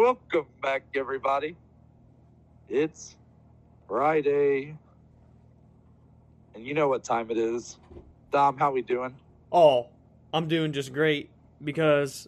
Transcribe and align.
Welcome 0.00 0.46
back, 0.62 0.82
everybody. 0.94 1.56
It's 2.70 3.16
Friday, 3.86 4.74
and 6.54 6.64
you 6.64 6.72
know 6.72 6.88
what 6.88 7.04
time 7.04 7.30
it 7.30 7.36
is. 7.36 7.76
Dom, 8.32 8.56
how 8.56 8.72
we 8.72 8.80
doing? 8.80 9.14
Oh, 9.52 9.88
I'm 10.32 10.48
doing 10.48 10.72
just 10.72 10.94
great 10.94 11.28
because 11.62 12.26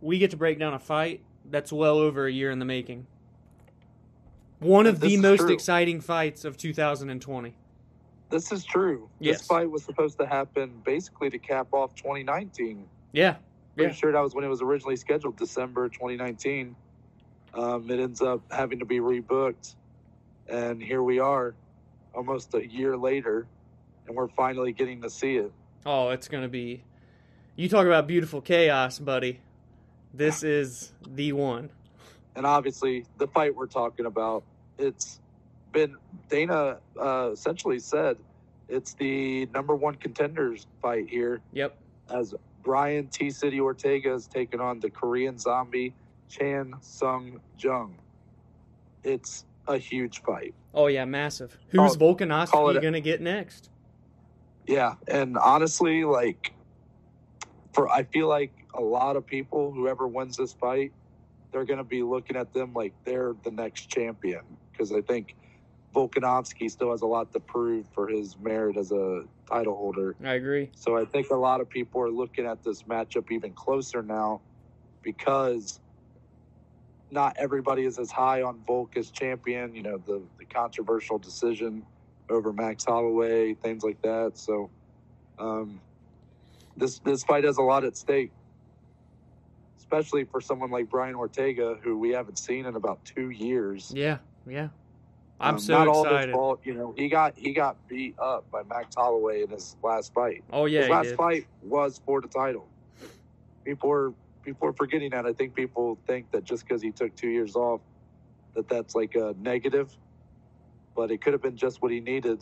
we 0.00 0.18
get 0.18 0.32
to 0.32 0.36
break 0.36 0.58
down 0.58 0.74
a 0.74 0.80
fight 0.80 1.22
that's 1.48 1.72
well 1.72 1.98
over 1.98 2.26
a 2.26 2.32
year 2.32 2.50
in 2.50 2.58
the 2.58 2.64
making. 2.64 3.06
One 4.58 4.86
of 4.86 4.98
This 4.98 5.12
the 5.12 5.16
most 5.18 5.40
true. 5.42 5.52
exciting 5.52 6.00
fights 6.00 6.44
of 6.44 6.56
2020. 6.56 7.54
This 8.30 8.50
is 8.50 8.64
true. 8.64 9.08
Yes. 9.20 9.38
This 9.38 9.46
fight 9.46 9.70
was 9.70 9.84
supposed 9.84 10.18
to 10.18 10.26
happen 10.26 10.82
basically 10.84 11.30
to 11.30 11.38
cap 11.38 11.68
off 11.72 11.94
2019. 11.94 12.84
Yeah, 13.12 13.36
Pretty 13.76 13.92
Yeah. 13.92 13.94
sure 13.96 14.12
that 14.12 14.20
was 14.20 14.34
when 14.34 14.44
it 14.44 14.48
was 14.48 14.62
originally 14.62 14.96
scheduled, 14.96 15.36
December 15.36 15.88
2019. 15.88 16.74
Um, 17.54 17.90
it 17.90 17.98
ends 18.00 18.20
up 18.22 18.42
having 18.52 18.78
to 18.80 18.84
be 18.84 18.98
rebooked, 19.00 19.74
and 20.48 20.82
here 20.82 21.02
we 21.02 21.18
are, 21.18 21.54
almost 22.14 22.54
a 22.54 22.66
year 22.66 22.96
later, 22.96 23.46
and 24.06 24.16
we're 24.16 24.28
finally 24.28 24.72
getting 24.72 25.02
to 25.02 25.10
see 25.10 25.36
it. 25.36 25.52
Oh, 25.86 26.10
it's 26.10 26.28
going 26.28 26.42
to 26.42 26.48
be. 26.48 26.84
You 27.56 27.68
talk 27.68 27.86
about 27.86 28.06
beautiful 28.06 28.40
chaos, 28.40 28.98
buddy. 28.98 29.40
This 30.14 30.42
is 30.42 30.92
the 31.08 31.32
one. 31.32 31.70
and 32.36 32.46
obviously 32.46 33.04
the 33.18 33.26
fight 33.26 33.54
we're 33.56 33.66
talking 33.66 34.06
about 34.06 34.44
it's 34.78 35.20
been 35.72 35.96
dana 36.28 36.78
uh, 36.98 37.30
essentially 37.32 37.80
said 37.80 38.16
it's 38.68 38.94
the 38.94 39.46
number 39.52 39.74
one 39.74 39.96
contenders 39.96 40.64
fight 40.80 41.08
here 41.10 41.40
Yep. 41.52 41.76
as 42.08 42.32
brian 42.62 43.06
t 43.08 43.30
city 43.30 43.60
ortega 43.60 44.12
is 44.14 44.26
taking 44.26 44.60
on 44.60 44.80
the 44.80 44.90
korean 44.90 45.38
zombie 45.38 45.94
chan 46.28 46.74
sung 46.80 47.40
jung 47.58 47.94
it's 49.04 49.44
a 49.66 49.78
huge 49.78 50.22
fight 50.22 50.54
Oh, 50.72 50.86
yeah, 50.86 51.04
massive. 51.04 51.58
Who's 51.70 51.96
Call- 51.96 52.14
Volkanovski 52.14 52.80
going 52.80 52.92
to 52.92 53.00
get 53.00 53.20
next? 53.20 53.70
yeah 54.66 54.94
and 55.08 55.36
honestly 55.36 56.04
like 56.04 56.52
for 57.72 57.88
i 57.88 58.04
feel 58.04 58.28
like 58.28 58.52
a 58.74 58.80
lot 58.80 59.16
of 59.16 59.26
people 59.26 59.72
whoever 59.72 60.06
wins 60.06 60.36
this 60.36 60.52
fight 60.52 60.92
they're 61.50 61.64
going 61.64 61.78
to 61.78 61.84
be 61.84 62.02
looking 62.04 62.36
at 62.36 62.52
them 62.52 62.72
like 62.74 62.92
they're 63.04 63.34
the 63.42 63.50
next 63.50 63.86
champion 63.88 64.42
because 64.70 64.92
i 64.92 65.00
think 65.00 65.34
volkanovski 65.94 66.70
still 66.70 66.90
has 66.90 67.02
a 67.02 67.06
lot 67.06 67.32
to 67.32 67.40
prove 67.40 67.86
for 67.92 68.08
his 68.08 68.36
merit 68.38 68.76
as 68.76 68.92
a 68.92 69.22
title 69.50 69.76
holder 69.76 70.14
I 70.24 70.34
agree. 70.34 70.70
so 70.74 70.96
i 70.96 71.04
think 71.04 71.30
a 71.30 71.36
lot 71.36 71.60
of 71.60 71.68
people 71.68 72.00
are 72.00 72.10
looking 72.10 72.46
at 72.46 72.62
this 72.62 72.84
matchup 72.84 73.30
even 73.30 73.52
closer 73.52 74.02
now 74.02 74.40
because 75.02 75.80
not 77.10 77.36
everybody 77.38 77.84
is 77.84 77.98
as 77.98 78.10
high 78.10 78.42
on 78.42 78.60
volk 78.66 78.96
as 78.96 79.10
champion 79.10 79.74
you 79.74 79.82
know 79.82 79.98
the, 79.98 80.22
the 80.38 80.44
controversial 80.44 81.18
decision 81.18 81.84
over 82.28 82.52
max 82.52 82.84
holloway 82.84 83.54
things 83.54 83.82
like 83.82 84.00
that 84.02 84.32
so 84.34 84.70
um, 85.38 85.80
this 86.76 87.00
this 87.00 87.24
fight 87.24 87.44
has 87.44 87.56
a 87.58 87.62
lot 87.62 87.84
at 87.84 87.96
stake 87.96 88.30
especially 89.78 90.22
for 90.24 90.40
someone 90.40 90.70
like 90.70 90.88
brian 90.88 91.16
ortega 91.16 91.76
who 91.82 91.98
we 91.98 92.10
haven't 92.10 92.38
seen 92.38 92.64
in 92.66 92.76
about 92.76 93.04
two 93.04 93.30
years 93.30 93.90
Yeah, 93.92 94.18
yeah. 94.46 94.68
I'm 95.40 95.54
Um, 95.54 95.60
so 95.60 95.72
not 95.72 95.88
all 95.88 96.04
his 96.04 96.12
excited. 96.12 96.32
fault 96.34 96.60
you 96.64 96.74
know 96.74 96.94
he 96.96 97.08
got 97.08 97.34
he 97.36 97.52
got 97.52 97.76
beat 97.88 98.14
up 98.18 98.50
by 98.50 98.62
max 98.64 98.94
holloway 98.94 99.42
in 99.42 99.48
his 99.50 99.76
last 99.82 100.12
fight 100.12 100.44
Oh, 100.52 100.66
yeah, 100.66 100.80
his 100.82 100.90
last 100.90 101.04
did. 101.08 101.16
fight 101.16 101.46
was 101.62 102.00
for 102.04 102.20
the 102.20 102.28
title. 102.28 102.68
People 103.64 103.90
are 103.90 104.12
people 104.44 104.68
are 104.68 104.72
forgetting 104.72 105.10
that. 105.10 105.26
I 105.26 105.32
think 105.32 105.54
people 105.54 105.98
think 106.06 106.30
that 106.32 106.44
just 106.44 106.66
because 106.66 106.82
he 106.82 106.90
took 106.92 107.14
two 107.16 107.28
years 107.28 107.56
off, 107.56 107.80
that 108.54 108.68
that's 108.68 108.94
like 108.94 109.14
a 109.14 109.34
negative. 109.40 109.90
But 110.96 111.10
it 111.10 111.20
could 111.22 111.32
have 111.34 111.42
been 111.42 111.56
just 111.56 111.80
what 111.82 111.92
he 111.92 112.00
needed 112.00 112.40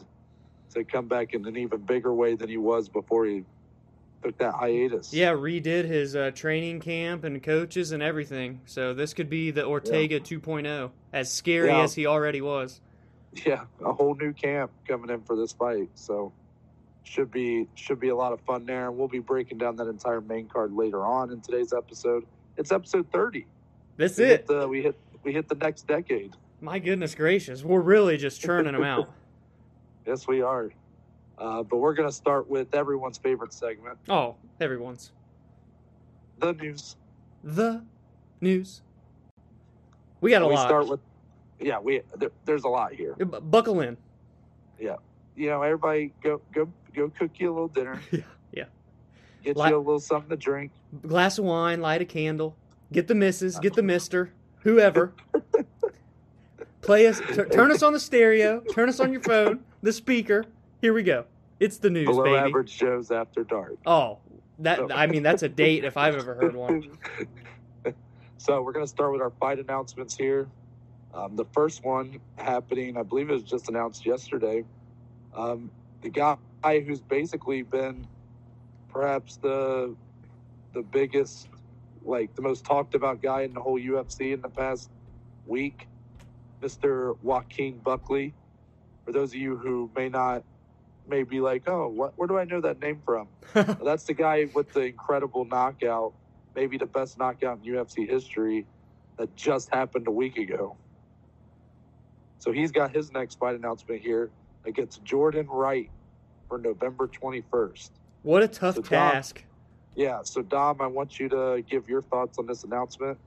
to 0.74 0.84
come 0.84 1.06
back 1.06 1.34
in 1.34 1.46
an 1.46 1.56
even 1.56 1.80
bigger 1.80 2.12
way 2.14 2.34
than 2.34 2.48
he 2.48 2.56
was 2.56 2.88
before 2.88 3.26
he 3.26 3.44
took 4.22 4.36
that 4.38 4.54
hiatus. 4.54 5.12
Yeah, 5.12 5.32
redid 5.32 5.84
his 5.84 6.16
uh, 6.16 6.30
training 6.34 6.80
camp 6.80 7.24
and 7.24 7.42
coaches 7.42 7.92
and 7.92 8.02
everything. 8.02 8.60
So 8.64 8.94
this 8.94 9.12
could 9.14 9.28
be 9.30 9.50
the 9.50 9.64
Ortega 9.66 10.18
2.0, 10.20 10.90
as 11.12 11.30
scary 11.32 11.68
Yeah. 11.68 11.82
as 11.82 11.94
he 11.94 12.06
already 12.06 12.40
was. 12.40 12.80
yeah, 13.46 13.64
a 13.84 13.92
whole 13.92 14.14
new 14.14 14.32
camp 14.32 14.70
coming 14.86 15.10
in 15.10 15.22
for 15.22 15.36
this 15.36 15.52
fight. 15.52 15.90
So 15.94 16.32
should 17.04 17.30
be 17.30 17.66
should 17.74 18.00
be 18.00 18.08
a 18.08 18.16
lot 18.16 18.32
of 18.32 18.40
fun 18.42 18.66
there. 18.66 18.88
And 18.88 18.96
we'll 18.98 19.08
be 19.08 19.18
breaking 19.20 19.58
down 19.58 19.76
that 19.76 19.88
entire 19.88 20.20
main 20.20 20.46
card 20.48 20.72
later 20.72 21.04
on 21.04 21.30
in 21.30 21.40
today's 21.40 21.72
episode. 21.72 22.24
It's 22.56 22.72
episode 22.72 23.06
thirty. 23.12 23.46
That's 23.96 24.16
We 24.18 24.24
hit 24.24 24.40
it. 24.40 24.46
the 24.46 24.68
we 24.68 24.82
hit 24.82 24.96
we 25.22 25.32
hit 25.32 25.48
the 25.48 25.54
next 25.56 25.86
decade. 25.86 26.34
My 26.60 26.78
goodness 26.78 27.14
gracious, 27.14 27.62
we're 27.62 27.80
really 27.80 28.16
just 28.16 28.40
churning 28.40 28.72
them 28.72 28.82
out. 28.84 29.10
Yes, 30.06 30.26
we 30.26 30.40
are. 30.40 30.70
Uh, 31.36 31.62
but 31.62 31.76
we're 31.76 31.92
going 31.92 32.08
to 32.08 32.14
start 32.14 32.48
with 32.48 32.74
everyone's 32.74 33.18
favorite 33.18 33.52
segment, 33.52 33.98
Oh, 34.08 34.36
everyone's 34.58 35.12
the 36.38 36.54
news. 36.54 36.96
the 37.44 37.84
news. 38.40 38.80
We 40.22 40.30
got 40.30 40.40
a 40.40 40.46
we 40.46 40.54
lot. 40.54 40.66
start 40.66 40.88
with, 40.88 41.00
yeah, 41.60 41.78
we 41.78 42.02
there, 42.16 42.30
there's 42.44 42.64
a 42.64 42.68
lot 42.68 42.92
here. 42.92 43.14
Bu- 43.14 43.40
Buckle 43.40 43.80
in. 43.80 43.96
Yeah, 44.78 44.96
you 45.36 45.48
know, 45.48 45.62
everybody 45.62 46.12
go 46.22 46.40
go 46.52 46.68
go 46.94 47.10
cook 47.18 47.30
you 47.38 47.50
a 47.50 47.52
little 47.52 47.68
dinner. 47.68 48.00
Yeah, 48.12 48.20
yeah. 48.52 48.64
Get 49.42 49.56
Li- 49.56 49.68
you 49.70 49.76
a 49.76 49.78
little 49.78 50.00
something 50.00 50.30
to 50.30 50.36
drink. 50.36 50.72
Glass 51.06 51.38
of 51.38 51.44
wine, 51.44 51.80
light 51.80 52.00
a 52.02 52.04
candle, 52.04 52.56
get 52.92 53.08
the 53.08 53.14
missus, 53.14 53.58
get 53.58 53.74
the 53.74 53.82
mister, 53.94 54.32
whoever. 54.60 55.12
Play 56.80 57.06
us, 57.06 57.20
t- 57.20 57.44
turn 57.52 57.70
us 57.70 57.82
on 57.82 57.92
the 57.92 58.00
stereo, 58.00 58.60
turn 58.72 58.88
us 58.88 59.00
on 59.00 59.12
your 59.12 59.20
phone, 59.20 59.60
the 59.82 59.92
speaker. 59.92 60.44
Here 60.80 60.94
we 60.94 61.02
go. 61.02 61.24
It's 61.60 61.78
the 61.78 61.90
news, 61.90 62.06
Below 62.06 62.24
baby. 62.24 62.36
average 62.36 62.70
shows 62.70 63.10
after 63.10 63.42
dark. 63.44 63.74
Oh, 63.84 64.18
that 64.60 64.90
I 64.92 65.06
mean 65.06 65.22
that's 65.24 65.42
a 65.42 65.48
date 65.48 65.84
if 65.84 65.96
I've 65.96 66.14
ever 66.16 66.34
heard 66.34 66.54
one. 66.54 66.96
so 68.38 68.62
we're 68.62 68.72
going 68.72 68.84
to 68.84 68.88
start 68.90 69.12
with 69.12 69.20
our 69.20 69.30
fight 69.40 69.58
announcements 69.58 70.16
here. 70.16 70.48
Um, 71.14 71.36
the 71.36 71.44
first 71.46 71.84
one 71.84 72.20
happening, 72.36 72.96
I 72.96 73.02
believe 73.02 73.30
it 73.30 73.32
was 73.32 73.42
just 73.42 73.68
announced 73.68 74.04
yesterday. 74.04 74.64
Um, 75.34 75.70
the 76.02 76.10
guy 76.10 76.36
who's 76.62 77.00
basically 77.00 77.62
been 77.62 78.06
perhaps 78.88 79.36
the 79.36 79.94
the 80.74 80.82
biggest, 80.82 81.48
like 82.04 82.34
the 82.34 82.42
most 82.42 82.64
talked 82.64 82.94
about 82.94 83.22
guy 83.22 83.42
in 83.42 83.54
the 83.54 83.60
whole 83.60 83.78
UFC 83.80 84.32
in 84.32 84.42
the 84.42 84.48
past 84.48 84.90
week, 85.46 85.88
Mr. 86.62 87.16
Joaquin 87.22 87.78
Buckley. 87.78 88.34
For 89.04 89.12
those 89.12 89.30
of 89.30 89.36
you 89.36 89.56
who 89.56 89.90
may 89.96 90.08
not, 90.08 90.44
may 91.08 91.22
be 91.22 91.40
like, 91.40 91.68
oh, 91.68 91.88
what, 91.88 92.12
where 92.16 92.28
do 92.28 92.38
I 92.38 92.44
know 92.44 92.60
that 92.60 92.80
name 92.80 93.00
from? 93.04 93.28
Well, 93.54 93.78
That's 93.82 94.04
the 94.04 94.14
guy 94.14 94.48
with 94.54 94.72
the 94.72 94.82
incredible 94.82 95.46
knockout, 95.46 96.12
maybe 96.54 96.76
the 96.76 96.86
best 96.86 97.18
knockout 97.18 97.60
in 97.64 97.74
UFC 97.74 98.08
history 98.08 98.66
that 99.16 99.34
just 99.34 99.72
happened 99.72 100.06
a 100.06 100.12
week 100.12 100.36
ago. 100.36 100.76
So 102.38 102.52
he's 102.52 102.70
got 102.70 102.94
his 102.94 103.12
next 103.12 103.38
fight 103.38 103.54
announcement 103.56 104.00
here 104.00 104.30
against 104.64 105.02
Jordan 105.04 105.46
Wright 105.48 105.90
for 106.48 106.58
November 106.58 107.08
21st. 107.08 107.90
what 108.22 108.42
a 108.42 108.48
tough 108.48 108.76
So, 108.76 108.82
Dom- 108.82 108.88
task. 108.90 109.44
Yeah, 109.94 110.22
so 110.22 110.42
Dom, 110.42 110.80
I 110.80 110.86
want 110.86 111.18
you 111.18 111.28
to 111.30 111.62
give 111.68 111.88
your 111.88 112.02
thoughts 112.02 112.38
on 112.38 112.46
this 112.46 112.62
announcement. 112.64 113.18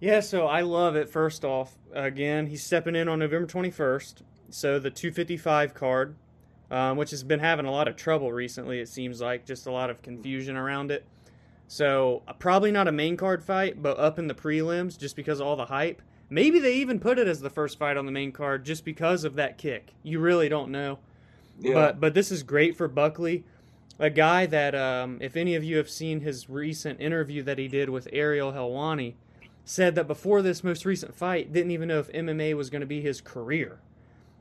Yeah, 0.00 0.20
so 0.20 0.46
I 0.46 0.60
love 0.60 0.96
it. 0.96 1.08
First 1.08 1.44
off, 1.44 1.78
again, 1.92 2.48
he's 2.48 2.62
stepping 2.62 2.94
in 2.94 3.08
on 3.08 3.18
November 3.18 3.46
21st. 3.46 4.22
So 4.50 4.78
the 4.78 4.90
255 4.90 5.72
card, 5.72 6.16
um, 6.70 6.98
which 6.98 7.10
has 7.10 7.22
been 7.24 7.40
having 7.40 7.64
a 7.64 7.70
lot 7.70 7.88
of 7.88 7.96
trouble 7.96 8.30
recently, 8.32 8.80
it 8.80 8.88
seems 8.88 9.20
like, 9.22 9.46
just 9.46 9.66
a 9.66 9.70
lot 9.70 9.88
of 9.88 10.02
confusion 10.02 10.56
around 10.56 10.90
it. 10.90 11.06
So 11.66 12.22
uh, 12.28 12.34
probably 12.34 12.70
not 12.70 12.86
a 12.86 12.92
main 12.92 13.16
card 13.16 13.42
fight, 13.42 13.82
but 13.82 13.98
up 13.98 14.18
in 14.18 14.26
the 14.28 14.34
prelims 14.34 14.98
just 14.98 15.16
because 15.16 15.40
of 15.40 15.46
all 15.46 15.56
the 15.56 15.66
hype. 15.66 16.02
Maybe 16.34 16.58
they 16.58 16.74
even 16.74 16.98
put 16.98 17.20
it 17.20 17.28
as 17.28 17.40
the 17.40 17.48
first 17.48 17.78
fight 17.78 17.96
on 17.96 18.06
the 18.06 18.12
main 18.12 18.32
card 18.32 18.64
just 18.64 18.84
because 18.84 19.22
of 19.22 19.36
that 19.36 19.56
kick. 19.56 19.92
You 20.02 20.18
really 20.18 20.48
don't 20.48 20.72
know. 20.72 20.98
Yeah, 21.60 21.74
But 21.74 22.00
but 22.00 22.14
this 22.14 22.32
is 22.32 22.42
great 22.42 22.76
for 22.76 22.88
Buckley, 22.88 23.44
a 24.00 24.10
guy 24.10 24.44
that 24.46 24.74
um, 24.74 25.18
if 25.20 25.36
any 25.36 25.54
of 25.54 25.62
you 25.62 25.76
have 25.76 25.88
seen 25.88 26.22
his 26.22 26.50
recent 26.50 27.00
interview 27.00 27.44
that 27.44 27.58
he 27.58 27.68
did 27.68 27.88
with 27.88 28.08
Ariel 28.12 28.50
Helwani, 28.50 29.14
said 29.64 29.94
that 29.94 30.08
before 30.08 30.42
this 30.42 30.64
most 30.64 30.84
recent 30.84 31.14
fight 31.14 31.52
didn't 31.52 31.70
even 31.70 31.86
know 31.86 32.00
if 32.00 32.10
MMA 32.10 32.56
was 32.56 32.68
going 32.68 32.80
to 32.80 32.86
be 32.86 33.00
his 33.00 33.20
career. 33.20 33.78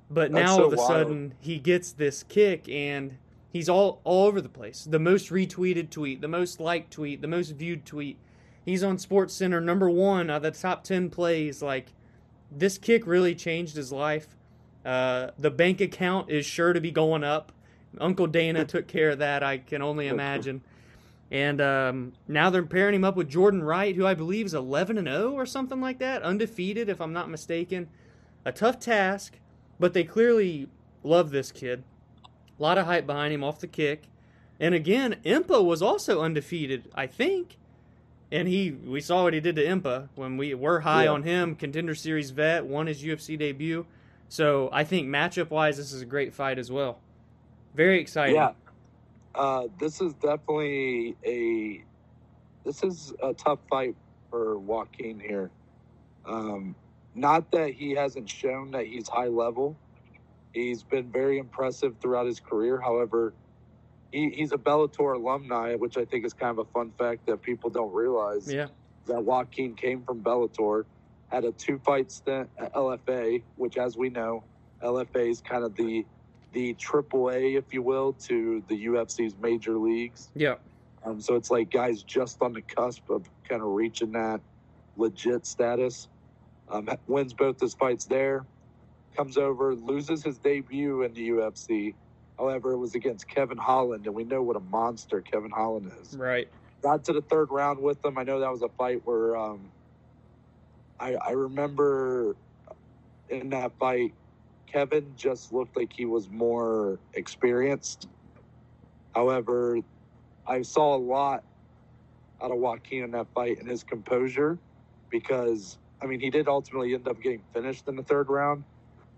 But 0.10 0.32
That's 0.32 0.46
now 0.46 0.56
so 0.58 0.62
all 0.64 0.68
of 0.70 0.74
a 0.74 0.78
wild. 0.78 0.88
sudden 0.88 1.34
he 1.42 1.60
gets 1.60 1.92
this 1.92 2.24
kick 2.24 2.68
and 2.70 3.20
he's 3.52 3.70
all 3.70 4.02
all 4.04 4.26
over 4.26 4.42
the 4.42 4.50
place. 4.50 4.88
The 4.90 4.98
most 4.98 5.30
retweeted 5.30 5.92
tweet, 5.92 6.22
the 6.22 6.28
most 6.28 6.60
liked 6.60 6.90
tweet, 6.92 7.22
the 7.22 7.28
most 7.28 7.52
viewed 7.52 7.86
tweet. 7.86 8.18
He's 8.66 8.84
on 8.84 8.98
Sports 8.98 9.34
Center 9.34 9.60
number 9.60 9.90
one 9.90 10.30
of 10.30 10.42
the 10.42 10.52
top 10.52 10.84
ten 10.84 11.10
plays. 11.10 11.62
Like 11.62 11.94
this 12.52 12.78
kick 12.78 13.06
really 13.06 13.36
changed 13.36 13.76
his 13.76 13.92
life. 13.92 14.36
Uh, 14.86 15.32
the 15.38 15.52
bank 15.52 15.82
account 15.82 16.30
is 16.30 16.46
sure 16.46 16.74
to 16.74 16.82
be 16.82 16.92
going 16.92 17.24
up. 17.24 17.52
Uncle 18.00 18.28
Dana 18.28 18.66
took 18.66 18.88
care 18.88 19.12
of 19.12 19.20
that. 19.20 19.44
I 19.44 19.58
can 19.58 19.82
only 19.82 20.08
imagine. 20.08 20.62
And 21.32 21.62
um, 21.62 22.14
now 22.28 22.50
they're 22.50 22.64
pairing 22.64 22.96
him 22.96 23.04
up 23.04 23.16
with 23.16 23.28
Jordan 23.30 23.64
Wright, 23.64 23.96
who 23.96 24.06
I 24.06 24.14
believe 24.14 24.46
is 24.46 24.54
11 24.54 24.98
and 25.00 25.08
0 25.08 25.32
or 25.32 25.46
something 25.46 25.82
like 25.82 25.98
that, 26.00 26.22
undefeated, 26.22 26.90
if 26.90 27.02
I'm 27.02 27.14
not 27.14 27.30
mistaken. 27.30 27.90
A 28.46 28.52
tough 28.52 28.80
task, 28.80 29.40
but 29.80 29.94
they 29.94 30.04
clearly 30.04 30.68
love 31.02 31.32
this 31.32 31.52
kid. 31.52 31.84
A 32.60 32.62
lot 32.62 32.78
of 32.78 32.86
hype 32.86 33.08
behind 33.08 33.34
him 33.34 33.44
off 33.44 33.60
the 33.60 33.68
kick. 33.68 34.04
And 34.60 34.76
again, 34.76 35.16
Impa 35.26 35.64
was 35.64 35.82
also 35.82 36.22
undefeated, 36.22 36.90
I 36.94 37.08
think. 37.08 37.58
And 38.32 38.48
he, 38.48 38.72
we 38.72 39.00
saw 39.02 39.24
what 39.24 39.34
he 39.34 39.40
did 39.40 39.56
to 39.58 39.64
Impa 39.64 40.10
when 40.16 40.38
we 40.38 40.54
were 40.56 40.80
high 40.80 41.04
Yeah. 41.04 41.12
on 41.12 41.24
him. 41.24 41.56
Contender 41.56 41.94
Series 41.94 42.32
vet, 42.32 42.66
won 42.66 42.88
his 42.88 43.04
UFC 43.04 43.38
debut. 43.38 43.86
So 44.30 44.70
I 44.72 44.84
think 44.84 45.08
matchup 45.08 45.52
wise, 45.52 45.78
this 45.78 45.94
is 45.94 46.02
a 46.02 46.06
great 46.06 46.34
fight 46.34 46.58
as 46.58 46.72
well. 46.72 47.00
Very 47.76 48.00
exciting. 48.00 48.36
Yeah. 48.36 48.54
Uh, 49.36 49.68
this 49.80 50.02
is 50.02 50.14
definitely 50.16 51.16
a 51.26 51.84
this 52.64 52.84
is 52.84 53.14
a 53.22 53.34
tough 53.34 53.60
fight 53.70 53.96
for 54.30 54.58
Joaquin 54.58 55.20
here. 55.20 55.52
Um, 56.26 56.76
not 57.14 57.52
that 57.52 57.74
he 57.74 57.92
hasn't 57.92 58.30
shown 58.30 58.72
that 58.72 58.86
he's 58.88 59.08
high 59.08 59.28
level. 59.28 59.76
He's 60.54 60.82
been 60.84 61.12
very 61.12 61.40
impressive 61.40 61.96
throughout 62.00 62.26
his 62.26 62.40
career. 62.40 62.80
However, 62.80 63.34
he, 64.14 64.30
he's 64.30 64.52
a 64.52 64.58
Bellator 64.58 65.16
alumni, 65.16 65.74
which 65.74 65.98
I 65.98 66.06
think 66.06 66.24
is 66.24 66.34
kind 66.34 66.52
of 66.52 66.60
a 66.60 66.72
fun 66.72 66.92
fact 66.98 67.26
that 67.26 67.42
people 67.42 67.72
don't 67.72 67.92
realize. 67.92 68.52
Yeah. 68.52 68.68
that 69.08 69.24
Joaquin 69.24 69.74
came 69.74 70.04
from 70.04 70.24
Bellator, 70.24 70.86
had 71.30 71.46
a 71.46 71.52
two 71.52 71.80
fight 71.80 72.12
stint 72.12 72.48
at 72.60 72.74
LFA, 72.74 73.42
which, 73.56 73.78
as 73.78 73.98
we 73.98 74.10
know, 74.10 74.44
LFA 74.84 75.30
is 75.30 75.42
kind 75.42 75.64
of 75.64 75.76
the 75.76 76.06
the 76.52 76.76
triple 76.76 77.32
A, 77.32 77.56
if 77.56 77.74
you 77.74 77.82
will, 77.82 78.14
to 78.14 78.64
the 78.68 78.86
UFC's 78.86 79.36
major 79.42 79.76
leagues. 79.76 80.30
Yeah. 80.36 80.56
Um, 81.04 81.20
so 81.20 81.36
it's 81.36 81.50
like 81.50 81.72
guys 81.72 82.04
just 82.04 82.40
on 82.44 82.54
the 82.54 82.62
cusp 82.62 83.10
of 83.10 83.28
kind 83.50 83.64
of 83.64 83.70
reaching 83.70 84.12
that 84.12 84.40
legit 84.96 85.48
status. 85.48 86.08
Um, 86.70 86.88
wins 87.08 87.34
both 87.34 87.60
his 87.60 87.74
fights 87.74 88.06
there, 88.06 88.46
comes 89.18 89.38
over, 89.38 89.74
loses 89.74 90.24
his 90.24 90.38
debut 90.38 91.02
in 91.02 91.14
the 91.14 91.30
UFC. 91.30 91.96
However, 92.40 92.74
it 92.74 92.78
was 92.80 92.96
against 92.96 93.28
Kevin 93.28 93.58
Holland, 93.58 94.06
and 94.08 94.16
we 94.16 94.24
know 94.26 94.44
what 94.44 94.56
a 94.58 94.60
monster 94.62 95.22
Kevin 95.22 95.52
Holland 95.52 95.92
is 96.02 96.18
Right. 96.18 96.50
got 96.84 97.06
to 97.06 97.14
the 97.14 97.22
third 97.22 97.52
round 97.52 97.80
with 97.82 98.02
them. 98.02 98.18
I 98.18 98.24
know 98.24 98.40
that 98.40 98.52
was 98.52 98.64
a 98.64 98.70
fight 98.70 99.02
where 99.06 99.38
um, 99.38 99.72
I, 101.00 101.16
I 101.16 101.32
remember 101.32 102.36
in 103.30 103.50
that 103.52 103.78
fight, 103.80 104.14
Kevin 104.68 105.14
just 105.16 105.54
looked 105.54 105.78
like 105.78 105.94
he 105.96 106.06
was 106.06 106.30
more 106.30 107.00
experienced. 107.16 108.08
However, 109.14 109.80
I 110.48 110.64
saw 110.64 110.96
a 110.96 111.00
lot 111.00 111.44
out 112.42 112.52
of 112.52 112.58
Joaquin 112.60 113.04
in 113.04 113.12
that 113.12 113.28
fight 113.34 113.60
and 113.60 113.70
his 113.70 113.84
composure 113.84 114.60
because, 115.12 115.78
I 116.02 116.08
mean, 116.08 116.20
he 116.20 116.30
did 116.30 116.48
ultimately 116.48 116.94
end 116.94 117.08
up 117.08 117.22
getting 117.22 117.44
finished 117.54 117.88
in 117.88 117.96
the 117.96 118.04
third 118.04 118.30
round, 118.30 118.66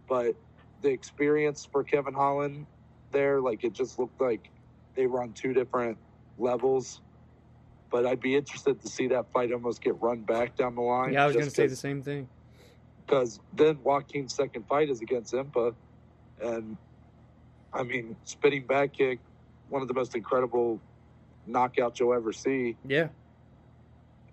but 0.10 0.36
the 0.82 0.90
experience 0.90 1.68
for 1.72 1.84
Kevin 1.84 2.14
Holland 2.14 2.68
there, 3.12 3.42
like 3.42 3.64
it 3.64 3.74
just 3.74 4.00
looked 4.00 4.20
like 4.20 4.50
they 4.96 5.08
were 5.08 5.22
on 5.22 5.34
two 5.34 5.54
different 5.54 5.98
levels 6.38 7.02
but 7.92 8.06
I'd 8.06 8.20
be 8.20 8.36
interested 8.36 8.82
to 8.82 8.88
see 8.90 9.08
that 9.08 9.32
fight 9.32 9.54
almost 9.54 9.82
get 9.82 10.02
run 10.02 10.22
back 10.22 10.58
down 10.58 10.76
the 10.76 10.82
line. 10.82 11.14
Yeah, 11.14 11.24
I 11.24 11.28
was 11.28 11.36
going 11.36 11.48
to 11.48 11.52
say 11.52 11.68
the 11.68 11.76
same 11.78 12.02
thing. 12.02 12.28
because 13.06 13.40
then 13.54 13.78
Joaquin's 13.84 14.34
second 14.34 14.68
fight 14.68 14.90
is 14.90 15.02
against 15.02 15.34
Impa, 15.34 15.74
and 16.42 16.78
I 17.74 17.84
mean, 17.84 18.16
spinning 18.24 18.66
back 18.66 18.94
kick, 18.94 19.20
one 19.70 19.82
of 19.82 19.88
the 19.88 19.94
most 19.94 20.16
incredible 20.16 20.80
knockouts 21.48 22.00
you'll 22.00 22.14
ever 22.14 22.34
see. 22.34 22.76
Yeah. 22.86 23.10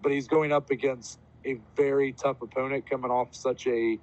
But 0.02 0.12
he's 0.12 0.26
going 0.26 0.52
up 0.52 0.70
against 0.70 1.18
a 1.44 1.58
very 1.76 2.12
tough 2.12 2.42
opponent, 2.42 2.88
coming 2.88 3.10
off 3.10 3.34
such 3.34 3.66
a 3.66 3.98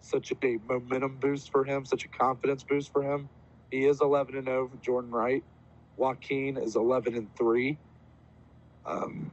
such 0.00 0.32
a 0.32 0.58
momentum 0.68 1.16
boost 1.16 1.50
for 1.50 1.64
him, 1.64 1.84
such 1.84 2.04
a 2.04 2.08
confidence 2.08 2.62
boost 2.62 2.92
for 2.92 3.02
him. 3.02 3.28
He 3.70 3.84
is 3.86 4.00
11 4.00 4.36
and 4.36 4.46
0 4.46 4.68
for 4.68 4.76
Jordan 4.78 5.10
Wright. 5.10 5.44
Joaquin 5.96 6.56
is 6.56 6.76
11 6.76 7.14
and 7.14 7.36
3. 7.36 7.76
Um, 8.86 9.32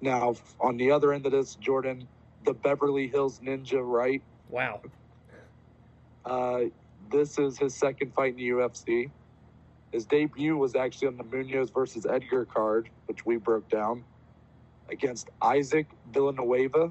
now, 0.00 0.36
on 0.60 0.76
the 0.76 0.90
other 0.90 1.12
end 1.12 1.26
of 1.26 1.32
this, 1.32 1.54
Jordan, 1.56 2.08
the 2.44 2.54
Beverly 2.54 3.08
Hills 3.08 3.40
Ninja 3.40 3.80
Wright. 3.82 4.22
Wow. 4.48 4.80
Uh, 6.24 6.60
this 7.10 7.38
is 7.38 7.58
his 7.58 7.74
second 7.74 8.14
fight 8.14 8.30
in 8.32 8.36
the 8.36 8.48
UFC. 8.50 9.10
His 9.92 10.06
debut 10.06 10.56
was 10.56 10.74
actually 10.74 11.08
on 11.08 11.16
the 11.18 11.24
Munhoz 11.24 11.72
versus 11.72 12.06
Edgar 12.06 12.46
card, 12.46 12.88
which 13.06 13.26
we 13.26 13.36
broke 13.36 13.68
down 13.68 14.04
against 14.88 15.28
Isaac 15.42 15.86
Villanueva. 16.12 16.90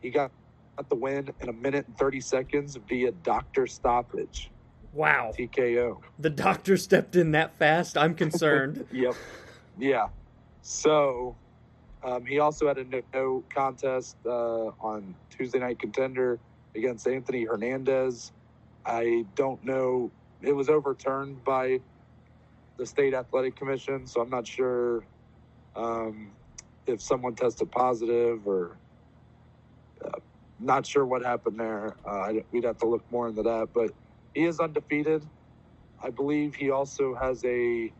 He 0.00 0.10
got, 0.10 0.32
got 0.76 0.88
the 0.88 0.96
win 0.96 1.30
in 1.40 1.48
a 1.48 1.52
minute 1.52 1.86
and 1.86 1.96
30 1.96 2.20
seconds 2.20 2.78
via 2.88 3.12
doctor 3.12 3.66
stoppage, 3.66 4.50
Wow. 4.92 5.32
TKO. 5.36 6.00
The 6.18 6.30
doctor 6.30 6.76
stepped 6.76 7.16
in 7.16 7.32
that 7.32 7.56
fast. 7.58 7.96
I'm 7.96 8.14
concerned. 8.14 8.86
Yep. 8.92 9.14
Yeah. 9.78 10.08
So 10.62 11.36
um, 12.02 12.24
he 12.24 12.38
also 12.38 12.66
had 12.66 12.78
a 12.78 12.84
no, 12.84 13.02
no 13.14 13.44
contest 13.54 14.16
uh, 14.26 14.68
on 14.80 15.14
Tuesday 15.30 15.58
Night 15.58 15.78
Contender 15.78 16.38
against 16.74 17.06
Anthony 17.06 17.44
Hernandez. 17.44 18.32
I 18.84 19.24
don't 19.36 19.62
know. 19.64 20.10
It 20.42 20.52
was 20.52 20.68
overturned 20.68 21.42
by 21.44 21.80
the 22.78 22.86
state 22.86 23.14
athletic 23.14 23.56
commission, 23.56 24.06
so 24.06 24.20
I'm 24.20 24.30
not 24.30 24.46
sure 24.46 25.04
um, 25.76 26.30
if 26.86 27.00
someone 27.00 27.34
tested 27.34 27.70
positive 27.70 28.46
or 28.46 28.76
uh, 30.04 30.18
not 30.58 30.86
sure 30.86 31.04
what 31.04 31.22
happened 31.22 31.60
there. 31.60 31.94
Uh, 32.06 32.10
I, 32.10 32.44
we'd 32.52 32.64
have 32.64 32.78
to 32.78 32.86
look 32.86 33.04
more 33.10 33.28
into 33.28 33.42
that, 33.42 33.68
but 33.74 33.90
he 34.34 34.44
is 34.44 34.60
undefeated. 34.60 35.22
I 36.02 36.10
believe 36.10 36.54
he 36.54 36.70
also 36.70 37.14
has 37.14 37.44
a 37.44 37.92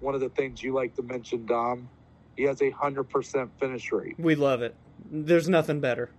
one 0.00 0.14
of 0.14 0.20
the 0.20 0.28
things 0.28 0.62
you 0.62 0.74
like 0.74 0.94
to 0.96 1.02
mention, 1.02 1.46
Dom. 1.46 1.88
He 2.36 2.44
has 2.44 2.60
a 2.60 2.70
hundred 2.70 3.04
percent 3.04 3.50
finish 3.58 3.90
rate, 3.92 4.14
we 4.18 4.34
love 4.34 4.62
it. 4.62 4.74
There's 5.10 5.48
nothing 5.48 5.80
better. 5.80 6.10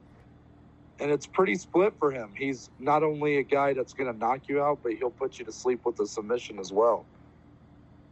and 1.00 1.12
it's 1.12 1.28
pretty 1.28 1.56
split 1.56 1.94
for 2.00 2.12
him. 2.12 2.34
He's 2.36 2.70
not 2.80 3.04
only 3.04 3.38
a 3.38 3.44
guy 3.44 3.74
that's 3.74 3.94
going 3.94 4.12
to 4.12 4.18
knock 4.18 4.50
you 4.50 4.62
out, 4.64 4.80
but 4.82 4.94
he'll 4.94 5.12
put 5.12 5.38
you 5.38 5.46
to 5.46 5.52
sleep 5.52 5.82
with 5.86 6.00
a 6.00 6.08
submission 6.08 6.58
as 6.60 6.72
well. 6.72 7.06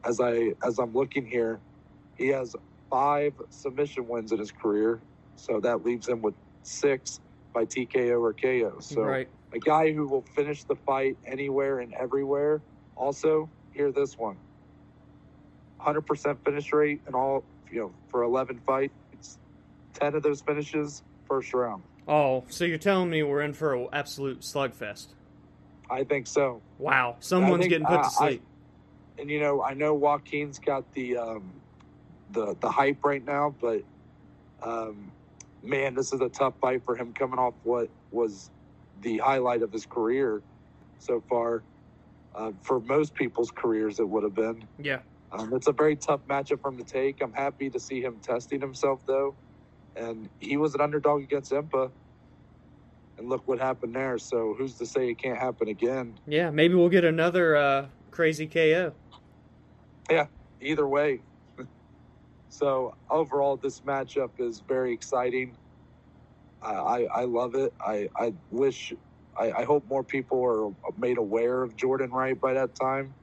As 0.04 0.20
I 0.22 0.54
as 0.64 0.78
I'm 0.78 0.94
looking 0.94 1.26
here, 1.26 1.60
he 2.16 2.28
has 2.28 2.56
five 2.92 3.34
submission 3.50 4.08
wins 4.08 4.32
in 4.32 4.38
his 4.38 4.52
career, 4.52 5.02
so 5.36 5.60
that 5.62 5.84
leaves 5.84 6.08
him 6.08 6.22
with 6.22 6.36
six 6.62 7.20
by 7.54 7.66
TKO 7.66 8.22
or 8.22 8.34
KO. 8.34 8.80
So 8.82 9.02
right. 9.02 9.28
A 9.56 9.60
guy 9.60 9.94
who 9.94 10.06
will 10.06 10.22
finish 10.22 10.66
the 10.66 10.76
fight 10.76 11.18
anywhere 11.26 11.80
and 11.80 11.94
everywhere. 11.94 12.62
Also, 12.96 13.50
hear 13.72 13.92
this 13.92 14.18
one: 14.18 14.36
100% 15.80 16.38
finish 16.44 16.74
rate 16.74 17.02
and 17.08 17.16
all, 17.16 17.44
you 17.72 17.80
know, 17.80 17.92
for 18.10 18.24
11 18.24 18.62
fights, 18.66 19.40
10 19.94 20.16
of 20.16 20.24
those 20.24 20.42
finishes 20.42 21.04
first 21.28 21.54
round. 21.54 21.84
Oh, 22.08 22.44
so 22.50 22.66
you're 22.66 22.78
telling 22.78 23.10
me 23.10 23.24
we're 23.24 23.42
in 23.42 23.54
for 23.54 23.74
an 23.74 23.88
absolute 23.92 24.42
slugfest? 24.42 25.08
I 25.90 26.04
think 26.04 26.28
so. 26.28 26.62
Wow. 26.78 27.16
Someone's 27.20 27.62
think- 27.62 27.70
getting 27.70 27.88
put 27.88 28.00
uh, 28.00 28.04
to 28.04 28.10
sleep. 28.10 28.44
And 29.18 29.30
you 29.30 29.40
know, 29.40 29.64
I 29.64 29.74
know 29.74 29.94
Joaquin's 29.94 30.60
got 30.60 30.92
the 30.94 31.16
um, 31.18 31.54
the 32.32 32.54
the 32.60 32.70
hype 32.70 33.06
right 33.06 33.26
now, 33.26 33.56
but 33.62 33.82
um, 34.62 35.10
man, 35.64 35.96
this 35.96 36.12
is 36.12 36.20
a 36.20 36.28
tough 36.28 36.54
fight 36.60 36.84
for 36.84 36.98
him 36.98 37.14
coming 37.14 37.40
off 37.40 37.54
what 37.64 37.90
was 38.12 38.50
the 39.02 39.18
highlight 39.20 39.62
of 39.62 39.72
his 39.72 39.86
career 39.86 40.42
so 41.00 41.22
far. 41.30 41.64
Uh, 42.34 42.52
for 42.62 42.80
most 42.82 43.14
people's 43.14 43.52
careers, 43.52 44.00
it 44.00 44.08
would 44.08 44.24
have 44.24 44.36
been. 44.36 44.68
yeah. 44.78 45.00
Um, 45.32 45.54
it's 45.54 45.68
a 45.68 45.74
very 45.74 45.98
tough 45.98 46.22
matchup 46.30 46.62
for 46.62 46.70
him 46.70 46.78
to 46.78 46.84
take. 46.84 47.22
I'm 47.22 47.34
happy 47.34 47.70
to 47.70 47.80
see 47.80 48.02
him 48.02 48.20
testing 48.22 48.62
himself, 48.62 49.06
though. 49.06 49.36
And 49.96 50.30
he 50.40 50.56
was 50.56 50.76
an 50.76 50.82
underdog 50.82 51.24
against 51.24 51.52
Impa. 51.52 51.92
And 53.18 53.28
look 53.28 53.46
what 53.46 53.60
happened 53.60 53.96
there. 53.96 54.18
So 54.18 54.56
who's 54.58 54.76
to 54.76 54.86
say 54.86 55.10
it 55.10 55.18
can't 55.18 55.38
happen 55.38 55.68
again? 55.68 56.18
Yeah. 56.26 56.52
Maybe 56.52 56.76
we'll 56.76 56.90
get 56.90 57.04
another 57.04 57.56
uh, 57.56 57.88
crazy 58.12 58.48
KO. 58.48 58.94
Yeah, 60.10 60.28
either 60.62 60.88
way. 60.88 61.22
so 62.50 62.96
overall, 63.10 63.58
this 63.58 63.82
matchup 63.82 64.32
is 64.40 64.62
very 64.66 64.94
exciting. 64.94 65.58
I, 66.72 67.08
I, 67.14 67.24
love 67.26 67.56
it. 67.56 67.74
I, 67.86 68.10
I 68.18 68.34
wish, 68.52 68.94
I, 69.38 69.52
I 69.52 69.64
hope 69.64 69.88
more 69.88 70.04
people 70.04 70.44
are 70.44 70.72
made 70.98 71.18
aware 71.18 71.64
of 71.64 71.76
Jordan 71.76 72.12
Wright 72.12 72.40
by 72.40 72.54
that 72.54 72.76
time 72.76 73.14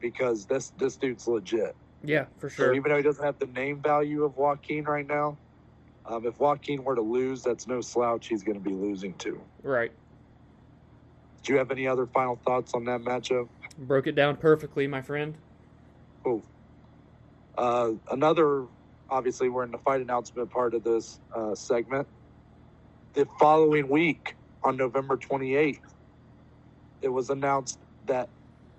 because 0.00 0.46
this, 0.46 0.70
this 0.78 0.96
dude's 0.96 1.26
legit. 1.26 1.76
Yeah, 2.02 2.26
for 2.38 2.48
So 2.48 2.56
sure. 2.56 2.74
even 2.74 2.90
though 2.90 2.96
he 2.96 3.02
doesn't 3.02 3.24
have 3.24 3.38
the 3.38 3.46
name 3.46 3.82
value 3.82 4.24
of 4.24 4.36
Joaquin 4.36 4.84
right 4.84 5.06
now, 5.06 5.38
um, 6.06 6.24
if 6.24 6.38
Joaquin 6.40 6.84
were 6.84 6.94
to 6.94 7.02
lose, 7.02 7.42
that's 7.42 7.66
no 7.66 7.80
slouch. 7.80 8.28
He's 8.28 8.42
going 8.42 8.56
to 8.56 8.64
be 8.64 8.74
losing 8.74 9.14
to. 9.14 9.40
Right. 9.62 9.92
Do 11.42 11.52
you 11.52 11.58
have 11.58 11.70
any 11.70 11.86
other 11.86 12.06
final 12.06 12.36
thoughts 12.46 12.72
on 12.74 12.84
that 12.84 13.00
matchup? 13.00 13.48
Broke 13.76 14.06
it 14.06 14.14
down 14.14 14.36
perfectly, 14.36 14.86
my 14.86 15.02
friend. 15.02 15.36
Oh, 16.24 16.42
Uh, 17.56 17.92
another, 18.10 18.66
obviously, 19.10 19.48
we're 19.48 19.64
in 19.64 19.70
the 19.70 19.78
fight 19.78 20.00
announcement 20.00 20.50
part 20.50 20.74
of 20.74 20.84
this 20.84 21.20
uh, 21.34 21.54
segment. 21.54 22.06
The 23.18 23.26
following 23.40 23.88
week, 23.88 24.36
on 24.62 24.76
November 24.76 25.16
28th, 25.16 25.80
it 27.02 27.08
was 27.08 27.30
announced 27.30 27.80
that 28.06 28.28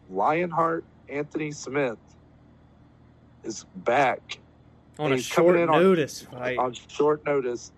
Lionheart 0.10 0.86
Anthony 1.10 1.52
Smith 1.52 2.00
is 3.44 3.66
back 3.76 4.40
on 4.98 5.12
a 5.12 5.18
short 5.18 5.58
in 5.58 5.68
on- 5.68 5.82
notice 5.84 6.22
fight. 6.22 6.58
on 6.58 6.74
short 6.88 7.26
notice 7.26 7.74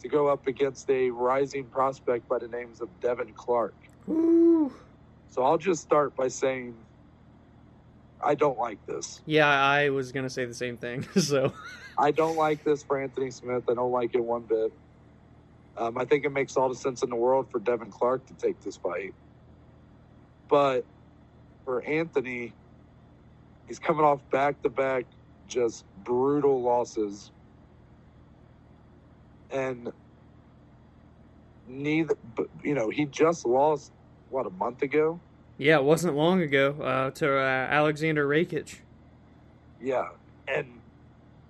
to 0.00 0.08
go 0.08 0.28
up 0.28 0.46
against 0.46 0.88
a 0.88 1.10
rising 1.10 1.66
prospect 1.66 2.26
by 2.26 2.38
the 2.38 2.48
names 2.48 2.80
of 2.80 2.88
Devin 3.02 3.34
Clark. 3.34 3.74
Woo. 4.06 4.72
So 5.28 5.42
I'll 5.42 5.58
just 5.58 5.82
start 5.82 6.16
by 6.16 6.28
saying 6.28 6.74
I 8.24 8.34
don't 8.34 8.58
like 8.58 8.78
this. 8.86 9.20
Yeah, 9.26 9.46
I 9.46 9.90
was 9.90 10.12
gonna 10.12 10.30
say 10.30 10.46
the 10.46 10.54
same 10.54 10.78
thing. 10.78 11.06
So 11.18 11.52
I 11.98 12.12
don't 12.12 12.38
like 12.38 12.64
this 12.64 12.82
for 12.82 12.98
Anthony 12.98 13.30
Smith. 13.30 13.64
I 13.68 13.74
don't 13.74 13.92
like 13.92 14.14
it 14.14 14.24
one 14.24 14.46
bit. 14.48 14.72
Um, 15.78 15.96
I 15.96 16.04
think 16.04 16.24
it 16.24 16.32
makes 16.32 16.56
all 16.56 16.68
the 16.68 16.74
sense 16.74 17.02
in 17.02 17.10
the 17.10 17.16
world 17.16 17.50
for 17.50 17.60
Devin 17.60 17.90
Clark 17.90 18.26
to 18.26 18.34
take 18.34 18.60
this 18.62 18.76
fight. 18.76 19.14
But 20.48 20.84
for 21.64 21.82
Anthony, 21.82 22.52
he's 23.66 23.78
coming 23.78 24.04
off 24.04 24.20
back 24.30 24.60
to 24.62 24.70
back 24.70 25.04
just 25.46 25.84
brutal 26.04 26.60
losses. 26.60 27.30
And 29.50 29.92
neither, 31.68 32.16
you 32.62 32.74
know, 32.74 32.90
he 32.90 33.04
just 33.04 33.46
lost, 33.46 33.92
what, 34.30 34.46
a 34.46 34.50
month 34.50 34.82
ago? 34.82 35.20
yeah, 35.58 35.76
it 35.76 35.84
wasn't 35.84 36.16
long 36.16 36.40
ago 36.40 36.76
uh, 36.80 37.10
to 37.10 37.36
uh, 37.36 37.66
Alexander 37.68 38.26
Rakic. 38.26 38.76
Yeah. 39.82 40.10
And 40.46 40.77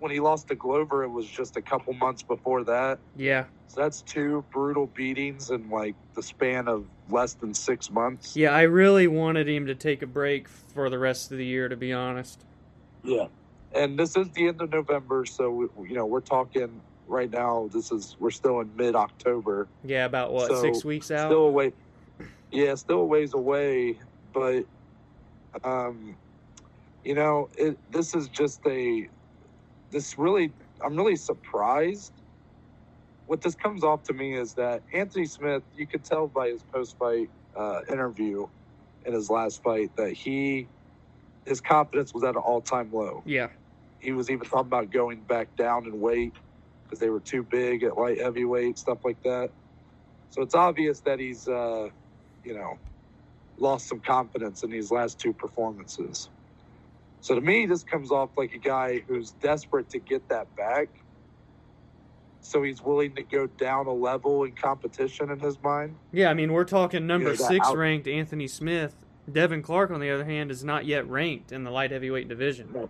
when 0.00 0.10
he 0.12 0.20
lost 0.20 0.48
to 0.48 0.54
Glover, 0.54 1.02
it 1.04 1.08
was 1.08 1.26
just 1.26 1.56
a 1.56 1.62
couple 1.62 1.92
months 1.94 2.22
before 2.22 2.64
that. 2.64 2.98
Yeah, 3.16 3.44
So 3.66 3.80
that's 3.80 4.02
two 4.02 4.44
brutal 4.52 4.86
beatings 4.86 5.50
in 5.50 5.68
like 5.70 5.94
the 6.14 6.22
span 6.22 6.68
of 6.68 6.84
less 7.10 7.34
than 7.34 7.52
six 7.54 7.90
months. 7.90 8.36
yeah, 8.36 8.52
I 8.54 8.62
really 8.62 9.06
wanted 9.08 9.48
him 9.48 9.66
to 9.66 9.74
take 9.74 10.02
a 10.02 10.06
break 10.06 10.48
for 10.48 10.88
the 10.90 10.98
rest 10.98 11.32
of 11.32 11.38
the 11.38 11.44
year, 11.46 11.68
to 11.68 11.76
be 11.76 11.92
honest. 11.92 12.44
Yeah. 13.02 13.26
And 13.74 13.98
this 13.98 14.16
is 14.16 14.28
the 14.30 14.48
end 14.48 14.60
of 14.62 14.70
November, 14.70 15.26
so 15.26 15.50
we, 15.50 15.88
you 15.90 15.94
know 15.94 16.06
we're 16.06 16.20
talking 16.20 16.80
right 17.06 17.30
now. 17.30 17.68
This 17.72 17.92
is 17.92 18.16
we're 18.18 18.30
still 18.30 18.60
in 18.60 18.70
mid 18.76 18.94
October, 18.96 19.68
Yeah, 19.84 20.06
about 20.06 20.32
what 20.32 20.48
So, 20.48 20.62
six 20.62 20.84
weeks 20.86 21.10
out. 21.10 21.28
still 21.30 21.44
away. 21.46 21.72
Yeah, 22.50 22.74
still 22.76 23.00
a 23.00 23.04
ways 23.04 23.34
away, 23.34 23.98
but 24.32 24.64
um, 25.64 26.16
you 27.04 27.14
know 27.14 27.50
it. 27.58 27.76
This 27.92 28.14
is 28.14 28.28
just 28.28 28.60
a. 28.66 29.08
This 29.90 30.18
really, 30.18 30.52
I'm 30.84 30.96
really 30.96 31.16
surprised. 31.16 32.12
What 33.26 33.42
this 33.42 33.54
comes 33.54 33.84
off 33.84 34.04
to 34.04 34.12
me 34.14 34.34
is 34.34 34.54
that 34.54 34.82
Anthony 34.92 35.26
Smith, 35.26 35.62
you 35.74 35.86
could 35.86 36.04
tell 36.04 36.28
by 36.28 36.48
his 36.48 36.62
post-fight 36.62 37.30
uh, 37.56 37.80
interview 37.90 38.48
in 39.06 39.12
his 39.14 39.30
last 39.30 39.62
fight 39.62 39.94
that 39.96 40.12
he, 40.12 40.68
his 41.46 41.60
confidence 41.60 42.14
was 42.14 42.24
at 42.24 42.30
an 42.36 42.42
all-time 42.42 42.90
low. 42.92 43.22
yeah, 43.26 43.48
He 43.98 44.12
was 44.12 44.30
even 44.30 44.46
talking 44.46 44.68
about 44.68 44.90
going 44.90 45.22
back 45.22 45.56
down 45.56 45.86
in 45.86 46.00
weight 46.00 46.34
because 46.84 46.98
they 47.00 47.10
were 47.10 47.20
too 47.20 47.42
big 47.42 47.82
at 47.82 47.98
light 47.98 48.18
heavyweight, 48.20 48.78
stuff 48.78 48.98
like 49.04 49.22
that. 49.24 49.50
So 50.30 50.42
it's 50.42 50.54
obvious 50.54 51.00
that 51.02 51.18
he's, 51.20 51.48
uh, 51.48 51.90
you 52.44 52.54
know, 52.54 52.78
lost 53.58 53.88
some 53.88 54.00
confidence 54.00 54.62
in 54.62 54.70
these 54.70 54.90
last 54.90 55.18
two 55.18 55.32
performances. 55.32 56.30
So 57.20 57.34
to 57.34 57.40
me, 57.40 57.66
this 57.66 57.82
comes 57.82 58.10
off 58.10 58.30
like 58.36 58.54
a 58.54 58.58
guy 58.58 59.00
who's 59.06 59.32
desperate 59.32 59.88
to 59.90 59.98
get 59.98 60.28
that 60.28 60.54
back. 60.56 60.88
So 62.40 62.62
he's 62.62 62.80
willing 62.82 63.14
to 63.16 63.22
go 63.22 63.46
down 63.46 63.86
a 63.86 63.92
level 63.92 64.44
in 64.44 64.52
competition 64.52 65.30
in 65.30 65.38
his 65.38 65.60
mind. 65.62 65.96
yeah. 66.12 66.30
I 66.30 66.34
mean, 66.34 66.52
we're 66.52 66.64
talking 66.64 67.06
number 67.06 67.30
Yeah, 67.30 67.36
that 67.36 67.44
six 67.48 67.66
out- 67.66 67.76
ranked 67.76 68.06
Anthony 68.08 68.46
Smith. 68.46 68.94
Devin 69.30 69.60
Clark, 69.62 69.90
on 69.90 70.00
the 70.00 70.10
other 70.10 70.24
hand, 70.24 70.50
is 70.50 70.64
not 70.64 70.86
yet 70.86 71.06
ranked 71.10 71.52
in 71.52 71.64
the 71.64 71.70
light 71.70 71.90
heavyweight 71.90 72.28
division. 72.28 72.70
No. 72.72 72.88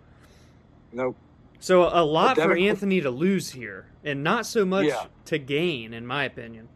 Nope. 0.93 1.15
So 1.59 1.83
a 1.83 2.05
lot 2.05 2.37
for 2.37 2.55
Anthony 2.55 3.01
to 3.01 3.09
lose 3.09 3.49
here, 3.49 3.87
and 4.05 4.23
not 4.23 4.45
so 4.45 4.63
much 4.63 4.85
Yeah. 4.85 5.07
to 5.25 5.37
gain, 5.37 5.93
in 5.93 6.07
my 6.07 6.23
opinion. 6.23 6.69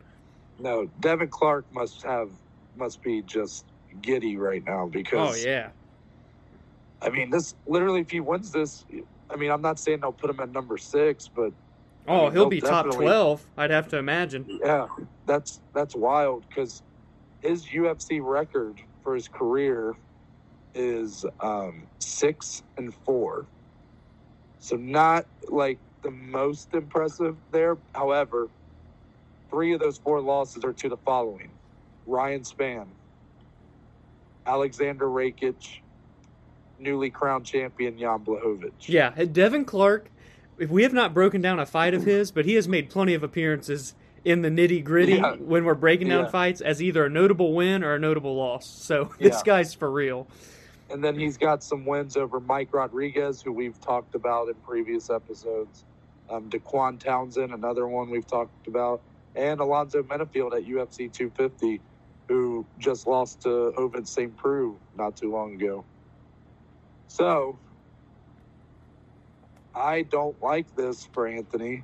No, 0.59 0.89
Devin 0.99 1.29
Clark 1.29 1.65
must 1.73 2.03
have 2.03 2.29
must 2.75 3.01
be 3.01 3.21
just 3.21 3.65
giddy 4.01 4.35
right 4.35 4.63
now 4.65 4.87
because 4.87 5.41
Oh 5.41 5.47
yeah, 5.49 5.69
I 7.03 7.09
mean, 7.09 7.29
this 7.29 7.53
literally, 7.67 8.01
if 8.01 8.09
he 8.09 8.19
wins 8.19 8.51
this, 8.51 8.85
I 9.29 9.35
mean, 9.35 9.51
I'm 9.51 9.61
not 9.61 9.79
saying 9.79 9.99
they'll 10.01 10.13
put 10.13 10.29
him 10.29 10.39
at 10.39 10.51
number 10.51 10.77
six, 10.77 11.27
but 11.27 11.51
oh 12.07 12.23
mean, 12.23 12.31
he'll 12.31 12.49
be 12.49 12.61
top 12.61 12.89
twelve. 12.91 13.45
I'd 13.57 13.71
have 13.71 13.89
to 13.89 13.97
imagine. 13.97 14.45
yeah, 14.63 14.87
that's 15.25 15.59
that's 15.73 15.95
wild 15.95 16.45
because 16.47 16.81
his 17.41 17.65
UFC 17.65 18.21
record 18.23 18.79
for 19.03 19.15
his 19.15 19.27
career 19.27 19.95
is 20.73 21.25
um, 21.41 21.83
six 21.99 22.63
and 22.77 22.93
four, 23.05 23.45
so 24.59 24.77
not 24.77 25.25
like 25.49 25.79
the 26.03 26.11
most 26.11 26.73
impressive 26.73 27.35
there. 27.51 27.77
However, 27.93 28.47
three 29.49 29.73
of 29.73 29.81
those 29.81 29.97
four 29.97 30.21
losses 30.21 30.63
are 30.63 30.73
to 30.73 30.87
the 30.87 30.97
following: 30.97 31.51
Ryan 32.07 32.43
Spann, 32.43 32.87
Alexander 34.45 35.05
Rakic, 35.05 35.81
newly 36.83 37.09
crowned 37.09 37.45
champion 37.45 37.97
Jan 37.97 38.19
Blachowicz. 38.19 38.87
Yeah, 38.87 39.09
Devin 39.25 39.65
Clark. 39.65 40.09
If 40.59 40.69
we 40.69 40.83
have 40.83 40.93
not 40.93 41.13
broken 41.13 41.41
down 41.41 41.59
a 41.59 41.65
fight 41.65 41.93
of 41.95 42.03
his, 42.03 42.29
but 42.31 42.45
he 42.45 42.53
has 42.55 42.67
made 42.67 42.89
plenty 42.89 43.13
of 43.15 43.23
appearances 43.23 43.95
in 44.23 44.41
the 44.43 44.49
nitty 44.49 44.83
gritty 44.83 45.13
Yeah. 45.15 45.35
when 45.35 45.65
we're 45.65 45.73
breaking 45.73 46.09
down 46.09 46.25
Yeah. 46.25 46.29
fights 46.29 46.61
as 46.61 46.81
either 46.81 47.05
a 47.05 47.09
notable 47.09 47.53
win 47.53 47.83
or 47.83 47.95
a 47.95 47.99
notable 47.99 48.35
loss. 48.35 48.67
So 48.67 49.09
this 49.19 49.37
Yeah. 49.37 49.41
guy's 49.45 49.73
for 49.73 49.89
real. 49.91 50.27
And 50.91 51.03
then 51.03 51.17
he's 51.17 51.37
got 51.37 51.63
some 51.63 51.85
wins 51.85 52.15
over 52.17 52.39
Mike 52.39 52.69
Rodriguez, 52.73 53.41
who 53.41 53.51
we've 53.51 53.79
talked 53.81 54.13
about 54.15 54.47
in 54.49 54.53
previous 54.55 55.09
episodes. 55.09 55.85
Um, 56.29 56.49
Daquan 56.49 56.99
Townsend, 56.99 57.51
another 57.53 57.87
one 57.87 58.09
we've 58.11 58.27
talked 58.27 58.67
about. 58.67 59.01
And 59.35 59.59
Alonzo 59.59 60.03
Menifield 60.03 60.53
at 60.55 60.63
UFC 60.65 61.11
250, 61.11 61.81
who 62.27 62.63
just 62.77 63.07
lost 63.07 63.41
to 63.41 63.73
Ovid 63.75 64.07
St. 64.07 64.35
Preux 64.37 64.75
not 64.95 65.17
too 65.17 65.31
long 65.31 65.55
ago. 65.55 65.83
So, 67.13 67.59
I 69.75 70.01
don't 70.01 70.41
like 70.41 70.75
this 70.75 71.07
for 71.13 71.27
Anthony. 71.27 71.83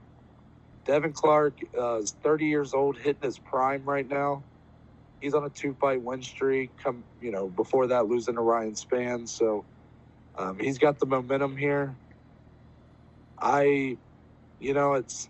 Devin 0.86 1.14
Clark 1.14 1.60
uh, 1.78 1.98
is 2.00 2.16
30 2.24 2.46
years 2.46 2.74
old, 2.74 2.98
hitting 2.98 3.22
his 3.22 3.38
prime 3.38 3.84
right 3.86 4.08
now 4.08 4.44
he's 5.20 5.34
on 5.34 5.44
a 5.44 5.50
two 5.50 5.76
fight 5.80 6.02
win 6.02 6.22
streak. 6.22 6.72
Come, 6.82 7.04
you 7.22 7.32
know, 7.32 7.48
before 7.50 7.88
that 7.88 8.08
losing 8.08 8.36
to 8.36 8.42
Ryan 8.42 8.74
Spann, 8.74 9.28
so 9.28 9.66
um, 10.38 10.58
he's 10.60 10.78
got 10.78 11.00
the 11.00 11.06
momentum 11.06 11.58
here. 11.58 11.96
I, 13.42 13.98
you 14.60 14.74
know, 14.74 14.94
it's 14.94 15.30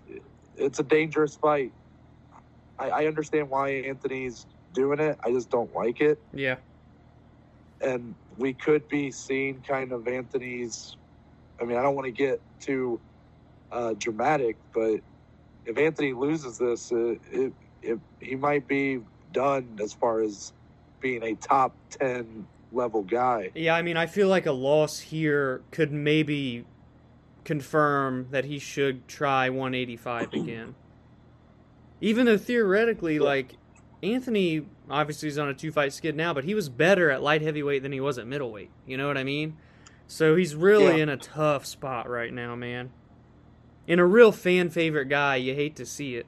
it's 0.56 0.80
a 0.80 0.84
dangerous 0.84 1.36
fight. 1.36 1.74
I, 2.78 2.90
I 2.90 3.06
understand 3.08 3.50
why 3.50 3.70
Anthony's 3.72 4.46
doing 4.74 5.00
it. 5.00 5.18
I 5.24 5.32
just 5.32 5.50
don't 5.50 5.74
like 5.76 6.02
it, 6.02 6.20
Yeah. 6.34 6.58
and 7.82 8.16
we 8.40 8.54
could 8.54 8.88
be 8.88 9.12
seeing 9.12 9.62
kind 9.62 9.92
of 9.92 10.08
Anthony's. 10.08 10.96
I 11.62 11.66
mean, 11.66 11.78
I 11.78 11.84
don't 11.84 11.96
want 11.96 12.06
to 12.06 12.12
get 12.12 12.42
too 12.60 13.00
uh, 13.72 13.94
dramatic, 14.00 14.56
but 14.74 15.02
if 15.66 15.78
Anthony 15.78 16.14
loses 16.14 16.58
this, 16.58 16.92
it, 16.92 17.20
it, 17.32 17.54
it 17.84 18.00
he 18.20 18.36
might 18.36 18.68
be 18.68 19.02
done 19.34 19.78
as 19.82 19.94
far 19.94 20.22
as 20.22 20.54
being 21.02 21.22
a 21.24 21.36
top 21.36 21.76
10 21.92 22.48
level 22.72 23.04
guy. 23.04 23.52
Yeah, 23.56 23.76
I 23.76 23.82
mean, 23.82 23.98
I 23.98 24.06
feel 24.06 24.30
like 24.30 24.46
a 24.46 24.52
loss 24.52 25.00
here 25.00 25.62
could 25.72 25.92
maybe 25.92 26.66
confirm 27.44 28.28
that 28.32 28.46
he 28.46 28.58
should 28.58 29.08
try 29.08 29.50
185 29.50 30.34
again. 30.34 30.76
Even 32.02 32.26
though 32.26 32.38
theoretically, 32.38 33.20
like, 33.20 33.56
Anthony 34.02 34.66
obviously 34.90 35.28
he's 35.28 35.38
on 35.38 35.50
a 35.50 35.54
two 35.54 35.72
fight 35.72 35.94
skid 35.94 36.16
now, 36.16 36.34
but 36.34 36.44
he 36.44 36.56
was 36.56 36.70
better 36.70 37.10
at 37.12 37.22
light 37.22 37.42
heavyweight 37.42 37.84
than 37.84 37.92
he 37.92 38.00
was 38.00 38.18
at 38.18 38.28
middleweight. 38.28 38.72
You 38.86 38.98
know 38.98 39.08
what 39.08 39.18
I 39.18 39.24
mean? 39.24 39.58
So 40.08 40.36
he's 40.36 40.56
really 40.56 40.98
Yeah. 40.98 41.04
in 41.04 41.10
a 41.10 41.18
tough 41.18 41.66
spot 41.66 42.10
right 42.10 42.34
now, 42.34 42.56
man. 42.56 42.92
And 43.88 44.00
a 44.00 44.06
real 44.06 44.32
fan 44.32 44.70
favorite 44.70 45.06
guy, 45.06 45.38
you 45.38 45.56
hate 45.56 45.76
to 45.78 45.86
see 45.86 46.16
it. 46.16 46.26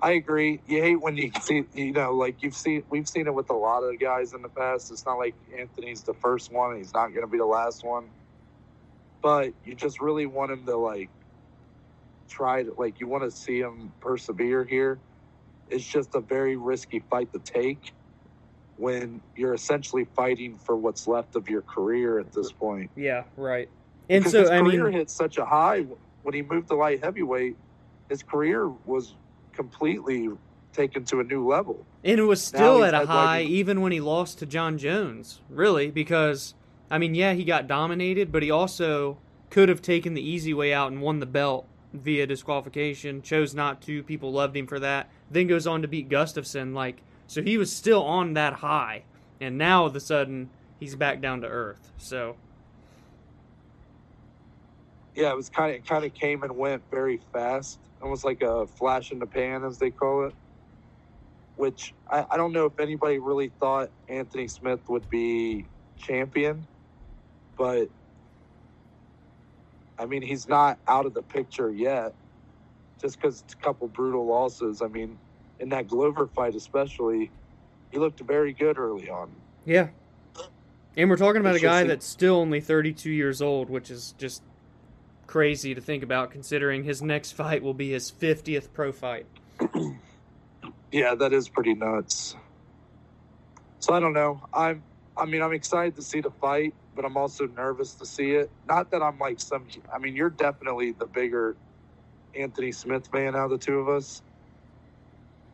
I 0.00 0.12
agree. 0.12 0.60
You 0.66 0.82
hate 0.82 0.96
when 1.00 1.16
you 1.16 1.30
see, 1.40 1.64
you 1.74 1.92
know, 1.92 2.12
like 2.12 2.42
you've 2.42 2.54
seen, 2.54 2.84
we've 2.90 3.08
seen 3.08 3.26
it 3.26 3.34
with 3.34 3.50
a 3.50 3.54
lot 3.54 3.82
of 3.82 3.98
guys 3.98 4.34
in 4.34 4.42
the 4.42 4.48
past. 4.48 4.90
It's 4.92 5.06
not 5.06 5.14
like 5.18 5.34
Anthony's 5.56 6.02
the 6.02 6.14
first 6.14 6.52
one 6.52 6.76
he's 6.76 6.92
not 6.92 7.08
going 7.08 7.22
to 7.22 7.26
be 7.26 7.38
the 7.38 7.46
last 7.46 7.82
one. 7.82 8.08
But 9.22 9.54
you 9.64 9.74
just 9.74 10.00
really 10.00 10.26
want 10.26 10.52
him 10.52 10.66
to, 10.66 10.76
like, 10.76 11.08
try 12.28 12.62
to, 12.62 12.72
like, 12.74 13.00
you 13.00 13.08
want 13.08 13.24
to 13.24 13.30
see 13.30 13.58
him 13.58 13.90
persevere 14.00 14.64
here. 14.64 14.98
It's 15.70 15.84
just 15.86 16.14
a 16.14 16.20
very 16.20 16.56
risky 16.56 17.00
fight 17.10 17.32
to 17.32 17.38
take. 17.40 17.92
when 18.76 19.20
you're 19.34 19.54
essentially 19.54 20.04
fighting 20.14 20.58
for 20.58 20.76
what's 20.76 21.08
left 21.08 21.36
of 21.36 21.48
your 21.48 21.62
career 21.62 22.18
at 22.18 22.32
this 22.32 22.52
point. 22.52 22.90
Yeah, 22.94 23.24
right. 23.36 23.68
And 24.08 24.20
Because 24.22 24.32
so 24.32 24.40
his 24.42 24.50
I 24.50 24.60
career 24.60 24.84
mean, 24.84 24.92
hit 24.92 25.10
such 25.10 25.38
a 25.38 25.44
high 25.44 25.86
when 26.22 26.34
he 26.34 26.42
moved 26.42 26.68
to 26.68 26.74
light 26.74 27.02
heavyweight. 27.02 27.56
His 28.08 28.22
career 28.22 28.68
was 28.84 29.14
completely 29.52 30.28
taken 30.72 31.04
to 31.06 31.20
a 31.20 31.24
new 31.24 31.48
level. 31.48 31.86
And 32.04 32.20
it 32.20 32.24
was 32.24 32.42
still 32.44 32.84
at 32.84 32.92
a 32.92 32.98
had, 32.98 33.08
like, 33.08 33.08
high 33.08 33.42
even 33.42 33.80
when 33.80 33.92
he 33.92 34.00
lost 34.00 34.38
to 34.40 34.46
Jon 34.46 34.76
Jones, 34.78 35.40
really, 35.48 35.90
because 35.90 36.54
I 36.90 36.98
mean, 36.98 37.14
yeah, 37.14 37.32
he 37.32 37.44
got 37.44 37.66
dominated, 37.66 38.30
but 38.30 38.42
he 38.42 38.50
also 38.50 39.16
could 39.50 39.68
have 39.68 39.80
taken 39.80 40.14
the 40.14 40.22
easy 40.22 40.52
way 40.52 40.72
out 40.72 40.92
and 40.92 41.00
won 41.00 41.18
the 41.20 41.26
belt 41.26 41.66
via 42.00 42.26
disqualification. 42.26 43.22
Chose 43.22 43.54
not 43.54 43.80
to. 43.82 44.02
People 44.02 44.32
loved 44.32 44.56
him 44.56 44.66
for 44.66 44.80
that. 44.80 45.10
Then 45.30 45.46
goes 45.46 45.66
on 45.66 45.82
to 45.82 45.88
beat 45.88 46.08
Gustafsson. 46.08 46.74
Like, 46.74 47.02
so 47.26 47.42
he 47.42 47.58
was 47.58 47.72
still 47.72 48.02
on 48.04 48.34
that 48.34 48.54
high, 48.54 49.04
and 49.40 49.58
now 49.58 49.82
all 49.82 49.86
of 49.88 49.96
a 49.96 50.00
sudden 50.00 50.50
he's 50.80 50.96
back 50.96 51.20
down 51.20 51.40
to 51.42 51.48
earth. 51.48 51.92
So 51.98 52.36
Yeah, 55.14 55.30
it 55.30 55.36
was 55.36 55.50
kind 55.50 55.72
of 55.72 55.76
it 55.78 55.86
kind 55.86 56.04
of 56.04 56.14
came 56.14 56.42
and 56.42 56.56
went 56.56 56.82
very 56.90 57.20
fast, 57.32 57.80
almost 58.02 58.24
like 58.24 58.42
a 58.42 58.66
flash 58.66 59.12
in 59.12 59.18
the 59.18 59.26
pan, 59.26 59.64
as 59.64 59.78
they 59.78 59.90
call 59.90 60.26
it. 60.26 60.34
Which 61.56 61.94
I, 62.08 62.26
I 62.30 62.36
don't 62.36 62.52
know 62.52 62.66
if 62.66 62.78
anybody 62.80 63.18
really 63.18 63.50
thought 63.60 63.90
Anthony 64.08 64.48
Smith 64.48 64.80
would 64.88 65.08
be 65.10 65.66
champion, 65.98 66.66
but 67.56 67.88
I 69.98 70.06
mean 70.06 70.22
he's 70.22 70.48
not 70.48 70.78
out 70.86 71.06
of 71.06 71.14
the 71.14 71.22
picture 71.22 71.70
yet. 71.70 72.14
Just 73.00 73.20
because 73.20 73.42
it's 73.42 73.54
a 73.54 73.56
couple 73.58 73.88
brutal 73.88 74.26
losses. 74.26 74.80
I 74.80 74.86
mean, 74.88 75.18
in 75.60 75.68
that 75.70 75.86
Glover 75.88 76.26
fight 76.26 76.54
especially, 76.54 77.30
he 77.90 77.98
looked 77.98 78.20
very 78.20 78.52
good 78.52 78.78
early 78.78 79.10
on. 79.10 79.30
yeah. 79.64 79.88
And 80.98 81.10
we're 81.10 81.16
talking 81.18 81.42
about 81.42 81.56
It's 81.56 81.62
a 81.62 81.66
guy 81.66 81.82
just- 81.82 81.88
that's 81.88 82.06
still 82.06 82.36
only 82.36 82.58
32 82.60 83.10
years 83.10 83.42
old, 83.42 83.68
which 83.68 83.90
is 83.90 84.14
just 84.16 84.42
crazy 85.26 85.74
to 85.74 85.80
think 85.80 86.02
about 86.02 86.30
considering 86.30 86.84
his 86.84 87.02
next 87.02 87.32
fight 87.32 87.62
will 87.62 87.74
be 87.74 87.90
his 87.90 88.10
50th 88.10 88.72
pro 88.72 88.92
fight. 88.92 89.26
Yeah, 90.92 91.14
that 91.16 91.32
is 91.32 91.48
pretty 91.48 91.74
nuts. 91.74 92.36
So 93.80 93.92
I 93.92 94.00
don't 94.00 94.12
know. 94.14 94.40
I'm 94.54 94.82
I 95.16 95.24
mean, 95.26 95.42
I'm 95.42 95.52
excited 95.52 95.96
to 95.96 96.02
see 96.02 96.20
the 96.20 96.30
fight, 96.30 96.74
but 96.96 97.06
I'm 97.06 97.18
also 97.18 97.46
nervous 97.48 97.94
to 97.96 98.06
see 98.06 98.32
it. 98.32 98.52
Not 98.66 98.92
that 98.92 99.02
I'm 99.02 99.20
like 99.20 99.40
some 99.40 99.68
I 99.94 100.00
mean, 100.00 100.16
you're 100.16 100.30
definitely 100.30 100.92
the 100.94 101.06
bigger 101.06 101.58
Anthony 102.38 102.72
Smith 102.72 103.08
fan 103.12 103.36
out 103.36 103.46
of 103.46 103.50
the 103.52 103.58
two 103.58 103.80
of 103.80 103.88
us. 103.90 104.22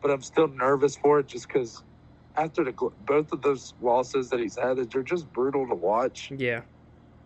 But 0.03 0.13
I'm 0.13 0.23
still 0.23 0.49
nervous 0.49 0.97
for 0.97 1.21
it 1.21 1.29
just 1.29 1.49
cuz 1.49 1.85
after 2.37 2.65
the 2.65 2.73
both 3.01 3.33
of 3.33 3.43
those 3.43 3.75
losses 3.81 4.31
that 4.31 4.41
he's 4.41 4.59
had, 4.59 4.79
they're 4.91 5.03
just 5.05 5.33
brutal 5.33 5.69
to 5.69 5.77
watch 5.77 6.33
Yeah. 6.37 6.63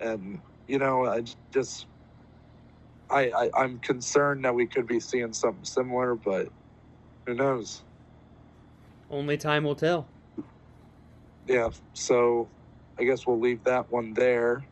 and 0.00 0.42
you 0.68 0.78
know, 0.78 1.06
I 1.06 1.24
just 1.52 1.86
I, 3.10 3.30
I 3.30 3.50
I'm 3.64 3.80
concerned 3.80 4.44
that 4.44 4.54
we 4.54 4.66
could 4.66 4.86
be 4.88 5.00
seeing 5.00 5.34
something 5.34 5.64
similar, 5.64 6.16
but 6.16 6.50
who 7.26 7.34
knows? 7.34 7.84
Only 9.10 9.38
time 9.38 9.64
will 9.64 9.76
tell. 9.76 10.08
Yeah, 11.46 11.70
so 11.94 12.50
I 12.98 13.04
guess 13.04 13.26
we'll 13.26 13.40
leave 13.40 13.64
that 13.64 13.90
one 13.90 14.14
there. 14.14 14.64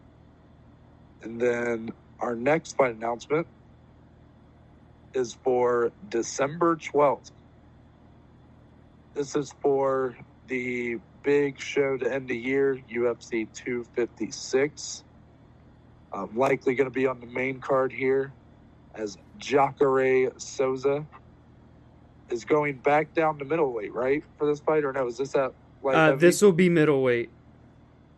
And 1.22 1.40
then 1.40 1.90
our 2.20 2.34
next 2.34 2.76
fight 2.76 2.94
announcement 2.94 3.46
is 5.12 5.34
for 5.42 5.92
December 6.08 6.76
12th. 6.76 7.30
This 9.14 9.36
is 9.36 9.54
for 9.60 10.16
the 10.48 10.98
big 11.22 11.60
show 11.60 11.96
to 11.96 12.12
end 12.12 12.28
the 12.28 12.36
year, 12.36 12.80
UFC 12.90 13.46
256. 13.54 15.04
I'm 16.12 16.36
likely 16.36 16.74
going 16.74 16.88
to 16.88 16.94
be 16.94 17.06
on 17.06 17.20
the 17.20 17.26
main 17.26 17.60
card 17.60 17.92
here 17.92 18.32
as 18.94 19.18
Jacare 19.38 20.32
Souza 20.36 21.04
is 22.30 22.44
going 22.44 22.76
back 22.78 23.12
down 23.14 23.38
to 23.38 23.44
middleweight, 23.44 23.92
right? 23.92 24.22
For 24.38 24.46
this 24.46 24.60
fight, 24.60 24.84
or 24.84 24.92
no? 24.92 25.06
Is 25.06 25.18
this 25.18 25.34
at 25.34 25.52
light 25.82 25.94
Uh, 25.94 26.16
this 26.16 26.40
will 26.42 26.52
be 26.52 26.68
middleweight. 26.68 27.30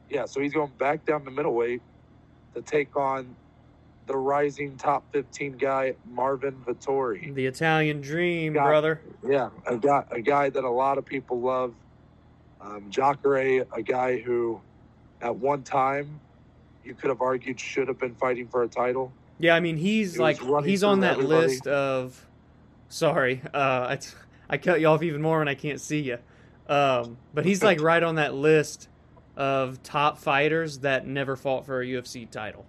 Yeah, 0.08 0.24
so 0.26 0.40
he's 0.40 0.52
going 0.52 0.72
back 0.78 1.04
down 1.04 1.24
to 1.24 1.30
middleweight 1.30 1.82
to 2.54 2.62
take 2.62 2.96
on 2.96 3.34
the 4.06 4.16
rising 4.16 4.76
top 4.76 5.04
15 5.12 5.52
guy, 5.56 5.94
Marvin 6.08 6.54
Vettori. 6.64 7.34
The 7.34 7.46
Italian 7.46 8.00
dream, 8.00 8.52
Got- 8.52 8.66
brother. 8.66 9.00
Yeah, 9.26 9.50
a 9.66 9.76
guy, 9.76 10.04
a 10.10 10.20
guy 10.20 10.48
that 10.50 10.62
a 10.64 10.70
lot 10.70 10.96
of 10.98 11.04
people 11.04 11.40
love. 11.40 11.74
Um, 12.60 12.86
Jacare, 12.90 13.66
a 13.72 13.82
guy 13.82 14.18
who 14.20 14.60
at 15.20 15.34
one 15.34 15.62
time 15.62 16.20
you 16.84 16.94
could 16.94 17.10
have 17.10 17.20
argued 17.20 17.58
should 17.58 17.88
have 17.88 17.98
been 17.98 18.14
fighting 18.14 18.46
for 18.48 18.62
a 18.62 18.68
title. 18.68 19.12
Yeah, 19.38 19.54
I 19.54 19.60
mean 19.60 19.76
he's 19.76 20.14
He 20.14 20.20
like 20.20 20.38
he's 20.64 20.82
on 20.84 21.00
that 21.00 21.14
everybody. 21.14 21.46
list 21.48 21.66
of. 21.66 22.24
Sorry, 22.88 23.42
uh, 23.52 23.58
I, 23.58 23.98
I 24.50 24.56
cut 24.58 24.80
you 24.80 24.86
off 24.86 25.02
even 25.02 25.20
more 25.20 25.38
when 25.38 25.48
I 25.48 25.54
can't 25.54 25.80
see 25.80 26.00
you. 26.00 26.18
Um, 26.68 27.18
but 27.34 27.44
he's 27.44 27.62
like 27.62 27.80
right 27.82 28.02
on 28.02 28.14
that 28.16 28.34
list 28.34 28.88
of 29.37 29.83
top 29.83 30.18
fighters 30.18 30.81
that 30.81 31.07
never 31.07 31.37
fought 31.37 31.66
for 31.66 31.81
a 31.81 31.87
UFC 31.87 32.31
title. 32.31 32.64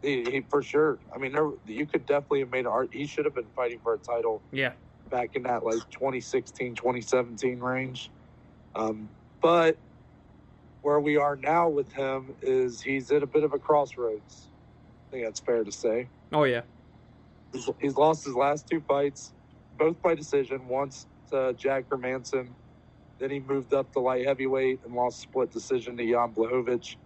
He, 0.00 0.22
he 0.24 0.40
for 0.48 0.62
sure. 0.62 0.98
I 1.14 1.18
mean, 1.18 1.32
there, 1.32 1.50
you 1.66 1.84
could 1.84 2.06
definitely 2.06 2.40
have 2.40 2.50
made 2.50 2.60
an 2.60 2.66
art. 2.66 2.90
He 2.92 3.06
should 3.06 3.24
have 3.24 3.34
been 3.34 3.48
fighting 3.56 3.80
for 3.82 3.94
a 3.94 3.98
title 3.98 4.40
Yeah, 4.52 4.72
back 5.10 5.34
in 5.36 5.42
that 5.44 5.64
like 5.64 5.88
2016 5.90 6.74
2017 6.74 7.60
range 7.60 8.10
um, 8.74 9.08
but 9.40 9.76
where 10.82 11.00
we 11.00 11.16
are 11.16 11.36
now 11.36 11.68
with 11.68 11.92
him 11.92 12.34
is 12.42 12.80
he's 12.80 13.10
at 13.10 13.22
a 13.22 13.26
bit 13.26 13.44
of 13.44 13.52
a 13.52 13.58
crossroads 13.58 14.48
i 15.08 15.10
think 15.10 15.24
that's 15.24 15.40
fair 15.40 15.64
to 15.64 15.72
say 15.72 16.06
oh 16.32 16.44
yeah, 16.44 16.62
he's, 17.52 17.68
he's 17.80 17.96
lost 17.96 18.24
his 18.24 18.34
last 18.34 18.68
two 18.68 18.80
fights 18.80 19.32
both 19.78 20.00
by 20.02 20.14
decision 20.14 20.66
once 20.68 21.06
to 21.30 21.54
jack 21.58 21.84
Manson. 21.96 22.54
Then 23.18 23.30
he 23.30 23.40
moved 23.40 23.74
up 23.74 23.92
to 23.92 24.00
light 24.00 24.26
heavyweight 24.26 24.80
and 24.84 24.94
lost 24.94 25.20
split 25.20 25.50
decision 25.50 25.96
to 25.96 26.04
jan 26.04 26.32
Blachowicz. 26.34 26.96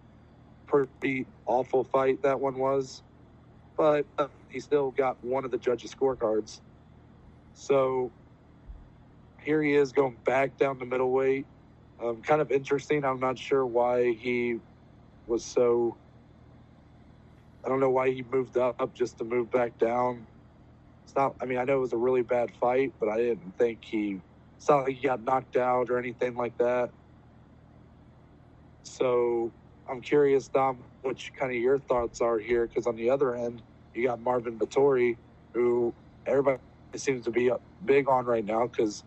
pretty 0.67 1.25
awful 1.45 1.83
fight 1.83 2.21
that 2.23 2.39
one 2.39 2.57
was 2.57 3.03
but 3.75 4.05
uh, 4.17 4.27
he 4.49 4.59
still 4.59 4.91
got 4.91 5.21
one 5.23 5.45
of 5.45 5.51
the 5.51 5.57
judges 5.57 5.93
scorecards 5.93 6.61
so 7.53 8.11
here 9.43 9.61
he 9.61 9.73
is 9.73 9.91
going 9.91 10.17
back 10.23 10.57
down 10.57 10.79
to 10.79 10.85
middleweight. 10.85 11.45
Um, 12.01 12.21
kind 12.21 12.41
of 12.41 12.51
interesting. 12.51 13.05
I'm 13.05 13.19
not 13.19 13.37
sure 13.37 13.65
why 13.65 14.13
he 14.13 14.59
was 15.27 15.43
so. 15.43 15.97
I 17.65 17.69
don't 17.69 17.79
know 17.79 17.89
why 17.89 18.09
he 18.09 18.23
moved 18.31 18.57
up 18.57 18.93
just 18.93 19.17
to 19.19 19.23
move 19.23 19.51
back 19.51 19.77
down. 19.77 20.25
It's 21.05 21.15
not. 21.15 21.35
I 21.41 21.45
mean, 21.45 21.57
I 21.57 21.63
know 21.63 21.77
it 21.77 21.81
was 21.81 21.93
a 21.93 21.97
really 21.97 22.23
bad 22.23 22.51
fight, 22.59 22.93
but 22.99 23.09
I 23.09 23.17
didn't 23.17 23.57
think 23.57 23.83
he. 23.83 24.21
It's 24.63 24.69
not 24.69 24.85
like 24.85 24.95
he 24.95 25.01
got 25.09 25.21
knocked 25.21 25.57
out 25.57 25.89
or 25.89 25.99
anything 25.99 26.37
like 26.37 26.57
that. 26.59 26.89
So 28.83 29.51
I'm 29.89 29.99
curious, 29.99 30.47
Dom, 30.47 30.85
what 31.01 31.17
kind 31.37 31.51
of 31.51 31.57
your 31.57 31.79
thoughts 31.79 32.21
are 32.21 32.39
here? 32.39 32.65
Because 32.65 32.87
on 32.87 32.95
the 32.95 33.09
other 33.09 33.35
end, 33.35 33.61
you 33.93 34.07
got 34.07 34.21
Marvin 34.21 34.57
Vettori, 34.57 35.17
who 35.53 35.93
everybody 36.25 36.59
seems 36.95 37.25
to 37.25 37.31
be 37.31 37.51
big 37.83 38.07
on 38.07 38.25
right 38.25 38.45
now 38.45 38.67
because 38.67 39.03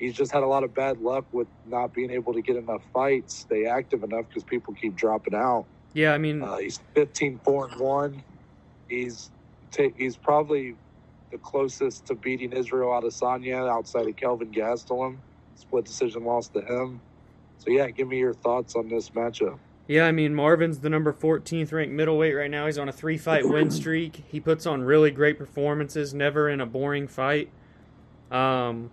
he's 0.00 0.14
just 0.14 0.32
had 0.32 0.42
a 0.42 0.46
lot 0.48 0.64
of 0.64 0.74
bad 0.74 0.98
luck 0.98 1.26
with 1.32 1.46
not 1.64 1.94
being 1.94 2.10
able 2.10 2.34
to 2.34 2.42
get 2.42 2.56
enough 2.56 2.82
fights, 2.92 3.36
stay 3.38 3.66
active 3.66 4.02
enough 4.02 4.26
because 4.28 4.42
people 4.42 4.74
keep 4.74 4.96
dropping 4.96 5.36
out. 5.36 5.66
yeah. 5.92 6.14
I 6.14 6.18
mean, 6.18 6.42
Uh, 6.42 6.56
he's 6.58 6.80
15 6.96 7.38
4 7.44 7.68
and 7.70 7.80
1. 7.80 8.24
He's 8.88 9.30
ta- 9.70 9.94
he's 9.96 10.16
probably 10.16 10.76
the 11.30 11.38
closest 11.38 12.06
to 12.06 12.14
beating 12.14 12.52
Israel 12.52 12.90
Adesanya 12.90 13.68
outside 13.70 14.06
of 14.06 14.16
Kelvin 14.16 14.52
Gastelum. 14.52 15.16
Split 15.56 15.84
decision 15.84 16.24
loss 16.24 16.48
to 16.48 16.60
him. 16.60 17.00
So 17.58 17.70
yeah, 17.70 17.90
give 17.90 18.08
me 18.08 18.18
your 18.18 18.34
thoughts 18.34 18.76
on 18.76 18.88
this 18.88 19.10
matchup. 19.10 19.58
Yeah, 19.88 20.06
I 20.06 20.12
mean 20.12 20.34
Marvin's 20.34 20.80
the 20.80 20.90
number 20.90 21.12
14th 21.12 21.72
ranked 21.72 21.94
middleweight 21.94 22.34
right 22.34 22.50
now. 22.50 22.66
He's 22.66 22.78
on 22.78 22.88
a 22.88 22.92
three 22.92 23.18
fight 23.18 23.48
win 23.48 23.70
streak. 23.70 24.24
He 24.28 24.40
puts 24.40 24.66
on 24.66 24.82
really 24.82 25.10
great 25.10 25.38
performances, 25.38 26.12
never 26.12 26.48
in 26.48 26.60
a 26.60 26.66
boring 26.66 27.06
fight. 27.06 27.50
Um, 28.30 28.90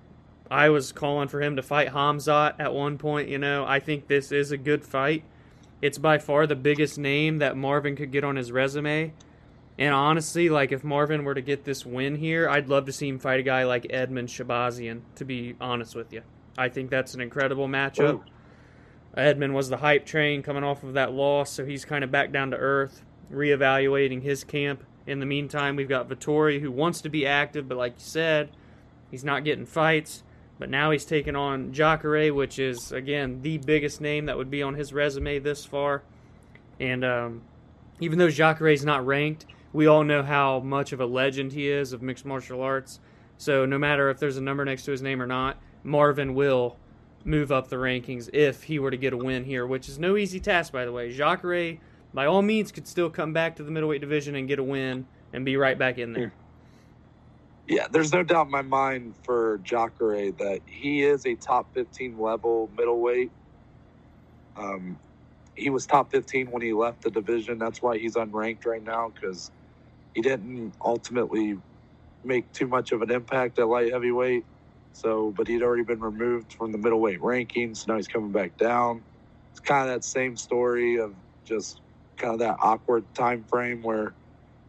I 0.52 0.70
was 0.70 0.92
calling 0.92 1.28
for 1.28 1.42
him 1.42 1.56
to 1.56 1.64
fight 1.64 1.90
Hamzat 1.90 2.56
at 2.60 2.74
one 2.74 2.98
point. 2.98 3.28
You 3.28 3.40
know, 3.40 3.66
I 3.66 3.80
think 3.80 4.08
this 4.08 4.32
is 4.32 4.52
a 4.52 4.58
good 4.58 4.86
fight. 4.86 5.24
It's 5.82 5.98
by 5.98 6.20
far 6.20 6.46
the 6.48 6.56
biggest 6.56 6.98
name 6.98 7.40
that 7.40 7.58
Marvin 7.58 7.96
could 7.96 8.12
get 8.12 8.24
on 8.24 8.36
his 8.36 8.52
resume. 8.52 9.14
And 9.78 9.94
honestly, 9.94 10.50
like 10.50 10.72
if 10.72 10.84
Marvin 10.84 11.24
were 11.24 11.34
to 11.34 11.42
get 11.42 11.64
this 11.64 11.86
win 11.86 12.16
here, 12.16 12.48
I'd 12.48 12.70
love 12.70 12.86
to 12.86 12.92
see 12.92 13.08
him 13.08 13.20
fight 13.20 13.40
a 13.40 13.44
guy 13.44 13.64
like 13.64 13.84
Edmen 13.84 14.28
Shahbazyan. 14.28 15.02
To 15.16 15.26
be 15.26 15.56
honest 15.60 15.96
with 15.96 16.14
you, 16.14 16.22
I 16.58 16.70
think 16.70 16.90
that's 16.90 17.14
an 17.14 17.22
incredible 17.22 17.68
matchup. 17.68 18.14
Ooh. 18.14 18.24
Edmund 19.16 19.54
was 19.54 19.70
the 19.70 19.78
hype 19.78 20.06
train 20.06 20.42
coming 20.42 20.64
off 20.64 20.84
of 20.84 20.94
that 20.94 21.14
loss, 21.14 21.52
so 21.52 21.66
he's 21.66 21.86
kind 21.86 22.04
of 22.04 22.12
back 22.12 22.32
down 22.32 22.52
to 22.52 22.58
earth, 22.58 23.04
reevaluating 23.32 24.22
his 24.22 24.44
camp. 24.44 24.84
In 25.06 25.20
the 25.20 25.26
meantime, 25.26 25.76
we've 25.76 25.90
got 25.90 26.10
Vettori 26.10 26.62
who 26.62 26.72
wants 26.72 27.02
to 27.02 27.10
be 27.10 27.26
active, 27.26 27.68
but 27.68 27.78
like 27.78 27.94
you 27.94 28.04
said, 28.04 28.50
he's 29.12 29.24
not 29.24 29.44
getting 29.44 29.66
fights. 29.66 30.24
But 30.60 30.70
now 30.70 30.92
he's 30.92 31.04
taking 31.04 31.36
on 31.36 31.74
Jacare, 31.74 32.34
which 32.34 32.60
is 32.60 32.92
again 32.92 33.42
the 33.42 33.58
biggest 33.58 34.00
name 34.00 34.28
that 34.28 34.38
would 34.38 34.52
be 34.52 34.64
on 34.64 34.76
his 34.76 34.94
resume 34.94 35.40
this 35.40 35.66
far. 35.66 36.04
And 36.80 37.04
um, 37.04 37.42
even 38.00 38.20
though 38.20 38.30
Jacare 38.30 38.70
is 38.70 38.86
not 38.86 39.06
ranked, 39.06 39.46
we 39.74 39.88
all 39.88 40.04
know 40.04 40.24
how 40.24 40.60
much 40.60 40.94
of 40.94 41.02
a 41.02 41.06
legend 41.06 41.52
he 41.52 41.68
is 41.68 41.92
of 41.92 42.02
mixed 42.02 42.26
martial 42.26 42.62
arts. 42.62 43.00
So 43.38 43.66
no 43.66 43.78
matter 43.78 44.10
if 44.10 44.20
there's 44.20 44.38
a 44.38 44.42
number 44.42 44.64
next 44.64 44.86
to 44.86 44.92
his 44.92 45.02
name 45.02 45.22
or 45.22 45.28
not, 45.28 45.58
Marvin 45.84 46.36
will 46.36 46.78
move 47.26 47.52
up 47.52 47.70
the 47.70 47.76
rankings 47.78 48.30
if 48.32 48.64
he 48.64 48.80
were 48.80 48.92
to 48.92 48.98
get 48.98 49.14
a 49.14 49.18
win 49.18 49.44
here, 49.44 49.66
which 49.66 49.90
is 49.90 49.98
no 49.98 50.16
easy 50.16 50.40
task, 50.40 50.72
by 50.72 50.86
the 50.86 50.92
way. 50.92 51.12
Jacare, 51.12 51.80
by 52.14 52.26
all 52.28 52.42
means, 52.42 52.72
could 52.72 52.88
still 52.88 53.10
come 53.10 53.34
back 53.34 53.56
to 53.56 53.64
the 53.64 53.72
middleweight 53.72 54.02
division 54.02 54.36
and 54.36 54.48
get 54.48 54.60
a 54.60 54.64
win 54.64 55.08
and 55.34 55.44
be 55.44 55.58
right 55.58 55.78
back 55.78 55.98
in 55.98 56.14
there. 56.14 56.34
Yeah, 57.68 57.88
there's 57.90 58.12
no 58.12 58.24
doubt 58.24 58.48
in 58.48 58.52
my 58.52 58.62
mind 58.62 59.16
for 59.24 59.60
Jacare 59.64 60.32
that 60.34 60.60
he 60.66 61.04
is 61.04 61.26
a 61.26 61.34
top 61.36 61.74
15 61.74 62.20
level 62.20 62.70
middleweight. 62.78 63.32
Um, 64.58 65.00
he 65.56 65.70
was 65.70 65.86
top 65.86 66.12
15 66.12 66.52
when 66.52 66.62
he 66.62 66.74
left 66.74 67.02
the 67.02 67.10
division. 67.10 67.58
That's 67.58 67.82
why 67.82 67.98
he's 67.98 68.16
unranked 68.16 68.66
right 68.66 68.84
now 68.84 69.14
because 69.14 69.50
he 70.14 70.22
didn't 70.22 70.74
ultimately 70.84 71.58
make 72.24 72.52
too 72.54 72.68
much 72.68 72.92
of 72.92 73.02
an 73.02 73.12
impact 73.12 73.60
at 73.60 73.68
light 73.68 73.92
heavyweight. 73.92 74.46
So, 74.94 75.34
but 75.36 75.48
he'd 75.48 75.64
already 75.64 75.84
been 75.84 76.02
removed 76.02 76.54
from 76.54 76.72
the 76.72 76.78
middleweight 76.78 77.22
rankings. 77.22 77.88
Now 77.88 77.98
he's 77.98 78.08
coming 78.08 78.32
back 78.32 78.58
down. 78.58 79.04
It's 79.52 79.60
kind 79.60 79.90
of 79.90 79.96
that 79.96 80.04
same 80.04 80.38
story 80.38 80.98
of 80.98 81.16
just 81.46 81.82
kind 82.18 82.34
of 82.34 82.40
that 82.40 82.58
awkward 82.62 83.06
time 83.16 83.44
frame 83.44 83.82
where 83.84 84.14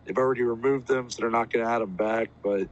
they've 0.04 0.18
already 0.18 0.42
removed 0.42 0.88
them, 0.88 1.10
so 1.10 1.22
they're 1.22 1.30
not 1.30 1.52
going 1.52 1.64
to 1.64 1.70
add 1.70 1.82
him 1.82 1.96
back. 1.96 2.30
But 2.42 2.68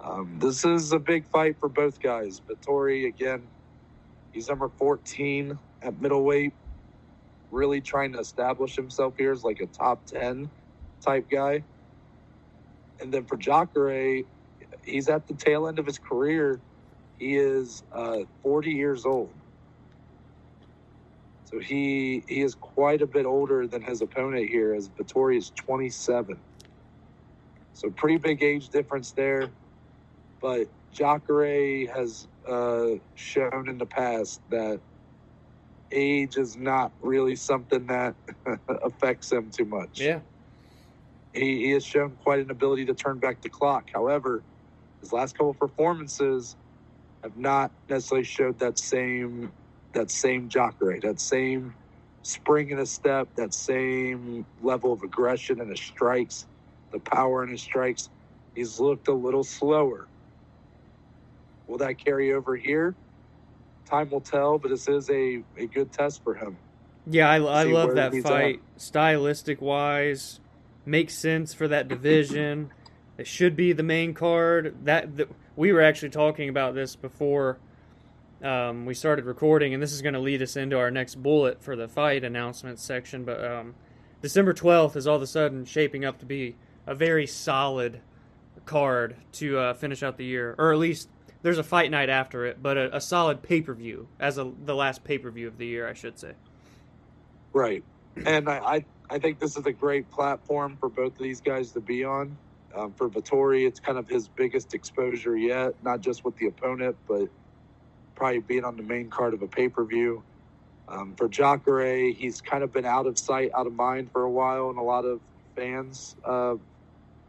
um, 0.00 0.38
this 0.40 0.64
is 0.64 0.92
a 0.92 0.98
big 0.98 1.26
fight 1.26 1.58
for 1.60 1.68
both 1.68 2.00
guys. 2.00 2.40
Vettori, 2.40 3.06
again, 3.06 3.48
he's 4.32 4.48
number 4.48 4.68
14 4.68 5.58
at 5.82 6.00
middleweight, 6.00 6.54
really 7.50 7.80
trying 7.80 8.12
to 8.14 8.20
establish 8.20 8.76
himself 8.76 9.16
here 9.18 9.32
as 9.32 9.44
like 9.44 9.60
a 9.60 9.66
top 9.66 10.06
10 10.06 10.50
type 11.00 11.30
guy. 11.30 11.64
And 13.02 13.14
then 13.14 13.26
for 13.26 13.36
Jacare, 13.38 14.24
he's 14.84 15.10
at 15.10 15.28
the 15.28 15.34
tail 15.34 15.68
end 15.68 15.80
of 15.80 15.86
his 15.86 15.98
career. 15.98 16.62
He 17.18 17.36
is 17.36 17.84
uh, 17.92 18.20
40 18.44 18.72
years 18.72 19.06
old. 19.06 19.34
So 21.46 21.60
he 21.60 22.24
he 22.28 22.42
is 22.42 22.54
quite 22.56 23.02
a 23.02 23.08
bit 23.08 23.26
older 23.26 23.68
than 23.68 23.82
his 23.82 24.02
opponent 24.02 24.48
here, 24.50 24.74
as 24.74 24.88
Vettori 24.90 25.38
is 25.38 25.50
27. 25.52 26.40
So 27.74 27.90
pretty 27.90 28.18
big 28.18 28.42
age 28.42 28.70
difference 28.70 29.12
there. 29.12 29.52
But 30.42 30.68
Jacare 30.92 31.86
has 31.94 32.28
uh, 32.48 32.86
shown 33.14 33.68
in 33.68 33.78
the 33.78 33.86
past 33.86 34.40
that 34.50 34.80
age 35.92 36.36
is 36.38 36.56
not 36.56 36.92
really 37.02 37.36
something 37.36 37.86
that 37.88 38.16
affects 38.84 39.32
him 39.32 39.50
too 39.50 39.66
much. 39.66 40.00
Yeah. 40.00 40.20
He, 41.32 41.66
he 41.66 41.70
has 41.70 41.84
shown 41.84 42.16
quite 42.22 42.40
an 42.40 42.50
ability 42.50 42.84
to 42.86 42.94
turn 42.94 43.18
back 43.18 43.40
the 43.40 43.48
clock. 43.48 43.90
However, 43.92 44.42
his 45.00 45.12
last 45.12 45.36
couple 45.36 45.54
performances 45.54 46.56
have 47.22 47.36
not 47.36 47.70
necessarily 47.88 48.24
showed 48.24 48.58
that 48.58 48.78
same 48.78 49.52
that 49.92 50.10
same 50.10 50.48
Jacare, 50.48 51.00
that 51.00 51.20
same 51.20 51.74
spring 52.22 52.70
in 52.70 52.78
his 52.78 52.90
step, 52.90 53.28
that 53.36 53.52
same 53.52 54.46
level 54.62 54.92
of 54.92 55.02
aggression 55.02 55.60
in 55.60 55.68
his 55.68 55.80
strikes, 55.80 56.46
the 56.92 56.98
power 56.98 57.44
in 57.44 57.50
his 57.50 57.60
strikes. 57.60 58.08
He's 58.54 58.80
looked 58.80 59.08
a 59.08 59.12
little 59.12 59.44
slower. 59.44 60.06
Will 61.66 61.78
that 61.78 61.98
carry 61.98 62.32
over 62.32 62.56
here? 62.56 62.94
Time 63.86 64.10
will 64.10 64.20
tell, 64.20 64.58
but 64.58 64.70
this 64.70 64.88
is 64.88 65.10
a, 65.10 65.42
a 65.56 65.66
good 65.66 65.92
test 65.92 66.22
for 66.22 66.34
him. 66.34 66.56
Yeah, 67.06 67.28
I, 67.28 67.36
I 67.36 67.64
love 67.64 67.94
that 67.96 68.14
fight. 68.14 68.60
At. 68.76 68.80
Stylistic 68.80 69.60
wise, 69.60 70.40
makes 70.84 71.14
sense 71.14 71.54
for 71.54 71.68
that 71.68 71.88
division. 71.88 72.72
it 73.18 73.26
should 73.26 73.56
be 73.56 73.72
the 73.72 73.82
main 73.82 74.14
card. 74.14 74.74
That 74.84 75.08
we 75.56 75.72
were 75.72 75.82
actually 75.82 76.10
talking 76.10 76.48
about 76.48 76.74
this 76.74 76.96
before 76.96 77.58
um, 78.42 78.86
we 78.86 78.94
started 78.94 79.24
recording, 79.24 79.74
and 79.74 79.82
this 79.82 79.92
is 79.92 80.02
going 80.02 80.14
to 80.14 80.20
lead 80.20 80.42
us 80.42 80.56
into 80.56 80.78
our 80.78 80.90
next 80.90 81.16
bullet 81.16 81.62
for 81.62 81.76
the 81.76 81.88
fight 81.88 82.24
announcements 82.24 82.82
section. 82.82 83.24
But 83.24 83.44
um, 83.44 83.74
December 84.20 84.52
12th 84.52 84.96
is 84.96 85.06
all 85.06 85.16
of 85.16 85.22
a 85.22 85.26
sudden 85.26 85.64
shaping 85.64 86.04
up 86.04 86.18
to 86.18 86.26
be 86.26 86.56
a 86.86 86.94
very 86.94 87.26
solid 87.26 88.00
card 88.64 89.16
to 89.32 89.58
uh, 89.58 89.74
finish 89.74 90.02
out 90.02 90.16
the 90.16 90.24
year, 90.24 90.54
or 90.58 90.72
at 90.72 90.78
least 90.78 91.08
there's 91.42 91.58
a 91.58 91.64
fight 91.64 91.90
night 91.90 92.08
after 92.08 92.46
it, 92.46 92.62
but 92.62 92.76
a, 92.76 92.96
a 92.96 93.00
solid 93.00 93.42
pay 93.42 93.60
per 93.60 93.74
view 93.74 94.08
as 94.18 94.38
a, 94.38 94.50
the 94.64 94.74
last 94.74 95.04
pay 95.04 95.18
per 95.18 95.30
view 95.30 95.48
of 95.48 95.58
the 95.58 95.66
year, 95.66 95.88
I 95.88 95.94
should 95.94 96.18
say. 96.18 96.32
Right, 97.52 97.84
and 98.16 98.48
I, 98.48 98.58
I, 98.58 98.84
I 99.10 99.18
think 99.18 99.40
this 99.40 99.56
is 99.56 99.66
a 99.66 99.72
great 99.72 100.10
platform 100.10 100.76
for 100.78 100.88
both 100.88 101.12
of 101.12 101.22
these 101.22 101.40
guys 101.40 101.72
to 101.72 101.80
be 101.80 102.04
on. 102.04 102.36
Um, 102.74 102.92
for 102.94 103.08
Vettori, 103.08 103.66
it's 103.66 103.80
kind 103.80 103.98
of 103.98 104.08
his 104.08 104.28
biggest 104.28 104.74
exposure 104.74 105.36
yet, 105.36 105.74
not 105.82 106.00
just 106.00 106.24
with 106.24 106.36
the 106.36 106.46
opponent, 106.46 106.96
but 107.06 107.28
probably 108.14 108.40
being 108.40 108.64
on 108.64 108.76
the 108.76 108.82
main 108.82 109.10
card 109.10 109.34
of 109.34 109.42
a 109.42 109.48
pay 109.48 109.68
per 109.68 109.84
view. 109.84 110.22
Um, 110.88 111.14
for 111.16 111.28
Jacare, 111.28 112.12
he's 112.12 112.40
kind 112.40 112.62
of 112.62 112.72
been 112.72 112.84
out 112.84 113.06
of 113.06 113.18
sight, 113.18 113.50
out 113.56 113.66
of 113.66 113.74
mind 113.74 114.10
for 114.12 114.22
a 114.22 114.30
while 114.30 114.70
in 114.70 114.76
a 114.76 114.82
lot 114.82 115.04
of 115.04 115.20
fans' 115.56 116.16
uh, 116.24 116.56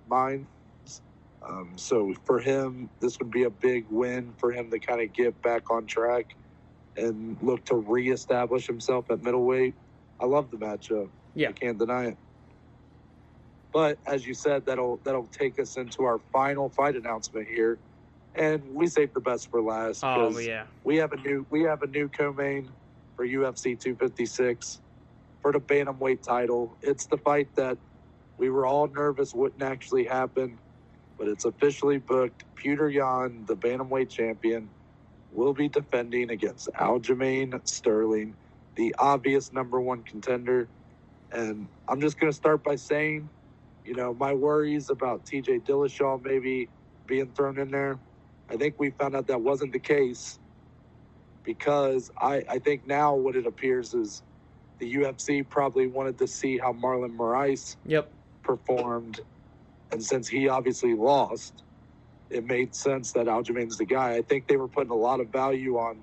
minds. 0.08 0.48
Um, 1.48 1.74
so 1.76 2.14
for 2.26 2.40
him, 2.40 2.90
this 3.00 3.20
would 3.20 3.32
be 3.32 3.44
a 3.44 3.50
big 3.50 3.86
win 3.90 4.34
for 4.38 4.52
him 4.52 4.72
to 4.72 4.80
kind 4.80 5.02
of 5.02 5.14
get 5.14 5.42
back 5.42 5.72
on 5.72 5.86
track 5.86 6.36
and 6.98 7.38
look 7.42 7.66
to 7.66 7.76
reestablish 7.76 8.68
himself 8.68 9.12
at 9.12 9.24
middleweight. 9.24 9.76
I 10.24 10.26
love 10.26 10.50
the 10.52 10.58
matchup. 10.58 11.10
Yeah, 11.36 11.50
I 11.50 11.52
can't 11.52 11.78
deny 11.78 12.06
it. 12.06 12.18
But 13.74 13.98
as 14.06 14.26
you 14.26 14.34
said, 14.34 14.66
that'll 14.66 15.02
that'll 15.04 15.28
take 15.28 15.60
us 15.60 15.76
into 15.76 16.04
our 16.04 16.20
final 16.32 16.70
fight 16.70 16.96
announcement 16.96 17.46
here, 17.46 17.78
and 18.34 18.74
we 18.74 18.88
saved 18.88 19.16
the 19.16 19.20
best 19.20 19.52
for 19.52 19.62
last. 19.62 20.02
Oh 20.02 20.40
yeah, 20.40 20.64
we 20.86 20.96
have 20.98 21.12
a 21.12 21.18
new 21.18 21.46
we 21.50 21.64
have 21.64 21.84
a 21.84 21.88
new 21.88 22.08
co-main 22.08 22.70
for 23.18 23.28
UFC 23.28 23.78
256 23.78 24.80
for 25.42 25.52
the 25.52 25.60
bantamweight 25.60 26.22
title. 26.22 26.78
It's 26.82 27.06
the 27.06 27.18
fight 27.18 27.54
that 27.56 27.78
we 28.38 28.50
were 28.50 28.66
all 28.66 28.88
nervous 28.88 29.34
wouldn't 29.34 29.62
actually 29.62 30.06
happen, 30.06 30.58
but 31.18 31.28
it's 31.28 31.44
officially 31.44 31.98
booked. 31.98 32.46
Petr 32.56 32.94
Yan, 32.94 33.44
the 33.46 33.58
bantamweight 33.58 34.10
champion, 34.10 34.70
will 35.34 35.54
be 35.54 35.68
defending 35.68 36.30
against 36.30 36.70
Aljamain 36.76 37.60
Sterling, 37.68 38.36
the 38.76 38.96
obvious 38.98 39.54
number 39.54 39.80
one 39.80 40.04
contender. 40.04 40.68
And 41.32 41.68
I'm 41.88 42.02
just 42.02 42.20
going 42.20 42.32
to 42.32 42.36
start 42.36 42.64
by 42.64 42.76
saying 42.76 43.30
you 43.86 43.96
know, 43.96 44.14
my 44.14 44.34
worries 44.34 44.90
about 44.90 45.26
TJ 45.26 45.66
Dillashaw 45.66 46.24
maybe 46.24 46.70
being 47.06 47.28
thrown 47.36 47.60
in 47.60 47.72
there, 47.72 48.00
I 48.50 48.58
think 48.58 48.80
we 48.80 48.92
found 48.92 49.16
out 49.16 49.28
that 49.28 49.42
wasn't 49.42 49.74
the 49.74 49.80
case 49.80 50.40
because 51.44 52.12
I, 52.18 52.44
I 52.50 52.60
think 52.60 52.88
now 52.88 53.16
what 53.16 53.36
it 53.36 53.46
appears 53.46 53.94
is 53.94 54.22
the 54.80 54.96
UFC 54.96 55.48
probably 55.48 55.88
wanted 55.88 56.18
to 56.20 56.28
see 56.28 56.58
how 56.58 56.74
Marlon 56.74 57.16
Moraes 57.16 57.76
yep. 57.86 58.10
performed. 58.42 59.20
And 59.92 60.04
since 60.04 60.28
he 60.28 60.48
obviously 60.48 60.94
lost, 60.94 61.64
it 62.30 62.46
made 62.46 62.74
sense 62.74 63.12
that 63.14 63.28
Aljamain's 63.28 63.78
the 63.78 63.86
guy. 63.86 64.16
I 64.16 64.22
think 64.22 64.48
they 64.48 64.58
were 64.58 64.68
putting 64.68 64.92
a 64.92 64.96
lot 64.96 65.20
of 65.20 65.28
value 65.28 65.78
on 65.78 65.98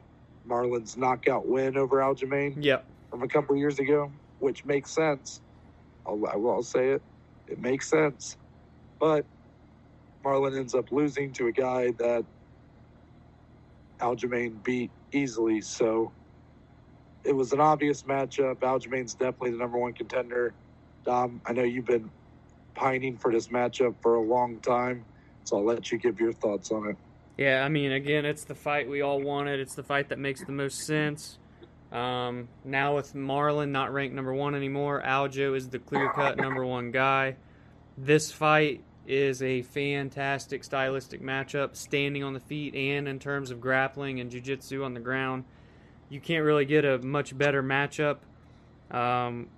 Marlon's 0.50 0.96
knockout 0.96 1.46
win 1.46 1.76
over 1.76 1.98
Aljamain 1.98 2.62
yep. 2.62 2.86
from 3.10 3.22
a 3.22 3.28
couple 3.28 3.56
years 3.56 3.78
ago, 3.78 4.12
which 4.38 4.64
makes 4.64 4.94
sense. 4.94 5.40
I'll, 6.06 6.22
I 6.32 6.36
will 6.36 6.62
say 6.62 6.90
it 6.90 7.02
it 7.48 7.58
makes 7.58 7.90
sense. 7.90 8.36
But 9.00 9.26
Marlon 10.24 10.58
ends 10.58 10.74
up 10.74 10.92
losing 10.92 11.32
to 11.34 11.48
a 11.48 11.52
guy 11.52 11.92
that 11.98 12.24
Aljamain 14.00 14.62
beat 14.62 14.90
easily. 15.12 15.60
So 15.60 16.12
it 17.24 17.34
was 17.34 17.52
an 17.52 17.60
obvious 17.60 18.02
matchup. 18.04 18.60
Aljamain's 18.60 19.14
definitely 19.14 19.52
the 19.52 19.58
number 19.58 19.78
one 19.78 19.94
contender. 19.94 20.54
Dom, 21.04 21.42
I 21.46 21.52
know 21.52 21.64
you've 21.64 21.86
been 21.86 22.10
pining 22.76 23.16
for 23.18 23.32
this 23.32 23.48
matchup 23.48 23.96
for 24.02 24.16
a 24.16 24.22
long 24.22 24.60
time, 24.60 25.06
so 25.44 25.58
I'll 25.58 25.64
let 25.64 25.90
you 25.92 25.98
give 25.98 26.20
your 26.20 26.32
thoughts 26.32 26.70
on 26.70 26.88
it. 26.90 26.96
Yeah, 27.40 27.64
I 27.64 27.70
mean, 27.70 27.90
again, 27.92 28.26
it's 28.26 28.44
the 28.44 28.54
fight 28.54 28.86
we 28.86 29.00
all 29.00 29.18
wanted. 29.18 29.60
It's 29.60 29.74
the 29.74 29.82
fight 29.82 30.10
that 30.10 30.18
makes 30.18 30.44
the 30.44 30.52
most 30.52 30.80
sense. 30.80 31.38
Um, 31.90 32.48
now 32.66 32.96
with 32.96 33.14
Marlon 33.14 33.70
not 33.70 33.94
ranked 33.94 34.14
number 34.14 34.34
one 34.34 34.54
anymore, 34.54 35.02
Aljo 35.02 35.56
is 35.56 35.70
the 35.70 35.78
clear 35.78 36.12
cut 36.12 36.36
number 36.36 36.66
one 36.66 36.90
guy. 36.90 37.36
This 37.96 38.30
fight 38.30 38.84
is 39.06 39.42
a 39.42 39.62
fantastic 39.62 40.62
stylistic 40.64 41.22
matchup, 41.22 41.76
standing 41.76 42.22
on 42.22 42.34
the 42.34 42.40
feet 42.40 42.74
and 42.74 43.08
in 43.08 43.18
terms 43.18 43.50
of 43.50 43.58
grappling 43.58 44.20
and 44.20 44.30
jiu-jitsu 44.30 44.84
on 44.84 44.92
the 44.92 45.00
ground. 45.00 45.44
You 46.10 46.20
can't 46.20 46.44
really 46.44 46.66
get 46.66 46.84
a 46.84 46.98
much 46.98 47.36
better 47.38 47.62
matchup. 47.62 48.18
Um, 48.90 49.48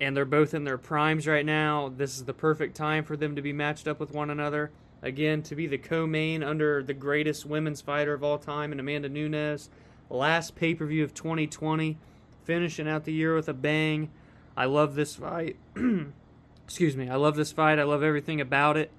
and 0.00 0.16
they're 0.16 0.24
both 0.24 0.54
in 0.54 0.64
their 0.64 0.78
primes 0.78 1.26
right 1.26 1.44
now. 1.44 1.92
This 1.94 2.16
is 2.16 2.24
the 2.24 2.32
perfect 2.32 2.78
time 2.78 3.04
for 3.04 3.14
them 3.14 3.36
to 3.36 3.42
be 3.42 3.52
matched 3.52 3.86
up 3.86 4.00
with 4.00 4.12
one 4.12 4.30
another. 4.30 4.70
Again 5.04 5.42
to 5.42 5.54
be 5.54 5.66
the 5.66 5.78
co-main 5.78 6.42
under 6.42 6.82
the 6.82 6.94
greatest 6.94 7.44
women's 7.44 7.82
fighter 7.82 8.14
of 8.14 8.24
all 8.24 8.38
time 8.38 8.72
and 8.72 8.80
Amanda 8.80 9.08
Nunes. 9.08 9.68
Last 10.10 10.56
pay-per-view 10.56 11.04
of 11.04 11.14
2020, 11.14 11.98
finishing 12.44 12.88
out 12.88 13.04
the 13.04 13.12
year 13.12 13.34
with 13.34 13.48
a 13.48 13.54
bang. 13.54 14.10
I 14.56 14.64
love 14.64 14.94
this 14.94 15.16
fight. 15.16 15.56
Excuse 16.64 16.96
me. 16.96 17.10
I 17.10 17.16
love 17.16 17.36
this 17.36 17.52
fight. 17.52 17.78
I 17.78 17.82
love 17.82 18.02
everything 18.02 18.40
about 18.40 18.76
it. 18.76 18.90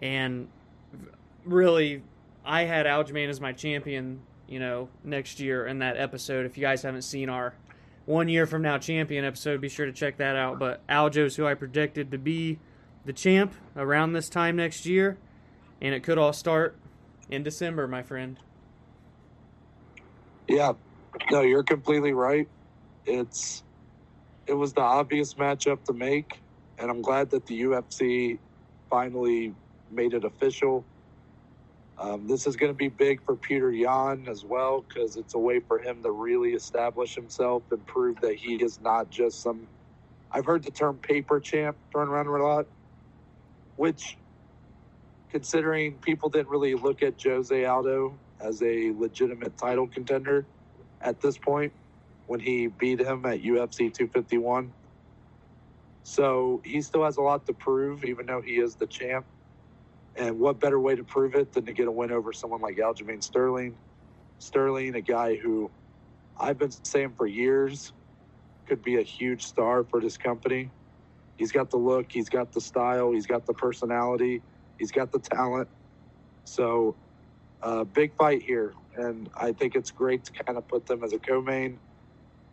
And 0.00 0.48
really, 1.44 2.02
I 2.44 2.62
had 2.62 2.86
Aljamain 2.86 3.28
as 3.28 3.40
my 3.40 3.52
champion, 3.52 4.20
you 4.46 4.60
know, 4.60 4.88
next 5.02 5.40
year 5.40 5.66
in 5.66 5.80
that 5.80 5.96
episode. 5.96 6.46
If 6.46 6.56
you 6.56 6.62
guys 6.62 6.82
haven't 6.82 7.02
seen 7.02 7.28
our 7.28 7.54
one 8.06 8.28
year 8.28 8.46
from 8.46 8.62
now 8.62 8.78
champion 8.78 9.24
episode, 9.24 9.60
be 9.60 9.68
sure 9.68 9.86
to 9.86 9.92
check 9.92 10.18
that 10.18 10.36
out. 10.36 10.60
But 10.60 10.86
Aljo's 10.86 11.34
who 11.34 11.46
I 11.46 11.54
predicted 11.54 12.12
to 12.12 12.18
be 12.18 12.58
the 13.08 13.12
champ 13.14 13.54
around 13.74 14.12
this 14.12 14.28
time 14.28 14.54
next 14.54 14.84
year, 14.84 15.16
and 15.80 15.94
it 15.94 16.02
could 16.02 16.18
all 16.18 16.34
start 16.34 16.76
in 17.30 17.42
December, 17.42 17.88
my 17.88 18.02
friend. 18.02 18.38
Yeah, 20.46 20.74
no, 21.30 21.40
you're 21.40 21.62
completely 21.62 22.12
right. 22.12 22.46
It's 23.06 23.62
it 24.46 24.52
was 24.52 24.74
the 24.74 24.82
obvious 24.82 25.34
matchup 25.34 25.84
to 25.84 25.94
make, 25.94 26.38
and 26.78 26.90
I'm 26.90 27.00
glad 27.00 27.30
that 27.30 27.46
the 27.46 27.62
UFC 27.62 28.38
finally 28.90 29.54
made 29.90 30.12
it 30.12 30.24
official. 30.24 30.84
Um, 31.96 32.28
this 32.28 32.46
is 32.46 32.56
going 32.56 32.70
to 32.70 32.76
be 32.76 32.88
big 32.88 33.24
for 33.24 33.36
Peter 33.36 33.72
Yan 33.72 34.26
as 34.28 34.44
well 34.44 34.84
because 34.86 35.16
it's 35.16 35.32
a 35.32 35.38
way 35.38 35.60
for 35.60 35.78
him 35.78 36.02
to 36.02 36.10
really 36.10 36.50
establish 36.52 37.14
himself 37.14 37.62
and 37.70 37.84
prove 37.86 38.20
that 38.20 38.34
he 38.34 38.56
is 38.56 38.78
not 38.82 39.08
just 39.08 39.40
some. 39.40 39.66
I've 40.30 40.44
heard 40.44 40.62
the 40.62 40.70
term 40.70 40.98
paper 40.98 41.40
champ 41.40 41.74
thrown 41.90 42.08
around 42.08 42.26
a 42.26 42.32
lot, 42.32 42.66
which, 43.78 44.16
considering 45.30 45.94
people 45.98 46.28
didn't 46.28 46.48
really 46.48 46.74
look 46.74 47.02
at 47.02 47.22
Jose 47.22 47.64
Aldo 47.64 48.18
as 48.40 48.60
a 48.62 48.90
legitimate 48.90 49.56
title 49.56 49.86
contender 49.86 50.44
at 51.00 51.20
this 51.20 51.38
point 51.38 51.72
when 52.26 52.40
he 52.40 52.66
beat 52.66 52.98
him 52.98 53.24
at 53.24 53.40
UFC 53.40 53.92
251. 53.94 54.72
So 56.02 56.60
he 56.64 56.82
still 56.82 57.04
has 57.04 57.18
a 57.18 57.22
lot 57.22 57.46
to 57.46 57.52
prove, 57.52 58.04
even 58.04 58.26
though 58.26 58.40
he 58.40 58.58
is 58.58 58.74
the 58.74 58.86
champ. 58.86 59.24
And 60.16 60.40
what 60.40 60.58
better 60.58 60.80
way 60.80 60.96
to 60.96 61.04
prove 61.04 61.36
it 61.36 61.52
than 61.52 61.64
to 61.66 61.72
get 61.72 61.86
a 61.86 61.92
win 61.92 62.10
over 62.10 62.32
someone 62.32 62.60
like 62.60 62.78
Aljamain 62.78 63.22
Sterling? 63.22 63.76
Sterling, 64.40 64.96
a 64.96 65.00
guy 65.00 65.36
who 65.36 65.70
I've 66.36 66.58
been 66.58 66.72
saying 66.82 67.12
for 67.16 67.28
years 67.28 67.92
could 68.66 68.82
be 68.82 68.96
a 68.96 69.02
huge 69.02 69.44
star 69.44 69.84
for 69.84 70.00
this 70.00 70.16
company. 70.16 70.70
He's 71.38 71.52
got 71.52 71.70
the 71.70 71.76
look, 71.76 72.10
he's 72.10 72.28
got 72.28 72.52
the 72.52 72.60
style, 72.60 73.12
he's 73.12 73.26
got 73.26 73.46
the 73.46 73.54
personality, 73.54 74.42
he's 74.78 74.90
got 74.90 75.12
the 75.12 75.20
talent. 75.20 75.68
So, 76.44 76.96
uh, 77.62 77.84
big 77.84 78.12
fight 78.16 78.42
here. 78.42 78.74
And 78.96 79.30
I 79.36 79.52
think 79.52 79.76
it's 79.76 79.92
great 79.92 80.24
to 80.24 80.32
kind 80.32 80.58
of 80.58 80.66
put 80.66 80.86
them 80.86 81.04
as 81.04 81.12
a 81.12 81.18
co 81.18 81.40
main. 81.40 81.78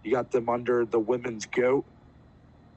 You 0.04 0.12
got 0.12 0.32
them 0.32 0.48
under 0.50 0.86
the 0.86 1.00
women's 1.00 1.48
GOAT 1.48 1.84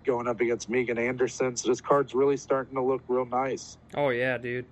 going 0.06 0.26
up 0.26 0.40
against 0.40 0.70
Megan 0.70 0.96
Anderson. 0.96 1.56
So, 1.56 1.68
this 1.68 1.82
card's 1.82 2.14
really 2.14 2.38
starting 2.38 2.74
to 2.76 2.82
look 2.82 3.02
real 3.06 3.26
nice. 3.26 3.76
Oh, 3.94 4.08
yeah, 4.08 4.38
dude. 4.38 4.64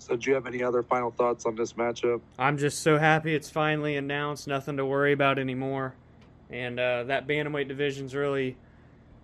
So, 0.00 0.16
do 0.16 0.28
you 0.28 0.34
have 0.34 0.48
any 0.48 0.64
other 0.64 0.82
final 0.82 1.12
thoughts 1.12 1.46
on 1.46 1.54
this 1.54 1.74
matchup? 1.74 2.20
I'm 2.36 2.58
just 2.58 2.80
so 2.80 2.98
happy 2.98 3.32
it's 3.32 3.48
finally 3.48 3.96
announced. 3.96 4.48
Nothing 4.48 4.76
to 4.78 4.84
worry 4.84 5.12
about 5.12 5.38
anymore. 5.38 5.94
And 6.50 6.80
uh, 6.80 7.04
that 7.04 7.28
bantamweight 7.28 7.68
division's 7.68 8.12
really 8.12 8.56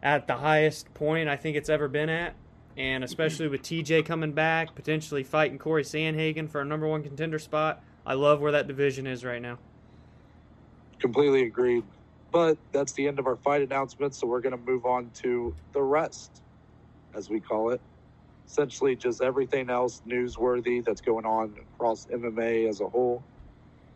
at 0.02 0.26
the 0.26 0.36
highest 0.36 0.92
point 0.94 1.28
I 1.28 1.36
think 1.36 1.56
it's 1.56 1.68
ever 1.68 1.88
been 1.88 2.08
at. 2.08 2.34
And 2.76 3.04
especially 3.04 3.48
with 3.48 3.62
TJ 3.62 4.06
coming 4.06 4.32
back, 4.32 4.74
potentially 4.74 5.22
fighting 5.22 5.58
Cory 5.58 5.84
Sandhagen 5.84 6.48
for 6.48 6.62
a 6.62 6.64
number 6.64 6.88
one 6.88 7.02
contender 7.02 7.38
spot, 7.38 7.82
I 8.06 8.14
love 8.14 8.40
where 8.40 8.52
that 8.52 8.66
division 8.66 9.06
is 9.06 9.24
right 9.24 9.42
now. 9.42 9.58
Completely 10.98 11.42
agreed. 11.42 11.84
But 12.30 12.56
that's 12.72 12.92
the 12.92 13.06
end 13.06 13.18
of 13.18 13.26
our 13.26 13.36
fight 13.36 13.60
announcements, 13.60 14.18
so 14.18 14.26
we're 14.26 14.40
going 14.40 14.56
to 14.56 14.64
move 14.70 14.86
on 14.86 15.10
to 15.16 15.54
the 15.72 15.82
rest, 15.82 16.40
as 17.14 17.28
we 17.28 17.40
call 17.40 17.70
it 17.70 17.80
essentially 18.52 18.94
just 18.94 19.22
everything 19.22 19.70
else 19.70 20.02
newsworthy 20.06 20.84
that's 20.84 21.00
going 21.00 21.24
on 21.24 21.54
across 21.74 22.06
MMA 22.06 22.68
as 22.68 22.80
a 22.80 22.88
whole. 22.88 23.22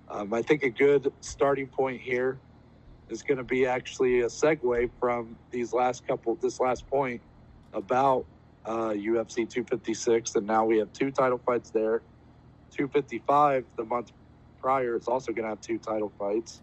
Um, 0.09 0.33
I 0.33 0.43
think 0.43 0.63
a 0.63 0.71
good 0.71 1.13
starting 1.21 1.67
point 1.67 2.01
here 2.01 2.39
is 3.09 3.23
going 3.23 3.39
to 3.39 3.45
be 3.45 3.67
actually 3.67 4.21
a 4.21 4.27
segue 4.27 4.91
from 4.99 5.37
these 5.51 5.73
last 5.73 6.07
couple, 6.07 6.35
this 6.37 6.61
last 6.61 6.89
point 6.89 7.21
about 7.73 8.27
uh, 8.65 8.91
UFC 8.91 9.49
256, 9.49 10.35
and 10.35 10.47
now 10.47 10.65
we 10.65 10.79
have 10.79 10.93
two 10.93 11.11
title 11.11 11.39
fights 11.39 11.71
there. 11.71 12.03
255 12.73 13.65
the 13.77 13.85
month 13.85 14.13
prior 14.61 14.97
is 14.97 15.07
also 15.07 15.33
going 15.33 15.45
to 15.45 15.49
have 15.49 15.61
two 15.61 15.79
title 15.79 16.13
fights. 16.19 16.61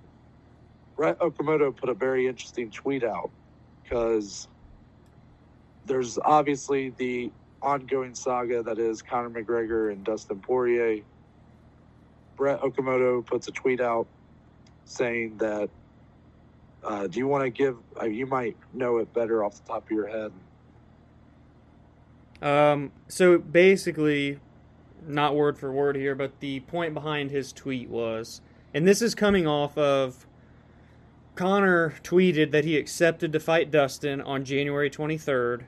Brett 0.96 1.18
Okamoto 1.20 1.76
put 1.76 1.90
a 1.90 1.94
very 1.94 2.28
interesting 2.28 2.70
tweet 2.70 3.04
out 3.04 3.32
because 3.82 4.48
there's 5.86 6.20
obviously 6.24 6.90
the 6.98 7.32
ongoing 7.62 8.14
saga 8.14 8.62
that 8.64 8.78
is 8.78 9.02
Conor 9.02 9.30
McGregor 9.30 9.92
and 9.92 10.04
Dustin 10.04 10.40
Poirier. 10.40 11.02
Brett 12.36 12.60
Okamoto 12.62 13.26
puts 13.26 13.48
a 13.48 13.52
tweet 13.52 13.80
out 13.80 14.08
saying 14.86 15.38
that. 15.38 15.70
Uh, 16.84 17.08
do 17.08 17.20
you 17.20 17.28
want 17.28 17.44
to 17.44 17.50
give? 17.50 17.78
Uh, 18.00 18.06
you 18.06 18.26
might 18.26 18.58
know 18.74 18.98
it 18.98 19.14
better 19.14 19.44
off 19.44 19.56
the 19.62 19.68
top 19.68 19.86
of 19.86 19.92
your 19.92 20.08
head. 20.08 20.32
Um. 22.42 22.92
So 23.08 23.38
basically, 23.38 24.40
not 25.08 25.36
word 25.36 25.58
for 25.58 25.72
word 25.72 25.96
here, 25.96 26.16
but 26.16 26.40
the 26.40 26.62
point 26.62 26.94
behind 26.94 27.32
his 27.32 27.54
tweet 27.54 27.90
was, 27.90 28.42
and 28.74 28.88
this 28.88 29.02
is 29.02 29.16
coming 29.16 29.48
off 29.48 29.78
of. 29.78 30.28
Conor 31.36 31.96
tweeted 32.04 32.52
that 32.52 32.64
he 32.64 32.78
accepted 32.78 33.34
to 33.34 33.40
fight 33.40 33.72
Dustin 33.72 34.22
on 34.22 34.46
January 34.46 34.88
23rd 34.88 35.64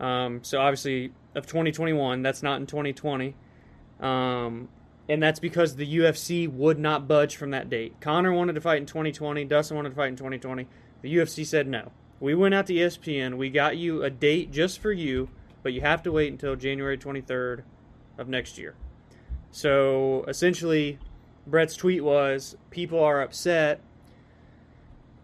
um, 0.00 0.42
so 0.42 0.60
obviously 0.60 1.12
of 1.34 1.46
2021, 1.46 2.22
that's 2.22 2.42
not 2.42 2.60
in 2.60 2.66
2020. 2.66 3.34
Um, 4.00 4.68
and 5.08 5.22
that's 5.22 5.40
because 5.40 5.76
the 5.76 5.98
UFC 5.98 6.50
would 6.50 6.78
not 6.78 7.08
budge 7.08 7.36
from 7.36 7.50
that 7.50 7.70
date. 7.70 8.00
Conor 8.00 8.32
wanted 8.32 8.54
to 8.54 8.60
fight 8.60 8.78
in 8.78 8.86
2020, 8.86 9.44
Dustin 9.44 9.76
wanted 9.76 9.90
to 9.90 9.94
fight 9.94 10.08
in 10.08 10.16
2020. 10.16 10.66
The 11.02 11.16
UFC 11.16 11.46
said 11.46 11.66
no. 11.66 11.92
We 12.20 12.34
went 12.34 12.54
out 12.54 12.66
to 12.66 12.74
ESPN, 12.74 13.36
we 13.36 13.50
got 13.50 13.76
you 13.76 14.02
a 14.02 14.10
date 14.10 14.50
just 14.50 14.80
for 14.80 14.92
you, 14.92 15.28
but 15.62 15.72
you 15.72 15.80
have 15.80 16.02
to 16.02 16.12
wait 16.12 16.32
until 16.32 16.56
January 16.56 16.98
23rd 16.98 17.62
of 18.18 18.28
next 18.28 18.58
year. 18.58 18.74
So 19.50 20.24
essentially, 20.28 20.98
Brett's 21.46 21.76
tweet 21.76 22.02
was 22.04 22.56
people 22.70 23.02
are 23.02 23.22
upset 23.22 23.80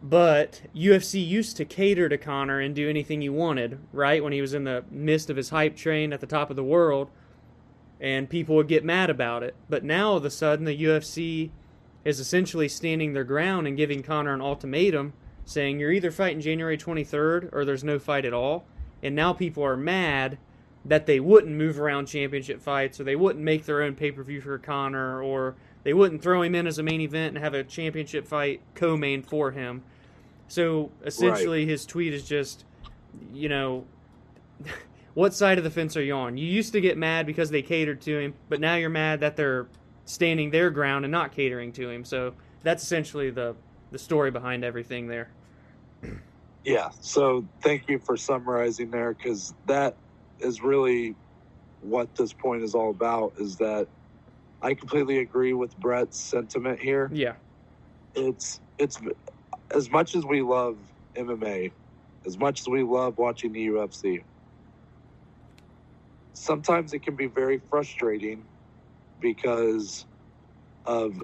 but 0.05 0.61
UFC 0.77 1.27
used 1.27 1.57
to 1.57 1.65
cater 1.65 2.11
to 2.11 2.19
Conor 2.19 2.61
and 2.61 2.75
do 2.75 2.91
anything 2.91 3.23
he 3.23 3.31
wanted, 3.31 3.79
right? 3.91 4.23
When 4.23 4.35
he 4.35 4.43
was 4.43 4.53
in 4.53 4.65
the 4.65 4.85
midst 4.91 5.31
of 5.31 5.37
his 5.39 5.49
hype 5.49 5.77
train 5.77 6.13
at 6.13 6.21
the 6.21 6.27
top 6.27 6.51
of 6.51 6.57
the 6.57 6.63
world, 6.63 7.11
and 8.05 8.29
people 8.29 8.55
would 8.55 8.69
get 8.69 8.85
mad 8.85 9.09
about 9.09 9.43
it. 9.43 9.55
But 9.67 9.83
now, 9.83 10.11
all 10.11 10.19
of 10.19 10.27
a 10.27 10.31
sudden, 10.31 10.67
the 10.67 10.85
UFC 10.85 11.49
is 12.05 12.21
essentially 12.21 12.69
standing 12.69 13.15
their 13.15 13.25
ground 13.25 13.67
and 13.67 13.79
giving 13.79 14.03
Conor 14.03 14.35
an 14.35 14.43
ultimatum 14.43 15.15
saying 15.47 15.81
you're 15.81 15.91
either 15.91 16.11
fighting 16.11 16.43
January 16.43 16.77
23rd 16.77 17.49
or 17.51 17.65
there's 17.65 17.83
no 17.83 17.99
fight 17.99 18.27
at 18.27 18.35
all. 18.35 18.67
And 19.03 19.15
now 19.15 19.33
people 19.33 19.65
are 19.65 19.77
mad 19.77 20.37
that 20.85 21.07
they 21.07 21.19
wouldn't 21.19 21.57
move 21.57 21.81
around 21.81 22.05
championship 22.05 22.61
fights 22.61 23.01
or 23.01 23.05
they 23.05 23.17
wouldn't 23.17 23.43
make 23.43 23.65
their 23.65 23.83
own 23.83 23.95
pay 23.95 24.13
per 24.13 24.23
view 24.23 24.43
for 24.43 24.59
Conor 24.59 25.23
or 25.23 25.55
they 25.83 25.95
wouldn't 25.95 26.23
throw 26.23 26.43
him 26.43 26.55
in 26.55 26.67
as 26.67 26.79
a 26.79 26.83
main 26.83 27.01
event 27.01 27.35
and 27.35 27.43
have 27.43 27.55
a 27.55 27.65
championship 27.65 28.27
fight 28.27 28.61
co 28.75 28.99
main 28.99 29.23
for 29.23 29.51
him. 29.53 29.83
So 30.49 30.91
essentially, 31.07 31.61
right. 31.61 31.69
his 31.69 31.87
tweet 31.87 32.13
is 32.13 32.29
just, 32.29 32.67
you 33.33 33.49
know, 33.49 33.87
what 35.15 35.33
side 35.33 35.59
of 35.59 35.65
the 35.65 35.71
fence 35.71 35.97
are 35.97 36.03
you 36.03 36.15
on? 36.15 36.37
You 36.37 36.47
used 36.47 36.73
to 36.73 36.81
get 36.81 36.99
mad 36.99 37.27
because 37.27 37.51
they 37.51 37.63
catered 37.63 38.01
to 38.03 38.19
him, 38.19 38.35
but 38.49 38.61
now 38.61 38.75
you're 38.75 38.91
mad 38.91 39.21
that 39.21 39.37
they're 39.37 39.67
standing 40.05 40.51
their 40.51 40.71
ground 40.71 41.05
and 41.05 41.13
not 41.13 41.33
catering 41.33 41.73
to 41.73 41.89
him. 41.89 42.05
So 42.05 42.35
that's 42.63 42.83
essentially 42.83 43.31
the 43.31 43.55
the 43.91 43.99
story 43.99 44.31
behind 44.31 44.65
everything 44.65 45.07
there. 45.09 45.31
Yeah. 46.67 46.93
So 47.03 47.45
thank 47.61 47.91
you 47.91 47.99
for 47.99 48.17
summarizing 48.17 48.91
there 48.91 49.13
because 49.13 49.53
that 49.67 49.97
is 50.39 50.63
really 50.63 51.15
what 51.83 52.15
this 52.15 52.33
point 52.33 52.63
is 52.63 52.75
all 52.75 52.89
about. 52.89 53.35
Is 53.39 53.57
that 53.57 53.87
I 54.63 54.73
completely 54.73 55.19
agree 55.19 55.53
with 55.53 55.79
Brett's 55.79 56.19
sentiment 56.19 56.81
here. 56.81 57.11
Yeah. 57.13 57.35
It's 58.15 58.61
it's 58.79 58.99
as 59.73 59.91
much 59.91 60.17
as 60.17 60.25
we 60.25 60.41
love 60.41 60.79
MMA, 61.17 61.71
as 62.25 62.39
much 62.39 62.63
as 62.63 62.67
we 62.67 62.83
love 62.83 63.19
watching 63.19 63.53
the 63.53 63.69
UFC, 63.69 64.23
sometimes 66.35 66.93
it 66.93 67.03
can 67.03 67.17
be 67.17 67.27
very 67.27 67.59
frustrating 67.59 68.45
because 69.21 70.05
of 70.85 71.23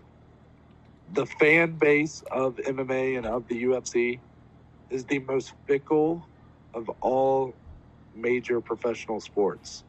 the 1.13 1.27
fan 1.27 1.73
base 1.73 2.23
of 2.31 2.57
MMA 2.57 3.19
and 3.19 3.27
of 3.27 3.47
the 3.49 3.65
UFC 3.65 4.19
is 4.89 5.05
the 5.05 5.19
most 5.21 5.53
fickle 5.67 6.27
of 6.75 6.89
all 7.01 7.55
major 8.15 8.61
professional 8.61 9.21
sports. 9.21 9.85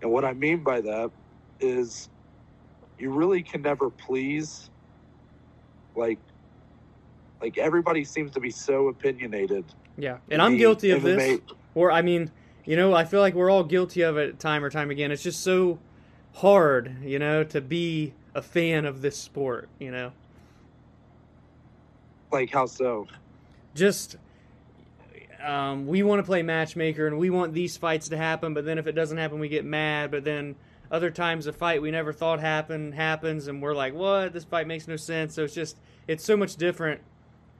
And 0.00 0.10
what 0.10 0.24
I 0.24 0.32
mean 0.32 0.62
by 0.62 0.80
that 0.80 1.10
is 1.60 2.08
you 2.98 3.10
really 3.10 3.42
can 3.42 3.62
never 3.62 3.90
please 3.90 4.70
like 5.96 6.18
like 7.40 7.58
everybody 7.58 8.04
seems 8.04 8.32
to 8.32 8.40
be 8.40 8.50
so 8.50 8.88
opinionated. 8.88 9.64
Yeah. 9.96 10.18
And 10.30 10.42
I'm 10.42 10.56
guilty 10.56 10.90
of 10.90 11.02
this. 11.02 11.40
Or 11.74 11.92
I 11.92 12.02
mean, 12.02 12.30
you 12.68 12.76
know, 12.76 12.92
I 12.92 13.06
feel 13.06 13.20
like 13.20 13.32
we're 13.32 13.50
all 13.50 13.64
guilty 13.64 14.02
of 14.02 14.18
it 14.18 14.38
time 14.38 14.62
or 14.62 14.68
time 14.68 14.90
again. 14.90 15.10
It's 15.10 15.22
just 15.22 15.40
so 15.40 15.78
hard, 16.34 17.02
you 17.02 17.18
know, 17.18 17.42
to 17.44 17.62
be 17.62 18.12
a 18.34 18.42
fan 18.42 18.84
of 18.84 19.00
this 19.00 19.16
sport, 19.16 19.70
you 19.78 19.90
know. 19.90 20.12
Like 22.30 22.50
how 22.50 22.66
so? 22.66 23.06
Just 23.74 24.16
um, 25.42 25.86
we 25.86 26.02
want 26.02 26.18
to 26.18 26.22
play 26.22 26.42
matchmaker 26.42 27.06
and 27.06 27.18
we 27.18 27.30
want 27.30 27.54
these 27.54 27.78
fights 27.78 28.10
to 28.10 28.18
happen, 28.18 28.52
but 28.52 28.66
then 28.66 28.76
if 28.76 28.86
it 28.86 28.92
doesn't 28.92 29.16
happen, 29.16 29.40
we 29.40 29.48
get 29.48 29.64
mad. 29.64 30.10
But 30.10 30.24
then 30.24 30.54
other 30.90 31.10
times 31.10 31.46
a 31.46 31.54
fight 31.54 31.80
we 31.80 31.90
never 31.90 32.12
thought 32.12 32.38
happened 32.38 32.92
happens, 32.94 33.48
and 33.48 33.62
we're 33.62 33.74
like, 33.74 33.94
"What? 33.94 34.34
This 34.34 34.44
fight 34.44 34.66
makes 34.66 34.86
no 34.86 34.96
sense." 34.96 35.32
So 35.32 35.44
it's 35.44 35.54
just 35.54 35.78
it's 36.06 36.22
so 36.22 36.36
much 36.36 36.56
different 36.56 37.00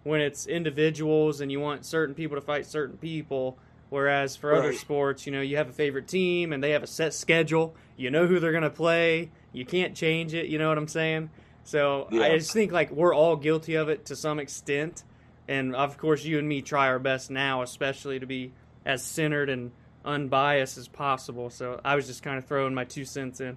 when 0.02 0.20
it's 0.20 0.46
individuals 0.46 1.40
and 1.40 1.50
you 1.50 1.60
want 1.60 1.86
certain 1.86 2.14
people 2.14 2.36
to 2.36 2.42
fight 2.42 2.66
certain 2.66 2.98
people. 2.98 3.56
Whereas 3.90 4.36
for 4.36 4.50
right. 4.50 4.58
other 4.58 4.72
sports, 4.74 5.26
you 5.26 5.32
know, 5.32 5.40
you 5.40 5.56
have 5.56 5.68
a 5.68 5.72
favorite 5.72 6.08
team 6.08 6.52
and 6.52 6.62
they 6.62 6.70
have 6.70 6.82
a 6.82 6.86
set 6.86 7.14
schedule. 7.14 7.74
You 7.96 8.10
know 8.10 8.26
who 8.26 8.38
they're 8.38 8.52
going 8.52 8.62
to 8.62 8.70
play. 8.70 9.30
You 9.52 9.64
can't 9.64 9.94
change 9.94 10.34
it. 10.34 10.46
You 10.46 10.58
know 10.58 10.68
what 10.68 10.78
I'm 10.78 10.88
saying? 10.88 11.30
So 11.64 12.08
yeah. 12.10 12.22
I 12.22 12.38
just 12.38 12.52
think 12.52 12.70
like 12.72 12.90
we're 12.90 13.14
all 13.14 13.36
guilty 13.36 13.74
of 13.74 13.88
it 13.88 14.06
to 14.06 14.16
some 14.16 14.38
extent 14.38 15.04
and 15.48 15.74
of 15.74 15.96
course 15.96 16.24
you 16.24 16.38
and 16.38 16.46
me 16.46 16.62
try 16.62 16.88
our 16.88 16.98
best 16.98 17.30
now 17.30 17.62
especially 17.62 18.20
to 18.20 18.26
be 18.26 18.52
as 18.84 19.02
centered 19.02 19.48
and 19.48 19.72
unbiased 20.04 20.78
as 20.78 20.86
possible 20.86 21.50
so 21.50 21.80
i 21.84 21.96
was 21.96 22.06
just 22.06 22.22
kind 22.22 22.38
of 22.38 22.44
throwing 22.44 22.74
my 22.74 22.84
two 22.84 23.04
cents 23.04 23.40
in 23.40 23.56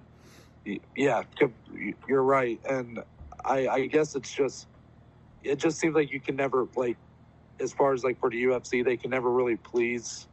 yeah 0.96 1.22
you're 2.08 2.22
right 2.22 2.60
and 2.68 3.02
i 3.44 3.68
i 3.68 3.86
guess 3.86 4.16
it's 4.16 4.32
just 4.32 4.66
it 5.44 5.58
just 5.58 5.78
seems 5.78 5.94
like 5.94 6.10
you 6.10 6.20
can 6.20 6.34
never 6.34 6.66
like 6.74 6.96
as 7.60 7.72
far 7.72 7.92
as 7.92 8.04
like 8.04 8.18
for 8.20 8.30
the 8.30 8.44
ufc 8.44 8.84
they 8.84 8.96
can 8.96 9.10
never 9.10 9.30
really 9.30 9.56
please 9.56 10.28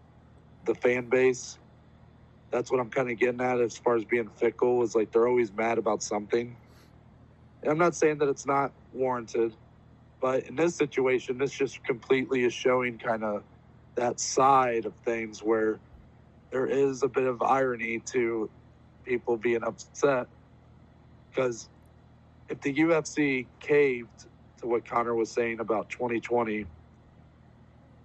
the 0.66 0.76
fan 0.76 1.10
base. 1.10 1.60
That's 2.52 2.72
what 2.72 2.80
i'm 2.80 2.90
kind 2.90 3.10
of 3.12 3.18
getting 3.20 3.42
at 3.42 3.60
as 3.62 3.78
far 3.78 3.96
as 3.96 4.06
being 4.06 4.30
fickle 4.30 4.84
is 4.84 4.96
like 4.96 5.12
they're 5.12 5.28
always 5.28 5.52
mad 5.54 5.78
about 5.78 6.04
something. 6.04 6.56
And 7.62 7.72
i'm 7.72 7.78
not 7.78 7.96
saying 7.96 8.20
that 8.20 8.30
it's 8.30 8.46
not 8.46 8.74
warranted 8.94 9.54
but 10.22 10.46
in 10.48 10.56
this 10.56 10.76
situation, 10.76 11.38
this 11.38 11.52
just 11.52 11.84
completely 11.84 12.44
is 12.44 12.54
showing 12.54 12.98
kind 12.98 13.24
of 13.24 13.44
that 13.96 14.20
side 14.20 14.86
of 14.86 14.94
things 15.06 15.42
where 15.44 15.80
there 16.52 16.66
is 16.68 17.04
a 17.04 17.08
bit 17.08 17.26
of 17.26 17.42
irony 17.42 18.00
to 18.08 18.50
people 19.06 19.38
being 19.38 19.64
upset. 19.64 20.28
Because 21.30 21.70
if 22.50 22.62
the 22.62 22.74
UFC 22.74 23.48
caved 23.60 24.28
to 24.62 24.68
what 24.68 24.86
Conor 24.86 25.16
was 25.16 25.32
saying 25.32 25.60
about 25.60 25.90
2020 25.90 26.66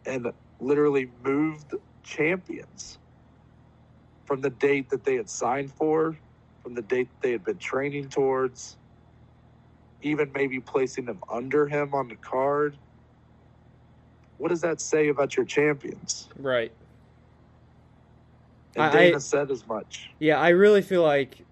and 0.06 0.32
literally 0.60 1.10
moved 1.24 1.74
champions 2.02 2.98
from 4.24 4.40
the 4.40 4.50
date 4.50 4.88
that 4.90 5.04
they 5.04 5.16
had 5.16 5.28
signed 5.28 5.72
for, 5.72 6.16
from 6.62 6.74
the 6.74 6.82
date 6.82 7.08
they 7.20 7.32
had 7.32 7.44
been 7.44 7.58
training 7.58 8.08
towards, 8.08 8.76
even 10.02 10.30
maybe 10.34 10.60
placing 10.60 11.04
them 11.04 11.18
under 11.30 11.66
him 11.66 11.94
on 11.94 12.08
the 12.08 12.16
card. 12.16 12.76
What 14.38 14.48
does 14.48 14.62
that 14.62 14.80
say 14.80 15.08
about 15.08 15.36
your 15.36 15.46
champions? 15.46 16.28
Right. 16.38 16.72
And 18.76 18.92
Dana 18.92 19.16
I, 19.16 19.18
said 19.18 19.50
as 19.50 19.66
much. 19.68 20.10
Yeah, 20.18 20.40
I 20.40 20.48
really 20.48 20.82
feel 20.82 21.02
like 21.02 21.44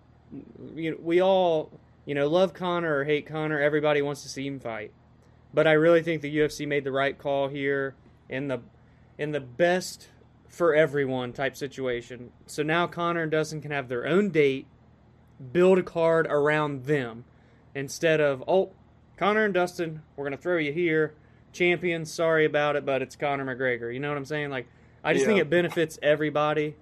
you 0.75 0.93
know, 0.93 0.97
we 1.01 1.23
all, 1.23 1.71
you 2.05 2.15
know, 2.15 2.27
love 2.27 2.53
Conor 2.53 2.99
or 2.99 3.05
hate 3.05 3.27
Conor. 3.27 3.61
Everybody 3.61 4.03
wants 4.03 4.23
to 4.23 4.29
see 4.29 4.47
him 4.47 4.59
fight, 4.59 4.91
but 5.55 5.67
I 5.67 5.73
really 5.73 6.03
think 6.03 6.23
the 6.23 6.37
UFC 6.37 6.67
made 6.67 6.85
the 6.85 6.91
right 6.91 7.17
call 7.17 7.49
here 7.49 7.95
in 8.29 8.49
the 8.49 8.61
in 9.19 9.33
the 9.33 9.41
best 9.41 10.09
for 10.49 10.75
everyone 10.75 11.33
type 11.33 11.57
situation. 11.57 12.31
So 12.47 12.63
now 12.63 12.87
Conor 12.87 13.23
and 13.23 13.31
Dustin 13.31 13.61
can 13.61 13.71
have 13.71 13.89
their 13.89 14.07
own 14.07 14.31
date, 14.31 14.67
build 15.53 15.79
a 15.79 15.83
card 15.83 16.27
around 16.29 16.85
them 16.85 17.25
instead 17.75 18.21
of 18.21 18.43
oh 18.47 18.71
Conor 19.17 19.45
and 19.45 19.55
Dustin, 19.55 20.03
we're 20.17 20.25
gonna 20.25 20.37
throw 20.37 20.59
you 20.59 20.73
here, 20.73 21.15
champions. 21.53 22.13
Sorry 22.13 22.45
about 22.45 22.77
it, 22.77 22.85
but 22.85 23.03
it's 23.03 23.17
Conor 23.17 23.45
McGregor. 23.45 23.93
You 23.93 24.01
know 24.01 24.09
what 24.09 24.19
I'm 24.19 24.25
saying? 24.25 24.51
Like 24.51 24.67
I 25.05 25.13
just 25.13 25.23
yeah. 25.23 25.29
think 25.29 25.41
it 25.41 25.51
benefits 25.51 25.99
everybody. 26.03 26.77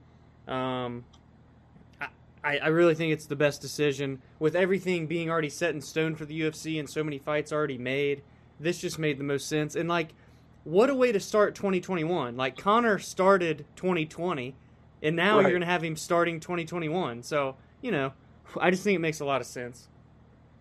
Um, 0.46 1.04
I, 2.42 2.58
I 2.58 2.68
really 2.68 2.94
think 2.94 3.12
it's 3.12 3.26
the 3.26 3.36
best 3.36 3.60
decision 3.60 4.22
with 4.38 4.54
everything 4.54 5.06
being 5.06 5.30
already 5.30 5.50
set 5.50 5.74
in 5.74 5.80
stone 5.80 6.14
for 6.14 6.24
the 6.24 6.40
UFC 6.40 6.78
and 6.78 6.88
so 6.88 7.04
many 7.04 7.18
fights 7.18 7.52
already 7.52 7.78
made. 7.78 8.22
This 8.58 8.80
just 8.80 8.98
made 8.98 9.18
the 9.18 9.24
most 9.24 9.48
sense. 9.48 9.74
And 9.74 9.88
like, 9.88 10.10
what 10.64 10.90
a 10.90 10.94
way 10.94 11.12
to 11.12 11.20
start 11.20 11.54
2021! 11.54 12.36
Like 12.36 12.56
Conor 12.56 12.98
started 12.98 13.64
2020, 13.76 14.54
and 15.02 15.16
now 15.16 15.36
right. 15.36 15.42
you're 15.42 15.52
gonna 15.52 15.66
have 15.66 15.82
him 15.82 15.96
starting 15.96 16.40
2021. 16.40 17.22
So 17.22 17.56
you 17.82 17.90
know, 17.90 18.12
I 18.60 18.70
just 18.70 18.82
think 18.82 18.96
it 18.96 19.00
makes 19.00 19.20
a 19.20 19.24
lot 19.24 19.40
of 19.40 19.46
sense. 19.46 19.88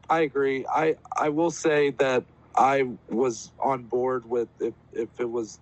I 0.09 0.21
agree. 0.21 0.65
I 0.67 0.95
I 1.15 1.29
will 1.29 1.51
say 1.51 1.91
that 1.91 2.23
I 2.55 2.89
was 3.09 3.51
on 3.59 3.83
board 3.83 4.29
with 4.29 4.49
if 4.59 4.73
if 4.93 5.09
it 5.19 5.29
was 5.29 5.59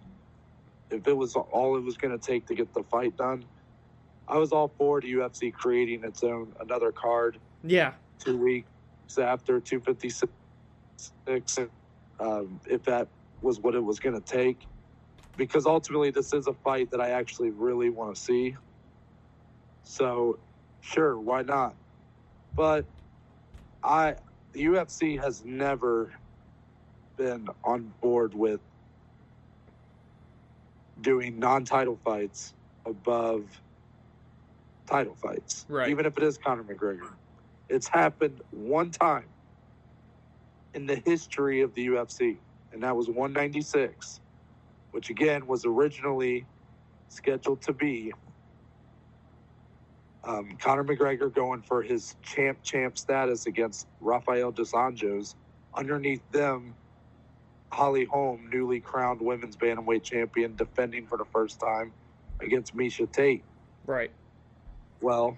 if 0.89 1.07
it 1.07 1.15
was 1.15 1.35
all 1.35 1.77
it 1.77 1.83
was 1.83 1.97
going 1.97 2.17
to 2.17 2.25
take 2.25 2.45
to 2.47 2.55
get 2.55 2.73
the 2.73 2.83
fight 2.83 3.15
done. 3.17 3.43
I 4.27 4.37
was 4.37 4.51
all 4.51 4.71
for 4.77 4.99
the 4.99 5.13
UFC 5.13 5.53
creating 5.53 6.03
its 6.03 6.23
own 6.23 6.53
another 6.59 6.91
card. 6.91 7.37
Yeah. 7.63 7.93
Two 8.19 8.37
weeks 8.37 8.67
after 9.17 9.59
256, 9.59 11.59
um, 12.19 12.59
if 12.65 12.83
that 12.83 13.07
was 13.41 13.59
what 13.59 13.75
it 13.75 13.83
was 13.83 13.99
going 13.99 14.15
to 14.15 14.21
take, 14.21 14.67
because 15.37 15.65
ultimately 15.65 16.11
this 16.11 16.33
is 16.33 16.47
a 16.47 16.53
fight 16.53 16.91
that 16.91 17.01
I 17.01 17.11
actually 17.11 17.51
really 17.51 17.89
want 17.89 18.15
to 18.15 18.21
see. 18.21 18.55
So, 19.83 20.39
sure, 20.81 21.19
why 21.19 21.43
not? 21.43 21.75
But 22.55 22.85
I 23.83 24.17
the 24.53 24.65
UFC 24.65 25.21
has 25.21 25.45
never 25.45 26.13
been 27.17 27.47
on 27.63 27.93
board 28.01 28.33
with 28.33 28.61
doing 31.01 31.39
non-title 31.39 31.97
fights 32.03 32.55
above 32.85 33.61
title 34.87 35.15
fights, 35.15 35.65
right? 35.69 35.89
Even 35.89 36.05
if 36.05 36.17
it 36.17 36.23
is 36.23 36.37
Conor 36.37 36.63
McGregor, 36.63 37.13
it's 37.69 37.87
happened 37.87 38.41
one 38.51 38.91
time 38.91 39.29
in 40.73 40.87
the 40.87 40.95
history 40.95 41.61
of 41.61 41.73
the 41.75 41.87
UFC, 41.87 42.39
and 42.71 42.83
that 42.83 42.95
was 42.95 43.07
196, 43.07 44.19
which 44.91 45.09
again 45.09 45.47
was 45.47 45.65
originally 45.65 46.45
scheduled 47.09 47.61
to 47.61 47.73
be 47.73 48.13
um, 50.27 50.57
Conor 50.59 50.83
McGregor 50.83 51.33
going 51.33 51.61
for 51.61 51.81
his 51.81 52.15
champ 52.21 52.61
champ 52.61 52.97
status 52.97 53.45
against 53.45 53.87
Rafael 54.01 54.51
dos 54.51 54.73
Anjos. 54.73 55.35
Underneath 55.73 56.21
them, 56.31 56.75
Holly 57.71 58.05
Holm, 58.05 58.49
newly 58.51 58.81
crowned 58.81 59.21
women's 59.21 59.55
bantamweight 59.55 60.03
champion, 60.03 60.55
defending 60.55 61.07
for 61.07 61.17
the 61.17 61.25
first 61.25 61.59
time 61.59 61.93
against 62.41 62.75
Miesha 62.75 63.09
Tate. 63.09 63.43
Right. 63.85 64.11
Well, 65.01 65.37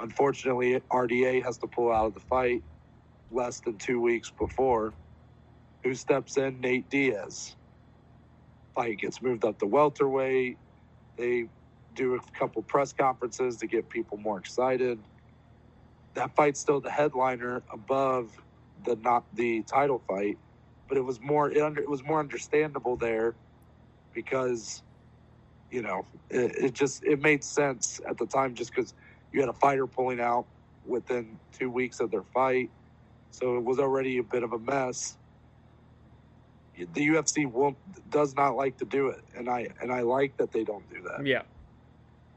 unfortunately, 0.00 0.80
RDA 0.90 1.44
has 1.44 1.58
to 1.58 1.66
pull 1.66 1.92
out 1.92 2.06
of 2.06 2.14
the 2.14 2.20
fight 2.20 2.62
less 3.30 3.60
than 3.60 3.76
two 3.76 4.00
weeks 4.00 4.30
before. 4.30 4.94
Who 5.84 5.94
steps 5.94 6.36
in? 6.38 6.60
Nate 6.60 6.90
Diaz. 6.90 7.56
Fight 8.74 8.98
gets 8.98 9.22
moved 9.22 9.44
up 9.44 9.58
to 9.60 9.66
welterweight. 9.66 10.58
They 11.16 11.48
do 11.94 12.14
a 12.16 12.20
couple 12.38 12.62
press 12.62 12.92
conferences 12.92 13.58
to 13.58 13.66
get 13.66 13.90
people 13.90 14.18
more 14.18 14.38
excited. 14.38 15.00
That 16.14 16.34
fight's 16.36 16.60
still 16.60 16.80
the 16.80 16.90
headliner 16.90 17.62
above 17.72 18.32
the 18.84 18.96
not 18.96 19.26
the 19.34 19.62
title 19.64 20.00
fight, 20.08 20.38
but 20.88 20.98
it 20.98 21.02
was 21.02 21.20
more 21.20 21.50
it, 21.50 21.60
under, 21.62 21.82
it 21.82 21.90
was 21.90 22.04
more 22.04 22.20
understandable 22.20 22.96
there 22.96 23.36
because 24.14 24.82
you 25.70 25.82
know 25.82 26.06
it, 26.30 26.56
it 26.56 26.74
just 26.74 27.04
it 27.04 27.20
made 27.20 27.44
sense 27.44 28.00
at 28.08 28.18
the 28.18 28.26
time 28.26 28.54
just 28.54 28.74
because 28.74 28.94
you 29.32 29.40
had 29.40 29.48
a 29.50 29.54
fighter 29.54 29.86
pulling 29.86 30.20
out 30.20 30.46
within 30.86 31.38
two 31.52 31.70
weeks 31.70 32.00
of 32.00 32.10
their 32.10 32.24
fight, 32.24 32.70
so 33.30 33.56
it 33.58 33.64
was 33.64 33.78
already 33.78 34.18
a 34.18 34.22
bit 34.24 34.42
of 34.44 34.52
a 34.52 34.58
mess 34.60 35.18
the 36.92 37.08
UFC 37.08 37.50
won't 37.50 37.76
does 38.10 38.34
not 38.34 38.56
like 38.56 38.76
to 38.78 38.84
do 38.84 39.08
it, 39.08 39.22
and 39.36 39.48
I 39.48 39.68
and 39.80 39.92
I 39.92 40.00
like 40.00 40.36
that 40.36 40.52
they 40.52 40.64
don't 40.64 40.88
do 40.90 41.02
that. 41.02 41.26
Yeah, 41.26 41.42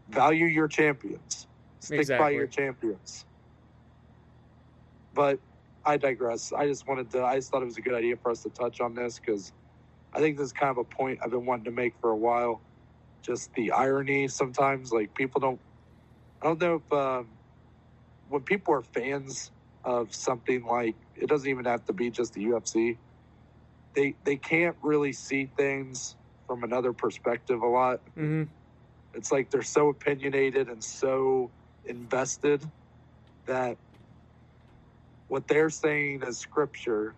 value 0.10 0.46
your 0.46 0.68
champions. 0.68 1.48
Stick 1.80 2.00
exactly. 2.00 2.24
by 2.24 2.30
your 2.32 2.48
champions. 2.48 3.26
But 5.14 5.40
I 5.84 5.98
digress. 5.98 6.54
I 6.54 6.68
just 6.68 6.88
wanted 6.88 7.10
to. 7.12 7.24
I 7.24 7.36
just 7.36 7.52
thought 7.52 7.62
it 7.62 7.66
was 7.66 7.78
a 7.78 7.82
good 7.82 7.96
idea 7.96 8.16
for 8.18 8.32
us 8.32 8.44
to 8.44 8.50
touch 8.50 8.82
on 8.82 8.94
this 8.94 9.20
because 9.20 9.52
I 10.14 10.20
think 10.20 10.38
this 10.38 10.48
is 10.48 10.54
kind 10.54 10.70
of 10.70 10.78
a 10.78 10.84
point 10.84 11.20
I've 11.24 11.32
been 11.32 11.46
wanting 11.46 11.66
to 11.66 11.72
make 11.72 11.96
for 12.00 12.12
a 12.12 12.18
while. 12.18 12.62
Just 13.22 13.54
the 13.54 13.72
irony 13.72 14.28
sometimes, 14.28 14.92
like 14.92 15.14
people 15.14 15.42
don't 15.42 15.60
I 16.42 16.48
don't 16.48 16.60
know 16.60 16.76
if 16.76 16.94
um, 16.94 17.28
when 18.30 18.42
people 18.42 18.74
are 18.74 18.82
fans 18.82 19.52
of 19.84 20.14
something 20.14 20.66
like 20.66 20.96
it 21.16 21.28
doesn't 21.28 21.50
even 21.50 21.66
have 21.66 21.86
to 21.86 21.94
be 21.94 22.10
just 22.10 22.34
the 22.34 22.46
UFC. 22.46 22.98
They 23.94 24.16
they 24.24 24.38
can't 24.38 24.76
really 24.82 25.14
see 25.14 25.50
things 25.58 26.16
from 26.48 26.64
another 26.64 26.94
perspective 26.94 27.62
a 27.62 27.68
lot. 27.68 28.02
Mm-hmm. 28.18 28.44
It's 29.14 29.32
like 29.32 29.50
they're 29.50 29.62
so 29.62 29.90
opinionated 29.90 30.70
and 30.70 30.84
so 30.84 31.52
invested 31.86 32.62
that 33.46 33.78
what 35.28 35.48
they're 35.48 35.70
saying 35.70 36.24
is 36.24 36.38
scripture 36.38 37.14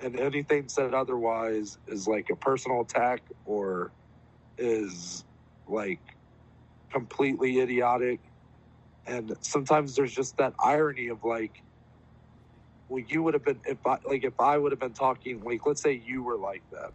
and 0.00 0.18
anything 0.18 0.68
said 0.68 0.94
otherwise 0.94 1.78
is 1.86 2.06
like 2.08 2.30
a 2.30 2.36
personal 2.36 2.82
attack 2.82 3.22
or 3.46 3.90
is 4.58 5.24
like 5.68 6.00
completely 6.92 7.60
idiotic 7.60 8.20
and 9.06 9.36
sometimes 9.40 9.94
there's 9.96 10.12
just 10.12 10.36
that 10.36 10.54
irony 10.62 11.08
of 11.08 11.24
like 11.24 11.62
well 12.90 13.04
you 13.08 13.24
would 13.24 13.34
have 13.34 13.44
been 13.44 13.62
if 13.66 13.86
i 13.86 13.98
like 14.06 14.24
if 14.24 14.40
i 14.40 14.58
would 14.58 14.72
have 14.72 14.80
been 14.80 14.94
talking 14.94 15.42
like 15.44 15.66
let's 15.66 15.82
say 15.82 15.94
you 15.94 16.24
were 16.24 16.38
like 16.38 16.64
that 16.72 16.92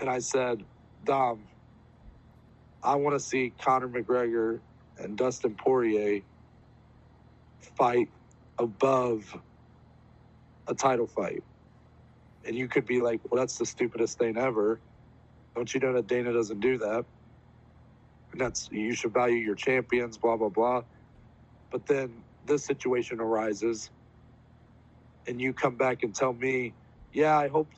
and 0.00 0.10
i 0.10 0.20
said 0.20 0.64
dom 1.04 1.48
i 2.84 2.96
want 2.96 3.14
to 3.14 3.20
see 3.20 3.52
conor 3.60 3.88
mcgregor 3.88 4.60
and 4.98 5.18
dustin 5.18 5.56
poirier 5.56 6.22
fight 7.76 8.10
above 8.58 9.36
a 10.68 10.74
title 10.74 11.08
fight. 11.08 11.44
And 12.46 12.56
you 12.56 12.68
could 12.68 12.86
be 12.86 13.00
like 13.00 13.20
well 13.30 13.40
that's 13.40 13.58
the 13.58 13.66
stupidest 13.66 14.18
thing 14.18 14.38
ever. 14.38 14.80
Don't 15.56 15.72
you 15.74 15.80
know 15.80 15.92
that 15.94 16.06
dana 16.06 16.32
doesn't 16.32 16.60
do 16.60 16.78
that? 16.78 17.06
And 18.32 18.40
that's 18.40 18.70
you 18.72 18.94
should 18.94 19.14
value 19.14 19.36
your 19.38 19.54
champions, 19.56 20.18
blah 20.18 20.36
blah 20.36 20.50
blah. 20.50 20.84
But 21.70 21.86
then 21.86 22.24
this 22.46 22.64
situation 22.64 23.20
arises, 23.20 23.90
and 25.26 25.40
you 25.40 25.52
come 25.52 25.76
back 25.76 26.02
and 26.02 26.14
tell 26.14 26.32
me, 26.32 26.74
yeah, 27.12 27.38
I 27.38 27.48
hope 27.48 27.68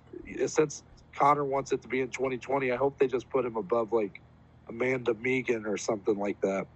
since 0.46 0.82
Conor 1.14 1.44
wants 1.44 1.72
it 1.72 1.82
to 1.82 1.88
be 1.88 2.00
in 2.00 2.08
2020, 2.08 2.72
I 2.72 2.76
hope 2.76 2.98
they 2.98 3.06
just 3.06 3.28
put 3.30 3.44
him 3.44 3.56
above 3.56 3.92
like 3.92 4.20
Amanda 4.68 5.14
Megan 5.14 5.66
or 5.66 5.76
something 5.76 6.18
like 6.18 6.40
that. 6.40 6.66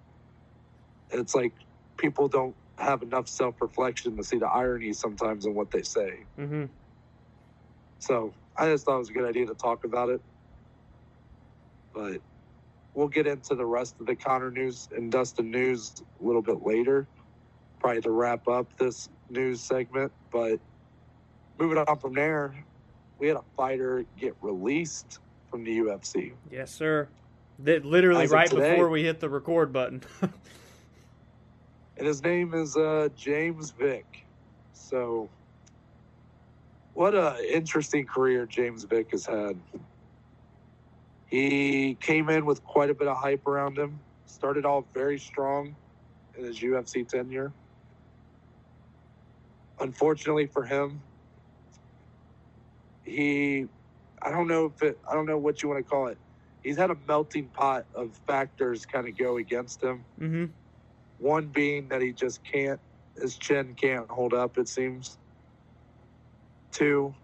It's 1.10 1.34
like 1.34 1.52
people 1.96 2.28
don't 2.28 2.54
have 2.78 3.02
enough 3.02 3.28
self 3.28 3.60
reflection 3.60 4.16
to 4.16 4.24
see 4.24 4.38
the 4.38 4.46
irony 4.46 4.92
sometimes 4.92 5.44
in 5.46 5.54
what 5.54 5.70
they 5.70 5.82
say. 5.82 6.24
Mm-hmm. 6.38 6.66
So 7.98 8.32
I 8.56 8.66
just 8.66 8.84
thought 8.86 8.96
it 8.96 8.98
was 9.00 9.10
a 9.10 9.12
good 9.12 9.28
idea 9.28 9.46
to 9.46 9.54
talk 9.54 9.84
about 9.84 10.08
it. 10.08 10.22
But 11.92 12.20
we'll 12.94 13.08
get 13.08 13.26
into 13.26 13.54
the 13.54 13.66
rest 13.66 13.96
of 14.00 14.06
the 14.06 14.16
Conor 14.16 14.50
news 14.50 14.88
and 14.96 15.10
Dustin 15.12 15.50
news 15.50 15.94
a 16.20 16.24
little 16.24 16.42
bit 16.42 16.62
later, 16.62 17.06
probably 17.80 18.00
to 18.02 18.10
wrap 18.10 18.48
up 18.48 18.76
this 18.78 19.08
news 19.28 19.60
segment. 19.60 20.12
But 20.30 20.60
moving 21.58 21.78
on 21.78 21.98
from 21.98 22.14
there, 22.14 22.54
we 23.18 23.28
had 23.28 23.36
a 23.36 23.44
fighter 23.56 24.04
get 24.18 24.34
released 24.40 25.18
from 25.50 25.64
the 25.64 25.78
UFC. 25.78 26.32
Yes, 26.50 26.70
sir. 26.70 27.08
That 27.60 27.84
literally 27.84 28.26
right 28.26 28.48
today. 28.48 28.70
before 28.70 28.88
we 28.88 29.02
hit 29.02 29.20
the 29.20 29.28
record 29.28 29.72
button. 29.72 30.02
And 32.00 32.06
his 32.06 32.22
name 32.22 32.54
is 32.54 32.78
uh, 32.78 33.10
James 33.14 33.72
Vick. 33.72 34.24
So, 34.72 35.28
what 36.94 37.14
a 37.14 37.36
interesting 37.54 38.06
career 38.06 38.46
James 38.46 38.84
Vick 38.84 39.10
has 39.10 39.26
had. 39.26 39.60
He 41.26 41.98
came 42.00 42.30
in 42.30 42.46
with 42.46 42.64
quite 42.64 42.88
a 42.88 42.94
bit 42.94 43.06
of 43.06 43.18
hype 43.18 43.46
around 43.46 43.76
him. 43.76 44.00
Started 44.24 44.64
off 44.64 44.86
very 44.94 45.18
strong 45.18 45.76
in 46.38 46.44
his 46.44 46.58
UFC 46.60 47.06
tenure. 47.06 47.52
Unfortunately 49.80 50.46
for 50.46 50.64
him, 50.64 51.02
he 53.04 53.66
I 54.22 54.30
don't 54.30 54.48
know 54.48 54.66
if 54.66 54.82
it 54.82 54.98
I 55.10 55.14
don't 55.14 55.26
know 55.26 55.38
what 55.38 55.62
you 55.62 55.68
want 55.68 55.84
to 55.84 55.88
call 55.88 56.08
it. 56.08 56.18
He's 56.62 56.76
had 56.76 56.90
a 56.90 56.96
melting 57.08 57.48
pot 57.48 57.86
of 57.94 58.16
factors 58.26 58.84
kind 58.86 59.08
of 59.08 59.16
go 59.16 59.38
against 59.38 59.82
him. 59.82 60.04
mm-hmm. 60.20 60.46
One 61.18 61.48
being 61.48 61.88
that 61.88 62.02
he 62.02 62.12
just 62.12 62.44
can't 62.44 62.80
his 63.20 63.36
chin 63.38 63.74
can't 63.74 64.10
hold 64.10 64.34
up, 64.34 64.58
it 64.58 64.68
seems. 64.68 65.18
Two, 66.72 67.14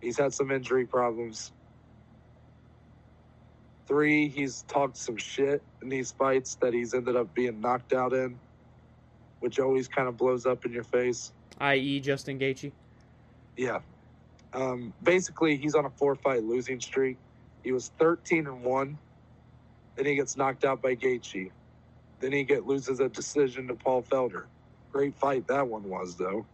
he's 0.00 0.18
had 0.18 0.32
some 0.32 0.50
injury 0.50 0.86
problems. 0.86 1.52
Three, 3.86 4.28
he's 4.28 4.62
talked 4.62 4.96
some 4.96 5.16
shit 5.16 5.62
in 5.82 5.88
these 5.90 6.12
fights 6.12 6.56
that 6.62 6.72
he's 6.72 6.94
ended 6.94 7.16
up 7.16 7.34
being 7.34 7.60
knocked 7.60 7.92
out 7.92 8.12
in, 8.14 8.40
which 9.44 9.60
always 9.60 9.86
kind 9.88 10.08
of 10.08 10.16
blows 10.16 10.46
up 10.46 10.64
in 10.64 10.72
your 10.72 10.82
face. 10.82 11.30
I.e. 11.60 12.00
Justin 12.00 12.38
Gaethje. 12.38 12.72
Yeah. 13.58 13.80
Um, 14.54 14.94
basically, 15.02 15.58
he's 15.58 15.74
on 15.74 15.84
a 15.84 15.90
four 15.90 16.14
fight 16.14 16.44
losing 16.44 16.80
streak. 16.80 17.18
He 17.62 17.70
was 17.70 17.90
13 17.98 18.46
and 18.46 18.62
1. 18.64 18.98
Then 19.96 20.06
he 20.06 20.14
gets 20.14 20.38
knocked 20.38 20.64
out 20.64 20.80
by 20.80 20.94
Gaethje. 20.96 21.50
Then 22.20 22.32
he 22.32 22.44
get 22.44 22.66
loses 22.66 23.00
a 23.00 23.08
decision 23.10 23.68
to 23.68 23.74
Paul 23.74 24.02
Felder. 24.02 24.44
Great 24.90 25.14
fight 25.14 25.46
that 25.48 25.68
one 25.68 25.90
was, 25.90 26.14
though. 26.14 26.46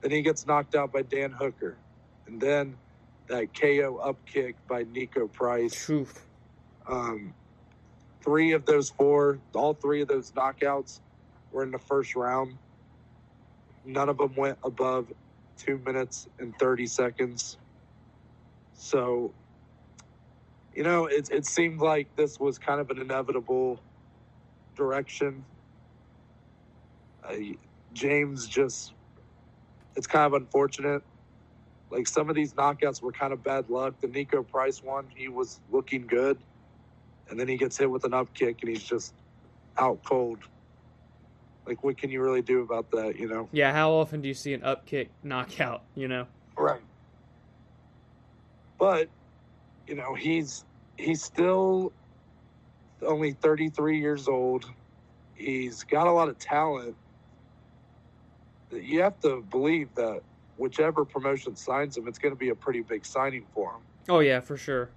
Then 0.00 0.10
he 0.10 0.22
gets 0.22 0.44
knocked 0.44 0.74
out 0.74 0.92
by 0.92 1.02
Dan 1.02 1.30
Hooker. 1.30 1.76
And 2.26 2.40
then 2.40 2.76
that 3.28 3.54
KO 3.54 3.98
up 4.02 4.16
kick 4.26 4.56
by 4.66 4.82
Niko 4.82 5.30
Price. 5.30 5.88
Oof. 5.88 6.26
Um, 6.84 7.32
three 8.22 8.54
of 8.54 8.66
those 8.66 8.90
four, 8.90 9.38
all 9.54 9.74
three 9.74 10.02
of 10.02 10.08
those 10.08 10.32
knockouts 10.32 10.98
were 11.52 11.62
in 11.62 11.70
the 11.70 11.78
first 11.78 12.16
round. 12.16 12.58
None 13.84 14.08
of 14.08 14.18
them 14.18 14.34
went 14.36 14.58
above 14.64 15.12
two 15.56 15.78
minutes 15.78 16.28
and 16.38 16.56
30 16.58 16.86
seconds. 16.86 17.58
So, 18.74 19.32
you 20.74 20.82
know, 20.82 21.06
it, 21.06 21.30
it 21.30 21.46
seemed 21.46 21.80
like 21.80 22.14
this 22.16 22.38
was 22.40 22.58
kind 22.58 22.80
of 22.80 22.90
an 22.90 22.98
inevitable 22.98 23.80
direction. 24.76 25.44
Uh, 27.24 27.34
James 27.92 28.46
just, 28.46 28.94
it's 29.96 30.06
kind 30.06 30.26
of 30.26 30.34
unfortunate. 30.34 31.02
Like 31.90 32.08
some 32.08 32.30
of 32.30 32.36
these 32.36 32.54
knockouts 32.54 33.02
were 33.02 33.12
kind 33.12 33.32
of 33.32 33.42
bad 33.42 33.68
luck. 33.68 34.00
The 34.00 34.08
Niko 34.08 34.46
Price 34.46 34.82
one, 34.82 35.06
he 35.14 35.28
was 35.28 35.60
looking 35.70 36.06
good 36.06 36.38
and 37.28 37.38
then 37.38 37.48
he 37.48 37.56
gets 37.56 37.78
hit 37.78 37.90
with 37.90 38.04
an 38.04 38.14
up 38.14 38.32
kick 38.34 38.58
and 38.62 38.70
he's 38.70 38.82
just 38.82 39.14
out 39.78 40.02
cold. 40.04 40.38
Like, 41.66 41.84
what 41.84 41.96
can 41.96 42.10
you 42.10 42.20
really 42.20 42.42
do 42.42 42.62
about 42.62 42.90
that, 42.90 43.18
you 43.18 43.28
know? 43.28 43.48
Yeah, 43.52 43.72
how 43.72 43.92
often 43.92 44.20
do 44.20 44.28
you 44.28 44.34
see 44.34 44.52
an 44.52 44.64
up 44.64 44.86
kick 44.86 45.10
knockout, 45.22 45.82
you 45.94 46.08
know? 46.08 46.26
Right. 46.58 46.82
But, 48.78 49.08
you 49.86 49.94
know, 49.94 50.14
he's 50.14 50.64
he's 50.96 51.22
still 51.22 51.92
only 53.06 53.32
33 53.32 54.00
years 54.00 54.28
old. 54.28 54.64
He's 55.34 55.84
got 55.84 56.06
a 56.06 56.12
lot 56.12 56.28
of 56.28 56.38
talent. 56.38 56.96
You 58.72 59.02
have 59.02 59.20
to 59.20 59.44
believe 59.50 59.94
that 59.96 60.22
whichever 60.56 61.04
promotion 61.04 61.56
signs 61.56 61.96
him, 61.96 62.08
it's 62.08 62.18
going 62.18 62.34
to 62.34 62.38
be 62.38 62.48
a 62.48 62.54
pretty 62.54 62.80
big 62.80 63.04
signing 63.04 63.46
for 63.54 63.70
him. 63.70 63.82
Oh 64.08 64.20
yeah, 64.20 64.40
for 64.40 64.56
sure. 64.56 64.90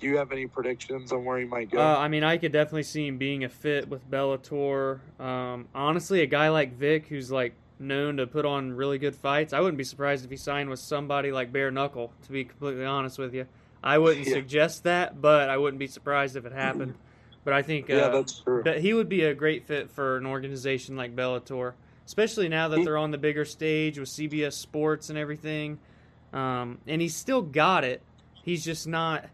Do 0.00 0.06
you 0.08 0.16
have 0.16 0.32
any 0.32 0.46
predictions 0.46 1.12
on 1.12 1.24
where 1.24 1.38
he 1.38 1.44
might 1.44 1.70
go? 1.70 1.78
Uh, 1.78 1.98
I 1.98 2.08
mean, 2.08 2.24
I 2.24 2.38
could 2.38 2.52
definitely 2.52 2.84
see 2.84 3.06
him 3.06 3.18
being 3.18 3.44
a 3.44 3.48
fit 3.50 3.88
with 3.88 4.10
Bellator. 4.10 5.00
Um, 5.20 5.68
honestly, 5.74 6.22
a 6.22 6.26
guy 6.26 6.48
like 6.48 6.72
Vick, 6.76 7.06
who's 7.08 7.30
like 7.30 7.52
known 7.78 8.16
to 8.16 8.26
put 8.26 8.46
on 8.46 8.72
really 8.72 8.98
good 8.98 9.14
fights, 9.14 9.52
I 9.52 9.60
wouldn't 9.60 9.76
be 9.78 9.84
surprised 9.84 10.24
if 10.24 10.30
he 10.30 10.36
signed 10.38 10.70
with 10.70 10.78
somebody 10.80 11.32
like 11.32 11.52
Bare 11.52 11.70
Knuckle. 11.70 12.12
To 12.24 12.32
be 12.32 12.44
completely 12.44 12.84
honest 12.86 13.18
with 13.18 13.34
you, 13.34 13.46
I 13.84 13.98
wouldn't 13.98 14.26
Yeah. 14.26 14.34
suggest 14.34 14.84
that, 14.84 15.20
but 15.20 15.50
I 15.50 15.58
wouldn't 15.58 15.78
be 15.78 15.86
surprised 15.86 16.34
if 16.36 16.44
it 16.46 16.52
happened. 16.52 16.94
But 17.42 17.54
I 17.54 17.62
think 17.62 17.88
yeah, 17.88 17.96
uh, 18.00 18.08
that's 18.10 18.40
true. 18.40 18.62
that 18.64 18.80
he 18.82 18.92
would 18.92 19.08
be 19.08 19.22
a 19.24 19.32
great 19.32 19.64
fit 19.64 19.90
for 19.90 20.18
an 20.18 20.26
organization 20.26 20.94
like 20.94 21.16
Bellator, 21.16 21.72
especially 22.04 22.50
now 22.50 22.68
that 22.68 22.80
He- 22.80 22.84
they're 22.84 22.98
on 22.98 23.12
the 23.12 23.18
bigger 23.18 23.46
stage 23.46 23.98
with 23.98 24.10
CBS 24.10 24.52
Sports 24.58 25.08
and 25.08 25.18
everything. 25.18 25.78
Um, 26.34 26.76
and 26.86 27.00
he's 27.00 27.16
still 27.16 27.40
got 27.40 27.82
it. 27.82 28.02
He's 28.42 28.62
just 28.62 28.86
not 28.86 29.24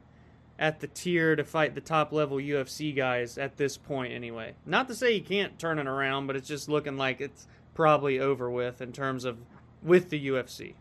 at 0.58 0.80
the 0.80 0.86
tier 0.86 1.36
to 1.36 1.44
fight 1.44 1.74
the 1.74 1.80
top 1.80 2.12
level 2.12 2.38
UFC 2.38 2.94
guys 2.94 3.36
at 3.38 3.56
this 3.56 3.76
point, 3.76 4.12
anyway. 4.12 4.54
Not 4.64 4.88
to 4.88 4.94
say 4.94 5.12
he 5.14 5.20
can't 5.20 5.58
turn 5.58 5.78
it 5.78 5.86
around, 5.86 6.26
but 6.26 6.36
it's 6.36 6.48
just 6.48 6.68
looking 6.68 6.96
like 6.96 7.20
it's 7.20 7.46
probably 7.74 8.18
over 8.18 8.50
with 8.50 8.80
in 8.80 8.92
terms 8.92 9.24
of 9.24 9.38
with 9.82 10.08
the 10.08 10.28
UFC. 10.28 10.74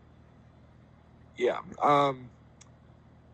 Yeah. 1.36 1.58
Um, 1.82 2.30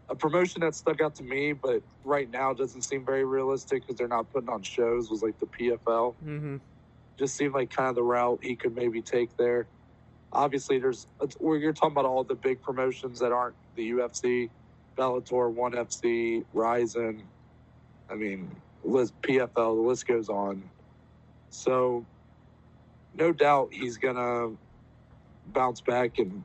a 0.09 0.14
promotion 0.14 0.61
that 0.62 0.74
stuck 0.74 1.01
out 1.01 1.14
to 1.16 1.22
me, 1.22 1.53
but 1.53 1.82
right 2.05 2.30
now 2.30 2.53
doesn't 2.53 2.82
seem 2.82 3.05
very 3.05 3.24
realistic 3.24 3.82
because 3.82 3.97
they're 3.97 4.09
not 4.09 4.30
putting 4.32 4.49
on 4.49 4.62
shows, 4.62 5.11
was 5.11 5.22
like 5.22 5.38
the 5.38 5.47
PFL. 5.47 6.14
hmm 6.16 6.57
Just 7.16 7.36
seemed 7.36 7.55
like 7.55 7.70
kind 7.70 7.88
of 7.88 7.95
the 7.95 8.03
route 8.03 8.40
he 8.43 8.57
could 8.57 8.74
maybe 8.74 9.01
take 9.01 9.36
there. 9.36 9.66
Obviously, 10.32 10.78
there's 10.78 11.07
you're 11.40 11.72
talking 11.72 11.93
about 11.93 12.05
all 12.05 12.24
the 12.24 12.34
big 12.34 12.62
promotions 12.62 13.20
that 13.20 13.32
aren't 13.32 13.55
the 13.76 13.93
UFC, 13.93 14.51
Bellator, 14.97 15.53
ONE 15.53 15.72
FC, 15.72 16.45
Rizin. 16.53 17.22
I 18.11 18.14
mean, 18.14 18.51
list 18.84 19.20
PFL. 19.22 19.55
The 19.55 19.88
list 19.88 20.07
goes 20.07 20.28
on. 20.28 20.62
So, 21.51 22.05
no 23.14 23.32
doubt 23.32 23.70
he's 23.72 23.97
gonna 23.97 24.53
bounce 25.49 25.80
back 25.80 26.18
and 26.18 26.45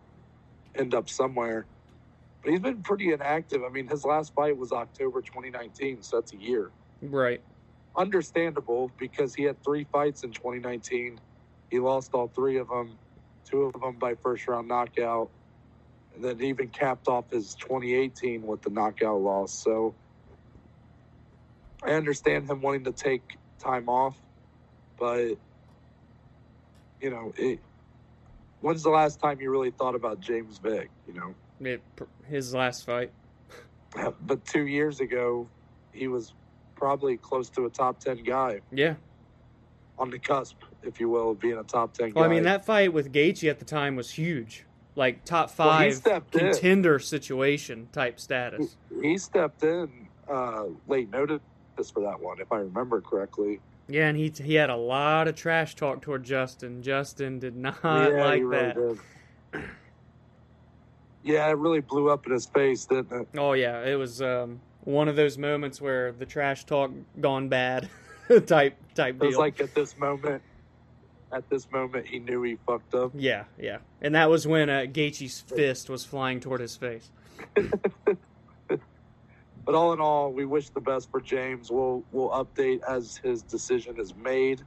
end 0.76 0.94
up 0.94 1.10
somewhere. 1.10 1.66
But 2.42 2.52
he's 2.52 2.60
been 2.60 2.82
pretty 2.82 3.12
inactive. 3.12 3.64
I 3.64 3.70
mean, 3.70 3.88
his 3.88 4.06
last 4.06 4.34
fight 4.34 4.58
was 4.58 4.72
October 4.72 5.22
2019, 5.22 6.02
so 6.02 6.18
that's 6.18 6.34
a 6.34 6.38
year. 6.38 6.72
Right. 7.02 7.42
Understandable 7.96 8.92
because 8.98 9.34
he 9.34 9.44
had 9.44 9.62
three 9.64 9.86
fights 9.92 10.24
in 10.24 10.32
2019. 10.32 11.20
He 11.72 11.80
lost 11.80 12.14
all 12.14 12.28
three 12.28 12.58
of 12.58 12.70
them, 12.70 12.98
two 13.44 13.64
of 13.64 13.74
them 13.82 13.98
by 13.98 14.16
first 14.16 14.48
round 14.48 14.68
knockout, 14.68 15.30
then 16.24 16.42
even 16.42 16.70
capped 16.70 17.08
off 17.08 17.32
his 17.32 17.56
2018 17.56 18.46
with 18.46 18.62
the 18.62 18.70
knockout 18.70 19.22
loss. 19.22 19.52
So 19.54 19.94
I 21.84 21.92
understand 21.92 22.50
him 22.50 22.62
wanting 22.62 22.84
to 22.86 22.92
take 22.92 23.38
time 23.60 23.90
off, 23.90 24.18
but 25.00 25.36
you 27.00 27.10
know, 27.12 27.32
it, 27.38 27.60
when's 28.62 28.84
the 28.84 28.90
last 28.90 29.20
time 29.20 29.40
you 29.40 29.52
really 29.52 29.72
thought 29.72 29.96
about 29.96 30.20
James 30.20 30.58
Vick? 30.58 30.90
You 31.08 31.14
know, 31.14 31.36
It, 31.60 31.82
his 32.28 32.54
last 32.54 32.86
fight. 32.86 33.12
but 34.22 34.46
two 34.46 34.66
years 34.66 35.00
ago, 35.00 35.48
he 35.92 36.08
was 36.08 36.34
probably 36.76 37.18
close 37.18 37.50
to 37.52 37.66
a 37.66 37.70
top 37.70 38.00
ten 38.00 38.24
guy 38.24 38.62
Yeah. 38.72 38.96
on 39.98 40.10
the 40.10 40.20
cusp, 40.20 40.58
if 40.84 41.00
you 41.00 41.10
will, 41.10 41.32
of 41.32 41.40
being 41.40 41.58
a 41.58 41.64
top 41.64 41.94
ten 41.94 42.10
guy. 42.10 42.22
Well, 42.22 42.30
I 42.30 42.34
mean, 42.34 42.44
that 42.44 42.66
fight 42.66 42.94
with 42.94 43.12
Gaethje 43.12 43.50
at 43.50 43.60
the 43.60 43.66
time 43.66 43.96
was 43.96 44.12
huge. 44.12 44.67
Like 44.98 45.24
top 45.26 45.48
Well, 45.58 45.70
five 45.70 46.02
in. 46.06 46.22
contender 46.32 46.98
situation 46.98 47.88
type 47.94 48.20
status. 48.20 48.76
he 49.02 49.18
stepped 49.20 49.64
in 49.64 50.08
uh, 50.28 50.64
late 50.88 51.10
notice 51.12 51.40
for 51.94 52.02
that 52.02 52.20
one, 52.20 52.42
if 52.42 52.52
I 52.52 52.58
remember 52.58 53.00
correctly. 53.00 53.60
Yeah, 53.88 54.08
and 54.08 54.18
he 54.18 54.34
he 54.44 54.56
had 54.56 54.72
a 54.72 54.76
lot 54.76 55.28
of 55.28 55.36
trash 55.36 55.76
talk 55.76 56.02
toward 56.02 56.24
Justin. 56.24 56.82
Justin 56.82 57.38
did 57.38 57.56
not 57.56 57.78
yeah, 57.84 58.08
like 58.08 58.42
really 58.44 58.50
that. 58.50 58.76
did. 59.54 59.62
Yeah, 61.24 61.48
it 61.50 61.58
really 61.58 61.82
blew 61.82 62.10
up 62.10 62.26
in 62.26 62.32
his 62.34 62.48
face, 62.48 62.86
didn't 62.86 63.12
it? 63.22 63.28
Oh 63.38 63.54
yeah, 63.54 63.84
it 63.86 63.96
was 63.96 64.22
um, 64.22 64.62
one 64.84 65.08
of 65.08 65.16
those 65.16 65.38
moments 65.38 65.80
where 65.80 66.12
the 66.12 66.26
trash 66.26 66.64
talk 66.66 66.92
gone 67.22 67.50
bad 67.50 67.90
type 68.48 68.78
type 68.96 69.16
It 69.16 69.20
deal. 69.20 69.28
was 69.30 69.38
like 69.38 69.62
at 69.62 69.76
this 69.76 69.98
moment, 69.98 70.42
at 71.32 71.50
this 71.50 71.70
moment, 71.72 72.08
he 72.08 72.20
knew 72.20 72.42
he 72.44 72.58
fucked 72.66 72.94
up. 72.96 73.12
yeah, 73.16 73.46
yeah, 73.60 73.78
and 74.02 74.16
that 74.16 74.30
was 74.30 74.48
when 74.48 74.70
uh, 74.70 74.86
Gaethje's 74.88 75.42
fist 75.42 75.90
was 75.90 76.04
flying 76.04 76.40
toward 76.40 76.62
his 76.62 76.76
face. 76.76 77.10
But 79.68 79.76
all 79.76 79.92
in 79.92 80.00
all, 80.00 80.32
we 80.32 80.46
wish 80.46 80.70
the 80.70 80.80
best 80.80 81.12
for 81.12 81.20
James. 81.20 81.70
We'll 81.70 82.02
we'll 82.14 82.30
update 82.30 82.82
as 82.88 83.18
his 83.18 83.42
decision 83.42 84.00
is 84.00 84.16
made. 84.16 84.62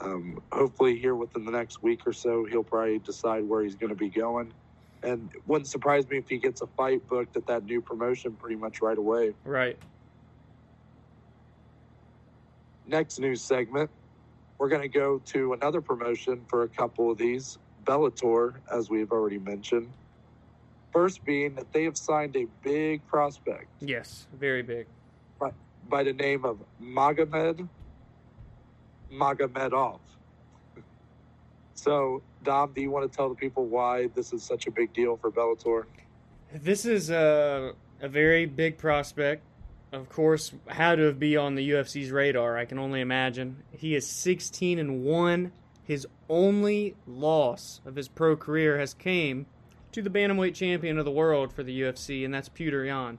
Um, 0.00 0.40
hopefully, 0.50 0.98
here 0.98 1.14
within 1.14 1.44
the 1.44 1.50
next 1.50 1.82
week 1.82 2.06
or 2.06 2.14
so, 2.14 2.46
he'll 2.46 2.64
probably 2.64 2.98
decide 2.98 3.44
where 3.44 3.62
he's 3.62 3.74
going 3.74 3.90
to 3.90 3.94
be 3.94 4.08
going. 4.08 4.54
And 5.02 5.30
it 5.34 5.42
wouldn't 5.46 5.68
surprise 5.68 6.08
me 6.08 6.16
if 6.16 6.30
he 6.30 6.38
gets 6.38 6.62
a 6.62 6.66
fight 6.66 7.06
booked 7.08 7.36
at 7.36 7.46
that 7.48 7.66
new 7.66 7.82
promotion 7.82 8.32
pretty 8.32 8.56
much 8.56 8.80
right 8.80 8.96
away. 8.96 9.34
Right. 9.44 9.76
Next 12.86 13.18
news 13.18 13.42
segment, 13.42 13.90
we're 14.58 14.68
going 14.68 14.82
to 14.82 14.88
go 14.88 15.18
to 15.26 15.52
another 15.52 15.80
promotion 15.80 16.42
for 16.48 16.62
a 16.62 16.68
couple 16.68 17.10
of 17.10 17.18
these 17.18 17.58
Bellator, 17.84 18.54
as 18.70 18.90
we've 18.90 19.12
already 19.12 19.38
mentioned. 19.38 19.88
First 20.92 21.24
being 21.24 21.54
that 21.54 21.72
they 21.72 21.84
have 21.84 21.96
signed 21.96 22.36
a 22.36 22.46
big 22.62 23.06
prospect. 23.06 23.66
Yes, 23.80 24.26
very 24.38 24.62
big. 24.62 24.86
by 25.88 26.02
the 26.02 26.12
name 26.12 26.44
of 26.44 26.58
Magomed 26.82 27.68
Magomedov. 29.12 30.00
So, 31.74 32.22
Dom, 32.42 32.72
do 32.72 32.80
you 32.80 32.90
want 32.90 33.10
to 33.10 33.14
tell 33.14 33.28
the 33.28 33.34
people 33.34 33.66
why 33.66 34.08
this 34.14 34.32
is 34.32 34.42
such 34.42 34.66
a 34.66 34.70
big 34.70 34.92
deal 34.94 35.16
for 35.16 35.30
Bellator? 35.30 35.84
This 36.52 36.86
is 36.86 37.10
a 37.10 37.74
a 38.00 38.08
very 38.08 38.46
big 38.46 38.78
prospect. 38.78 39.42
Of 39.92 40.08
course, 40.08 40.52
had 40.66 40.96
to 40.96 41.12
be 41.12 41.36
on 41.36 41.54
the 41.54 41.70
UFC's 41.70 42.10
radar. 42.10 42.58
I 42.58 42.64
can 42.64 42.78
only 42.78 43.00
imagine. 43.00 43.62
He 43.72 43.94
is 43.94 44.06
16 44.06 44.78
and 44.78 45.04
one. 45.04 45.52
His 45.84 46.06
only 46.28 46.96
loss 47.06 47.80
of 47.86 47.94
his 47.96 48.08
pro 48.08 48.36
career 48.36 48.78
has 48.78 48.92
came 48.94 49.46
to 49.92 50.02
the 50.02 50.10
bantamweight 50.10 50.54
champion 50.54 50.98
of 50.98 51.04
the 51.04 51.10
world 51.12 51.52
for 51.52 51.62
the 51.62 51.80
UFC, 51.80 52.24
and 52.24 52.34
that's 52.34 52.48
Peter 52.48 52.84
Yan. 52.84 53.18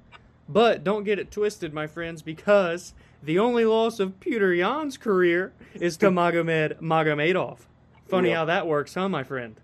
But 0.49 0.84
don't 0.84 1.03
get 1.05 1.20
it 1.20 1.32
twisted, 1.32 1.74
my 1.74 1.88
friends, 1.88 2.22
because 2.22 2.93
the 3.24 3.39
only 3.39 3.65
loss 3.65 3.99
of 3.99 4.20
Peter 4.20 4.53
Yan's 4.53 4.97
career 4.97 5.53
is 5.74 5.97
to 5.97 6.09
Magomed 6.11 6.80
Magomedov. 6.82 7.59
Funny 8.07 8.30
Yeah. 8.30 8.36
how 8.38 8.45
that 8.45 8.68
works, 8.68 8.93
huh, 8.93 9.09
my 9.09 9.24
friend? 9.24 9.55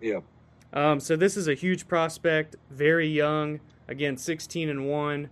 Yeah. 0.00 0.20
Um, 0.72 1.00
so 1.00 1.16
this 1.16 1.36
is 1.36 1.48
a 1.48 1.54
huge 1.54 1.88
prospect, 1.88 2.56
very 2.70 3.08
young, 3.08 3.60
again 3.88 4.16
16 4.16 4.68
and 4.68 4.88
one, 4.88 5.30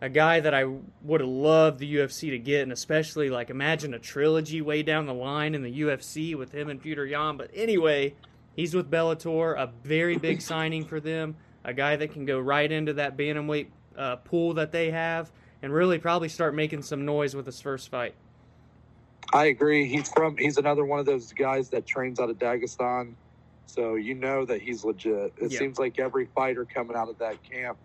a 0.00 0.08
guy 0.08 0.40
that 0.40 0.54
I 0.54 0.64
would 1.02 1.20
have 1.20 1.28
loved 1.28 1.80
the 1.80 1.96
UFC 1.96 2.30
to 2.30 2.38
get, 2.38 2.62
and 2.62 2.72
especially 2.72 3.30
like 3.30 3.50
imagine 3.50 3.94
a 3.94 3.98
trilogy 3.98 4.60
way 4.60 4.82
down 4.82 5.06
the 5.06 5.14
line 5.14 5.54
in 5.54 5.62
the 5.62 5.80
UFC 5.80 6.36
with 6.36 6.52
him 6.52 6.68
and 6.68 6.80
Peter 6.80 7.04
Yan. 7.04 7.36
But 7.36 7.50
anyway, 7.52 8.14
he's 8.54 8.74
with 8.74 8.90
Bellator, 8.90 9.58
a 9.58 9.70
very 9.82 10.16
big 10.16 10.40
signing 10.42 10.84
for 10.84 11.00
them, 11.00 11.36
a 11.64 11.72
guy 11.74 11.96
that 11.96 12.12
can 12.12 12.24
go 12.24 12.38
right 12.38 12.70
into 12.70 12.92
that 12.94 13.16
bantamweight 13.16 13.68
uh, 13.96 14.16
pool 14.16 14.54
that 14.54 14.70
they 14.70 14.92
have, 14.92 15.32
and 15.62 15.72
really 15.72 15.98
probably 15.98 16.28
start 16.28 16.54
making 16.54 16.82
some 16.82 17.04
noise 17.04 17.34
with 17.34 17.46
his 17.46 17.60
first 17.60 17.88
fight. 17.90 18.14
I 19.32 19.46
agree. 19.46 19.86
He's 19.88 20.08
from, 20.12 20.36
he's 20.36 20.56
another 20.56 20.84
one 20.84 21.00
of 21.00 21.06
those 21.06 21.32
guys 21.32 21.68
that 21.70 21.84
trains 21.86 22.20
out 22.20 22.30
of 22.30 22.38
Dagestan. 22.38 23.14
So, 23.66 23.96
you 23.96 24.14
know 24.14 24.46
that 24.46 24.62
he's 24.62 24.84
legit. 24.84 25.34
It 25.36 25.50
Yeah. 25.52 25.58
seems 25.58 25.78
like 25.78 25.98
every 25.98 26.26
fighter 26.34 26.64
coming 26.64 26.96
out 26.96 27.10
of 27.10 27.18
that 27.18 27.42
camp 27.42 27.76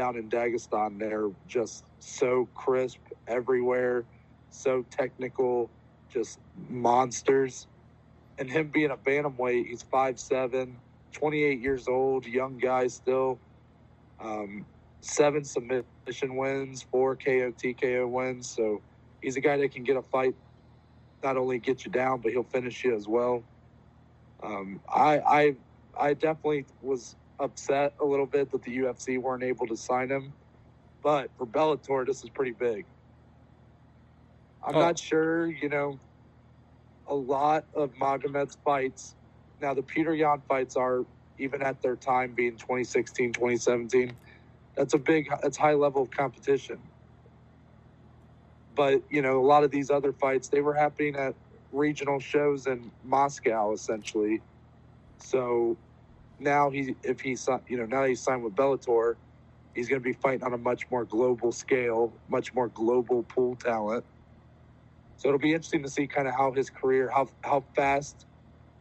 down 0.00 0.16
in 0.16 0.30
Dagestan, 0.30 0.98
they're 0.98 1.28
just 1.46 1.84
so 1.98 2.48
crisp 2.54 3.00
everywhere, 3.28 4.06
so 4.48 4.82
technical, 4.90 5.70
just 6.10 6.38
monsters. 6.70 7.66
And 8.38 8.50
him 8.50 8.68
being 8.68 8.92
a 8.92 8.96
bantamweight, 8.96 9.66
he's 9.66 9.84
5'7, 9.84 10.72
28 11.12 11.60
years 11.60 11.86
old, 11.86 12.24
young 12.24 12.56
guy 12.56 12.86
still. 12.86 13.38
Um, 14.18 14.64
seven 15.02 15.44
submission 15.44 16.36
wins, 16.36 16.82
four 16.82 17.14
KO 17.14 17.52
TKO 17.52 18.08
wins. 18.08 18.48
So 18.48 18.80
he's 19.20 19.36
a 19.36 19.42
guy 19.42 19.58
that 19.58 19.70
can 19.70 19.84
get 19.84 19.98
a 19.98 20.02
fight, 20.02 20.34
not 21.22 21.36
only 21.36 21.58
get 21.58 21.84
you 21.84 21.92
down, 21.92 22.22
but 22.22 22.32
he'll 22.32 22.42
finish 22.42 22.84
you 22.84 22.96
as 22.96 23.06
well. 23.06 23.44
Um, 24.42 24.80
I, 24.88 25.18
I, 25.18 25.56
I 26.00 26.14
definitely 26.14 26.64
was 26.80 27.16
upset 27.40 27.94
a 28.00 28.06
little 28.06 28.26
bit 28.26 28.52
that 28.52 28.62
the 28.64 28.78
UFC 28.78 29.18
weren't 29.18 29.44
able 29.44 29.68
to 29.68 29.76
sign 29.76 30.10
him, 30.10 30.34
but 31.02 31.30
for 31.38 31.46
Bellator, 31.46 32.06
this 32.06 32.24
is 32.24 32.30
pretty 32.30 32.52
big. 32.52 32.86
I'm 34.64 34.76
Oh. 34.76 34.80
not 34.80 34.98
sure, 34.98 35.46
you 35.46 35.68
know, 35.70 36.00
a 37.06 37.14
lot 37.14 37.66
of 37.74 37.96
Magomed's 37.98 38.56
fights. 38.64 39.16
Now, 39.60 39.74
the 39.74 39.82
Peter 39.82 40.14
Yan 40.14 40.42
fights 40.42 40.76
are, 40.76 41.06
even 41.38 41.62
at 41.62 41.82
their 41.82 41.96
time 41.96 42.34
being 42.34 42.56
2016, 42.58 43.32
2017, 43.34 44.16
that's 44.76 44.94
a 44.94 44.98
big, 44.98 45.30
that's 45.42 45.56
high 45.58 45.74
level 45.74 46.02
of 46.02 46.10
competition. 46.10 46.80
But, 48.74 49.02
you 49.10 49.22
know, 49.22 49.40
a 49.40 49.46
lot 49.46 49.64
of 49.64 49.70
these 49.72 49.90
other 49.90 50.12
fights, 50.12 50.48
they 50.48 50.62
were 50.62 50.74
happening 50.74 51.16
at 51.16 51.34
regional 51.72 52.20
shows 52.20 52.66
in 52.66 52.92
Moscow, 53.04 53.72
essentially. 53.72 54.42
So 55.18 55.78
now 56.40 56.70
he, 56.70 56.94
if 57.02 57.20
he's, 57.20 57.48
you 57.68 57.76
know, 57.76 57.86
now 57.86 58.04
he's 58.04 58.22
signed 58.22 58.42
with 58.42 58.54
Bellator, 58.54 59.16
he's 59.74 59.88
going 59.88 60.00
to 60.00 60.04
be 60.04 60.12
fighting 60.14 60.42
on 60.44 60.52
a 60.52 60.58
much 60.58 60.90
more 60.90 61.04
global 61.04 61.52
scale, 61.52 62.12
much 62.28 62.54
more 62.54 62.68
global 62.68 63.22
pool 63.24 63.56
talent. 63.56 64.04
So 65.16 65.28
it'll 65.28 65.38
be 65.38 65.52
interesting 65.52 65.82
to 65.82 65.90
see 65.90 66.06
kind 66.06 66.26
of 66.26 66.34
how 66.34 66.52
his 66.52 66.70
career, 66.70 67.10
how 67.10 67.28
how 67.42 67.64
fast 67.76 68.26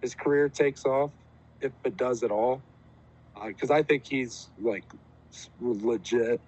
his 0.01 0.15
career 0.15 0.47
takes 0.47 0.85
off, 0.85 1.11
if 1.61 1.73
it 1.83 1.97
does 1.97 2.23
at 2.23 2.31
all. 2.31 2.61
Uh, 3.35 3.47
because 3.47 3.71
I 3.71 3.83
think 3.83 4.07
he's 4.07 4.47
like 4.61 4.85
legit, 5.59 6.39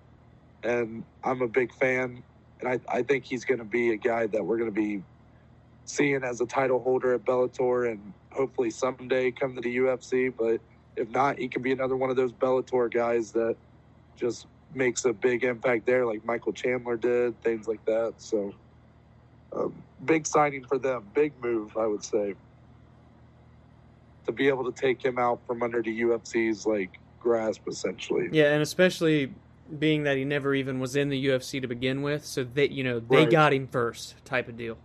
and 0.64 1.04
I'm 1.24 1.42
a 1.42 1.48
big 1.48 1.74
fan, 1.74 2.24
and 2.62 2.70
I 2.70 2.80
I 2.88 3.04
think 3.04 3.26
he's 3.26 3.44
going 3.44 3.60
to 3.60 3.66
be 3.66 3.92
a 3.92 3.98
guy 3.98 4.28
that 4.28 4.46
we're 4.46 4.58
going 4.58 4.74
to 4.74 4.82
be 4.82 5.04
seeing 5.86 6.24
as 6.24 6.40
a 6.40 6.46
title 6.46 6.80
holder 6.80 7.14
at 7.14 7.26
Bellator, 7.26 7.92
and 7.92 8.14
hopefully 8.32 8.72
someday 8.72 9.32
come 9.32 9.56
to 9.56 9.62
the 9.62 9.78
UFC. 9.78 10.34
But 10.36 10.62
if 10.96 11.10
not, 11.10 11.38
he 11.38 11.48
can 11.48 11.62
be 11.62 11.72
another 11.72 11.96
one 11.96 12.10
of 12.10 12.16
those 12.16 12.32
Bellator 12.32 12.92
guys 12.92 13.32
that 13.32 13.56
just 14.16 14.48
makes 14.74 15.06
a 15.06 15.14
big 15.14 15.44
impact 15.44 15.86
there, 15.86 16.06
like 16.06 16.24
Michael 16.26 16.54
Chandler 16.54 16.98
did, 16.98 17.42
things 17.44 17.68
like 17.68 17.84
that. 17.86 18.14
So, 18.18 18.54
um, 19.54 19.74
big 20.06 20.26
signing 20.26 20.64
for 20.66 20.78
them, 20.78 21.08
big 21.14 21.34
move, 21.42 21.76
I 21.78 21.86
would 21.86 22.04
say, 22.04 22.36
to 24.26 24.32
be 24.32 24.48
able 24.48 24.72
to 24.72 24.80
take 24.80 25.04
him 25.04 25.18
out 25.18 25.42
from 25.46 25.64
under 25.64 25.82
the 25.82 26.02
UFC's 26.02 26.66
like 26.66 27.00
grasp, 27.20 27.62
essentially. 27.68 28.30
Yeah, 28.32 28.54
and 28.54 28.62
especially 28.62 29.34
being 29.80 30.04
that 30.04 30.18
he 30.18 30.26
never 30.26 30.54
even 30.54 30.80
was 30.80 30.96
in 30.96 31.10
the 31.10 31.26
UFC 31.28 31.62
to 31.62 31.68
begin 31.68 32.02
with, 32.02 32.26
so 32.26 32.44
that 32.44 32.72
you 32.72 32.84
know 32.84 33.00
they 33.00 33.18
Right. 33.18 33.30
got 33.32 33.54
him 33.54 33.68
first, 33.68 34.24
type 34.26 34.48
of 34.48 34.58
deal. 34.58 34.78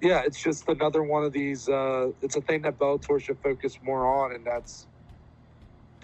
Yeah, 0.00 0.22
it's 0.24 0.42
just 0.42 0.68
another 0.68 1.02
one 1.02 1.24
of 1.24 1.32
these. 1.32 1.68
Uh, 1.68 2.10
it's 2.22 2.36
a 2.36 2.40
thing 2.40 2.62
that 2.62 2.78
Bellator 2.78 3.20
should 3.20 3.38
focus 3.38 3.78
more 3.82 4.06
on, 4.06 4.34
and 4.34 4.44
that's 4.44 4.86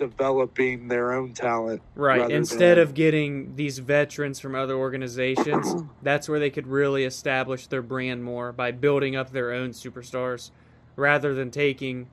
developing 0.02 0.88
their 0.88 1.12
own 1.12 1.32
talent. 1.32 1.80
Right. 1.94 2.28
Instead 2.28 2.76
than- 2.76 2.82
of 2.82 2.94
getting 2.94 3.54
these 3.54 3.78
veterans 3.78 4.40
from 4.40 4.56
other 4.56 4.74
organizations, 4.74 5.84
that's 6.02 6.28
where 6.28 6.40
they 6.40 6.50
could 6.50 6.66
really 6.66 7.04
establish 7.04 7.68
their 7.68 7.82
brand 7.82 8.24
more 8.24 8.50
by 8.50 8.72
building 8.72 9.14
up 9.14 9.30
their 9.30 9.52
own 9.52 9.70
superstars 9.70 10.50
rather 10.96 11.34
than 11.34 11.52
taking 11.52 12.08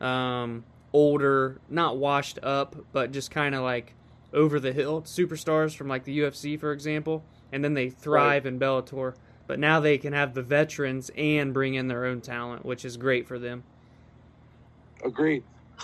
um, 0.00 0.64
older, 0.92 1.60
not 1.68 1.96
washed 1.96 2.38
up, 2.42 2.76
but 2.92 3.10
just 3.10 3.32
kind 3.32 3.56
of 3.56 3.62
like 3.62 3.94
over 4.32 4.60
the 4.60 4.72
hill 4.72 5.02
superstars 5.02 5.74
from 5.74 5.88
like 5.88 6.04
the 6.04 6.20
UFC, 6.20 6.58
for 6.58 6.70
example, 6.70 7.24
and 7.50 7.64
then 7.64 7.74
they 7.74 7.90
thrive 7.90 8.46
in 8.46 8.60
Bellator. 8.60 9.14
But 9.48 9.58
now 9.58 9.80
they 9.80 9.98
can 9.98 10.12
have 10.12 10.34
the 10.34 10.42
veterans 10.42 11.10
and 11.16 11.52
bring 11.52 11.74
in 11.74 11.88
their 11.88 12.04
own 12.04 12.20
talent, 12.20 12.64
which 12.64 12.84
is 12.84 12.96
great 12.96 13.26
for 13.26 13.40
them. 13.40 13.64
Agreed. 15.04 15.42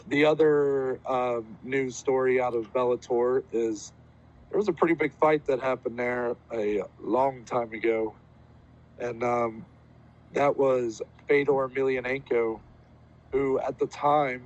The 0.08 0.24
other 0.24 0.98
um, 1.06 1.58
news 1.62 1.96
story 1.96 2.40
out 2.40 2.54
of 2.54 2.72
Bellator 2.72 3.42
is 3.52 3.92
there 4.50 4.58
was 4.58 4.68
a 4.68 4.72
pretty 4.72 4.94
big 4.94 5.12
fight 5.14 5.46
that 5.46 5.60
happened 5.60 5.98
there 5.98 6.36
a 6.52 6.82
long 7.00 7.44
time 7.44 7.72
ago, 7.72 8.14
and 8.98 9.22
um, 9.22 9.64
that 10.32 10.56
was 10.56 11.02
Fedor 11.28 11.68
Emelianenko, 11.68 12.60
who 13.32 13.60
at 13.60 13.78
the 13.78 13.86
time 13.86 14.42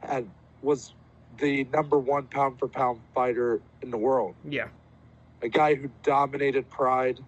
had 0.00 0.28
was 0.62 0.94
the 1.38 1.64
number 1.72 1.98
one 1.98 2.26
pound 2.26 2.58
for 2.58 2.68
pound 2.68 3.00
fighter 3.14 3.60
in 3.82 3.90
the 3.90 3.96
world. 3.96 4.34
Yeah. 4.44 4.68
A 5.42 5.48
guy 5.48 5.74
who 5.74 5.90
dominated 6.02 6.68
Pride, 6.68 7.18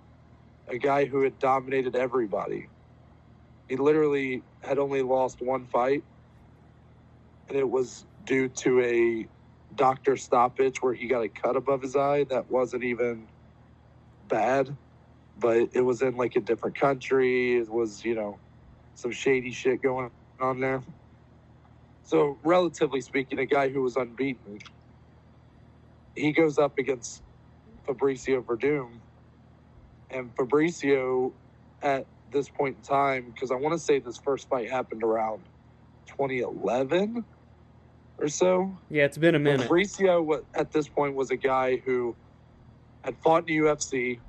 a 0.68 0.76
guy 0.76 1.06
who 1.06 1.22
had 1.22 1.38
dominated 1.38 1.96
everybody. 1.96 2.68
He 3.68 3.76
literally 3.76 4.42
had 4.62 4.78
only 4.78 5.00
lost 5.00 5.40
one 5.40 5.66
fight, 5.66 6.04
it 7.56 7.68
was 7.68 8.06
due 8.24 8.48
to 8.48 8.80
a 8.80 9.26
doctor 9.74 10.16
stoppage 10.16 10.82
where 10.82 10.94
he 10.94 11.06
got 11.08 11.22
a 11.22 11.28
cut 11.28 11.56
above 11.56 11.82
his 11.82 11.96
eye 11.96 12.24
that 12.24 12.50
wasn't 12.50 12.84
even 12.84 13.28
bad, 14.28 14.76
but 15.38 15.70
it 15.72 15.82
was 15.82 16.02
in 16.02 16.16
like 16.16 16.36
a 16.36 16.40
different 16.40 16.78
country. 16.78 17.56
It 17.58 17.70
was, 17.70 18.04
you 18.04 18.14
know, 18.14 18.38
some 18.94 19.12
shady 19.12 19.52
shit 19.52 19.82
going 19.82 20.10
on 20.40 20.60
there. 20.60 20.82
So, 22.04 22.38
relatively 22.44 23.00
speaking, 23.00 23.38
a 23.38 23.46
guy 23.46 23.68
who 23.70 23.82
was 23.82 23.96
unbeaten, 23.96 24.58
he 26.14 26.32
goes 26.32 26.58
up 26.58 26.78
against 26.78 27.22
Fabricio 27.86 28.44
Werdum. 28.44 29.00
And 30.10 30.34
Fabricio, 30.36 31.32
at 31.82 32.06
this 32.30 32.48
point 32.50 32.76
in 32.78 32.82
time, 32.82 33.30
because 33.32 33.50
I 33.50 33.54
want 33.56 33.74
to 33.74 33.78
say 33.78 33.98
this 33.98 34.18
first 34.18 34.48
fight 34.48 34.70
happened 34.70 35.02
around 35.02 35.44
2011 36.08 37.24
or 38.22 38.28
so. 38.28 38.78
Yeah, 38.88 39.04
it's 39.04 39.18
been 39.18 39.34
a 39.34 39.38
minute. 39.38 39.68
Fabricio 39.68 40.44
at 40.54 40.70
this 40.70 40.86
point 40.86 41.14
was 41.14 41.30
a 41.30 41.36
guy 41.36 41.76
who 41.76 42.14
had 43.02 43.16
fought 43.18 43.40
in 43.40 43.46
the 43.46 43.66
UFC, 43.66 44.20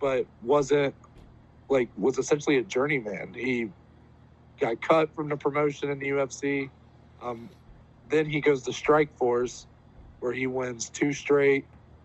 but 0.00 0.26
wasn't 0.42 0.94
like 1.68 1.88
was 1.98 2.18
essentially 2.18 2.58
a 2.58 2.62
journeyman. 2.62 3.34
He 3.34 3.68
got 4.60 4.80
cut 4.80 5.14
from 5.14 5.28
the 5.28 5.36
promotion 5.36 5.90
in 5.90 5.98
the 5.98 6.08
UFC. 6.10 6.70
Um, 7.20 7.50
then 8.08 8.26
he 8.26 8.40
goes 8.40 8.62
to 8.62 8.70
Strikeforce, 8.70 9.66
where 10.20 10.32
he 10.32 10.46
wins 10.46 10.88
two 10.88 11.12
straight, 11.12 11.64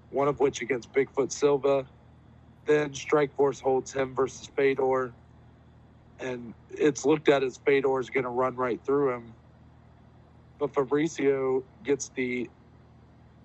one 0.09 0.27
of 0.27 0.39
which 0.39 0.61
against 0.61 0.91
Bigfoot 0.91 1.31
Silva. 1.31 1.85
Then 2.65 2.91
Strikeforce 2.91 3.61
holds 3.61 3.93
him 3.93 4.15
versus 4.15 4.47
Fedor, 4.55 5.11
and 6.19 6.53
it's 6.71 7.05
looked 7.05 7.29
at 7.29 7.43
as 7.43 7.57
Fedor 7.57 7.99
is 7.99 8.09
going 8.09 8.23
to 8.23 8.29
run 8.29 8.55
right 8.55 8.79
through 8.83 9.13
him 9.13 9.33
but 10.59 10.73
Fabricio 10.73 11.63
gets 11.83 12.09
the 12.09 12.49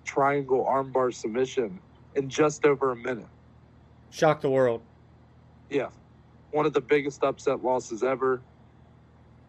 triangle 0.05 0.67
armbar 0.69 1.15
submission 1.15 1.81
in 2.15 2.29
just 2.29 2.67
over 2.67 2.93
a 2.93 2.97
minute. 2.97 3.27
Shock 4.11 4.41
the 4.41 4.51
world. 4.51 4.83
Yeah. 5.71 5.89
One 6.51 6.67
of 6.67 6.73
the 6.73 6.81
biggest 6.81 7.25
upset 7.25 7.65
losses 7.65 8.03
ever. 8.03 8.43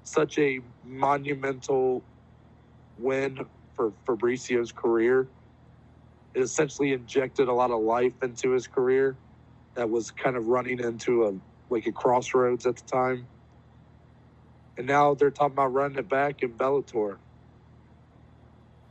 Such 0.03 0.39
a 0.39 0.61
monumental 0.83 2.03
win 2.99 3.45
for 3.75 3.91
Fabricio's 4.07 4.71
career. 4.71 5.27
It 6.33 6.41
essentially 6.41 6.93
injected 6.93 7.47
a 7.47 7.53
lot 7.53 7.71
of 7.71 7.81
life 7.81 8.13
into 8.21 8.51
his 8.51 8.67
career 8.67 9.15
that 9.73 9.89
was 9.89 10.11
kind 10.11 10.35
of 10.35 10.47
running 10.47 10.79
into 10.79 11.25
a 11.25 11.33
like 11.69 11.87
a 11.87 11.91
crossroads 11.91 12.65
at 12.65 12.75
the 12.75 12.83
time. 12.83 13.27
And 14.77 14.87
now 14.87 15.15
they're 15.15 15.31
talking 15.31 15.53
about 15.53 15.73
running 15.73 15.97
it 15.97 16.07
back 16.09 16.43
in 16.43 16.53
Bellator. 16.53 17.17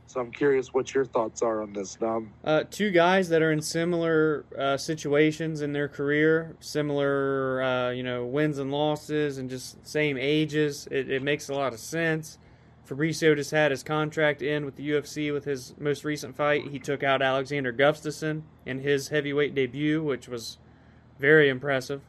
So 0.07 0.21
I'm 0.21 0.31
curious 0.31 0.73
what 0.73 0.93
your 0.93 1.03
thoughts 1.03 1.41
are 1.41 1.61
on 1.61 1.73
this, 1.73 1.95
Dom. 1.95 2.31
Uh, 2.43 2.63
two 2.69 2.91
guys 2.91 3.29
that 3.29 3.41
are 3.41 3.51
in 3.51 3.61
similar 3.61 4.45
uh, 4.57 4.77
situations 4.77 5.61
in 5.61 5.73
their 5.73 5.87
career, 5.87 6.55
similar, 6.59 7.61
uh, 7.61 7.89
you 7.89 8.03
know, 8.03 8.25
wins 8.25 8.59
and 8.59 8.71
losses, 8.71 9.37
and 9.37 9.49
just 9.49 9.85
same 9.85 10.17
ages. 10.17 10.87
It, 10.91 11.09
it 11.09 11.23
makes 11.23 11.49
a 11.49 11.53
lot 11.53 11.73
of 11.73 11.79
sense. 11.79 12.37
Fabricio 12.87 13.35
just 13.35 13.51
had 13.51 13.71
his 13.71 13.81
contract 13.81 14.41
in 14.41 14.63
with 14.63 14.75
the 14.75 14.91
UFC 14.91 15.33
with 15.33 15.45
his 15.45 15.73
most 15.79 16.03
recent 16.03 16.35
fight. 16.35 16.67
He 16.67 16.77
took 16.79 17.03
out 17.03 17.21
Alexander 17.21 17.73
Gustafsson 17.73 18.43
in 18.65 18.79
his 18.79 19.07
heavyweight 19.07 19.55
debut, 19.55 20.03
which 20.03 20.27
was 20.27 20.59
very 21.19 21.49
impressive. 21.49 22.01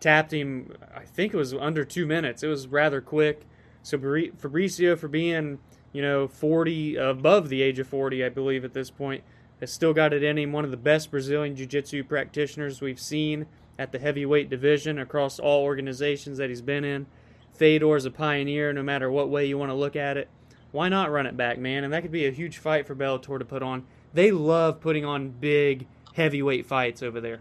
Tapped 0.00 0.32
him, 0.32 0.74
I 0.94 1.04
think 1.04 1.32
it 1.32 1.36
was 1.36 1.54
under 1.54 1.84
two 1.84 2.06
minutes. 2.06 2.42
It 2.42 2.48
was 2.48 2.66
rather 2.66 3.00
quick. 3.00 3.46
So 3.82 3.96
Fabri- 3.98 4.34
Fabricio, 4.36 4.98
for 4.98 5.08
being 5.08 5.60
you 5.94 6.02
know, 6.02 6.28
40, 6.28 6.96
above 6.96 7.48
the 7.48 7.62
age 7.62 7.78
of 7.78 7.88
40, 7.88 8.22
I 8.22 8.28
believe, 8.28 8.64
at 8.64 8.74
this 8.74 8.90
point, 8.90 9.24
has 9.60 9.72
still 9.72 9.94
got 9.94 10.12
it 10.12 10.22
in 10.22 10.36
him. 10.36 10.52
One 10.52 10.66
of 10.66 10.70
the 10.70 10.76
best 10.76 11.10
Brazilian 11.10 11.56
Jiu 11.56 11.64
Jitsu 11.64 12.04
practitioners 12.04 12.82
we've 12.82 13.00
seen 13.00 13.46
at 13.78 13.92
the 13.92 13.98
heavyweight 13.98 14.50
division 14.50 14.98
across 14.98 15.38
all 15.38 15.62
organizations 15.62 16.36
that 16.38 16.50
he's 16.50 16.60
been 16.60 16.84
in. 16.84 17.06
Fedor 17.54 17.96
is 17.96 18.04
a 18.04 18.10
pioneer, 18.10 18.72
no 18.72 18.82
matter 18.82 19.10
what 19.10 19.30
way 19.30 19.46
you 19.46 19.56
want 19.56 19.70
to 19.70 19.74
look 19.74 19.96
at 19.96 20.16
it. 20.16 20.28
Why 20.72 20.88
not 20.88 21.12
run 21.12 21.26
it 21.26 21.36
back, 21.36 21.58
man? 21.58 21.84
And 21.84 21.92
that 21.92 22.02
could 22.02 22.10
be 22.10 22.26
a 22.26 22.32
huge 22.32 22.58
fight 22.58 22.86
for 22.86 22.96
Bellator 22.96 23.38
to 23.38 23.44
put 23.44 23.62
on. 23.62 23.84
They 24.12 24.32
love 24.32 24.80
putting 24.80 25.04
on 25.04 25.30
big 25.30 25.86
heavyweight 26.14 26.66
fights 26.66 27.02
over 27.02 27.20
there. 27.20 27.40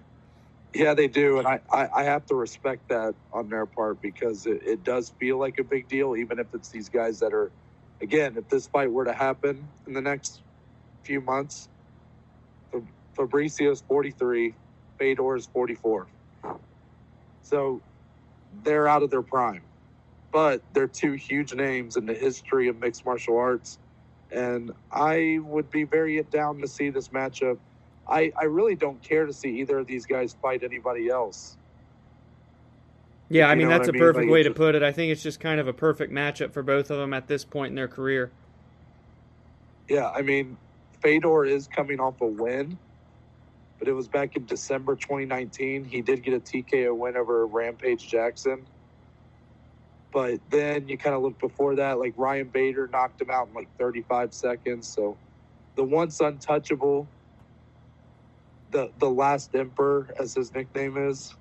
Yeah, 0.73 0.93
they 0.95 1.07
do, 1.07 1.37
and 1.37 1.47
I, 1.47 1.59
I, 1.71 1.87
I 1.95 2.03
have 2.03 2.25
to 2.27 2.35
respect 2.35 2.89
that 2.89 3.13
on 3.31 3.47
their 3.47 3.67
part 3.67 4.01
because 4.01 4.47
it, 4.47 4.63
it 4.63 4.83
does 4.83 5.09
feel 5.19 5.37
like 5.37 5.59
a 5.59 5.63
big 5.63 5.87
deal, 5.87 6.15
even 6.15 6.39
if 6.39 6.47
it's 6.53 6.69
these 6.69 6.89
guys 6.89 7.19
that 7.19 7.31
are, 7.31 7.51
again, 8.01 8.37
if 8.37 8.49
this 8.49 8.67
fight 8.67 8.91
were 8.91 9.05
to 9.05 9.13
happen 9.13 9.69
in 9.87 9.93
the 9.93 10.01
next 10.01 10.43
few 11.03 11.21
months, 11.21 11.69
Fa- 12.71 12.81
Fabricio's 13.17 13.81
43, 13.81 14.55
Fedor's 14.99 15.47
44. 15.47 16.09
So 17.41 17.83
they're 18.63 18.87
out 18.87 19.03
of 19.03 19.11
their 19.11 19.23
prime, 19.23 19.63
but 20.31 20.63
they're 20.73 20.87
two 20.87 21.13
huge 21.13 21.53
names 21.55 21.97
in 21.97 22.05
the 22.07 22.13
history 22.15 22.67
of 22.69 22.77
mixed 22.77 23.05
martial 23.05 23.37
arts, 23.37 23.79
and 24.31 24.71
I 24.91 25.39
would 25.43 25.71
be 25.71 25.85
very 25.85 26.21
down 26.23 26.59
to 26.61 26.67
see 26.69 26.89
this 26.91 27.09
matchup 27.09 27.59
I, 28.07 28.31
I 28.39 28.45
really 28.45 28.75
don't 28.75 29.01
care 29.03 29.25
to 29.25 29.33
see 29.33 29.61
either 29.61 29.79
of 29.79 29.87
these 29.87 30.05
guys 30.05 30.35
fight 30.41 30.63
anybody 30.63 31.09
else. 31.09 31.57
Yeah, 33.33 33.47
I 33.49 33.55
mean, 33.55 33.67
that's 33.67 33.87
a 33.87 33.91
I 33.91 33.93
mean? 33.93 33.99
perfect 34.01 34.25
Like, 34.25 34.31
way 34.31 34.43
to 34.43 34.49
just- 34.49 34.57
put 34.57 34.75
it. 34.75 34.83
I 34.83 34.91
think 34.91 35.11
it's 35.11 35.23
just 35.23 35.39
kind 35.39 35.59
of 35.59 35.67
a 35.67 35.73
perfect 35.73 36.13
matchup 36.13 36.53
for 36.53 36.61
both 36.61 36.91
of 36.91 36.97
them 36.99 37.13
at 37.13 37.27
this 37.27 37.43
point 37.43 37.71
in 37.71 37.75
their 37.75 37.87
career. 37.87 38.31
Yeah, 39.89 40.09
I 40.09 40.21
mean, 40.21 40.55
Fedor 41.01 41.45
is 41.45 41.67
coming 41.67 41.99
off 41.99 42.21
a 42.21 42.27
win, 42.27 42.77
but 43.79 43.87
it 43.87 43.93
was 43.93 44.07
back 44.07 44.35
in 44.37 44.45
December 44.45 44.95
2019. 44.95 45.83
He 45.83 46.01
did 46.01 46.21
get 46.23 46.33
a 46.35 46.39
TKO 46.39 46.93
win 46.95 47.17
over 47.17 47.45
Rampage 47.47 48.07
Jackson. 48.07 48.65
But 50.11 50.39
then 50.51 50.87
you 50.87 50.95
kind 50.97 51.15
of 51.15 51.23
look 51.23 51.39
before 51.39 51.75
that, 51.75 51.97
like 51.97 52.13
Ryan 52.17 52.47
Bader 52.49 52.87
knocked 52.87 53.19
him 53.19 53.31
out 53.31 53.47
in 53.47 53.55
like 53.55 53.67
35 53.79 54.31
seconds. 54.31 54.87
So 54.87 55.17
the 55.75 55.83
once 55.83 56.21
untouchable, 56.21 57.07
the 58.69 58.91
the 58.99 59.09
last 59.09 59.55
emperor, 59.55 60.07
as 60.19 60.35
his 60.35 60.53
nickname 60.53 60.97
is, 60.97 61.33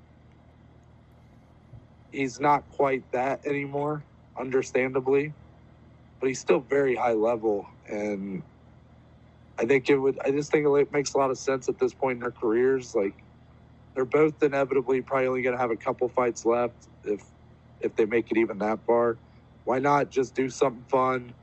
he's 2.12 2.38
not 2.38 2.68
quite 2.70 3.10
that 3.12 3.46
anymore, 3.46 4.04
understandably. 4.38 5.32
But 6.20 6.28
he's 6.28 6.38
still 6.38 6.60
very 6.60 6.94
high 6.94 7.14
level, 7.14 7.66
and 7.88 8.42
I 9.58 9.64
think 9.64 9.90
it 9.90 9.96
would. 9.96 10.18
I 10.24 10.30
just 10.30 10.52
think 10.52 10.66
it 10.66 10.92
makes 10.92 11.14
a 11.14 11.18
lot 11.18 11.30
of 11.30 11.38
sense 11.38 11.68
at 11.68 11.78
this 11.78 11.92
point 11.92 12.16
in 12.16 12.20
their 12.20 12.30
careers. 12.30 12.94
Like 12.94 13.14
they're 13.94 14.04
both 14.04 14.40
inevitably 14.42 15.02
probably 15.02 15.26
only 15.26 15.42
going 15.42 15.56
to 15.56 15.60
have 15.60 15.72
a 15.72 15.76
couple 15.76 16.08
fights 16.08 16.46
left 16.46 16.86
if 17.04 17.24
if 17.80 17.96
they 17.96 18.04
make 18.04 18.30
it 18.30 18.36
even 18.36 18.58
that 18.58 18.78
far. 18.86 19.16
Why 19.64 19.80
not 19.80 20.10
just 20.10 20.34
do 20.34 20.48
something 20.48 20.84
fun? 20.88 21.34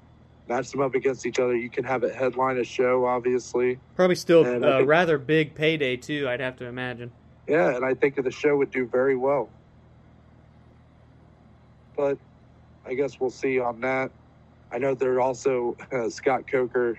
match 0.50 0.72
them 0.72 0.82
up 0.82 0.96
against 0.96 1.26
each 1.26 1.40
other. 1.40 1.56
You 1.56 1.70
can 1.70 1.86
have 1.86 2.04
it 2.04 2.16
headline 2.16 2.58
a 2.58 2.64
show, 2.64 3.06
obviously. 3.06 3.80
Probably 3.96 4.16
still 4.16 4.46
a 4.46 4.58
uh, 4.58 4.78
think- 4.80 4.90
rather 4.90 5.18
big 5.18 5.56
payday 5.56 5.96
too. 5.96 6.28
I'd 6.28 6.40
have 6.40 6.58
to 6.58 6.66
imagine. 6.66 7.12
Yeah, 7.48 7.76
and 7.76 7.86
I 7.86 7.94
think 7.94 8.22
the 8.22 8.32
show 8.32 8.58
would 8.58 8.72
do 8.72 8.86
very 8.86 9.16
well. 9.16 9.50
But 12.00 12.18
I 12.86 12.94
guess 12.94 13.20
we'll 13.20 13.30
see 13.30 13.60
on 13.60 13.82
that. 13.82 14.10
I 14.72 14.78
know 14.78 14.96
there 14.96 15.20
also 15.20 15.76
uh, 15.92 16.10
Scott 16.10 16.50
Coker 16.50 16.98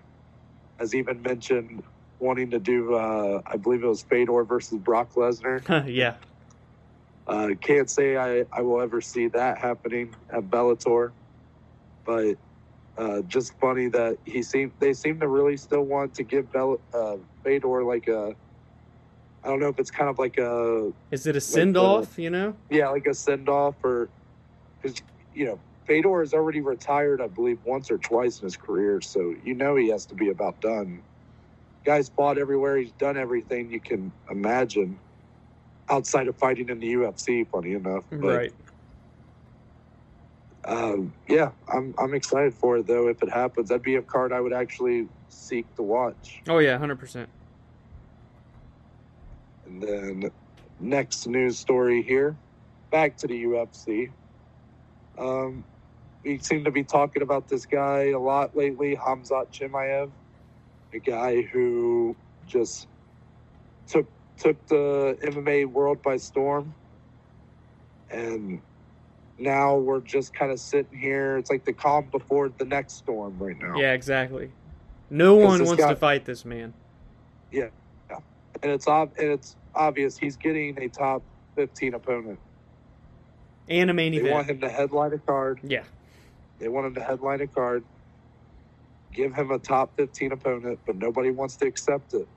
has 0.79 0.95
even 0.95 1.23
mentioned 1.23 1.83
wanting 2.19 2.51
to 2.51 2.59
do. 2.59 2.97
Uh, 2.97 3.41
I 3.47 3.57
believe 3.57 3.83
it 3.83 3.87
was 3.87 4.03
Fedor 4.03 4.45
versus 4.45 4.77
Brock 4.77 5.15
Lesnar. 5.15 5.87
yeah, 5.89 6.17
Uh, 7.27 7.55
can't 7.63 7.89
say 7.89 8.19
I, 8.19 8.45
I 8.53 8.61
will 8.61 8.83
ever 8.83 9.01
see 9.01 9.29
that 9.29 9.57
happening 9.57 10.15
at 10.29 10.51
Bellator, 10.51 11.13
but 12.05 12.35
uh, 12.99 13.23
just 13.23 13.59
funny 13.59 13.89
that 13.89 14.19
he 14.27 14.43
seemed 14.43 14.73
they 14.81 14.93
seem 14.93 15.19
to 15.21 15.29
really 15.29 15.57
still 15.57 15.85
want 15.85 16.13
to 16.17 16.25
give 16.25 16.53
Bell, 16.53 16.79
uh, 16.93 17.17
Fedor 17.43 17.85
like 17.85 18.07
a. 18.07 18.35
I 19.43 19.49
don't 19.49 19.61
know 19.61 19.69
if 19.69 19.79
it's 19.79 19.91
kind 19.91 20.11
of 20.11 20.19
like 20.19 20.37
a 20.37 20.93
is 21.11 21.27
it 21.27 21.37
a 21.37 21.41
send 21.41 21.79
off? 21.79 22.19
You 22.19 22.29
know? 22.29 22.55
yeah, 22.69 22.91
like 22.91 23.07
a 23.07 23.15
send 23.15 23.49
off 23.49 23.77
or 23.83 24.11
because 24.81 25.03
you 25.35 25.47
know 25.47 25.59
Fedor 25.87 26.21
has 26.21 26.35
already 26.35 26.61
retired, 26.61 27.21
I 27.21 27.27
believe, 27.27 27.59
once 27.65 27.91
or 27.91 27.99
twice 27.99 28.39
in 28.39 28.45
his 28.45 28.57
career, 28.57 29.01
so 29.01 29.35
you 29.45 29.55
know 29.55 29.77
he 29.77 29.89
has 29.89 30.07
to 30.07 30.15
be 30.15 30.29
about 30.29 30.61
done. 30.61 31.03
Guy's 31.85 32.09
fought 32.11 32.39
everywhere. 32.39 32.77
He's 32.77 32.93
done 32.93 33.17
everything 33.17 33.71
you 33.71 33.81
can 33.81 34.13
imagine 34.31 34.99
outside 35.89 36.29
of 36.29 36.37
fighting 36.37 36.69
in 36.69 36.79
the 36.79 36.93
UFC. 36.95 37.47
Funny 37.49 37.73
enough, 37.73 38.05
but, 38.11 38.21
right. 38.21 38.53
Um, 40.65 41.15
yeah, 41.27 41.53
I'm 41.73 41.95
I'm 41.99 42.15
excited 42.15 42.55
for 42.55 42.79
it 42.79 42.87
though. 42.87 43.09
If 43.09 43.23
it 43.23 43.31
happens, 43.31 43.71
that'd 43.71 43.83
be 43.83 43.97
a 43.97 44.03
card 44.03 44.33
I 44.33 44.41
would 44.41 44.53
actually 44.53 45.09
seek 45.29 45.75
to 45.77 45.83
watch. 45.83 46.43
Oh 46.49 46.59
yeah, 46.59 46.77
hundred 46.77 46.99
percent. 46.99 47.29
And 49.67 49.83
then 49.83 50.31
next 50.79 51.27
news 51.27 51.59
story 51.59 52.03
here, 52.03 52.37
back 52.91 53.17
to 53.19 53.27
the 53.27 53.45
UFC. 53.45 54.11
Um, 55.21 55.65
we 56.25 56.39
seem 56.39 56.65
to 56.65 56.71
be 56.71 56.83
talking 56.83 57.23
about 57.23 57.49
this 57.49 57.67
guy 57.67 58.11
a 58.11 58.19
lot 58.19 58.57
lately, 58.57 58.97
Hamzat 58.97 59.53
Chimaev, 59.53 60.11
a 60.95 60.99
guy 60.99 61.43
who 61.43 62.17
just 62.47 62.87
took 63.87 64.07
took 64.39 64.67
the 64.69 65.19
MMA 65.23 65.67
world 65.67 66.03
by 66.03 66.17
storm, 66.17 66.75
and 68.11 68.61
now 69.39 69.77
we're 69.77 70.01
just 70.01 70.33
kind 70.35 70.51
of 70.51 70.59
sitting 70.59 70.99
here. 70.99 71.37
It's 71.37 71.51
like 71.51 71.65
the 71.65 71.73
calm 71.75 72.09
before 72.11 72.49
the 72.49 72.65
next 72.65 72.95
storm 72.95 73.39
right 73.39 73.57
now. 73.61 73.79
Yeah, 73.79 73.93
exactly. 73.93 74.53
No 75.11 75.37
one 75.37 75.63
wants 75.65 75.83
guy- 75.83 75.91
to 75.91 75.97
fight 75.97 76.25
this 76.25 76.45
man. 76.45 76.73
Yeah, 77.51 77.69
yeah, 78.11 78.19
and 78.63 78.73
it's 78.73 78.89
ob- 78.89 79.13
and 79.19 79.31
it's 79.33 79.57
obvious 79.75 80.17
he's 80.19 80.37
getting 80.37 80.81
a 80.81 80.89
top 80.89 81.23
fifteen 81.57 81.95
opponent. 81.95 82.39
And 83.71 83.89
a 83.89 83.95
main 83.95 84.13
They 84.13 84.19
event. 84.19 84.35
want 84.35 84.51
him 84.51 84.61
to 84.61 84.69
headline 84.69 85.13
a 85.13 85.19
card. 85.19 85.61
Yeah. 85.63 85.85
They 86.59 86.69
want 86.69 86.89
him 86.89 86.95
to 86.97 87.01
headline 87.03 87.41
a 87.41 87.47
card. 87.47 87.85
Give 89.13 89.33
him 89.33 89.51
a 89.51 89.59
top 89.59 89.97
fifteen 89.97 90.33
opponent, 90.33 90.81
but 90.87 90.97
nobody 90.97 91.31
wants 91.31 91.57
to 91.57 91.67
accept 91.67 92.13
it. 92.15 92.29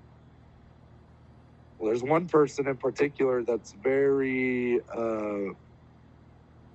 Well, 1.77 1.89
there's 1.89 2.03
one 2.03 2.27
person 2.27 2.67
in 2.67 2.77
particular 2.77 3.43
that's 3.43 3.73
very, 3.73 4.79
uh, 4.95 5.53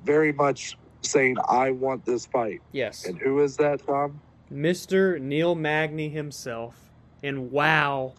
very 0.05 0.33
much 0.33 0.77
saying, 1.03 1.37
"I 1.49 1.71
want 1.71 2.05
this 2.05 2.27
fight." 2.27 2.61
Yes. 2.73 3.07
And 3.07 3.19
who 3.19 3.41
is 3.41 3.57
that, 3.57 3.85
Tom? 3.87 4.21
Mr. 4.53 5.21
Neil 5.21 5.55
Magny 5.55 6.09
himself. 6.11 6.91
And 7.23 7.51
wow, 7.51 8.15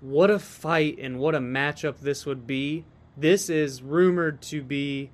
what 0.00 0.30
a 0.30 0.38
fight 0.38 0.98
and 0.98 1.18
what 1.18 1.34
a 1.34 1.40
matchup 1.40 1.98
this 2.00 2.24
would 2.24 2.46
be. 2.46 2.84
This 3.16 3.50
is 3.50 3.82
rumored 3.82 4.40
to 4.42 4.62
be, 4.62 5.10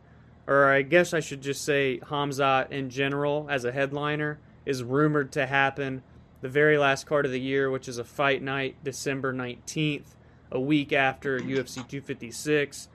or 0.48 0.64
I 0.72 0.80
guess 0.80 1.12
I 1.12 1.20
should 1.20 1.42
just 1.42 1.62
say 1.62 2.00
Hamzat 2.04 2.72
in 2.72 2.88
general 2.88 3.46
as 3.50 3.66
a 3.66 3.72
headliner, 3.72 4.40
is 4.64 4.82
rumored 4.82 5.30
to 5.32 5.46
happen 5.46 6.02
the 6.40 6.48
very 6.48 6.78
last 6.78 7.06
card 7.06 7.26
of 7.26 7.32
the 7.32 7.40
year, 7.40 7.70
which 7.70 7.86
is 7.86 7.98
a 7.98 8.04
fight 8.04 8.42
night, 8.42 8.76
December 8.82 9.34
19th, 9.34 10.14
a 10.50 10.58
week 10.58 10.90
after 10.90 11.38
UFC 11.38 11.74
256. 11.74 12.88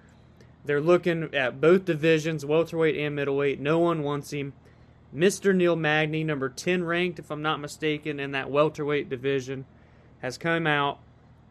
They're 0.66 0.82
looking 0.82 1.30
at 1.36 1.62
both 1.62 1.86
divisions, 1.86 2.44
welterweight 2.44 2.98
and 2.98 3.16
middleweight. 3.16 3.60
No 3.60 3.78
one 3.78 4.02
wants 4.02 4.32
him. 4.32 4.54
Mr. 5.16 5.56
Neil 5.56 5.76
Magny, 5.76 6.24
number 6.24 6.50
10 6.50 6.84
ranked, 6.84 7.20
if 7.20 7.30
I'm 7.30 7.44
not 7.44 7.60
mistaken, 7.60 8.20
in 8.20 8.32
that 8.32 8.50
welterweight 8.50 9.10
division, 9.10 9.66
has 10.24 10.40
come 10.40 10.66
out 10.66 11.00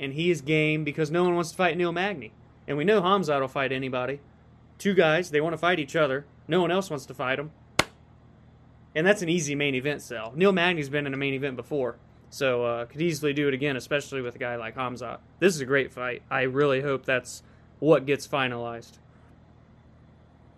and 0.01 0.15
he 0.15 0.33
is 0.33 0.41
game 0.41 0.83
because 0.83 1.13
no 1.13 1.23
one 1.23 1.37
wants 1.37 1.51
to 1.53 1.57
fight 1.57 1.77
Neil 1.77 1.93
Magny. 1.93 2.33
And 2.67 2.77
we 2.77 2.83
know 2.83 3.03
Hamzat 3.03 3.41
will 3.41 3.47
fight 3.47 3.71
anybody. 3.71 4.19
Two 4.83 4.95
guys, 4.95 5.31
they 5.31 5.41
want 5.41 5.53
to 5.53 5.59
fight 5.59 5.79
each 5.79 5.95
other. 5.95 6.25
No 6.49 6.61
one 6.61 6.73
else 6.73 6.91
wants 6.91 7.07
to 7.07 7.15
fight 7.15 7.37
them. 7.37 7.53
And 8.97 9.07
that's 9.07 9.23
an 9.23 9.29
easy 9.29 9.55
main 9.55 9.77
event 9.77 10.03
sell. 10.03 10.33
Neil 10.35 10.51
Magny's 10.51 10.89
been 10.89 11.07
in 11.07 11.15
a 11.15 11.17
main 11.17 11.35
event 11.35 11.55
before, 11.55 11.99
so 12.31 12.65
uh, 12.65 12.85
could 12.87 13.01
easily 13.01 13.33
do 13.33 13.47
it 13.47 13.55
again, 13.55 13.77
especially 13.77 14.23
with 14.23 14.35
a 14.35 14.39
guy 14.39 14.57
like 14.57 14.75
Hamzat. 14.75 15.19
This 15.39 15.55
is 15.55 15.61
a 15.61 15.67
great 15.67 15.93
fight. 15.93 16.23
I 16.29 16.43
really 16.43 16.81
hope 16.81 17.07
that's 17.07 17.45
what 17.79 18.07
gets 18.07 18.27
finalized. 18.27 18.99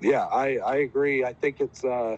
Yeah, 0.00 0.24
I, 0.24 0.56
I 0.56 0.76
agree. 0.76 1.22
I 1.22 1.34
think 1.34 1.60
it's 1.60 1.84
uh, 1.84 2.16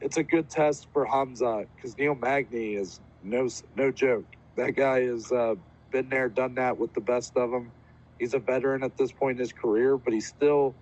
it's 0.00 0.18
a 0.18 0.22
good 0.22 0.48
test 0.48 0.86
for 0.92 1.04
Hamzat 1.04 1.66
because 1.74 1.98
Neil 1.98 2.14
Magny 2.14 2.74
is 2.76 3.00
no 3.24 3.48
no 3.74 3.90
joke. 3.90 4.36
That 4.54 4.76
guy 4.76 5.00
has 5.06 5.32
uh, 5.32 5.56
been 5.90 6.08
there, 6.10 6.28
done 6.28 6.54
that 6.54 6.78
with 6.78 6.94
the 6.94 7.00
best 7.00 7.36
of 7.36 7.50
them. 7.50 7.72
He's 8.20 8.34
a 8.34 8.38
veteran 8.38 8.84
at 8.84 8.96
this 8.96 9.10
point 9.10 9.38
in 9.38 9.40
his 9.40 9.52
career, 9.52 9.96
but 9.96 10.12
he's 10.12 10.28
still 10.28 10.76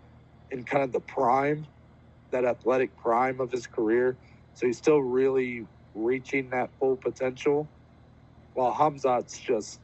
in 0.50 0.64
kind 0.64 0.84
of 0.84 0.92
the 0.92 1.00
prime, 1.00 1.66
that 2.30 2.44
athletic 2.44 2.96
prime 2.96 3.40
of 3.40 3.50
his 3.50 3.66
career. 3.66 4.16
So 4.54 4.66
he's 4.66 4.78
still 4.78 5.00
really 5.00 5.66
reaching 5.94 6.50
that 6.50 6.70
full 6.78 6.96
potential. 6.96 7.68
While 8.54 8.74
Hamzat's 8.74 9.38
just, 9.38 9.80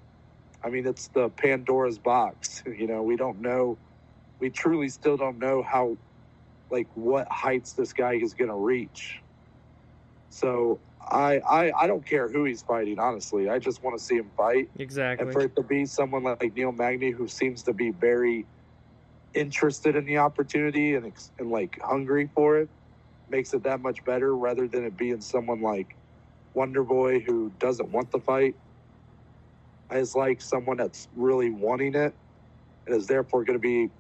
I 0.62 0.71
mean, 0.71 0.87
it's 0.87 1.09
the 1.09 1.29
Pandora's 1.31 1.99
box. 1.99 2.62
You 2.79 2.87
know, 2.87 3.03
we 3.03 3.17
don't 3.17 3.41
know, 3.41 3.79
we 4.41 4.51
truly 4.51 4.89
still 4.89 5.17
don't 5.17 5.39
know 5.39 5.62
how, 5.62 5.97
like, 6.71 6.89
what 6.95 7.27
heights 7.31 7.73
this 7.73 7.93
guy 7.93 8.14
is 8.14 8.35
going 8.35 8.51
to 8.51 8.57
reach. 8.57 9.21
So 10.31 10.81
I, 11.11 11.39
I, 11.39 11.73
I 11.75 11.87
don't 11.87 12.05
care 12.05 12.29
who 12.29 12.45
he's 12.45 12.62
fighting. 12.62 12.99
Honestly, 12.99 13.49
I 13.49 13.59
just 13.59 13.83
want 13.83 13.97
to 13.99 14.05
see 14.05 14.17
him 14.17 14.31
fight. 14.37 14.69
Exactly. 14.79 15.25
And 15.25 15.33
for 15.33 15.43
it 15.43 15.57
to 15.57 15.62
be 15.62 15.87
someone 15.87 16.25
like 16.25 16.53
Neil 16.55 16.73
Magny, 16.73 17.12
who 17.12 17.29
seems 17.29 17.62
to 17.62 17.73
be 17.73 17.91
very 17.91 18.47
interested 19.37 19.95
in 19.97 20.07
the 20.07 20.18
opportunity 20.18 20.95
and, 20.95 21.07
ex- 21.07 21.30
and 21.39 21.51
like 21.51 21.80
hungry 21.82 22.28
for 22.34 22.59
it, 22.59 22.68
makes 23.28 23.53
it 23.55 23.62
that 23.64 23.80
much 23.80 24.05
better 24.05 24.34
rather 24.34 24.66
than 24.66 24.84
it 24.84 24.97
being 24.97 25.20
someone 25.20 25.61
like 25.61 25.95
Wonder 26.55 26.82
Boy 26.82 27.20
who 27.20 27.53
doesn't 27.59 27.91
want 27.91 28.11
the 28.11 28.18
fight. 28.18 28.55
I 29.91 30.01
just 30.01 30.16
like 30.16 30.41
someone 30.41 30.78
that's 30.78 31.07
really 31.14 31.51
wanting 31.51 31.95
it 31.95 32.14
and 32.87 32.97
is 32.97 33.07
therefore 33.07 33.45
going 33.45 33.59
to 33.59 33.62
be 33.62 33.91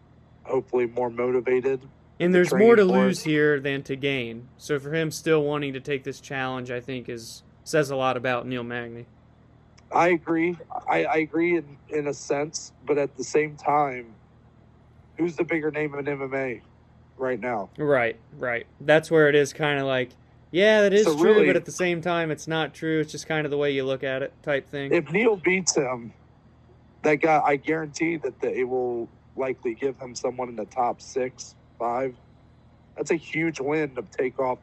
hopefully 0.44 0.86
more 0.86 1.10
motivated. 1.10 1.80
And 2.18 2.32
the 2.32 2.38
there's 2.38 2.54
more 2.54 2.76
to 2.76 2.86
for 2.86 2.88
it. 2.88 2.98
lose 2.98 3.22
here 3.24 3.60
than 3.60 3.82
to 3.84 3.94
gain. 3.94 4.48
So 4.56 4.78
for 4.78 4.94
him 4.94 5.10
still 5.10 5.42
wanting 5.42 5.74
to 5.74 5.80
take 5.80 6.02
this 6.04 6.18
challenge, 6.18 6.70
I 6.70 6.80
think 6.80 7.08
is 7.08 7.42
says 7.62 7.90
a 7.90 7.96
lot 7.96 8.16
about 8.16 8.46
Neil 8.46 8.62
Magny. 8.62 9.06
I 9.92 10.08
agree. 10.08 10.56
I, 10.88 11.04
I 11.04 11.16
agree 11.16 11.56
in, 11.56 11.76
in 11.88 12.06
a 12.06 12.14
sense, 12.14 12.72
but 12.86 12.96
at 12.96 13.16
the 13.16 13.24
same 13.24 13.56
time, 13.56 14.14
who's 15.18 15.36
the 15.36 15.44
bigger 15.44 15.70
name 15.70 15.94
in 15.94 16.04
MMA 16.04 16.60
right 17.16 17.40
now? 17.40 17.70
Right, 17.78 18.16
right. 18.38 18.66
That's 18.80 19.10
where 19.10 19.28
it 19.28 19.34
is 19.34 19.52
kind 19.52 19.78
of 19.80 19.86
like, 19.86 20.10
yeah, 20.50 20.82
that 20.82 20.92
is 20.92 21.04
So 21.04 21.16
true, 21.16 21.34
really- 21.34 21.46
but 21.46 21.56
at 21.56 21.64
the 21.64 21.72
same 21.72 22.00
time, 22.00 22.30
it's 22.30 22.46
not 22.46 22.74
true. 22.74 23.00
It's 23.00 23.12
just 23.12 23.26
kind 23.26 23.44
of 23.46 23.50
the 23.50 23.58
way 23.58 23.70
you 23.72 23.84
look 23.84 24.04
at 24.04 24.22
it, 24.22 24.32
type 24.42 24.70
thing. 24.70 24.92
If 24.92 25.10
Neil 25.10 25.36
beats 25.36 25.74
him, 25.76 26.12
that 27.02 27.16
guy, 27.16 27.40
I 27.44 27.56
guarantee 27.56 28.16
that 28.16 28.40
they 28.40 28.64
will 28.64 29.08
likely 29.36 29.74
give 29.74 29.98
him 29.98 30.14
someone 30.14 30.48
in 30.48 30.56
the 30.56 30.64
top 30.64 31.00
six, 31.00 31.54
five. 31.78 32.14
That's 32.96 33.10
a 33.10 33.16
huge 33.16 33.60
win 33.60 33.94
to 33.96 34.02
take 34.02 34.38
off 34.38 34.58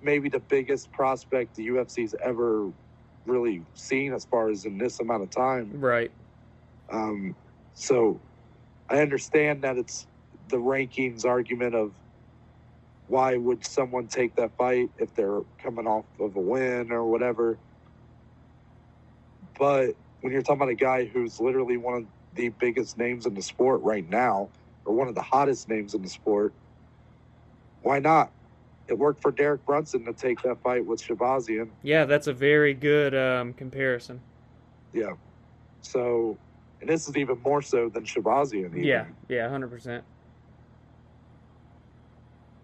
maybe 0.00 0.28
the 0.28 0.38
biggest 0.40 0.90
prospect 0.92 1.54
the 1.56 1.68
UFC's 1.68 2.14
ever 2.22 2.70
really 3.26 3.62
seen 3.74 4.12
as 4.12 4.24
far 4.24 4.48
as 4.50 4.64
in 4.64 4.78
this 4.78 5.00
amount 5.00 5.22
of 5.22 5.30
time. 5.30 5.70
right. 5.80 6.10
Um, 6.90 7.34
so 7.74 8.20
I 8.92 9.00
understand 9.00 9.62
that 9.62 9.78
it's 9.78 10.06
the 10.48 10.58
rankings 10.58 11.24
argument 11.24 11.74
of 11.74 11.92
why 13.08 13.36
would 13.36 13.64
someone 13.64 14.06
take 14.06 14.36
that 14.36 14.56
fight 14.56 14.90
if 14.98 15.14
they're 15.14 15.40
coming 15.62 15.86
off 15.86 16.04
of 16.20 16.36
a 16.36 16.40
win 16.40 16.92
or 16.92 17.04
whatever. 17.04 17.58
But 19.58 19.96
when 20.20 20.32
you're 20.32 20.42
talking 20.42 20.56
about 20.56 20.68
a 20.68 20.74
guy 20.74 21.06
who's 21.06 21.40
literally 21.40 21.78
one 21.78 21.94
of 21.94 22.06
the 22.34 22.50
biggest 22.50 22.98
names 22.98 23.26
in 23.26 23.34
the 23.34 23.42
sport 23.42 23.80
right 23.82 24.08
now, 24.08 24.50
or 24.84 24.94
one 24.94 25.08
of 25.08 25.14
the 25.14 25.22
hottest 25.22 25.68
names 25.68 25.94
in 25.94 26.02
the 26.02 26.08
sport, 26.08 26.52
why 27.82 27.98
not? 27.98 28.30
it 28.88 28.98
worked 28.98 29.22
for 29.22 29.32
Derek 29.32 29.64
Brunson 29.64 30.04
to 30.04 30.12
take 30.12 30.42
that 30.42 30.62
fight 30.62 30.84
with 30.84 31.02
Shahbazyan. 31.02 31.70
Yeah, 31.82 32.04
that's 32.04 32.26
a 32.26 32.32
very 32.32 32.74
good 32.74 33.14
um, 33.14 33.52
comparison. 33.54 34.20
Yeah. 34.92 35.12
So, 35.80 36.36
and 36.82 36.90
this 36.90 37.08
is 37.08 37.16
even 37.16 37.40
more 37.42 37.62
so 37.62 37.88
than 37.88 38.04
Shahbazyan. 38.04 38.70
Even. 38.70 38.84
Yeah, 38.84 39.06
yeah, 39.28 39.48
hundred 39.48 39.70
percent. 39.70 40.04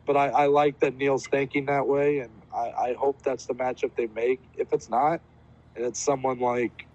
But 0.05 0.17
I, 0.17 0.29
I 0.29 0.47
like 0.47 0.81
that 0.81 0.97
Neil's 0.97 1.27
thinking 1.27 1.67
that 1.67 1.87
way, 1.87 2.19
and 2.19 2.31
I, 2.53 2.73
I 2.91 2.95
hope 2.99 3.23
that's 3.23 3.47
the 3.47 3.55
matchup 3.55 3.95
they 3.97 4.09
make. 4.09 4.41
If 4.57 4.73
it's 4.73 4.91
not, 4.91 5.21
and 5.77 5.85
it's 5.85 6.01
someone 6.01 6.41
like, 6.41 6.87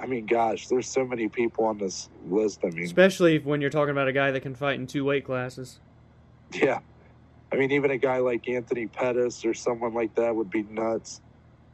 I 0.00 0.06
mean, 0.06 0.26
gosh, 0.26 0.66
there's 0.66 0.88
so 0.88 1.06
many 1.06 1.28
people 1.28 1.66
on 1.66 1.78
this 1.78 2.08
list. 2.28 2.60
I 2.64 2.70
mean, 2.70 2.84
especially 2.84 3.38
when 3.38 3.60
you're 3.60 3.70
talking 3.70 3.92
about 3.92 4.08
a 4.08 4.12
guy 4.12 4.32
that 4.32 4.40
can 4.40 4.56
fight 4.56 4.80
in 4.80 4.86
two 4.88 5.04
weight 5.04 5.24
classes. 5.24 5.78
Yeah, 6.52 6.80
I 7.52 7.56
mean, 7.56 7.70
even 7.70 7.92
a 7.92 7.98
guy 7.98 8.18
like 8.18 8.48
Anthony 8.48 8.88
Pettis 8.88 9.44
or 9.44 9.54
someone 9.54 9.94
like 9.94 10.16
that 10.16 10.34
would 10.34 10.50
be 10.50 10.64
nuts. 10.64 11.20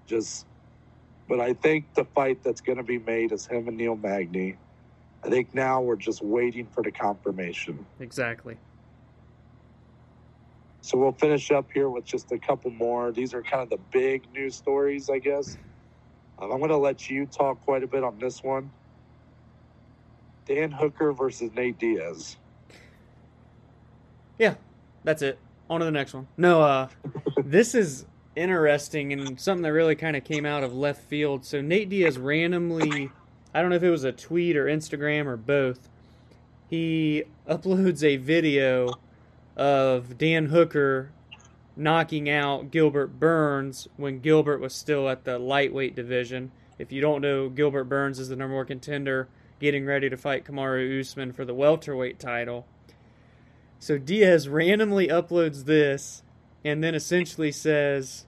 Just, 0.06 0.44
but 1.28 1.40
I 1.40 1.54
think 1.54 1.94
the 1.94 2.04
fight 2.04 2.42
that's 2.42 2.60
going 2.60 2.78
to 2.78 2.84
be 2.84 2.98
made 2.98 3.32
is 3.32 3.46
him 3.46 3.68
and 3.68 3.76
Neil 3.78 3.96
Magny. 3.96 4.56
I 5.24 5.28
think 5.28 5.54
now 5.54 5.80
we're 5.80 5.96
just 5.96 6.22
waiting 6.22 6.66
for 6.66 6.82
the 6.82 6.92
confirmation. 6.92 7.84
Exactly. 8.00 8.56
So 10.80 10.96
we'll 10.96 11.12
finish 11.12 11.50
up 11.50 11.70
here 11.72 11.90
with 11.90 12.04
just 12.04 12.32
a 12.32 12.38
couple 12.38 12.70
more. 12.70 13.12
These 13.12 13.34
are 13.34 13.42
kind 13.42 13.62
of 13.62 13.70
the 13.70 13.78
big 13.90 14.22
news 14.32 14.54
stories, 14.54 15.10
I 15.10 15.18
guess. 15.18 15.56
Um, 16.38 16.52
I'm 16.52 16.58
going 16.58 16.70
to 16.70 16.76
let 16.76 17.10
you 17.10 17.26
talk 17.26 17.62
quite 17.64 17.82
a 17.82 17.86
bit 17.86 18.04
on 18.04 18.18
this 18.18 18.42
one. 18.42 18.70
Dan 20.46 20.70
Hooker 20.70 21.12
versus 21.12 21.50
Nate 21.54 21.78
Diaz. 21.78 22.36
Yeah, 24.38 24.54
that's 25.04 25.20
it. 25.20 25.38
On 25.68 25.80
to 25.80 25.84
the 25.84 25.92
next 25.92 26.14
one. 26.14 26.26
No, 26.36 26.62
uh, 26.62 26.88
this 27.44 27.74
is 27.74 28.06
interesting 28.34 29.12
and 29.12 29.38
something 29.38 29.62
that 29.62 29.72
really 29.72 29.96
kind 29.96 30.16
of 30.16 30.24
came 30.24 30.46
out 30.46 30.62
of 30.62 30.72
left 30.74 31.02
field. 31.02 31.44
So 31.44 31.60
Nate 31.60 31.88
Diaz 31.88 32.16
randomly, 32.16 33.10
I 33.54 33.60
don't 33.60 33.70
know 33.70 33.76
if 33.76 33.82
it 33.82 33.90
was 33.90 34.04
a 34.04 34.12
tweet 34.12 34.56
or 34.56 34.66
Instagram 34.66 35.26
or 35.26 35.36
both, 35.36 35.88
he 36.68 37.24
uploads 37.48 38.02
a 38.02 38.16
video 38.16 38.94
of 39.56 40.18
Dan 40.18 40.46
Hooker 40.46 41.10
knocking 41.76 42.28
out 42.28 42.70
Gilbert 42.70 43.18
Burns 43.18 43.88
when 43.96 44.20
Gilbert 44.20 44.60
was 44.60 44.74
still 44.74 45.08
at 45.08 45.24
the 45.24 45.38
lightweight 45.38 45.94
division. 45.94 46.50
If 46.78 46.92
you 46.92 47.00
don't 47.00 47.22
know, 47.22 47.48
Gilbert 47.48 47.84
Burns 47.84 48.18
is 48.18 48.28
the 48.28 48.36
number 48.36 48.56
one 48.56 48.66
contender 48.66 49.28
getting 49.60 49.86
ready 49.86 50.08
to 50.10 50.16
fight 50.16 50.44
Kamaru 50.44 51.00
Usman 51.00 51.32
for 51.32 51.44
the 51.44 51.54
welterweight 51.54 52.18
title. 52.18 52.66
So 53.78 53.96
Diaz 53.96 54.48
randomly 54.48 55.08
uploads 55.08 55.64
this 55.64 56.22
and 56.64 56.82
then 56.82 56.94
essentially 56.94 57.52
says, 57.52 58.26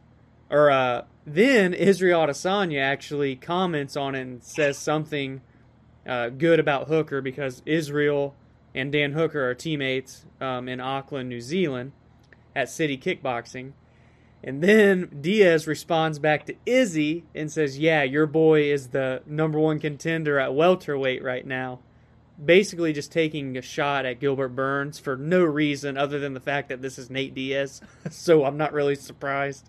or 0.49 0.71
uh, 0.71 1.05
then 1.35 1.75
Israel 1.75 2.21
Adesanya 2.21 2.83
actually 2.83 3.37
comments 3.37 3.97
on 3.97 4.15
it 4.15 4.23
and 4.23 4.43
says 4.43 4.79
something 4.79 5.41
uh, 6.07 6.29
good 6.31 6.59
about 6.59 6.89
Hooker 6.89 7.21
because 7.21 7.63
Israel 7.67 8.35
and 8.75 8.93
Dan 8.93 9.13
Hooker 9.13 9.49
are 9.49 9.55
teammates 9.55 10.25
um, 10.41 10.69
in 10.69 10.81
Auckland, 10.81 11.29
New 11.29 11.41
Zealand 11.41 11.93
at 12.55 12.69
City 12.69 12.97
Kickboxing. 12.97 13.73
And 14.43 14.63
then 14.63 15.19
Diaz 15.21 15.67
responds 15.67 16.19
back 16.19 16.47
to 16.47 16.55
Izzy 16.65 17.25
and 17.35 17.53
says, 17.53 17.79
Yeah, 17.79 18.03
your 18.03 18.27
boy 18.27 18.73
is 18.73 18.89
the 18.89 19.23
number 19.27 19.59
one 19.59 19.79
contender 19.79 20.39
at 20.39 20.55
welterweight 20.55 21.23
right 21.23 21.47
now. 21.47 21.81
Basically, 22.43 22.95
just 22.95 23.13
taking 23.13 23.59
a 23.59 23.63
shot 23.63 24.07
at 24.07 24.19
Gilbert 24.19 24.51
Burns 24.51 24.99
for 24.99 25.15
no 25.15 25.45
reason 25.45 25.99
other 25.99 26.19
than 26.19 26.33
the 26.33 26.41
fact 26.41 26.71
that 26.71 26.81
this 26.81 26.99
is 26.99 27.11
Nate 27.11 27.35
Diaz. 27.35 27.83
so 28.11 28.47
I'm 28.47 28.57
not 28.57 28.73
really 28.73 28.95
surprised. 28.95 29.69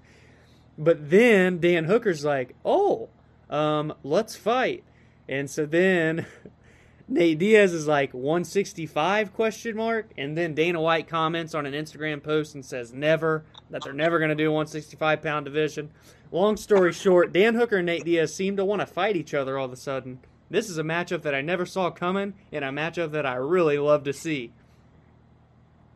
But 0.78 1.10
then 1.10 1.60
Dan 1.60 1.86
Hooker's 1.86 2.26
like, 2.26 2.56
Oh, 2.66 3.10
um, 3.50 3.94
let's 4.04 4.36
fight. 4.36 4.84
And 5.28 5.50
so 5.50 5.66
then 5.66 6.26
Nate 7.08 7.40
Diaz 7.40 7.74
is 7.74 7.88
like 7.88 8.14
165 8.14 9.34
question 9.34 9.76
mark, 9.76 10.10
and 10.18 10.38
then 10.38 10.54
Dana 10.54 10.80
White 10.80 11.10
comments 11.10 11.54
on 11.54 11.66
an 11.66 11.74
Instagram 11.74 12.24
post 12.24 12.56
and 12.56 12.66
says 12.66 12.94
never 12.94 13.44
that 13.70 13.84
they're 13.84 13.92
never 13.92 14.18
going 14.18 14.30
to 14.30 14.36
do 14.36 14.48
a 14.50 14.54
165 14.54 15.22
pound 15.22 15.46
division. 15.46 15.92
Long 16.32 16.56
story 16.56 16.94
short, 16.94 17.34
Dan 17.34 17.56
Hooker 17.56 17.78
and 17.78 17.86
Nate 17.86 18.06
Diaz 18.06 18.34
seem 18.34 18.56
to 18.56 18.64
want 18.64 18.80
to 18.82 18.86
fight 18.86 19.18
each 19.18 19.34
other 19.34 19.58
all 19.58 19.66
of 19.66 19.74
a 19.74 19.78
sudden. 19.78 20.20
This 20.50 20.70
is 20.70 20.78
a 20.78 20.84
matchup 20.84 21.22
that 21.24 21.36
I 21.36 21.42
never 21.42 21.66
saw 21.66 21.92
coming, 21.92 22.34
and 22.52 22.64
a 22.64 22.70
matchup 22.70 23.12
that 23.12 23.26
I 23.26 23.36
really 23.36 23.78
love 23.78 24.06
to 24.06 24.14
see. 24.14 24.54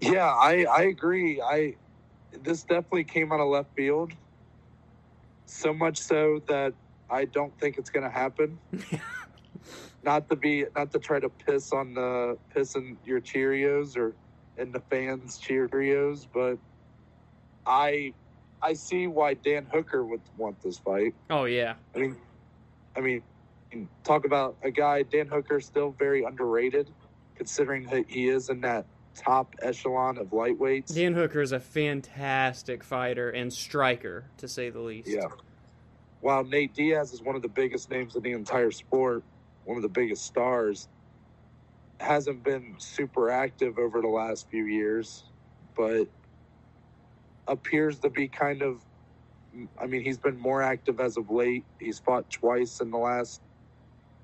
Yeah, 0.02 0.26
I 0.26 0.66
I 0.66 0.82
agree. 0.84 1.42
I 1.42 1.76
this 2.44 2.64
definitely 2.64 3.06
came 3.06 3.32
out 3.32 3.40
of 3.40 3.48
left 3.48 3.74
field. 3.76 4.12
So 5.46 5.74
much 5.74 5.98
so 5.98 6.42
that 6.48 6.74
I 7.10 7.26
don't 7.26 7.58
think 7.60 7.78
it's 7.78 7.90
going 7.90 8.04
to 8.04 8.10
happen. 8.10 8.60
not 10.04 10.30
to 10.30 10.36
be 10.36 10.66
not 10.76 10.92
to 10.92 11.00
try 11.00 11.20
to 11.20 11.30
piss 11.30 11.74
on 11.74 11.94
the 11.94 12.38
piss 12.54 12.76
in 12.76 12.98
your 13.06 13.20
Cheerios 13.20 13.98
or 13.98 14.16
in 14.58 14.72
the 14.72 14.80
fans 14.80 15.40
Cheerios, 15.40 16.28
but 16.32 16.58
I 17.66 18.14
I 18.62 18.74
see 18.74 19.08
why 19.08 19.34
Dan 19.34 19.68
Hooker 19.72 20.06
would 20.06 20.22
want 20.38 20.62
this 20.62 20.78
fight. 20.78 21.14
Oh 21.30 21.46
yeah. 21.46 21.76
I 21.96 22.00
mean 22.00 22.16
I 22.96 23.02
mean 23.02 23.22
talk 24.04 24.26
about 24.26 24.56
a 24.64 24.72
guy 24.72 25.04
Dan 25.04 25.28
Hooker 25.28 25.60
still 25.60 25.92
very 25.98 26.24
underrated 26.24 26.92
considering 27.36 27.88
that 27.88 28.06
he 28.08 28.30
is 28.30 28.50
in 28.50 28.62
that 28.62 28.86
top 29.16 29.56
echelon 29.62 30.18
of 30.18 30.28
lightweights. 30.28 30.94
Dan 30.94 31.14
Hooker 31.14 31.42
is 31.42 31.52
a 31.52 31.60
fantastic 31.60 32.84
fighter 32.84 33.30
and 33.30 33.52
striker 33.52 34.26
to 34.38 34.48
say 34.48 34.70
the 34.70 34.80
least. 34.80 35.08
Yeah. 35.08 35.28
While 36.22 36.44
Nate 36.44 36.74
Diaz 36.74 37.14
is 37.14 37.22
one 37.22 37.36
of 37.36 37.42
the 37.42 37.50
biggest 37.50 37.90
names 37.90 38.16
in 38.16 38.24
the 38.24 38.32
entire 38.32 38.72
sport, 38.72 39.24
one 39.64 39.78
of 39.78 39.84
the 39.84 39.90
biggest 39.90 40.26
stars, 40.26 40.88
hasn't 42.00 42.44
been 42.44 42.76
super 42.78 43.30
active 43.30 43.78
over 43.78 44.02
the 44.02 44.08
last 44.08 44.50
few 44.50 44.66
years, 44.66 45.24
but 45.76 46.08
appears 47.48 48.00
to 48.00 48.10
be 48.10 48.28
kind 48.28 48.62
of. 48.62 48.82
I 49.80 49.86
mean, 49.86 50.04
he's 50.04 50.18
been 50.18 50.38
more 50.38 50.62
active 50.62 51.00
as 51.00 51.16
of 51.16 51.30
late. 51.30 51.64
He's 51.80 52.00
fought 52.00 52.30
twice 52.30 52.82
in 52.82 52.92
the 52.92 52.98
last, 52.98 53.42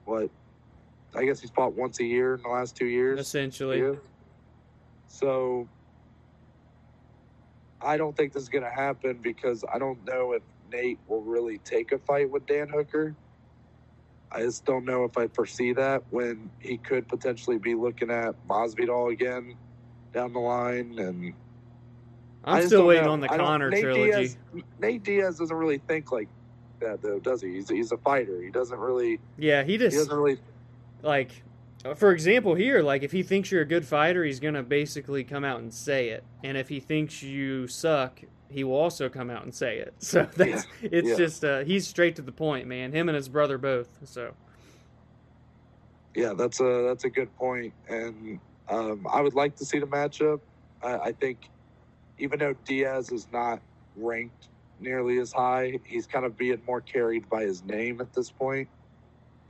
what? 0.03 0.29
I 1.15 1.23
guess 1.23 1.39
he's 1.39 1.51
fought 1.51 1.73
once 1.73 2.01
a 2.01 2.03
year 2.03 2.35
in 2.35 2.41
the 2.41 2.49
last 2.49 2.75
two 2.75 2.87
years. 2.87 3.19
Essentially. 3.19 3.97
So 5.11 5.67
I 7.81 7.97
don't 7.97 8.15
think 8.15 8.33
this 8.33 8.43
is 8.43 8.49
going 8.49 8.63
to 8.63 8.71
happen 8.71 9.19
because 9.21 9.65
I 9.71 9.77
don't 9.77 10.03
know 10.05 10.31
if 10.31 10.41
Nate 10.71 10.99
will 11.07 11.21
really 11.21 11.57
take 11.59 11.91
a 11.91 11.99
fight 11.99 12.29
with 12.29 12.45
Dan 12.45 12.69
Hooker. 12.69 13.13
I 14.31 14.39
just 14.39 14.63
don't 14.63 14.85
know 14.85 15.03
if 15.03 15.17
I 15.17 15.27
foresee 15.27 15.73
that 15.73 16.03
when 16.11 16.49
he 16.59 16.77
could 16.77 17.09
potentially 17.09 17.57
be 17.57 17.75
looking 17.75 18.09
at 18.09 18.35
Masvidal 18.47 19.11
again 19.11 19.55
down 20.13 20.31
the 20.31 20.39
line. 20.39 20.97
And 20.97 21.33
I'm 22.45 22.65
still 22.67 22.87
waiting 22.87 23.03
know. 23.03 23.11
on 23.11 23.19
the 23.19 23.27
Nate 23.27 23.81
trilogy. 23.81 24.11
Diaz, 24.11 24.37
Nate 24.79 25.03
Diaz 25.03 25.37
doesn't 25.37 25.55
really 25.55 25.79
think 25.79 26.13
like 26.13 26.29
that, 26.79 27.01
though, 27.01 27.19
does 27.19 27.41
he? 27.41 27.55
He's, 27.55 27.69
he's 27.69 27.91
a 27.91 27.97
fighter. 27.97 28.41
He 28.41 28.49
doesn't 28.49 28.79
really. 28.79 29.19
Yeah, 29.37 29.63
he 29.63 29.77
just 29.77 29.93
he 29.93 29.99
doesn't 29.99 30.15
really 30.15 30.39
like. 31.01 31.43
For 31.95 32.11
example, 32.11 32.53
here, 32.53 32.81
like 32.81 33.03
if 33.03 33.11
he 33.11 33.23
thinks 33.23 33.51
you're 33.51 33.61
a 33.61 33.67
good 33.67 33.85
fighter, 33.85 34.23
he's 34.23 34.39
gonna 34.39 34.63
basically 34.63 35.23
come 35.23 35.43
out 35.43 35.59
and 35.59 35.73
say 35.73 36.09
it. 36.09 36.23
And 36.43 36.57
if 36.57 36.69
he 36.69 36.79
thinks 36.79 37.23
you 37.23 37.67
suck, 37.67 38.21
he 38.49 38.63
will 38.63 38.75
also 38.75 39.09
come 39.09 39.29
out 39.29 39.43
and 39.43 39.53
say 39.53 39.77
it. 39.77 39.93
So 39.99 40.27
that's 40.35 40.65
yeah. 40.81 40.89
it's 40.91 41.09
yeah. 41.09 41.15
just 41.15 41.43
uh, 41.43 41.63
he's 41.63 41.87
straight 41.87 42.15
to 42.17 42.21
the 42.21 42.31
point, 42.31 42.67
man. 42.67 42.91
Him 42.91 43.09
and 43.09 43.15
his 43.15 43.29
brother 43.29 43.57
both. 43.57 43.87
So 44.05 44.33
yeah, 46.15 46.33
that's 46.33 46.59
a 46.59 46.83
that's 46.87 47.05
a 47.05 47.09
good 47.09 47.35
point, 47.37 47.73
and 47.87 48.39
um, 48.69 49.07
I 49.11 49.21
would 49.21 49.33
like 49.33 49.55
to 49.57 49.65
see 49.65 49.79
the 49.79 49.87
matchup. 49.87 50.41
I, 50.83 50.97
I 50.97 51.11
think 51.13 51.49
even 52.19 52.39
though 52.39 52.55
Diaz 52.65 53.11
is 53.11 53.27
not 53.31 53.61
ranked 53.95 54.49
nearly 54.79 55.19
as 55.19 55.31
high, 55.31 55.79
he's 55.85 56.05
kind 56.05 56.25
of 56.25 56.37
being 56.37 56.61
more 56.67 56.81
carried 56.81 57.29
by 57.29 57.43
his 57.43 57.63
name 57.63 58.01
at 58.01 58.13
this 58.13 58.29
point. 58.29 58.67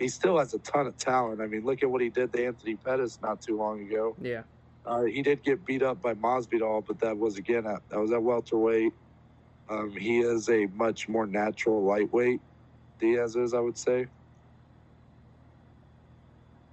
He 0.02 0.08
still 0.08 0.40
has 0.40 0.56
a 0.56 0.60
ton 0.60 0.88
of 0.88 0.98
talent. 0.98 1.42
I 1.42 1.46
mean, 1.46 1.64
look 1.64 1.84
at 1.84 1.90
what 1.90 2.02
he 2.02 2.10
did 2.10 2.34
to 2.34 2.44
Anthony 2.44 2.76
Pettis 2.76 3.20
not 3.22 3.40
too 3.40 3.56
long 3.56 3.82
ago. 3.82 4.16
Yeah. 4.20 4.42
Uh, 4.84 5.04
he 5.04 5.22
did 5.22 5.44
get 5.44 5.64
beat 5.64 5.84
up 5.84 6.02
by 6.02 6.16
Masvidal, 6.16 6.84
but 6.88 7.00
that 7.02 7.16
was 7.16 7.38
again 7.38 7.68
at, 7.68 7.88
that 7.90 8.00
was 8.00 8.12
at 8.12 8.22
welterweight. 8.22 8.94
Um, 9.70 9.92
he 9.92 10.22
is 10.22 10.50
a 10.50 10.66
much 10.74 11.08
more 11.08 11.28
natural 11.28 11.84
lightweight. 11.84 12.42
Diaz 13.00 13.36
is, 13.36 13.54
I 13.54 13.60
would 13.60 13.78
say. 13.78 14.08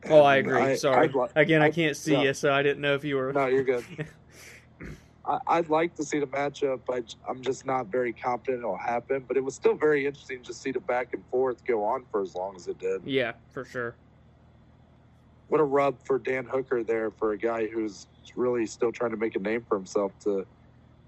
And 0.04 0.12
oh, 0.12 0.22
I 0.22 0.36
agree. 0.36 0.58
I, 0.58 0.74
Sorry, 0.76 1.12
I'd, 1.14 1.30
again, 1.36 1.60
I 1.60 1.70
can't 1.70 1.98
see 1.98 2.14
no, 2.14 2.22
you, 2.22 2.32
so 2.32 2.50
I 2.50 2.62
didn't 2.62 2.80
know 2.80 2.94
if 2.94 3.04
you 3.04 3.16
were. 3.16 3.30
No, 3.32 3.46
you're 3.46 3.62
good. 3.62 3.84
I, 5.28 5.60
would 5.60 5.68
like 5.68 5.94
to 5.96 6.04
see 6.04 6.20
the 6.20 6.26
matchup. 6.26 6.80
I, 6.90 7.02
I'm 7.28 7.42
just 7.42 7.66
not 7.66 7.88
very 7.88 8.14
confident 8.14 8.60
it'll 8.60 8.78
happen, 8.78 9.24
but 9.28 9.36
it 9.36 9.44
was 9.44 9.54
still 9.54 9.74
very 9.74 10.06
interesting 10.06 10.42
to 10.44 10.54
see 10.54 10.72
the 10.72 10.80
back 10.80 11.08
and 11.12 11.22
forth 11.26 11.64
go 11.66 11.84
on 11.84 12.06
for 12.10 12.22
as 12.22 12.34
long 12.34 12.56
as 12.56 12.66
it 12.66 12.78
did. 12.78 13.02
Yeah, 13.04 13.32
for 13.50 13.64
sure. 13.64 13.96
What 15.48 15.60
a 15.60 15.64
rub 15.64 15.98
for 16.06 16.18
Dan 16.18 16.46
Hooker 16.46 16.82
there 16.82 17.10
for 17.10 17.32
a 17.32 17.38
guy 17.38 17.66
who's 17.66 18.06
really 18.36 18.66
still 18.66 18.92
trying 18.92 19.10
to 19.10 19.16
make 19.16 19.36
a 19.36 19.38
name 19.38 19.64
for 19.68 19.76
himself 19.76 20.12
to 20.20 20.46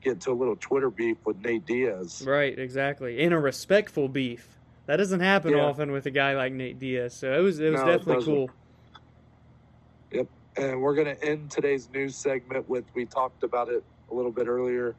get 0.02 0.14
into 0.14 0.32
a 0.32 0.34
little 0.34 0.56
Twitter 0.56 0.90
beef 0.90 1.18
with 1.24 1.38
Nate 1.38 1.66
Diaz. 1.66 2.22
Right, 2.26 2.58
exactly. 2.58 3.20
In 3.20 3.32
a 3.32 3.40
respectful 3.40 4.08
beef. 4.08 4.58
That 4.86 4.96
doesn't 4.96 5.20
happen 5.20 5.52
Yeah. 5.52 5.64
often 5.64 5.92
with 5.92 6.06
a 6.06 6.10
guy 6.10 6.34
like 6.34 6.52
Nate 6.52 6.78
Diaz. 6.78 7.14
So 7.16 7.32
it 7.32 7.42
was 7.42 7.60
it 7.60 7.70
was 7.70 7.80
No, 7.80 7.86
definitely 7.86 8.14
doesn't. 8.14 8.34
cool. 8.34 10.26
And 10.56 10.82
we're 10.82 10.96
going 10.96 11.06
to 11.06 11.24
end 11.24 11.52
today's 11.52 11.88
news 11.90 12.16
segment 12.16 12.68
with 12.68 12.84
we 12.94 13.06
talked 13.06 13.44
about 13.44 13.68
it 13.68 13.84
a 14.10 14.14
little 14.14 14.32
bit 14.32 14.46
earlier. 14.46 14.94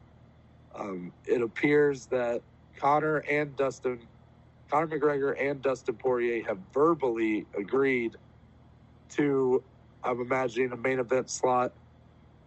Um, 0.74 1.12
it 1.26 1.42
appears 1.42 2.06
that 2.06 2.42
Conor 2.76 3.18
and 3.18 3.54
Dustin, 3.56 4.00
Conor 4.70 4.88
McGregor 4.88 5.34
and 5.40 5.60
Dustin 5.62 5.94
Poirier 5.96 6.44
have 6.46 6.58
verbally 6.72 7.46
agreed 7.56 8.16
to, 9.10 9.62
I'm 10.02 10.20
imagining, 10.20 10.72
a 10.72 10.76
main 10.76 10.98
event 10.98 11.30
slot 11.30 11.72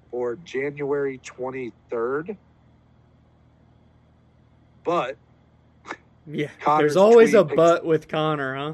for 0.10 0.36
January 0.38 1.20
23rd. 1.20 2.38
But 4.84 5.18
Yeah. 6.28 6.50
Conor's 6.60 6.80
There's 6.80 6.98
always 6.98 7.34
a 7.34 7.44
but 7.44 7.86
with 7.86 8.08
Conor, 8.08 8.56
huh? 8.56 8.74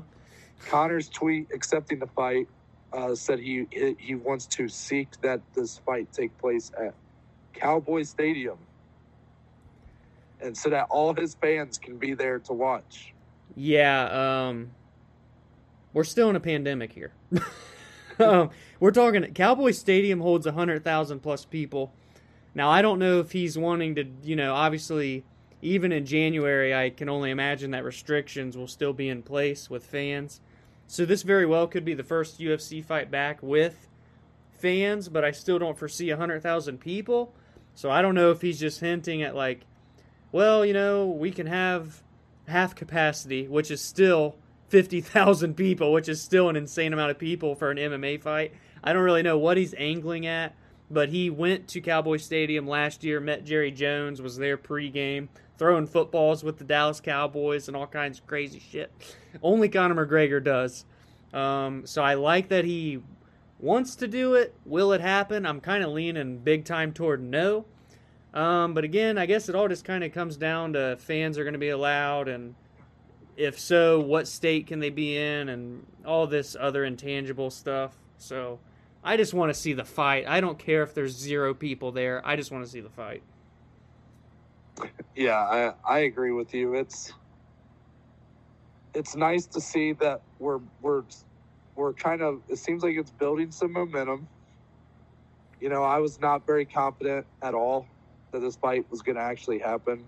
Conor's 0.68 1.10
tweet 1.10 1.48
accepting 1.54 2.00
the 2.00 2.08
fight 2.08 2.48
uh, 2.94 3.16
said 3.16 3.40
he 3.40 3.68
he 4.00 4.16
wants 4.16 4.46
to 4.46 4.68
seek 4.68 5.20
that 5.22 5.42
this 5.54 5.78
fight 5.80 6.12
take 6.12 6.38
place 6.38 6.72
at 6.80 6.94
Cowboy 7.54 8.04
Stadium, 8.04 8.58
and 10.42 10.56
so 10.58 10.70
that 10.70 10.88
all 10.90 11.14
his 11.14 11.36
fans 11.36 11.78
can 11.78 11.98
be 11.98 12.14
there 12.14 12.40
to 12.40 12.54
watch. 12.54 13.14
Yeah, 13.56 14.48
um 14.48 14.72
we're 15.94 16.04
still 16.04 16.30
in 16.30 16.36
a 16.36 16.40
pandemic 16.40 16.94
here. 16.94 17.12
um, 18.20 18.50
we're 18.80 18.92
talking 18.92 19.24
Cowboy 19.34 19.72
Stadium 19.72 20.22
holds 20.22 20.46
100,000 20.46 21.20
plus 21.20 21.46
people. 21.46 21.92
Now, 22.54 22.70
I 22.70 22.82
don't 22.82 23.00
know 23.00 23.20
if 23.20 23.32
he's 23.32 23.58
wanting 23.58 23.96
to, 23.96 24.06
you 24.24 24.36
know, 24.36 24.54
obviously 24.54 25.26
even 25.62 25.92
in 25.92 26.06
January, 26.06 26.74
I 26.74 26.90
can 26.90 27.08
only 27.08 27.30
imagine 27.30 27.72
that 27.72 27.84
restrictions 27.84 28.58
will 28.58 28.68
still 28.68 28.94
be 28.94 29.10
in 29.10 29.22
place 29.22 29.70
with 29.70 29.86
fans. 29.86 30.42
So 30.88 31.06
this 31.06 31.22
very 31.22 31.46
well 31.46 31.68
could 31.68 31.86
be 31.86 31.94
the 31.94 32.04
first 32.04 32.40
UFC 32.40 32.84
fight 32.84 33.12
back 33.12 33.42
with 33.42 33.88
fans, 34.52 35.08
but 35.08 35.24
I 35.24 35.32
still 35.32 35.60
don't 35.60 35.78
foresee 35.78 36.10
100,000 36.10 36.80
people. 36.80 37.34
So 37.76 37.90
I 37.90 38.02
don't 38.02 38.16
know 38.16 38.32
if 38.32 38.42
he's 38.42 38.60
just 38.60 38.80
hinting 38.80 39.22
at 39.24 39.36
like, 39.36 39.62
well, 40.32 40.66
you 40.66 40.74
know, 40.74 41.08
we 41.08 41.32
can 41.32 41.48
have 41.48 42.02
half 42.48 42.76
capacity, 42.76 43.48
which 43.48 43.72
is 43.72 43.82
still 43.82 44.36
50,000 44.70 45.56
people, 45.56 45.92
which 45.92 46.08
is 46.08 46.22
still 46.22 46.50
an 46.50 46.56
insane 46.56 46.94
amount 46.94 47.12
of 47.12 47.18
people 47.18 47.56
for 47.56 47.72
an 47.72 47.78
MMA 47.78 48.22
fight. 48.22 48.54
I 48.84 48.94
don't 48.94 49.04
really 49.04 49.24
know 49.24 49.38
what 49.38 49.58
he's 49.58 49.74
angling 49.78 50.26
at, 50.26 50.56
but 50.90 51.10
he 51.10 51.30
went 51.30 51.68
to 51.70 51.82
Cowboy 51.82 52.18
Stadium 52.18 52.68
last 52.68 53.04
year, 53.04 53.20
met 53.20 53.44
Jerry 53.44 53.72
Jones, 53.72 54.22
was 54.22 54.38
there 54.38 54.58
pregame, 54.58 55.28
throwing 55.58 55.88
footballs 55.88 56.44
with 56.44 56.58
the 56.58 56.64
Dallas 56.64 57.00
Cowboys 57.00 57.68
and 57.68 57.78
all 57.78 57.88
kinds 57.88 58.20
of 58.20 58.28
crazy 58.28 58.60
shit. 58.60 58.92
Only 59.44 59.70
Conor 59.70 60.06
McGregor 60.06 60.44
does. 60.44 60.86
Um, 61.34 61.86
so 61.86 62.02
I 62.02 62.16
like 62.16 62.50
that 62.50 62.66
he 62.66 63.02
wants 63.62 63.96
to 63.98 64.08
do 64.08 64.34
it. 64.34 64.54
Will 64.66 64.92
it 64.92 65.02
happen? 65.02 65.46
I'm 65.46 65.62
kind 65.62 65.84
of 65.84 65.92
leaning 65.92 66.40
big 66.40 66.66
time 66.66 66.92
toward 66.94 67.22
no. 67.22 67.66
Um, 68.34 68.74
but 68.74 68.84
again, 68.84 69.18
I 69.18 69.26
guess 69.26 69.50
it 69.50 69.56
all 69.56 69.68
just 69.68 69.86
kind 69.86 70.04
of 70.04 70.14
comes 70.14 70.38
down 70.38 70.74
to 70.74 70.98
fans 71.00 71.38
are 71.38 71.44
going 71.44 71.54
to 71.54 71.60
be 71.60 71.70
allowed, 71.70 72.28
and 72.28 72.56
if 73.36 73.60
so, 73.60 74.00
what 74.00 74.28
state 74.28 74.68
can 74.68 74.80
they 74.80 74.90
be 74.90 75.18
in, 75.18 75.50
and 75.50 75.86
all 76.06 76.28
this 76.28 76.56
other 76.60 76.86
intangible 76.86 77.50
stuff. 77.50 77.98
So 78.18 78.60
I 79.04 79.18
just 79.18 79.34
want 79.34 79.54
to 79.54 79.60
see 79.60 79.74
the 79.74 79.84
fight. 79.84 80.26
I 80.28 80.40
don't 80.40 80.58
care 80.58 80.82
if 80.84 80.94
there's 80.94 81.16
zero 81.16 81.54
people 81.54 81.92
there. 81.92 82.26
I 82.26 82.36
just 82.38 82.52
want 82.52 82.64
to 82.64 82.72
see 82.72 82.80
the 82.80 82.90
fight. 82.90 83.22
Yeah, 85.16 85.38
I 85.38 85.74
I 85.86 86.00
agree 86.00 86.32
with 86.32 86.54
you. 86.54 86.76
It's 86.76 87.12
it's 88.94 89.16
nice 89.16 89.46
to 89.48 89.62
see 89.62 89.94
that 89.94 90.22
we're 90.40 90.60
we're 90.82 91.04
we're 91.76 91.94
kind 91.94 92.22
of 92.22 92.42
it 92.50 92.58
seems 92.58 92.84
like 92.84 92.96
it's 92.98 93.12
building 93.12 93.52
some 93.52 93.74
momentum. 93.74 94.28
You 95.60 95.70
know, 95.70 95.84
I 95.84 96.00
was 96.00 96.20
not 96.20 96.46
very 96.48 96.66
confident 96.66 97.26
at 97.42 97.54
all 97.54 97.88
that 98.34 98.40
this 98.40 98.56
fight 98.56 98.90
was 98.90 99.02
going 99.02 99.16
to 99.16 99.22
actually 99.22 99.60
happen. 99.60 100.06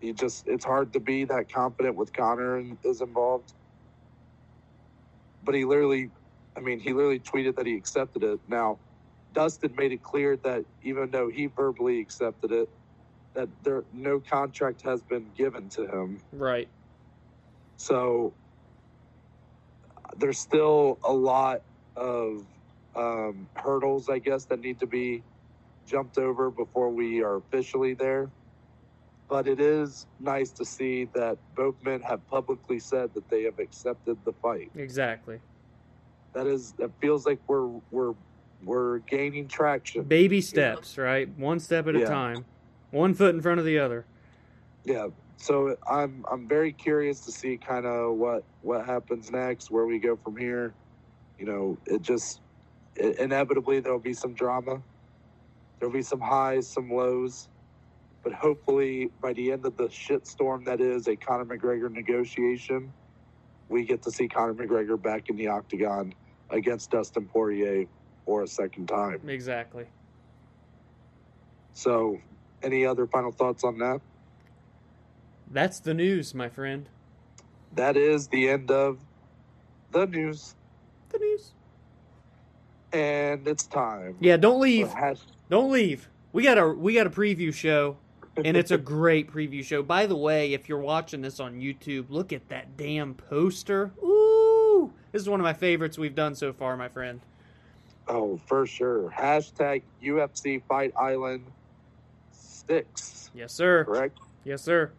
You 0.00 0.12
just 0.12 0.48
it's 0.48 0.64
hard 0.64 0.92
to 0.94 1.00
be 1.00 1.24
that 1.24 1.52
confident 1.52 1.96
with 1.96 2.12
Conor 2.12 2.56
and 2.58 2.78
is 2.84 3.00
involved. 3.00 3.52
But 5.44 5.54
he 5.54 5.64
literally 5.64 6.10
I 6.56 6.60
mean, 6.60 6.80
he 6.80 6.92
literally 6.92 7.20
tweeted 7.20 7.56
that 7.56 7.66
he 7.66 7.76
accepted 7.76 8.24
it. 8.24 8.40
Now, 8.48 8.78
Dustin 9.32 9.74
made 9.76 9.92
it 9.92 10.02
clear 10.02 10.36
that 10.38 10.64
even 10.82 11.10
though 11.10 11.30
he 11.30 11.46
verbally 11.46 12.00
accepted 12.00 12.50
it, 12.50 12.68
that 13.34 13.48
there 13.62 13.84
no 13.92 14.18
contract 14.18 14.82
has 14.82 15.02
been 15.02 15.30
given 15.36 15.68
to 15.70 15.86
him. 15.86 16.20
Right. 16.32 16.68
So 17.76 18.34
there's 20.16 20.38
still 20.38 20.98
a 21.04 21.12
lot 21.12 21.62
of 21.96 22.44
um, 22.96 23.48
hurdles, 23.54 24.08
I 24.08 24.18
guess, 24.18 24.44
that 24.46 24.60
need 24.60 24.80
to 24.80 24.86
be 24.86 25.22
jumped 25.86 26.18
over 26.18 26.50
before 26.50 26.90
we 26.90 27.22
are 27.22 27.36
officially 27.36 27.94
there. 27.94 28.30
But 29.28 29.46
it 29.46 29.60
is 29.60 30.06
nice 30.20 30.50
to 30.52 30.64
see 30.64 31.04
that 31.14 31.36
both 31.54 31.74
men 31.84 32.00
have 32.00 32.26
publicly 32.28 32.78
said 32.78 33.12
that 33.14 33.28
they 33.28 33.42
have 33.42 33.58
accepted 33.58 34.16
the 34.24 34.32
fight. 34.32 34.70
Exactly. 34.74 35.40
That 36.32 36.46
is, 36.46 36.72
that 36.78 36.90
feels 37.00 37.26
like 37.26 37.38
we're 37.46 37.68
we're 37.90 38.14
we're 38.64 38.98
gaining 39.00 39.46
traction. 39.48 40.02
Baby 40.02 40.40
steps, 40.40 40.98
right? 40.98 41.28
One 41.38 41.60
step 41.60 41.86
at 41.88 41.94
a 41.94 42.04
time. 42.06 42.44
One 42.90 43.14
foot 43.14 43.34
in 43.34 43.42
front 43.42 43.60
of 43.60 43.66
the 43.66 43.78
other. 43.78 44.04
Yeah. 44.84 45.08
So 45.38 45.76
I'm 45.88 46.24
I'm 46.30 46.48
very 46.48 46.72
curious 46.72 47.24
to 47.24 47.32
see 47.32 47.56
kind 47.56 47.86
of 47.86 48.16
what 48.16 48.44
what 48.60 48.84
happens 48.84 49.30
next, 49.30 49.70
where 49.70 49.86
we 49.86 49.98
go 49.98 50.16
from 50.16 50.36
here. 50.36 50.74
You 51.38 51.46
know, 51.46 51.78
it 51.86 52.02
just 52.02 52.40
it, 52.96 53.18
inevitably 53.18 53.80
there'll 53.80 54.00
be 54.00 54.14
some 54.14 54.34
drama. 54.34 54.82
There'll 55.78 55.94
be 55.94 56.02
some 56.02 56.20
highs, 56.20 56.68
some 56.68 56.90
lows, 56.90 57.48
but 58.24 58.32
hopefully 58.32 59.10
by 59.22 59.32
the 59.32 59.52
end 59.52 59.64
of 59.64 59.76
the 59.76 59.84
shitstorm 59.84 60.64
that 60.64 60.80
is 60.80 61.06
a 61.06 61.14
Conor 61.14 61.44
McGregor 61.44 61.88
negotiation, 61.88 62.92
we 63.68 63.84
get 63.84 64.02
to 64.02 64.10
see 64.10 64.26
Conor 64.26 64.54
McGregor 64.54 65.00
back 65.00 65.28
in 65.28 65.36
the 65.36 65.46
octagon 65.46 66.12
against 66.50 66.90
Dustin 66.90 67.28
Poirier 67.28 67.86
for 68.26 68.42
a 68.42 68.48
second 68.48 68.88
time. 68.88 69.20
Exactly. 69.28 69.86
So, 71.74 72.18
any 72.60 72.84
other 72.84 73.06
final 73.06 73.30
thoughts 73.30 73.62
on 73.62 73.78
that? 73.78 74.00
That's 75.50 75.80
the 75.80 75.94
news, 75.94 76.34
my 76.34 76.48
friend. 76.48 76.88
That 77.74 77.96
is 77.96 78.28
the 78.28 78.48
end 78.48 78.70
of 78.70 78.98
the 79.92 80.06
news. 80.06 80.54
The 81.10 81.18
news. 81.18 81.52
and 82.92 83.46
it's 83.46 83.66
time. 83.66 84.16
Yeah, 84.20 84.36
don't 84.36 84.60
leave. 84.60 84.88
hash- 84.92 85.20
Don't 85.50 85.70
leave. 85.70 86.08
We 86.32 86.42
got 86.42 86.58
a 86.58 86.68
we 86.68 86.94
got 86.94 87.06
a 87.06 87.10
preview 87.10 87.52
show, 87.52 87.96
and 88.36 88.56
it's 88.56 88.70
a 88.70 88.78
great 88.96 89.30
preview 89.32 89.64
show. 89.64 89.82
By 89.82 90.06
the 90.06 90.16
way, 90.16 90.52
if 90.52 90.68
you're 90.68 90.78
watching 90.80 91.22
this 91.22 91.40
on 91.40 91.54
YouTube, 91.60 92.06
look 92.10 92.32
at 92.32 92.48
that 92.50 92.76
damn 92.76 93.14
poster. 93.14 93.92
Ooh, 94.02 94.92
this 95.12 95.22
is 95.22 95.28
one 95.28 95.40
of 95.40 95.44
my 95.44 95.54
favorites 95.54 95.96
we've 95.98 96.14
done 96.14 96.34
so 96.34 96.52
far, 96.52 96.76
my 96.76 96.88
friend. 96.88 97.20
oh, 98.08 98.38
for 98.46 98.66
sure. 98.66 99.10
Hashtag 99.16 99.82
UFC 100.02 100.62
Fight 100.68 100.92
Island 100.98 101.44
six. 102.32 103.30
Yes, 103.34 103.52
sir. 103.52 103.84
Correct. 103.84 104.18
Yes, 104.44 104.62
sir. 104.62 104.90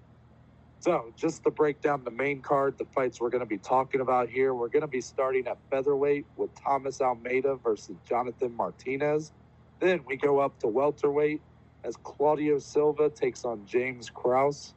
So, 0.82 1.12
just 1.18 1.44
to 1.44 1.52
break 1.52 1.82
down 1.82 2.06
the 2.06 2.12
main 2.12 2.42
card, 2.42 2.78
the 2.78 2.86
fights 2.86 3.20
we're 3.20 3.30
going 3.30 3.42
to 3.42 3.46
be 3.46 3.58
talking 3.58 4.00
about 4.00 4.30
here, 4.30 4.54
we're 4.54 4.70
going 4.70 4.82
to 4.82 4.88
be 4.88 5.02
starting 5.02 5.46
at 5.48 5.58
featherweight 5.70 6.26
with 6.38 6.56
Thomas 6.56 7.02
Almeida 7.02 7.56
versus 7.56 7.98
Jonathan 8.08 8.56
Martinez. 8.56 9.34
Then 9.82 10.02
we 10.06 10.16
go 10.16 10.40
up 10.40 10.58
to 10.60 10.68
welterweight 10.68 11.42
as 11.84 11.98
Claudio 11.98 12.60
Silva 12.60 13.10
takes 13.10 13.44
on 13.44 13.66
James 13.66 14.10
Krause. 14.10 14.74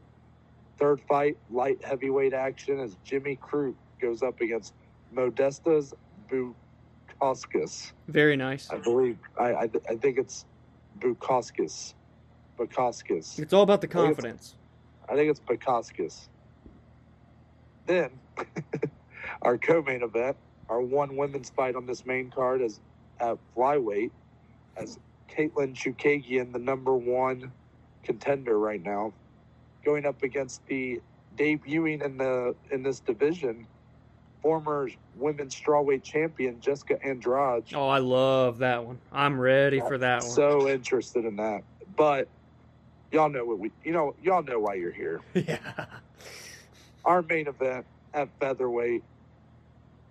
Third 0.76 1.00
fight, 1.08 1.38
light 1.50 1.84
heavyweight 1.84 2.34
action 2.34 2.80
as 2.80 2.96
Jimmy 3.04 3.38
Crute 3.40 3.76
goes 4.00 4.24
up 4.24 4.40
against 4.40 4.74
Modestas 5.14 5.92
Bukauskas. 6.28 7.92
Very 8.08 8.36
nice. 8.36 8.68
I 8.70 8.78
believe, 8.78 9.18
I, 9.38 9.52
I, 9.52 9.70
I 9.88 9.96
think 9.96 10.18
it's 10.18 10.46
Bukauskas. 10.98 11.94
Bukauskas. 12.58 13.38
It's 13.38 13.52
all 13.52 13.62
about 13.62 13.80
the 13.80 13.88
confidence. 13.88 14.56
I 15.12 15.14
think 15.14 15.30
it's 15.30 15.40
Bukauskas. 15.40 16.28
Then, 17.86 18.18
our 19.42 19.58
co-main 19.58 20.02
event, 20.02 20.38
our 20.70 20.80
one 20.80 21.18
women's 21.18 21.50
fight 21.50 21.76
on 21.76 21.84
this 21.84 22.06
main 22.06 22.30
card 22.30 22.62
is 22.62 22.80
at 23.20 23.36
flyweight, 23.54 24.10
as 24.78 24.98
Katlyn 25.28 25.74
Chookagian, 25.74 26.54
the 26.54 26.58
number 26.58 26.94
one 26.94 27.52
contender 28.02 28.58
right 28.58 28.82
now, 28.82 29.12
going 29.84 30.06
up 30.06 30.22
against 30.22 30.64
the 30.66 30.98
debuting 31.36 32.02
in 32.02 32.16
the 32.16 32.54
in 32.70 32.82
this 32.82 33.00
division, 33.00 33.66
former 34.40 34.88
women's 35.14 35.54
strawweight 35.54 36.04
champion 36.04 36.58
Jessica 36.58 36.96
Andrade. 37.04 37.64
Oh, 37.74 37.88
I 37.88 37.98
love 37.98 38.58
that 38.58 38.86
one. 38.86 38.98
I'm 39.12 39.38
ready 39.38 39.80
for 39.80 39.98
that 39.98 40.22
one. 40.22 40.30
So 40.30 40.70
interested 40.70 41.26
in 41.26 41.36
that. 41.36 41.64
But 41.96 42.28
y'all 43.12 43.28
know 43.28 43.44
what 43.44 43.58
we, 43.58 43.70
you 43.84 43.92
know, 43.92 44.14
y'all 44.22 44.42
know 44.42 44.58
why 44.58 44.74
you're 44.74 44.92
here. 44.92 45.20
Yeah. 45.34 45.86
Our 47.04 47.22
main 47.22 47.48
event 47.48 47.84
at 48.14 48.28
featherweight, 48.38 49.02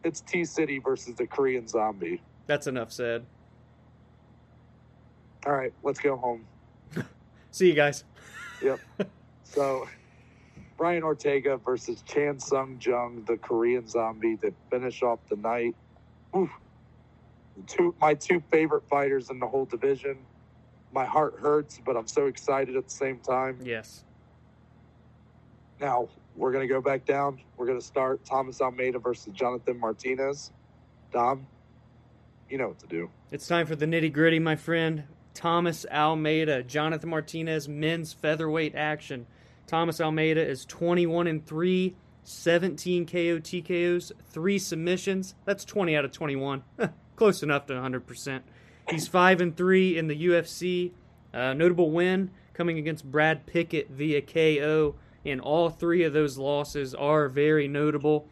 it's 0.03 0.19
T 0.19 0.43
City 0.43 0.79
versus 0.79 1.15
the 1.15 1.25
Korean 1.25 1.67
Zombie. 1.67 2.21
That's 2.47 2.67
enough 2.67 2.91
said. 2.91 3.25
All 5.45 5.53
right, 5.53 5.73
let's 5.83 5.99
go 5.99 6.17
home. 6.17 6.45
See 7.51 7.67
you 7.67 7.73
guys. 7.73 8.03
Yep. 8.63 8.79
so, 9.41 9.87
Brian 10.77 11.01
Ortega 11.01 11.57
versus 11.57 12.03
Chan 12.03 12.41
Sung 12.41 12.79
Jung, 12.79 13.23
the 13.25 13.35
Korean 13.35 13.87
Zombie, 13.87 14.37
to 14.37 14.53
finish 14.69 15.01
off 15.01 15.17
the 15.31 15.35
night. 15.35 15.75
Oof. 16.37 16.51
Two, 17.65 17.95
my 17.99 18.13
two 18.13 18.43
favorite 18.51 18.83
fighters 18.87 19.31
in 19.31 19.39
the 19.39 19.47
whole 19.47 19.65
division. 19.65 20.19
My 20.93 21.05
heart 21.05 21.39
hurts, 21.39 21.79
but 21.85 21.95
I'm 21.95 22.07
so 22.07 22.27
excited 22.27 22.75
at 22.75 22.85
the 22.85 22.93
same 22.93 23.19
time. 23.19 23.59
Yes. 23.63 24.03
Now 25.79 26.09
we're 26.35 26.51
gonna 26.51 26.67
go 26.67 26.81
back 26.81 27.05
down. 27.05 27.39
We're 27.57 27.67
gonna 27.67 27.81
start 27.81 28.23
Thomas 28.25 28.61
Almeida 28.61 28.99
versus 28.99 29.33
Jonathan 29.33 29.79
Martinez. 29.79 30.51
Dom, 31.11 31.47
you 32.49 32.57
know 32.57 32.69
what 32.69 32.79
to 32.79 32.87
do. 32.87 33.09
It's 33.31 33.47
time 33.47 33.65
for 33.65 33.75
the 33.75 33.85
nitty 33.85 34.11
gritty, 34.11 34.39
my 34.39 34.55
friend. 34.55 35.05
Thomas 35.33 35.85
Almeida, 35.91 36.63
Jonathan 36.63 37.09
Martinez, 37.09 37.67
men's 37.67 38.13
featherweight 38.13 38.75
action. 38.75 39.25
Thomas 39.65 40.01
Almeida 40.01 40.45
is 40.45 40.65
21 40.65 41.27
and 41.27 41.45
3, 41.45 41.95
17 42.23 43.05
KO 43.05 43.39
TKOs, 43.39 44.11
3 44.29 44.59
submissions. 44.59 45.35
That's 45.45 45.63
20 45.63 45.95
out 45.95 46.03
of 46.03 46.11
21. 46.11 46.63
Close 47.15 47.43
enough 47.43 47.65
to 47.67 47.73
100%. 47.73 48.41
He's 48.91 49.07
5 49.07 49.39
and 49.39 49.55
3 49.55 49.97
in 49.97 50.07
the 50.07 50.25
UFC. 50.27 50.91
Uh, 51.33 51.53
notable 51.53 51.91
win 51.91 52.29
coming 52.53 52.77
against 52.77 53.09
Brad 53.09 53.45
Pickett 53.45 53.89
via 53.89 54.21
KO, 54.21 54.95
and 55.25 55.39
all 55.39 55.69
three 55.69 56.03
of 56.03 56.11
those 56.11 56.37
losses 56.37 56.93
are 56.93 57.29
very 57.29 57.69
notable. 57.69 58.27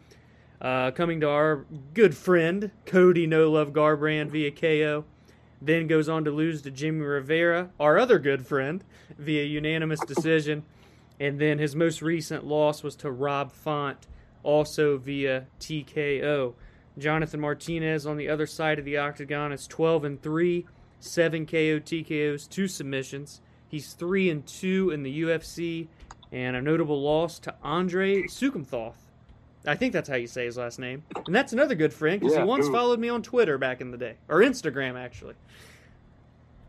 Uh, 0.59 0.91
coming 0.91 1.21
to 1.21 1.29
our 1.29 1.65
good 1.93 2.13
friend 2.13 2.71
Cody 2.85 3.25
No 3.25 3.49
Love 3.49 3.71
Garbrandt 3.71 4.31
via 4.31 4.51
KO, 4.51 5.05
then 5.61 5.87
goes 5.87 6.09
on 6.09 6.25
to 6.25 6.31
lose 6.31 6.61
to 6.63 6.71
Jimmy 6.71 7.05
Rivera, 7.05 7.69
our 7.79 7.97
other 7.97 8.19
good 8.19 8.45
friend, 8.45 8.83
via 9.17 9.45
unanimous 9.45 10.01
decision, 10.01 10.63
and 11.21 11.39
then 11.39 11.57
his 11.57 11.73
most 11.73 12.01
recent 12.01 12.45
loss 12.45 12.83
was 12.83 12.97
to 12.97 13.09
Rob 13.09 13.53
Font, 13.53 14.07
also 14.43 14.97
via 14.97 15.45
TKO. 15.61 16.53
Jonathan 16.99 17.39
Martinez 17.39 18.05
on 18.05 18.17
the 18.17 18.29
other 18.29 18.45
side 18.47 18.79
of 18.79 18.85
the 18.85 18.97
octagon 18.97 19.51
is 19.51 19.67
12 19.67 20.05
and 20.05 20.21
3, 20.21 20.65
7 20.99 21.45
KO 21.45 21.79
TKOs, 21.79 22.49
2 22.49 22.67
submissions. 22.67 23.41
He's 23.67 23.93
3 23.93 24.29
and 24.29 24.47
2 24.47 24.91
in 24.91 25.03
the 25.03 25.21
UFC 25.21 25.87
and 26.31 26.55
a 26.55 26.61
notable 26.61 27.01
loss 27.01 27.39
to 27.39 27.55
Andre 27.63 28.23
Soukhamthath. 28.23 28.95
I 29.65 29.75
think 29.75 29.93
that's 29.93 30.07
how 30.07 30.15
you 30.15 30.27
say 30.27 30.45
his 30.45 30.57
last 30.57 30.79
name. 30.79 31.03
And 31.25 31.35
that's 31.35 31.53
another 31.53 31.75
good 31.75 31.93
friend 31.93 32.19
because 32.19 32.35
Yeah, 32.35 32.43
he 32.43 32.47
once 32.47 32.67
followed 32.69 32.99
me 32.99 33.09
on 33.09 33.21
Twitter 33.21 33.57
back 33.57 33.81
in 33.81 33.91
the 33.91 33.97
day 33.97 34.15
or 34.27 34.39
Instagram 34.39 34.95
actually. 34.95 35.35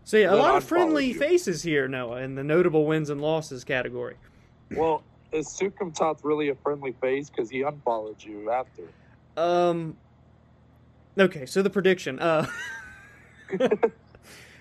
So 0.05 0.16
yeah, 0.16 0.33
a 0.33 0.35
lot 0.35 0.57
of 0.57 0.64
friendly 0.64 1.12
faces 1.12 1.62
here, 1.62 1.87
Noah, 1.87 2.22
in 2.22 2.35
the 2.35 2.43
notable 2.43 2.85
wins 2.87 3.11
and 3.11 3.20
losses 3.20 3.62
category. 3.62 4.16
Well, 4.72 5.05
is 5.31 5.47
Soukhamthath 5.47 6.20
really 6.24 6.49
a 6.49 6.55
friendly 6.57 6.93
face 7.01 7.31
because 7.31 7.49
he 7.49 7.62
unfollowed 7.62 8.22
you 8.22 8.51
after? 8.51 8.83
Um. 9.37 9.97
Okay, 11.19 11.47
so 11.47 11.63
the 11.63 11.71
prediction. 11.71 12.19
Uh, 12.21 12.47
th- 13.59 13.71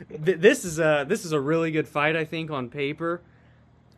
this 0.10 0.66
is 0.66 0.80
a 0.80 1.06
this 1.08 1.26
is 1.26 1.32
a 1.32 1.40
really 1.40 1.72
good 1.72 1.88
fight. 1.88 2.16
I 2.16 2.26
think 2.26 2.50
on 2.50 2.70
paper, 2.70 3.22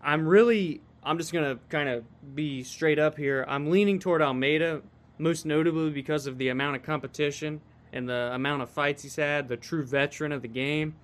I'm 0.02 0.28
really 0.28 0.82
I'm 1.04 1.18
just 1.18 1.32
gonna 1.32 1.60
kind 1.70 1.88
of 1.90 2.04
be 2.36 2.64
straight 2.64 3.00
up 3.00 3.18
here. 3.18 3.46
I'm 3.48 3.70
leaning 3.72 4.00
toward 4.00 4.22
Almeida, 4.22 4.82
most 5.18 5.46
notably 5.46 5.92
because 5.92 6.28
of 6.28 6.38
the 6.38 6.50
amount 6.50 6.76
of 6.76 6.84
competition 6.84 7.62
and 7.94 8.08
the 8.08 8.32
amount 8.34 8.62
of 8.62 8.70
fights 8.70 9.04
he's 9.04 9.16
had. 9.16 9.48
The 9.48 9.58
true 9.58 9.84
veteran 9.84 10.32
of 10.32 10.42
the 10.42 10.48
game. 10.48 10.96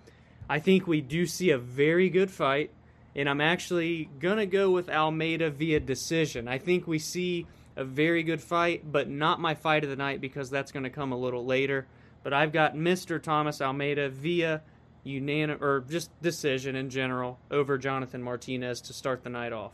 I 0.50 0.60
think 0.60 0.86
we 0.86 1.02
do 1.02 1.26
see 1.26 1.50
a 1.52 1.58
very 1.58 2.10
good 2.10 2.30
fight, 2.30 2.72
and 3.16 3.30
I'm 3.30 3.41
actually 3.41 4.10
gonna 4.20 4.45
go 4.45 4.70
with 4.72 4.89
Almeida 4.89 5.50
via 5.50 5.80
decision. 5.80 6.48
I 6.50 6.58
think 6.58 6.88
we 6.88 7.00
see 7.00 7.48
a 7.78 7.86
very 7.86 8.23
good 8.23 8.41
fight, 8.41 8.91
but 8.91 9.07
not 9.07 9.39
my 9.39 9.53
fight 9.53 9.84
of 9.84 9.89
the 9.89 9.95
night 9.95 10.19
because 10.19 10.49
that's 10.49 10.71
going 10.71 10.84
to 10.84 10.89
come 10.89 11.13
a 11.13 11.17
little 11.17 11.45
later. 11.45 11.88
But 12.23 12.34
I've 12.34 12.51
got 12.51 12.75
Mr. 12.75 13.21
Thomas 13.21 13.61
Almeida 13.61 14.09
via 14.09 14.61
unanimous 15.03 15.61
or 15.61 15.86
just 15.88 16.09
decision 16.21 16.75
in 16.75 16.89
general 16.89 17.39
over 17.51 17.78
Jonathan 17.78 18.21
Martinez 18.21 18.82
to 18.82 18.93
start 18.93 19.23
the 19.23 19.30
night 19.30 19.53
off. 19.53 19.73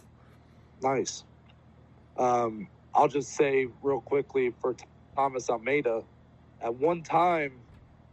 Nice. 0.83 1.23
Um, 2.17 2.67
I'll 2.93 3.07
just 3.07 3.33
say 3.33 3.67
real 3.81 4.01
quickly 4.01 4.53
for 4.61 4.75
Thomas 5.15 5.49
Almeida, 5.49 6.03
at 6.61 6.75
one 6.75 7.01
time, 7.01 7.53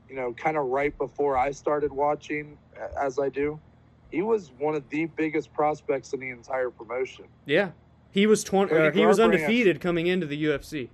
you 0.09 0.17
know, 0.17 0.33
kind 0.33 0.57
of 0.57 0.67
right 0.67 0.97
before 0.97 1.37
I 1.37 1.51
started 1.51 1.93
watching, 1.93 2.57
as 3.01 3.19
I 3.19 3.29
do, 3.29 3.59
he 4.11 4.23
was 4.23 4.53
one 4.59 4.75
of 4.75 4.89
the 4.89 5.07
biggest 5.07 5.53
prospects 5.53 6.13
in 6.13 6.21
the 6.21 6.31
entire 6.31 6.71
promotion. 6.71 7.27
Yeah, 7.45 7.71
he 8.11 8.27
was 8.27 8.45
twenty. 8.45 8.75
Uh, 8.75 8.91
he 8.91 9.07
was 9.07 9.21
undefeated 9.21 9.81
coming 9.81 10.07
into 10.07 10.27
the 10.27 10.45
UFC. 10.45 10.89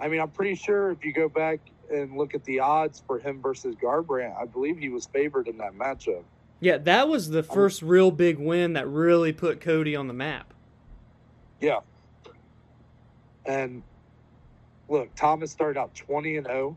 I 0.00 0.08
mean, 0.08 0.20
I'm 0.20 0.30
pretty 0.30 0.54
sure 0.54 0.90
if 0.90 1.04
you 1.04 1.12
go 1.12 1.28
back 1.28 1.60
and 1.90 2.16
look 2.16 2.34
at 2.34 2.44
the 2.44 2.60
odds 2.60 3.02
for 3.06 3.18
him 3.18 3.40
versus 3.40 3.74
Garbrandt, 3.76 4.36
I 4.40 4.44
believe 4.44 4.78
he 4.78 4.88
was 4.88 5.06
favored 5.06 5.48
in 5.48 5.58
that 5.58 5.74
matchup. 5.74 6.24
Yeah, 6.60 6.78
that 6.78 7.08
was 7.08 7.30
the 7.30 7.42
first 7.42 7.82
real 7.82 8.10
big 8.10 8.38
win 8.38 8.72
that 8.72 8.88
really 8.88 9.32
put 9.32 9.60
Cody 9.60 9.94
on 9.94 10.08
the 10.08 10.14
map. 10.14 10.52
Yeah. 11.60 11.80
And 13.46 13.82
look, 14.88 15.14
Thomas 15.14 15.50
started 15.50 15.78
out 15.78 15.94
20 15.94 16.36
and 16.36 16.46
0, 16.46 16.76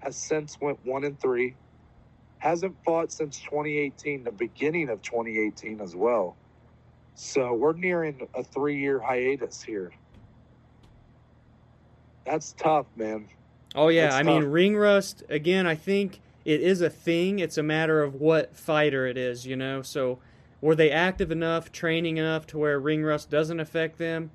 has 0.00 0.16
since 0.16 0.60
went 0.60 0.84
1 0.84 1.04
and 1.04 1.18
3, 1.20 1.54
hasn't 2.38 2.76
fought 2.84 3.12
since 3.12 3.38
2018, 3.40 4.24
the 4.24 4.32
beginning 4.32 4.88
of 4.88 5.00
2018 5.02 5.80
as 5.80 5.94
well. 5.94 6.36
So 7.14 7.54
we're 7.54 7.74
nearing 7.74 8.28
a 8.34 8.42
3-year 8.42 8.98
hiatus 8.98 9.62
here. 9.62 9.92
That's 12.24 12.52
tough, 12.52 12.86
man. 12.96 13.28
Oh 13.74 13.88
yeah, 13.88 14.04
That's 14.04 14.16
I 14.16 14.22
mean 14.22 14.44
ring 14.44 14.76
rust 14.76 15.22
again. 15.28 15.66
I 15.66 15.74
think 15.74 16.20
it 16.44 16.60
is 16.60 16.80
a 16.80 16.90
thing. 16.90 17.38
It's 17.38 17.58
a 17.58 17.62
matter 17.62 18.02
of 18.02 18.14
what 18.14 18.56
fighter 18.56 19.06
it 19.06 19.16
is, 19.16 19.46
you 19.46 19.56
know. 19.56 19.82
So 19.82 20.18
were 20.60 20.74
they 20.74 20.90
active 20.90 21.30
enough, 21.30 21.72
training 21.72 22.18
enough 22.18 22.46
to 22.48 22.58
where 22.58 22.78
ring 22.78 23.02
rust 23.02 23.30
doesn't 23.30 23.60
affect 23.60 23.98
them? 23.98 24.30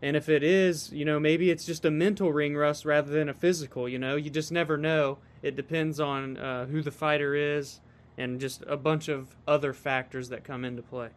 And 0.00 0.16
if 0.16 0.28
it 0.28 0.42
is, 0.42 0.92
you 0.92 1.04
know, 1.04 1.18
maybe 1.18 1.50
it's 1.50 1.64
just 1.64 1.84
a 1.84 1.90
mental 1.90 2.32
ring 2.32 2.56
rust 2.56 2.84
rather 2.84 3.10
than 3.10 3.28
a 3.28 3.34
physical. 3.34 3.88
You 3.88 3.98
know, 3.98 4.16
you 4.16 4.30
just 4.30 4.52
never 4.52 4.76
know. 4.76 5.18
It 5.42 5.56
depends 5.56 6.00
on 6.00 6.36
uh, 6.36 6.66
who 6.66 6.82
the 6.82 6.90
fighter 6.90 7.34
is 7.34 7.80
and 8.16 8.40
just 8.40 8.62
a 8.66 8.76
bunch 8.76 9.08
of 9.08 9.36
other 9.46 9.72
factors 9.72 10.28
that 10.28 10.44
come 10.44 10.64
into 10.64 10.82
play. 10.82 11.10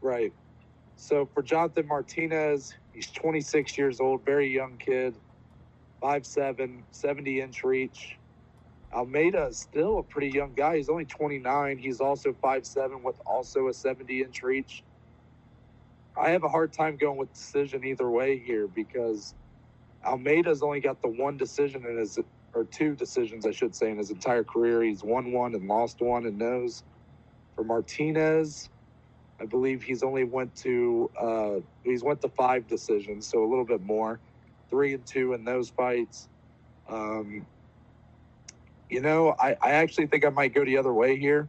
Right. 0.00 0.32
So 0.96 1.28
for 1.32 1.42
Jonathan 1.42 1.86
Martinez, 1.86 2.74
he's 2.92 3.10
26 3.10 3.78
years 3.78 4.00
old, 4.00 4.24
very 4.24 4.52
young 4.52 4.76
kid, 4.78 5.14
5'7, 6.02 6.82
70 6.90 7.40
inch 7.40 7.64
reach. 7.64 8.16
Almeida 8.92 9.46
is 9.46 9.58
still 9.58 9.98
a 9.98 10.02
pretty 10.02 10.30
young 10.30 10.54
guy. 10.54 10.76
He's 10.76 10.88
only 10.88 11.04
29. 11.04 11.78
He's 11.78 12.00
also 12.00 12.32
5'7 12.32 13.02
with 13.02 13.20
also 13.26 13.68
a 13.68 13.74
70 13.74 14.22
inch 14.22 14.42
reach. 14.42 14.82
I 16.16 16.30
have 16.30 16.42
a 16.42 16.48
hard 16.48 16.72
time 16.72 16.96
going 16.96 17.16
with 17.16 17.32
decision 17.32 17.84
either 17.84 18.10
way 18.10 18.38
here 18.38 18.66
because 18.66 19.34
Almeida's 20.04 20.62
only 20.62 20.80
got 20.80 21.00
the 21.02 21.08
one 21.08 21.36
decision 21.36 21.84
in 21.84 21.98
his, 21.98 22.18
or 22.54 22.64
two 22.64 22.96
decisions, 22.96 23.46
I 23.46 23.52
should 23.52 23.74
say, 23.74 23.90
in 23.90 23.98
his 23.98 24.10
entire 24.10 24.42
career. 24.42 24.82
He's 24.82 25.04
won 25.04 25.32
one 25.32 25.54
and 25.54 25.68
lost 25.68 26.00
one 26.00 26.26
and 26.26 26.38
knows. 26.38 26.82
For 27.54 27.62
Martinez, 27.62 28.70
I 29.40 29.46
believe 29.46 29.82
he's 29.82 30.02
only 30.02 30.24
went 30.24 30.54
to 30.56 31.10
uh, 31.20 31.54
he's 31.84 32.02
went 32.04 32.20
to 32.22 32.28
five 32.30 32.66
decisions, 32.66 33.26
so 33.28 33.44
a 33.44 33.48
little 33.48 33.64
bit 33.64 33.82
more, 33.82 34.20
three 34.70 34.94
and 34.94 35.06
two 35.06 35.34
in 35.34 35.44
those 35.44 35.70
fights. 35.70 36.28
Um, 36.88 37.46
you 38.90 39.00
know, 39.00 39.34
I, 39.38 39.56
I 39.62 39.72
actually 39.72 40.06
think 40.08 40.24
I 40.24 40.30
might 40.30 40.54
go 40.54 40.64
the 40.64 40.78
other 40.78 40.94
way 40.94 41.18
here. 41.18 41.48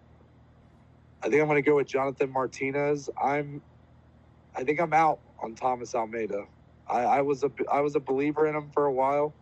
I 1.23 1.29
think 1.29 1.41
I'm 1.41 1.47
going 1.47 1.63
to 1.63 1.69
go 1.69 1.77
with 1.77 1.87
Jonathan 1.87 2.31
Martinez. 2.31 3.09
I'm, 3.21 3.61
I 4.55 4.63
think 4.63 4.79
I'm 4.79 4.93
out 4.93 5.19
on 5.41 5.55
Thomas 5.55 5.95
Almeida. 5.95 6.45
I, 6.87 7.01
I 7.01 7.21
was 7.21 7.43
a 7.43 7.51
I 7.71 7.81
was 7.81 7.95
a 7.95 7.99
believer 7.99 8.47
in 8.47 8.55
him 8.55 8.71
for 8.71 8.85
a 8.85 8.93
while. 8.93 9.33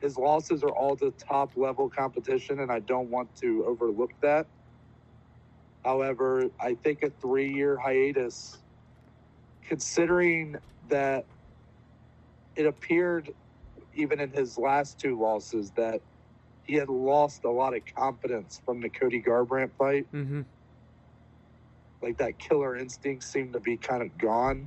His 0.00 0.18
losses 0.18 0.62
are 0.64 0.70
all 0.70 0.96
to 0.98 1.10
top 1.12 1.56
level 1.56 1.90
competition, 1.90 2.60
and 2.60 2.70
I 2.72 2.80
don't 2.80 3.10
want 3.10 3.34
to 3.36 3.64
overlook 3.66 4.12
that. 4.22 4.46
However, 5.86 6.50
I 6.58 6.74
think 6.74 7.04
a 7.04 7.10
three 7.10 7.54
year 7.54 7.76
hiatus, 7.76 8.58
considering 9.68 10.56
that 10.88 11.24
it 12.56 12.66
appeared 12.66 13.32
even 13.94 14.18
in 14.18 14.30
his 14.32 14.58
last 14.58 14.98
two 14.98 15.16
losses 15.16 15.70
that 15.76 16.00
he 16.64 16.74
had 16.74 16.88
lost 16.88 17.44
a 17.44 17.50
lot 17.50 17.72
of 17.72 17.82
confidence 17.94 18.60
from 18.66 18.80
the 18.80 18.88
Cody 18.88 19.22
Garbrandt 19.22 19.70
fight. 19.78 20.06
Mm-hmm. 20.12 20.42
like 22.02 22.18
that 22.18 22.36
killer 22.40 22.76
instinct 22.76 23.22
seemed 23.22 23.52
to 23.52 23.60
be 23.60 23.76
kind 23.76 24.02
of 24.02 24.18
gone. 24.18 24.66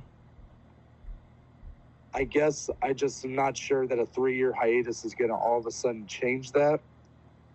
I 2.14 2.24
guess 2.24 2.70
I 2.80 2.94
just 2.94 3.26
am 3.26 3.34
not 3.34 3.58
sure 3.58 3.86
that 3.86 3.98
a 3.98 4.06
three 4.06 4.38
year 4.38 4.54
hiatus 4.54 5.04
is 5.04 5.14
going 5.14 5.28
to 5.28 5.36
all 5.36 5.58
of 5.58 5.66
a 5.66 5.70
sudden 5.70 6.06
change 6.06 6.52
that. 6.52 6.80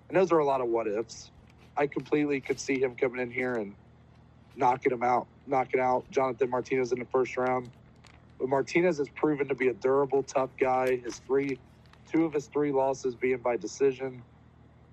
And 0.08 0.16
those 0.16 0.32
are 0.32 0.38
a 0.38 0.46
lot 0.46 0.62
of 0.62 0.68
what 0.68 0.88
ifs. 0.88 1.32
I 1.78 1.88
completely 1.88 2.40
could 2.42 2.60
see 2.60 2.80
him 2.80 2.96
coming 2.96 3.22
in 3.22 3.32
here 3.32 3.56
and 3.56 3.76
knocking 4.56 4.92
him 4.92 5.04
out, 5.04 5.28
knocking 5.46 5.82
out 5.82 6.10
Jonathan 6.10 6.50
Martinez 6.50 6.92
in 6.92 7.00
the 7.00 7.06
first 7.06 7.38
round. 7.38 7.70
But 8.40 8.50
Martinez 8.50 8.98
has 8.98 9.10
proven 9.10 9.48
to 9.48 9.56
be 9.56 9.68
a 9.68 9.74
durable, 9.74 10.24
tough 10.24 10.52
guy. 10.60 10.98
His 10.98 11.20
three, 11.28 11.60
two 12.12 12.26
of 12.26 12.34
his 12.34 12.48
three 12.48 12.72
losses 12.72 13.16
being 13.16 13.40
by 13.40 13.58
decision, 13.58 14.24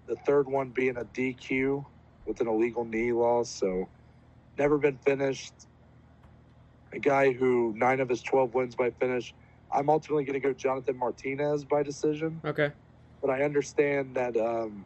the 0.08 0.16
third 0.26 0.48
one 0.48 0.70
being 0.70 0.96
a 0.96 1.04
DQ 1.04 1.84
with 2.26 2.40
an 2.40 2.48
illegal 2.48 2.84
knee 2.84 3.12
loss. 3.12 3.50
So 3.50 3.88
never 4.58 4.78
been 4.78 4.98
finished. 4.98 5.54
A 6.94 6.98
guy 6.98 7.32
who 7.32 7.72
nine 7.76 8.00
of 8.00 8.08
his 8.08 8.22
12 8.22 8.54
wins 8.54 8.74
by 8.74 8.90
finish. 8.90 9.34
I'm 9.72 9.88
ultimately 9.88 10.24
going 10.24 10.34
to 10.34 10.40
go 10.40 10.52
Jonathan 10.52 10.98
Martinez 10.98 11.64
by 11.64 11.82
decision. 11.82 12.40
Okay. 12.44 12.70
But 13.22 13.30
I 13.30 13.42
understand 13.42 14.16
that 14.16 14.36
um, 14.36 14.84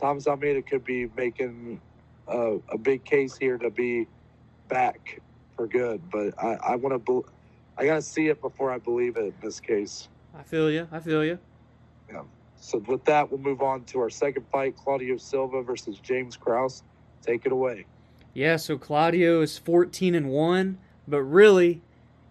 Thomas 0.00 0.26
Almeida 0.26 0.62
could 0.62 0.84
be 0.84 1.10
making 1.16 1.80
a, 2.26 2.58
a, 2.70 2.78
big 2.78 3.04
case 3.04 3.36
here 3.36 3.58
to 3.58 3.70
be 3.70 4.06
back 4.68 5.20
for 5.56 5.66
good. 5.66 6.00
But 6.10 6.42
I, 6.42 6.54
I 6.54 6.76
want 6.76 7.04
to, 7.04 7.24
I 7.76 7.84
got 7.84 7.96
to 7.96 8.02
see 8.02 8.28
it 8.28 8.40
before 8.40 8.70
I 8.72 8.78
believe 8.78 9.16
it 9.18 9.24
in 9.24 9.34
this 9.42 9.60
case. 9.60 10.08
I 10.36 10.42
feel 10.42 10.70
you. 10.70 10.88
I 10.90 11.00
feel 11.00 11.22
you. 11.22 11.38
Yeah. 12.10 12.22
So 12.56 12.78
with 12.78 13.04
that, 13.04 13.30
we'll 13.30 13.40
move 13.40 13.60
on 13.60 13.84
to 13.84 14.00
our 14.00 14.10
second 14.10 14.46
fight: 14.50 14.76
Claudio 14.76 15.18
Silva 15.18 15.62
versus 15.62 15.98
James 15.98 16.36
Krause. 16.36 16.82
Take 17.22 17.44
it 17.44 17.52
away. 17.52 17.84
Yeah. 18.32 18.56
So 18.56 18.78
Claudio 18.78 19.42
is 19.42 19.58
14 19.58 20.14
and 20.14 20.30
one, 20.30 20.78
but 21.06 21.22
really 21.22 21.82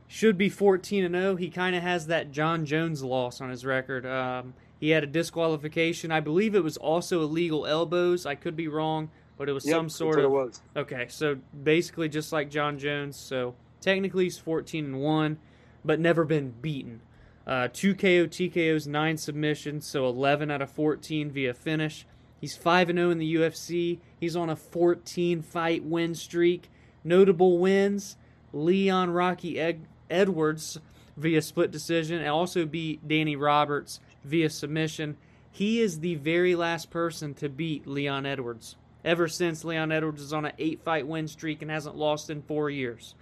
should 0.08 0.38
be 0.38 0.50
14 0.50 1.04
and 1.04 1.14
0. 1.14 1.36
He 1.36 1.50
kind 1.50 1.76
of 1.76 1.84
has 1.84 2.08
that 2.08 2.32
Jon 2.32 2.66
Jones 2.66 3.04
loss 3.04 3.42
on 3.42 3.52
his 3.52 3.64
record. 3.64 4.08
Um, 4.08 4.56
he 4.80 4.92
had 4.92 5.04
a 5.04 5.08
disqualification. 5.08 6.12
I 6.12 6.22
believe 6.22 6.56
it 6.56 6.64
was 6.64 6.78
also 6.78 7.22
illegal 7.22 7.66
elbows. 7.66 8.26
I 8.26 8.36
could 8.36 8.56
be 8.56 8.68
wrong, 8.68 9.10
but 9.38 9.50
it 9.50 9.54
was 9.54 9.66
yep, 9.66 9.76
some 9.76 9.90
sort 9.90 10.20
of. 10.20 10.26
It 10.26 10.32
was. 10.32 10.62
Okay, 10.76 11.08
so 11.10 11.38
basically 11.64 12.08
just 12.08 12.32
like 12.32 12.50
Jon 12.50 12.80
Jones. 12.80 13.18
So 13.18 13.56
technically 13.82 14.26
he's 14.26 14.38
14 14.38 14.86
and 14.86 15.02
one, 15.02 15.38
but 15.84 16.00
never 16.00 16.24
been 16.24 16.52
beaten. 16.62 17.02
Uh, 17.46 17.68
two 17.72 17.96
KO 17.96 18.28
TKOs, 18.28 18.88
nine 18.88 19.18
submissions, 19.18 19.86
so 19.86 20.08
11 20.08 20.52
out 20.52 20.62
of 20.62 20.72
14 20.72 21.32
via 21.32 21.54
finish. 21.54 22.06
He's 22.40 22.56
5 22.56 22.88
0 22.88 23.10
in 23.10 23.18
the 23.18 23.36
UFC. 23.36 24.00
He's 24.20 24.36
on 24.36 24.50
a 24.50 24.56
14 24.56 25.42
fight 25.42 25.84
win 25.84 26.16
streak. 26.16 26.70
Notable 27.04 27.58
wins 27.58 28.18
Leon 28.54 29.10
Rocky 29.10 29.60
Ed- 29.60 29.88
Edwards 30.10 30.80
via 31.18 31.42
split 31.42 31.72
decision 31.72 32.20
and 32.20 32.30
also 32.30 32.66
beat 32.66 33.06
Danny 33.08 33.36
Roberts 33.36 34.00
via 34.24 34.50
submission. 34.50 35.18
He 35.52 35.80
is 35.80 36.00
the 36.00 36.16
very 36.16 36.56
last 36.56 36.90
person 36.90 37.34
to 37.36 37.50
beat 37.50 37.88
Leon 37.88 38.26
Edwards. 38.26 38.76
Ever 39.04 39.28
since 39.28 39.64
Leon 39.64 39.92
Edwards 39.92 40.22
is 40.22 40.34
on 40.34 40.46
an 40.46 40.54
eight 40.60 40.82
fight 40.84 41.08
win 41.08 41.28
streak 41.28 41.62
and 41.62 41.72
hasn't 41.72 41.96
lost 41.96 42.30
in 42.30 42.42
four 42.42 42.70
years. 42.70 43.16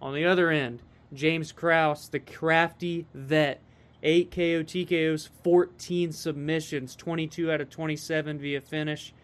On 0.00 0.14
the 0.14 0.24
other 0.24 0.50
end, 0.50 0.82
James 1.12 1.52
Krause, 1.52 2.08
the 2.08 2.20
crafty 2.20 3.06
vet, 3.14 3.60
8 4.02 4.30
KO 4.30 4.62
TKOs, 4.62 5.28
14 5.42 6.12
submissions, 6.12 6.94
22 6.94 7.50
out 7.50 7.60
of 7.60 7.70
27 7.70 8.38
via 8.38 8.60
finish, 8.60 9.14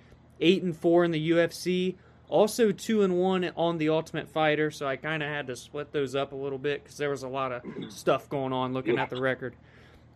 8 0.40 0.62
and 0.62 0.77
4 0.77 1.05
in 1.05 1.11
the 1.11 1.31
UFC, 1.31 1.97
also 2.31 2.73
two 2.73 3.02
and 3.02 3.19
one 3.19 3.51
on 3.57 3.78
the 3.78 3.89
Ultimate 3.90 4.28
Fighter, 4.28 4.70
so 4.70 4.86
I 4.86 4.97
kind 4.97 5.23
of 5.23 5.28
had 5.28 5.48
to 5.48 5.57
split 5.57 5.93
those 5.93 6.15
up 6.15 6.32
a 6.32 6.36
little 6.36 6.59
bit 6.59 6.82
because 6.82 6.97
there 6.97 7.11
was 7.11 7.24
a 7.24 7.28
lot 7.28 7.52
of 7.52 7.62
stuff 7.89 8.28
going 8.28 8.52
on 8.52 8.73
looking 8.73 8.98
at 8.98 9.11
the 9.11 9.20
record. 9.20 9.55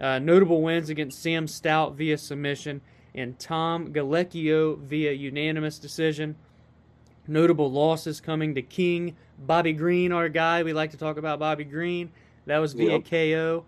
Uh, 0.01 0.19
notable 0.19 0.63
wins 0.63 0.89
against 0.89 1.23
Sam 1.23 1.47
Stout 1.47 1.95
via 1.95 2.19
submission 2.19 2.81
and 3.15 3.39
Tom 3.39 3.93
Gallicchio 3.93 4.79
via 4.79 5.13
unanimous 5.13 5.79
decision. 5.79 6.37
Notable 7.27 7.71
losses 7.71 8.21
coming 8.21 8.55
to 8.55 8.63
King 8.63 9.17
Bobby 9.39 9.73
Green, 9.73 10.13
our 10.13 10.29
guy. 10.29 10.63
We 10.63 10.73
like 10.73 10.91
to 10.91 10.97
talk 10.97 11.17
about 11.17 11.39
Bobby 11.39 11.65
Green. 11.65 12.11
That 12.47 12.59
was 12.59 12.73
via 12.75 12.99
yep. 12.99 13.05
KO. 13.09 13.65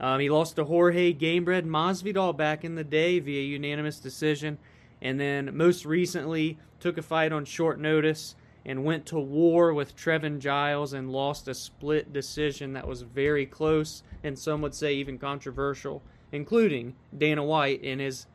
Um, 0.00 0.20
he 0.20 0.28
lost 0.28 0.56
to 0.56 0.64
Jorge 0.64 1.12
Gamebred 1.12 1.64
Masvidal 1.64 2.36
back 2.36 2.64
in 2.64 2.74
the 2.74 2.84
day 2.84 3.18
via 3.18 3.42
unanimous 3.42 3.98
decision. 3.98 4.58
And 5.00 5.18
then 5.18 5.56
most 5.56 5.84
recently, 5.84 6.58
took 6.80 6.98
a 6.98 7.02
fight 7.02 7.32
on 7.32 7.44
short 7.44 7.80
notice 7.80 8.34
and 8.64 8.84
went 8.84 9.06
to 9.06 9.18
war 9.18 9.72
with 9.72 9.96
Trevin 9.96 10.38
Giles 10.38 10.92
and 10.92 11.10
lost 11.10 11.48
a 11.48 11.54
split 11.54 12.12
decision 12.12 12.72
that 12.74 12.86
was 12.86 13.02
very 13.02 13.46
close 13.46 14.02
and 14.22 14.38
some 14.38 14.60
would 14.62 14.74
say 14.74 14.94
even 14.94 15.18
controversial, 15.18 16.02
including 16.32 16.94
Dana 17.16 17.44
White 17.44 17.82
in 17.82 17.98
his 17.98 18.26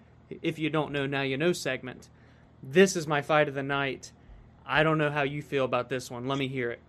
If 0.42 0.58
You 0.58 0.70
Don't 0.70 0.92
Know 0.92 1.06
Now 1.06 1.22
You 1.22 1.38
Know 1.38 1.54
segment. 1.54 2.10
This 2.62 2.96
is 2.96 3.06
my 3.08 3.22
fight 3.22 3.48
of 3.48 3.54
the 3.54 3.64
night. 3.64 4.12
I 4.66 4.84
don't 4.84 4.98
know 4.98 5.12
how 5.12 5.24
you 5.24 5.42
feel 5.42 5.66
about 5.66 5.90
this 5.90 6.10
one. 6.10 6.28
Let 6.28 6.38
me 6.38 6.48
hear 6.48 6.72
it. 6.72 6.80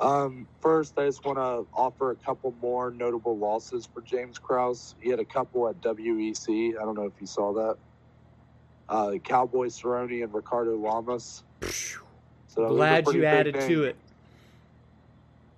Um, 0.00 0.48
first, 0.60 0.98
I 0.98 1.06
just 1.06 1.24
want 1.24 1.38
to 1.38 1.66
offer 1.76 2.10
a 2.10 2.16
couple 2.16 2.54
more 2.60 2.90
notable 2.90 3.36
losses 3.36 3.88
for 3.92 4.00
James 4.00 4.38
Krause. 4.38 4.94
He 5.00 5.08
had 5.08 5.20
a 5.20 5.24
couple 5.24 5.68
at 5.68 5.80
WEC. 5.80 6.76
I 6.76 6.84
don't 6.84 6.96
know 6.96 7.06
if 7.06 7.12
you 7.20 7.26
saw 7.26 7.52
that 7.52 7.76
uh, 8.88 9.12
Cowboy 9.22 9.66
Cerrone 9.66 10.22
and 10.22 10.34
Ricardo 10.34 10.76
Lamas. 10.76 11.42
So 12.54 12.68
Glad 12.68 13.08
you 13.08 13.24
added 13.24 13.60
to 13.62 13.84
it. 13.84 13.96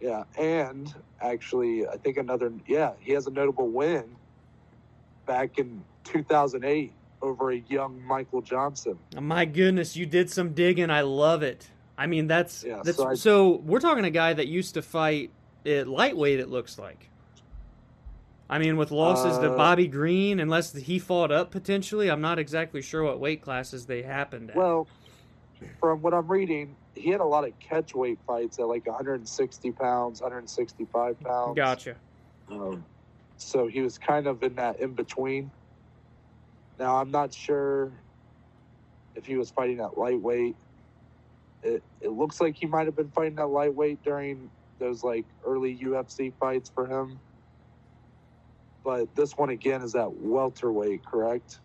Yeah, 0.00 0.24
and 0.38 0.94
actually, 1.20 1.86
I 1.86 1.96
think 1.96 2.16
another. 2.16 2.52
Yeah, 2.66 2.92
he 3.00 3.12
has 3.12 3.26
a 3.26 3.30
notable 3.30 3.68
win 3.68 4.04
back 5.26 5.58
in 5.58 5.82
2008 6.04 6.92
over 7.20 7.50
a 7.50 7.58
young 7.68 8.02
Michael 8.02 8.40
Johnson. 8.40 8.98
Oh, 9.16 9.20
my 9.20 9.44
goodness, 9.44 9.96
you 9.96 10.06
did 10.06 10.30
some 10.30 10.52
digging. 10.52 10.90
I 10.90 11.02
love 11.02 11.42
it. 11.42 11.68
I 11.98 12.06
mean, 12.06 12.26
that's 12.26 12.64
yeah, 12.64 12.82
that's 12.84 12.98
so, 12.98 13.08
I, 13.08 13.14
so 13.14 13.56
we're 13.64 13.80
talking 13.80 14.04
a 14.04 14.10
guy 14.10 14.32
that 14.32 14.46
used 14.46 14.74
to 14.74 14.82
fight 14.82 15.30
at 15.64 15.88
lightweight. 15.88 16.40
It 16.40 16.48
looks 16.48 16.78
like. 16.78 17.10
I 18.48 18.58
mean, 18.58 18.76
with 18.76 18.90
losses 18.90 19.38
uh, 19.38 19.42
to 19.42 19.50
Bobby 19.50 19.88
Green, 19.88 20.38
unless 20.38 20.72
he 20.72 20.98
fought 20.98 21.32
up 21.32 21.50
potentially, 21.50 22.10
I'm 22.10 22.20
not 22.20 22.38
exactly 22.38 22.80
sure 22.80 23.02
what 23.02 23.18
weight 23.18 23.42
classes 23.42 23.86
they 23.86 24.02
happened 24.02 24.50
at. 24.50 24.56
Well, 24.56 24.86
from 25.80 26.02
what 26.02 26.14
I'm 26.14 26.28
reading, 26.28 26.76
he 26.94 27.10
had 27.10 27.20
a 27.20 27.24
lot 27.24 27.46
of 27.46 27.58
catch 27.58 27.94
weight 27.94 28.18
fights 28.26 28.58
at 28.58 28.66
like 28.66 28.86
160 28.86 29.72
pounds, 29.72 30.20
165 30.20 31.20
pounds. 31.20 31.56
Gotcha. 31.56 31.96
Um, 32.50 32.84
so 33.36 33.66
he 33.66 33.80
was 33.80 33.98
kind 33.98 34.26
of 34.26 34.42
in 34.42 34.54
that 34.56 34.80
in 34.80 34.94
between. 34.94 35.50
Now 36.78 36.96
I'm 36.96 37.10
not 37.10 37.32
sure 37.32 37.92
if 39.14 39.26
he 39.26 39.36
was 39.36 39.50
fighting 39.50 39.80
at 39.80 39.98
lightweight. 39.98 40.56
It 41.62 41.82
it 42.00 42.12
looks 42.12 42.40
like 42.40 42.56
he 42.56 42.66
might 42.66 42.86
have 42.86 42.96
been 42.96 43.10
fighting 43.10 43.38
at 43.38 43.48
lightweight 43.48 44.02
during 44.02 44.50
those 44.78 45.02
like 45.02 45.24
early 45.46 45.76
UFC 45.76 46.32
fights 46.38 46.70
for 46.74 46.86
him 46.86 47.18
but 48.86 49.12
this 49.16 49.36
one 49.36 49.50
again 49.50 49.82
is 49.82 49.96
at 49.96 50.12
welterweight, 50.20 51.04
correct? 51.04 51.58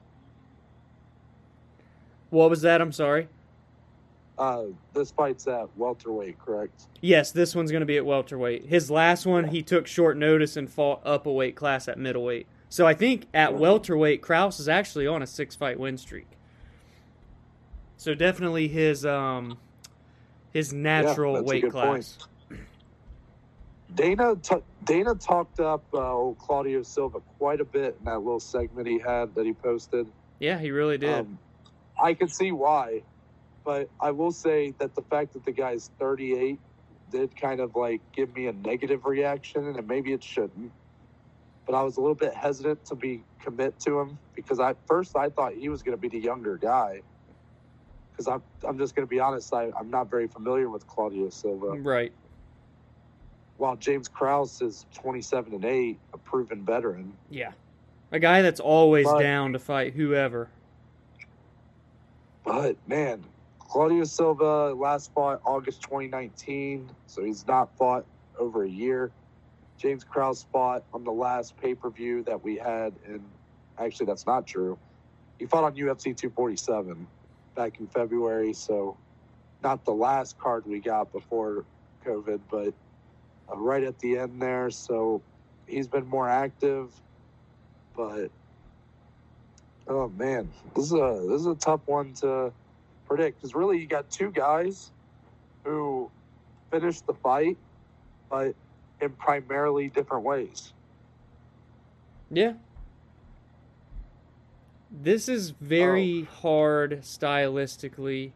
What 2.31 2.49
was 2.49 2.63
that? 2.63 2.81
I'm 2.81 2.91
sorry. 2.91 3.27
Uh, 4.41 4.63
this 4.95 5.11
fight's 5.11 5.47
at 5.47 5.69
welterweight, 5.77 6.39
correct? 6.39 6.88
Yes, 6.99 7.31
this 7.31 7.53
one's 7.53 7.69
going 7.69 7.81
to 7.81 7.85
be 7.85 7.97
at 7.97 8.05
welterweight. 8.07 8.65
His 8.65 8.89
last 8.89 9.27
one, 9.27 9.49
he 9.49 9.61
took 9.61 9.85
short 9.85 10.18
notice 10.18 10.57
and 10.57 10.68
fought 10.68 10.99
up 11.05 11.27
a 11.27 11.31
weight 11.31 11.55
class 11.55 11.88
at 11.88 11.99
middleweight. 11.99 12.47
So 12.68 12.88
I 12.88 12.95
think 12.95 13.27
at 13.35 13.53
welterweight, 13.53 14.23
Krause 14.23 14.59
is 14.59 14.68
actually 14.68 15.05
on 15.05 15.22
a 15.22 15.27
six 15.27 15.55
fight 15.55 15.80
win 15.80 15.95
streak. 15.95 16.26
So 17.97 18.15
definitely 18.15 18.68
his 18.68 19.05
um 19.05 19.59
his 20.51 20.73
natural 20.73 21.35
yeah, 21.35 21.41
weight 21.41 21.69
class. 21.69 22.18
Point. 22.49 22.61
Dana 23.93 24.35
t- 24.41 24.63
Dana 24.85 25.13
talked 25.13 25.59
up 25.59 25.84
uh, 25.93 26.31
Claudio 26.39 26.81
Silva 26.81 27.19
quite 27.38 27.61
a 27.61 27.65
bit 27.65 27.95
in 27.99 28.05
that 28.05 28.18
little 28.18 28.39
segment 28.39 28.88
he 28.88 28.97
had 28.97 29.35
that 29.35 29.45
he 29.45 29.53
posted. 29.53 30.07
Yeah, 30.39 30.57
he 30.57 30.72
really 30.72 30.97
did. 30.97 31.13
Um, 31.13 31.38
I 32.01 32.15
can 32.15 32.27
see 32.27 32.51
why, 32.51 33.03
but 33.63 33.89
I 33.99 34.11
will 34.11 34.31
say 34.31 34.73
that 34.79 34.95
the 34.95 35.01
fact 35.03 35.33
that 35.33 35.45
the 35.45 35.51
guy's 35.51 35.91
38 35.99 36.59
did 37.11 37.35
kind 37.35 37.59
of 37.59 37.75
like 37.75 38.01
give 38.13 38.33
me 38.35 38.47
a 38.47 38.53
negative 38.53 39.05
reaction, 39.05 39.67
and 39.67 39.88
maybe 39.88 40.13
it 40.13 40.23
shouldn't. 40.23 40.71
But 41.65 41.75
I 41.75 41.83
was 41.83 41.97
a 41.97 42.01
little 42.01 42.15
bit 42.15 42.33
hesitant 42.33 42.85
to 42.85 42.95
be 42.95 43.23
commit 43.41 43.79
to 43.81 43.99
him 43.99 44.17
because 44.35 44.59
I 44.59 44.75
first 44.88 45.15
I 45.15 45.29
thought 45.29 45.53
he 45.53 45.69
was 45.69 45.83
going 45.83 45.95
to 45.95 46.01
be 46.01 46.07
the 46.07 46.23
younger 46.23 46.57
guy. 46.57 47.01
Because 48.11 48.27
I'm 48.27 48.41
I'm 48.67 48.77
just 48.77 48.95
going 48.95 49.07
to 49.07 49.09
be 49.09 49.19
honest, 49.19 49.53
I, 49.53 49.71
I'm 49.77 49.89
not 49.89 50.09
very 50.09 50.27
familiar 50.27 50.69
with 50.69 50.88
Claudio 50.88 51.29
Silva. 51.29 51.67
Right 51.67 52.13
while 53.61 53.75
James 53.75 54.07
Krause 54.07 54.59
is 54.63 54.88
27 54.95 55.53
and 55.53 55.63
8, 55.63 55.99
a 56.13 56.17
proven 56.17 56.65
veteran. 56.65 57.13
Yeah. 57.29 57.51
A 58.11 58.17
guy 58.17 58.41
that's 58.41 58.59
always 58.59 59.05
but, 59.05 59.19
down 59.19 59.53
to 59.53 59.59
fight 59.59 59.93
whoever. 59.93 60.49
But, 62.43 62.75
man, 62.88 63.23
Claudio 63.72 64.03
Silva 64.03 64.73
last 64.73 65.14
fought 65.14 65.39
August 65.45 65.81
2019, 65.84 66.89
so 67.07 67.23
he's 67.23 67.48
not 67.48 67.73
fought 67.77 68.06
over 68.38 68.65
a 68.65 68.69
year. 68.69 69.11
James 69.77 70.03
Krause 70.03 70.45
fought 70.52 70.84
on 70.93 71.06
the 71.06 71.11
last 71.11 71.56
pay 71.56 71.73
per 71.73 71.89
view 71.89 72.22
that 72.23 72.43
we 72.43 72.57
had, 72.57 72.91
and 73.07 73.23
actually, 73.77 74.07
that's 74.07 74.27
not 74.27 74.45
true. 74.45 74.77
He 75.39 75.45
fought 75.45 75.64
on 75.64 75.73
UFC 75.76 76.14
247 76.18 77.07
back 77.56 77.80
in 77.80 77.88
February, 77.88 78.52
so 78.52 78.98
not 79.64 79.85
the 79.85 79.93
last 79.93 80.38
card 80.38 80.65
we 80.65 80.81
got 80.81 81.14
before 81.14 81.64
COVID, 82.06 82.41
but 82.52 82.73
uh, 83.49 83.56
right 83.56 83.85
at 83.85 83.98
the 83.99 84.18
end 84.18 84.41
there. 84.41 84.69
So 84.69 85.22
he's 85.65 85.88
been 85.88 86.07
more 86.07 86.27
active, 86.27 86.91
but 87.95 88.31
oh 89.88 90.10
man, 90.10 90.49
this 90.76 90.88
is 90.88 90.93
a 90.93 91.26
this 91.30 91.39
is 91.39 91.48
a 91.48 91.56
tough 91.56 91.88
one 91.88 92.14
to 92.15 92.52
predict 93.11 93.41
because 93.41 93.53
really 93.53 93.77
you 93.77 93.88
got 93.88 94.09
two 94.09 94.31
guys 94.31 94.91
who 95.65 96.09
finished 96.71 97.05
the 97.07 97.13
fight, 97.13 97.57
but 98.29 98.55
in 99.01 99.09
primarily 99.11 99.89
different 99.89 100.23
ways. 100.23 100.71
Yeah. 102.31 102.53
This 104.89 105.27
is 105.27 105.49
very 105.49 106.25
oh. 106.29 106.35
hard 106.41 107.01
stylistically, 107.01 108.31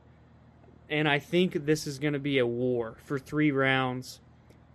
and 0.90 1.08
I 1.08 1.20
think 1.20 1.66
this 1.66 1.88
is 1.88 1.98
going 1.98 2.14
to 2.14 2.20
be 2.20 2.40
a 2.40 2.48
war 2.48 2.98
for 3.06 3.18
three 3.18 3.52
rounds. 3.52 4.20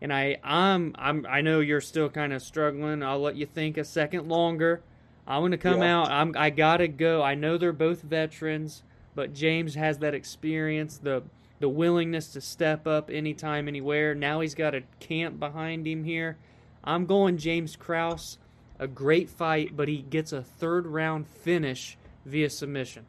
And 0.01 0.15
I, 0.15 0.39
I'm, 0.43 0.95
I'm, 0.99 1.27
I 1.29 1.43
know 1.43 1.61
you're 1.61 1.83
still 1.83 2.09
kind 2.09 2.33
of 2.33 2.41
struggling. 2.41 3.03
I'll 3.03 3.21
let 3.21 3.37
you 3.37 3.45
think 3.45 3.77
a 3.77 3.85
second 3.85 4.29
longer. 4.29 4.83
I'm 5.27 5.43
going 5.43 5.51
to 5.51 5.59
come 5.59 5.83
yeah. 5.83 6.01
out. 6.01 6.11
I'm, 6.11 6.35
I 6.39 6.49
gotta 6.49 6.89
go. 6.89 7.23
I 7.23 7.35
know 7.35 7.59
they're 7.59 7.75
both 7.75 8.01
veterans, 8.01 8.83
but 9.15 9.35
James 9.35 9.75
has 9.75 9.99
that 9.99 10.15
experience, 10.15 10.99
the 10.99 11.23
the 11.61 11.69
willingness 11.69 12.29
to 12.33 12.41
step 12.41 12.87
up 12.87 13.11
anytime, 13.11 13.69
anywhere. 13.69 14.15
Now 14.15 14.41
he's 14.41 14.55
got 14.55 14.75
a 14.75 14.83
camp 14.99 15.39
behind 15.39 15.87
him 15.87 16.05
here. 16.05 16.39
I'm 16.83 17.05
going 17.05 17.37
James 17.37 17.77
Krause. 17.77 18.39
A 18.79 18.87
great 18.87 19.29
fight, 19.29 19.77
but 19.77 19.89
he 19.89 19.99
gets 19.99 20.33
a 20.33 20.41
third 20.41 20.87
round 20.87 21.27
finish 21.27 21.99
via 22.25 22.49
submission. 22.49 23.05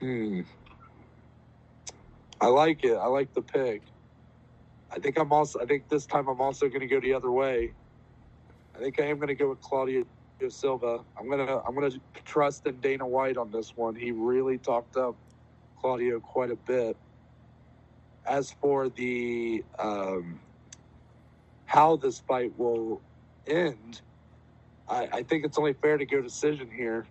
Hmm. 0.00 0.42
I 2.42 2.46
like 2.46 2.84
it. 2.84 2.94
I 2.94 3.06
like 3.06 3.32
the 3.32 3.40
pick. 3.40 3.82
I 4.90 4.98
think 4.98 5.18
I'm 5.18 5.32
also. 5.32 5.60
I 5.60 5.64
think 5.64 5.88
this 5.88 6.04
time 6.04 6.28
I'm 6.28 6.40
also 6.42 6.68
going 6.68 6.80
to 6.80 6.86
go 6.86 7.00
the 7.00 7.14
other 7.14 7.30
way. 7.30 7.72
I 8.74 8.78
think 8.78 9.00
I 9.00 9.04
am 9.04 9.16
going 9.16 9.28
to 9.28 9.34
go 9.34 9.48
with 9.48 9.62
Claudio 9.62 10.04
Silva. 10.48 11.00
I'm 11.18 11.28
gonna. 11.28 11.60
I'm 11.66 11.74
gonna 11.74 11.90
trust 12.24 12.66
in 12.66 12.80
Dana 12.80 13.06
White 13.06 13.36
on 13.36 13.50
this 13.50 13.76
one. 13.76 13.94
He 13.94 14.12
really 14.12 14.56
talked 14.58 14.96
up 14.96 15.16
Claudio 15.80 16.20
quite 16.20 16.50
a 16.50 16.56
bit. 16.56 16.96
As 18.26 18.52
for 18.60 18.88
the 18.88 19.64
um, 19.78 20.40
how 21.66 21.96
this 21.96 22.20
fight 22.20 22.52
will 22.58 23.02
end, 23.46 24.00
I, 24.88 25.08
I 25.12 25.22
think 25.22 25.44
it's 25.44 25.58
only 25.58 25.72
fair 25.72 25.98
to 25.98 26.06
go 26.06 26.18
to 26.18 26.22
decision 26.22 26.70
here. 26.70 27.06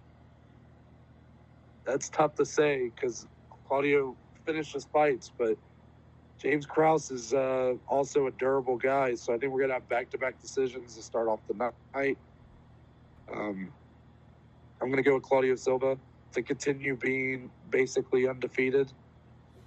That's 1.86 2.10
tough 2.10 2.36
to 2.36 2.46
say 2.46 2.92
because 2.94 3.28
Claudio 3.68 4.16
finishes 4.46 4.86
fights, 4.92 5.32
but 5.38 5.58
James 6.40 6.66
Krause 6.66 7.12
is 7.12 7.34
uh, 7.34 7.74
also 7.88 8.28
a 8.28 8.32
durable 8.32 8.78
guy, 8.78 9.16
so 9.16 9.34
I 9.34 9.38
think 9.38 9.52
we're 9.52 9.62
gonna 9.62 9.74
have 9.74 9.90
back-to-back 9.90 10.42
decisions 10.42 10.96
to 10.96 11.02
start 11.04 11.28
off 11.28 11.40
the 11.48 11.72
night. 11.94 12.18
Um, 13.34 13.72
I'm 14.82 14.90
gonna 14.90 15.04
go 15.04 15.16
with 15.16 15.24
Claudio 15.24 15.56
Silva 15.56 15.98
to 16.34 16.42
continue 16.42 16.96
being 16.96 17.50
basically 17.70 18.28
undefeated. 18.28 18.92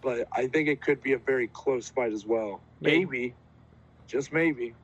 But 0.01 0.27
I 0.33 0.49
think 0.49 0.69
it 0.69 0.81
could 0.81 1.03
be 1.03 1.13
a 1.13 1.19
very 1.19 1.47
close 1.49 1.89
fight 1.89 2.13
as 2.13 2.27
well. 2.27 2.61
Maybe, 2.81 3.35
just 4.09 4.33
maybe, 4.33 4.75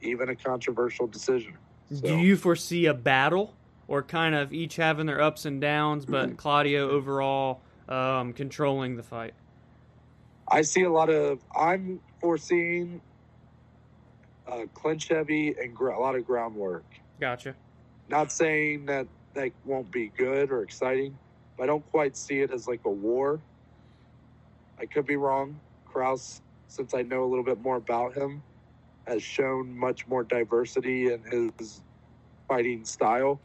even 0.00 0.28
a 0.28 0.34
controversial 0.34 1.06
decision. 1.06 1.54
So. 1.92 2.00
Do 2.00 2.18
you 2.18 2.36
foresee 2.36 2.86
a 2.86 2.94
battle 2.94 3.54
or 3.86 4.02
kind 4.02 4.34
of 4.34 4.52
each 4.52 4.76
having 4.76 5.06
their 5.06 5.20
ups 5.20 5.44
and 5.44 5.60
downs, 5.60 6.04
but 6.04 6.26
mm-hmm. 6.26 6.36
Claudio 6.36 6.90
overall 6.90 7.60
um, 7.88 8.32
controlling 8.32 8.96
the 8.96 9.04
fight? 9.04 9.34
I 10.48 10.62
see 10.62 10.82
a 10.82 10.90
lot 10.90 11.10
of. 11.10 11.40
I'm 11.54 12.00
foreseeing 12.20 13.00
uh, 14.48 14.66
clinch 14.74 15.08
heavy 15.08 15.54
and 15.60 15.74
gr- 15.74 15.90
a 15.90 16.00
lot 16.00 16.16
of 16.16 16.26
groundwork. 16.26 16.84
Gotcha. 17.20 17.54
Not 18.08 18.32
saying 18.32 18.86
that 18.86 19.06
that 19.34 19.52
won't 19.64 19.90
be 19.92 20.08
good 20.16 20.50
or 20.50 20.62
exciting. 20.62 21.18
But 21.56 21.64
I 21.64 21.66
don't 21.66 21.88
quite 21.90 22.16
see 22.16 22.40
it 22.40 22.50
as 22.52 22.68
like 22.68 22.82
a 22.84 22.90
war. 22.90 23.40
I 24.78 24.86
could 24.86 25.06
be 25.06 25.16
wrong. 25.16 25.60
Krause, 25.86 26.42
since 26.68 26.94
I 26.94 27.02
know 27.02 27.24
a 27.24 27.28
little 27.28 27.44
bit 27.44 27.60
more 27.62 27.76
about 27.76 28.14
him, 28.16 28.42
has 29.06 29.22
shown 29.22 29.76
much 29.76 30.06
more 30.06 30.24
diversity 30.24 31.12
in 31.12 31.22
his 31.58 31.82
fighting 32.48 32.84
style. 32.84 33.40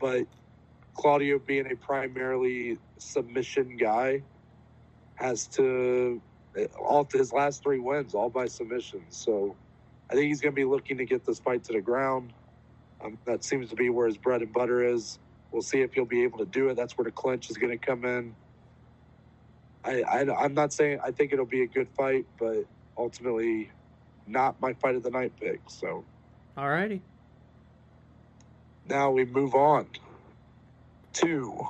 But 0.00 0.26
Claudio, 0.94 1.38
being 1.38 1.70
a 1.70 1.76
primarily 1.76 2.78
submission 2.98 3.76
guy, 3.76 4.22
has 5.16 5.46
to 5.48 6.20
eh, 6.56 6.66
all 6.78 7.08
his 7.12 7.32
last 7.32 7.62
three 7.62 7.78
wins 7.80 8.14
all 8.14 8.30
by 8.30 8.46
submission. 8.46 9.02
So 9.10 9.56
I 10.10 10.14
think 10.14 10.26
he's 10.26 10.40
going 10.40 10.54
to 10.54 10.56
be 10.56 10.64
looking 10.64 10.98
to 10.98 11.04
get 11.04 11.24
this 11.26 11.38
fight 11.40 11.64
to 11.64 11.72
the 11.72 11.80
ground. 11.80 12.32
Um, 13.04 13.18
that 13.26 13.44
seems 13.44 13.70
to 13.70 13.76
be 13.76 13.90
where 13.90 14.06
his 14.06 14.16
bread 14.16 14.42
and 14.42 14.52
butter 14.52 14.82
is. 14.82 15.18
We'll 15.52 15.62
see 15.62 15.80
if 15.80 15.94
he'll 15.94 16.04
be 16.04 16.24
able 16.24 16.38
to 16.38 16.46
do 16.46 16.68
it. 16.68 16.76
That's 16.76 16.96
where 16.98 17.04
the 17.04 17.12
clinch 17.12 17.50
is 17.50 17.56
going 17.56 17.72
to 17.72 17.78
come 17.78 18.04
in. 18.04 18.34
I, 19.84 20.02
I, 20.02 20.44
I'm 20.44 20.54
not 20.54 20.72
saying 20.72 21.00
I 21.04 21.10
think 21.12 21.32
it'll 21.32 21.46
be 21.46 21.62
a 21.62 21.66
good 21.66 21.88
fight, 21.96 22.26
but 22.38 22.64
ultimately 22.98 23.70
not 24.26 24.60
my 24.60 24.74
fight 24.74 24.96
of 24.96 25.02
the 25.02 25.10
night 25.10 25.32
pick. 25.40 25.60
So, 25.68 26.04
all 26.56 26.68
righty. 26.68 27.02
Now 28.88 29.10
we 29.10 29.24
move 29.24 29.54
on 29.54 29.88
to 31.14 31.68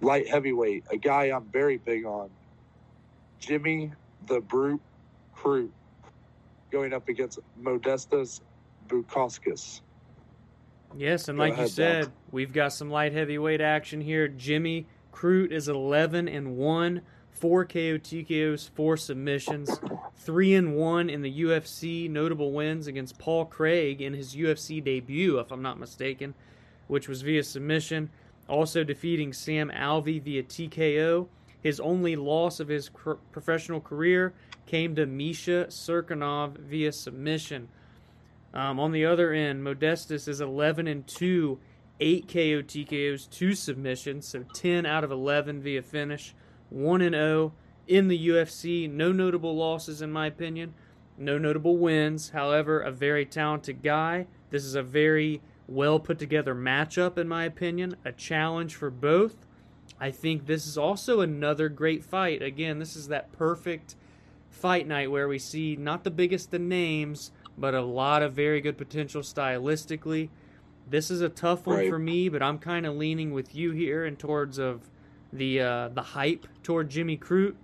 light 0.00 0.28
heavyweight, 0.28 0.84
a 0.90 0.96
guy 0.96 1.24
I'm 1.24 1.46
very 1.50 1.76
big 1.78 2.04
on, 2.04 2.30
Jimmy 3.38 3.92
the 4.26 4.40
Brute 4.40 4.82
Crute, 5.36 5.70
going 6.70 6.92
up 6.92 7.08
against 7.08 7.38
Modestas 7.60 8.40
Bukauskas. 8.86 9.80
Yes, 10.96 11.28
and 11.28 11.38
Go 11.38 11.44
like 11.44 11.52
ahead, 11.54 11.66
you 11.66 11.72
said, 11.72 12.02
Doc. 12.04 12.12
we've 12.32 12.52
got 12.52 12.72
some 12.72 12.90
light 12.90 13.12
heavyweight 13.12 13.60
action 13.60 14.00
here. 14.00 14.28
Jimmy 14.28 14.86
Crute 15.12 15.52
is 15.52 15.68
11 15.68 16.28
and 16.28 16.56
1, 16.56 17.02
4 17.30 17.64
KO 17.64 17.78
TKOs, 17.98 18.68
4 18.70 18.96
submissions, 18.96 19.80
3 20.16 20.54
and 20.54 20.74
1 20.76 21.08
in 21.10 21.22
the 21.22 21.42
UFC. 21.42 22.10
Notable 22.10 22.52
wins 22.52 22.86
against 22.86 23.18
Paul 23.18 23.44
Craig 23.46 24.02
in 24.02 24.14
his 24.14 24.34
UFC 24.34 24.82
debut, 24.82 25.38
if 25.38 25.50
I'm 25.52 25.62
not 25.62 25.78
mistaken, 25.78 26.34
which 26.88 27.08
was 27.08 27.22
via 27.22 27.44
submission. 27.44 28.10
Also 28.48 28.82
defeating 28.82 29.32
Sam 29.32 29.70
Alvey 29.74 30.20
via 30.20 30.42
TKO. 30.42 31.28
His 31.62 31.78
only 31.78 32.16
loss 32.16 32.58
of 32.58 32.68
his 32.68 32.88
cr- 32.88 33.12
professional 33.32 33.80
career 33.80 34.32
came 34.66 34.94
to 34.96 35.06
Misha 35.06 35.66
Cirkunov 35.68 36.56
via 36.58 36.90
submission. 36.90 37.68
Um, 38.52 38.80
on 38.80 38.92
the 38.92 39.04
other 39.04 39.32
end, 39.32 39.62
Modestas 39.62 40.26
is 40.26 40.40
11 40.40 40.86
and 40.86 41.06
2, 41.06 41.58
8 42.00 42.28
KO 42.28 42.62
TKOs, 42.62 43.30
2 43.30 43.54
submissions, 43.54 44.26
so 44.26 44.42
10 44.54 44.86
out 44.86 45.04
of 45.04 45.12
11 45.12 45.60
via 45.62 45.82
finish, 45.82 46.34
1 46.70 47.00
and 47.02 47.14
0 47.14 47.52
in 47.86 48.08
the 48.08 48.28
UFC. 48.28 48.90
No 48.90 49.12
notable 49.12 49.56
losses, 49.56 50.02
in 50.02 50.10
my 50.10 50.26
opinion. 50.26 50.74
No 51.18 51.38
notable 51.38 51.76
wins. 51.76 52.30
However, 52.30 52.80
a 52.80 52.90
very 52.90 53.26
talented 53.26 53.82
guy. 53.82 54.26
This 54.50 54.64
is 54.64 54.74
a 54.74 54.82
very 54.82 55.42
well 55.68 56.00
put 56.00 56.18
together 56.18 56.54
matchup, 56.54 57.18
in 57.18 57.28
my 57.28 57.44
opinion. 57.44 57.96
A 58.04 58.12
challenge 58.12 58.74
for 58.74 58.90
both. 58.90 59.46
I 60.00 60.10
think 60.10 60.46
this 60.46 60.66
is 60.66 60.78
also 60.78 61.20
another 61.20 61.68
great 61.68 62.02
fight. 62.02 62.42
Again, 62.42 62.78
this 62.78 62.96
is 62.96 63.08
that 63.08 63.32
perfect 63.32 63.96
fight 64.48 64.86
night 64.86 65.10
where 65.10 65.28
we 65.28 65.38
see 65.38 65.76
not 65.76 66.04
the 66.04 66.10
biggest 66.10 66.54
of 66.54 66.60
names 66.60 67.32
but 67.58 67.74
a 67.74 67.82
lot 67.82 68.22
of 68.22 68.32
very 68.32 68.60
good 68.60 68.78
potential 68.78 69.22
stylistically. 69.22 70.28
This 70.88 71.10
is 71.10 71.20
a 71.20 71.28
tough 71.28 71.66
one 71.66 71.76
right. 71.76 71.90
for 71.90 71.98
me, 71.98 72.28
but 72.28 72.42
I'm 72.42 72.58
kind 72.58 72.86
of 72.86 72.96
leaning 72.96 73.32
with 73.32 73.54
you 73.54 73.70
here 73.72 74.04
and 74.04 74.18
towards 74.18 74.58
of 74.58 74.90
the 75.32 75.60
uh, 75.60 75.88
the 75.88 76.02
hype 76.02 76.46
toward 76.62 76.90
Jimmy 76.90 77.16
Crute. 77.16 77.54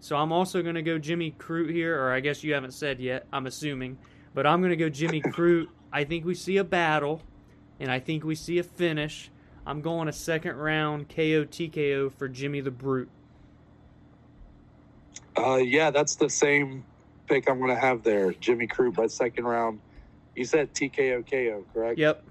So 0.00 0.16
I'm 0.16 0.32
also 0.32 0.62
going 0.62 0.76
to 0.76 0.82
go 0.82 0.98
Jimmy 0.98 1.34
Crute 1.38 1.72
here, 1.72 2.00
or 2.00 2.12
I 2.12 2.20
guess 2.20 2.44
you 2.44 2.54
haven't 2.54 2.72
said 2.72 3.00
yet. 3.00 3.26
I'm 3.32 3.46
assuming, 3.46 3.98
but 4.34 4.46
I'm 4.46 4.60
going 4.60 4.70
to 4.70 4.76
go 4.76 4.88
Jimmy 4.88 5.20
Crute. 5.22 5.66
I 5.92 6.04
think 6.04 6.24
we 6.24 6.34
see 6.34 6.56
a 6.58 6.64
battle, 6.64 7.22
and 7.80 7.90
I 7.90 7.98
think 7.98 8.24
we 8.24 8.34
see 8.34 8.58
a 8.58 8.62
finish. 8.62 9.30
I'm 9.66 9.80
going 9.80 10.08
a 10.08 10.12
second 10.12 10.56
round 10.56 11.08
KO 11.08 11.44
TKO 11.44 12.12
for 12.12 12.28
Jimmy 12.28 12.60
the 12.60 12.70
Brute. 12.70 13.10
Uh, 15.36 15.56
yeah, 15.56 15.90
that's 15.90 16.16
the 16.16 16.30
same 16.30 16.84
pick 17.28 17.48
I'm 17.48 17.58
going 17.58 17.70
to 17.70 17.80
have 17.80 18.02
there, 18.02 18.32
Jimmy 18.32 18.66
Crute 18.66 18.94
by 18.94 19.06
second 19.06 19.44
round. 19.44 19.80
You 20.34 20.44
said 20.44 20.72
TKO 20.74 21.28
KO, 21.28 21.64
correct? 21.72 21.98
Yep. 21.98 22.24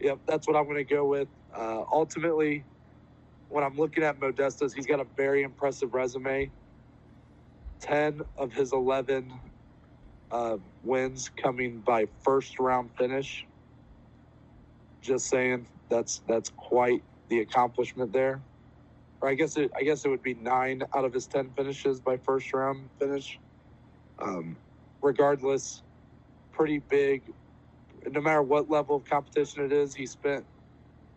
Yep, 0.00 0.18
that's 0.26 0.46
what 0.46 0.56
I'm 0.56 0.64
going 0.64 0.76
to 0.76 0.84
go 0.84 1.06
with. 1.06 1.28
Uh, 1.54 1.82
ultimately, 1.92 2.64
when 3.48 3.64
I'm 3.64 3.76
looking 3.76 4.02
at 4.04 4.20
Modestas, 4.20 4.74
he's 4.74 4.86
got 4.86 5.00
a 5.00 5.06
very 5.16 5.42
impressive 5.42 5.94
resume. 5.94 6.50
10 7.80 8.22
of 8.36 8.52
his 8.52 8.72
11 8.72 9.32
uh, 10.30 10.56
wins 10.82 11.30
coming 11.42 11.80
by 11.80 12.06
first 12.22 12.58
round 12.58 12.90
finish. 12.96 13.46
Just 15.00 15.26
saying, 15.26 15.66
that's 15.90 16.22
that's 16.26 16.50
quite 16.56 17.02
the 17.28 17.40
accomplishment 17.40 18.12
there. 18.12 18.40
Or 19.20 19.28
I 19.28 19.34
guess 19.34 19.56
it 19.56 19.70
I 19.76 19.82
guess 19.82 20.04
it 20.04 20.08
would 20.08 20.22
be 20.22 20.34
nine 20.34 20.82
out 20.94 21.04
of 21.04 21.12
his 21.12 21.26
ten 21.26 21.50
finishes 21.50 22.00
by 22.00 22.16
first 22.16 22.52
round 22.54 22.88
finish. 22.98 23.38
Um, 24.18 24.56
regardless, 25.02 25.82
pretty 26.52 26.78
big. 26.78 27.22
No 28.10 28.20
matter 28.20 28.42
what 28.42 28.70
level 28.70 28.96
of 28.96 29.04
competition 29.04 29.64
it 29.64 29.72
is, 29.72 29.94
he 29.94 30.06
spent 30.06 30.44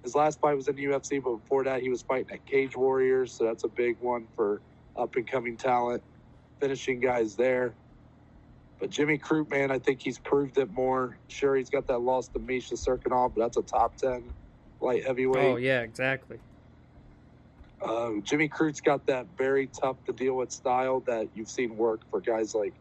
his 0.03 0.15
last 0.15 0.39
fight 0.39 0.55
was 0.55 0.67
in 0.67 0.75
the 0.75 0.85
UFC, 0.85 1.21
but 1.21 1.35
before 1.35 1.63
that, 1.65 1.81
he 1.81 1.89
was 1.89 2.01
fighting 2.01 2.31
at 2.31 2.45
Cage 2.45 2.77
Warriors, 2.77 3.33
so 3.33 3.43
that's 3.43 3.65
a 3.65 3.67
big 3.67 3.97
one 3.99 4.25
for 4.35 4.61
up 4.95 5.15
and 5.15 5.29
coming 5.29 5.57
talent, 5.57 6.01
finishing 6.61 6.99
guys 6.99 7.35
there. 7.35 7.73
But 8.79 8.89
Jimmy 8.89 9.17
Crute, 9.17 9.49
man, 9.49 9.71
I 9.71 9.79
think 9.79 10.01
he's 10.01 10.19
proved 10.19 10.57
it 10.59 10.71
more. 10.71 11.17
Sure, 11.27 11.55
he's 11.55 11.69
got 11.69 11.87
that 11.87 11.99
loss 11.99 12.27
to 12.29 12.39
Misha 12.39 12.75
Cirkunov, 12.75 13.33
but 13.35 13.41
that's 13.41 13.57
a 13.57 13.63
top 13.63 13.97
10 13.97 14.23
light 14.79 15.05
heavyweight. 15.05 15.43
Oh, 15.43 15.57
yeah, 15.57 15.81
exactly. 15.81 16.39
Uh, 17.81 18.11
Jimmy 18.23 18.49
Crute's 18.49 18.81
got 18.81 19.05
that 19.07 19.27
very 19.37 19.67
tough 19.67 19.97
to 20.05 20.13
deal 20.13 20.35
with 20.35 20.51
style 20.51 21.01
that 21.01 21.27
you've 21.35 21.49
seen 21.49 21.75
work 21.75 22.01
for 22.09 22.21
guys 22.21 22.55
like 22.55 22.73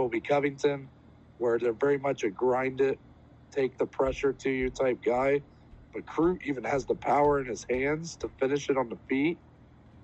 Colby 0.00 0.22
Covington, 0.22 0.88
where 1.36 1.58
they're 1.58 1.74
very 1.74 1.98
much 1.98 2.24
a 2.24 2.30
grind 2.30 2.80
it, 2.80 2.98
take 3.52 3.76
the 3.76 3.84
pressure 3.84 4.32
to 4.32 4.48
you 4.48 4.70
type 4.70 4.98
guy. 5.04 5.42
But 5.92 6.06
Crute 6.06 6.38
even 6.46 6.64
has 6.64 6.86
the 6.86 6.94
power 6.94 7.38
in 7.38 7.44
his 7.44 7.66
hands 7.68 8.16
to 8.16 8.30
finish 8.40 8.70
it 8.70 8.78
on 8.78 8.88
the 8.88 8.96
feet. 9.10 9.36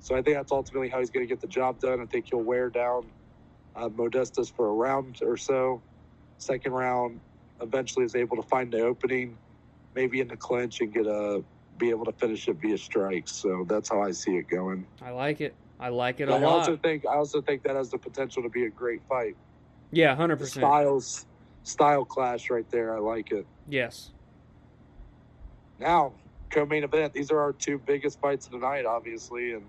So 0.00 0.14
I 0.14 0.20
think 0.20 0.36
that's 0.36 0.52
ultimately 0.52 0.90
how 0.90 0.98
he's 0.98 1.08
going 1.08 1.26
to 1.26 1.28
get 1.28 1.40
the 1.40 1.46
job 1.46 1.80
done. 1.80 2.02
I 2.02 2.04
think 2.04 2.26
he'll 2.30 2.42
wear 2.42 2.68
down 2.68 3.06
uh, 3.74 3.88
Modestas 3.88 4.54
for 4.54 4.68
a 4.68 4.72
round 4.72 5.20
or 5.22 5.38
so. 5.38 5.80
Second 6.36 6.72
round, 6.72 7.18
eventually 7.62 8.04
is 8.04 8.14
able 8.14 8.36
to 8.36 8.42
find 8.42 8.70
the 8.70 8.82
opening, 8.82 9.38
maybe 9.94 10.20
in 10.20 10.28
the 10.28 10.36
clinch 10.36 10.82
and 10.82 10.92
get 10.92 11.06
a 11.06 11.42
be 11.78 11.88
able 11.88 12.04
to 12.04 12.12
finish 12.12 12.48
it 12.48 12.56
via 12.60 12.76
strikes. 12.76 13.32
So 13.32 13.64
that's 13.66 13.88
how 13.88 14.02
I 14.02 14.10
see 14.10 14.32
it 14.36 14.50
going. 14.50 14.86
I 15.00 15.10
like 15.12 15.40
it. 15.40 15.56
I 15.80 15.88
like 15.88 16.20
it 16.20 16.28
a 16.28 16.34
I 16.34 16.38
lot. 16.38 16.42
I 16.42 16.58
also 16.58 16.76
think 16.76 17.06
I 17.06 17.14
also 17.16 17.40
think 17.40 17.62
that 17.62 17.76
has 17.76 17.88
the 17.88 17.98
potential 17.98 18.42
to 18.42 18.50
be 18.50 18.66
a 18.66 18.70
great 18.70 19.00
fight. 19.08 19.36
Yeah, 19.90 20.14
hundred 20.14 20.38
percent. 20.38 20.64
Styles, 20.64 21.26
style 21.62 22.04
clash 22.04 22.50
right 22.50 22.68
there. 22.70 22.96
I 22.96 22.98
like 22.98 23.32
it. 23.32 23.46
Yes. 23.68 24.10
Now, 25.78 26.12
co-main 26.50 26.84
event. 26.84 27.12
These 27.12 27.30
are 27.30 27.40
our 27.40 27.52
two 27.52 27.78
biggest 27.78 28.20
fights 28.20 28.46
of 28.46 28.52
the 28.52 28.58
night, 28.58 28.86
obviously, 28.86 29.52
and 29.52 29.66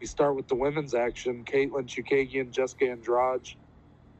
we 0.00 0.06
start 0.06 0.36
with 0.36 0.48
the 0.48 0.54
women's 0.54 0.94
action. 0.94 1.44
Katlyn 1.44 1.86
Chookagian, 1.86 2.50
Jessica 2.50 2.90
Andrade. 2.90 3.54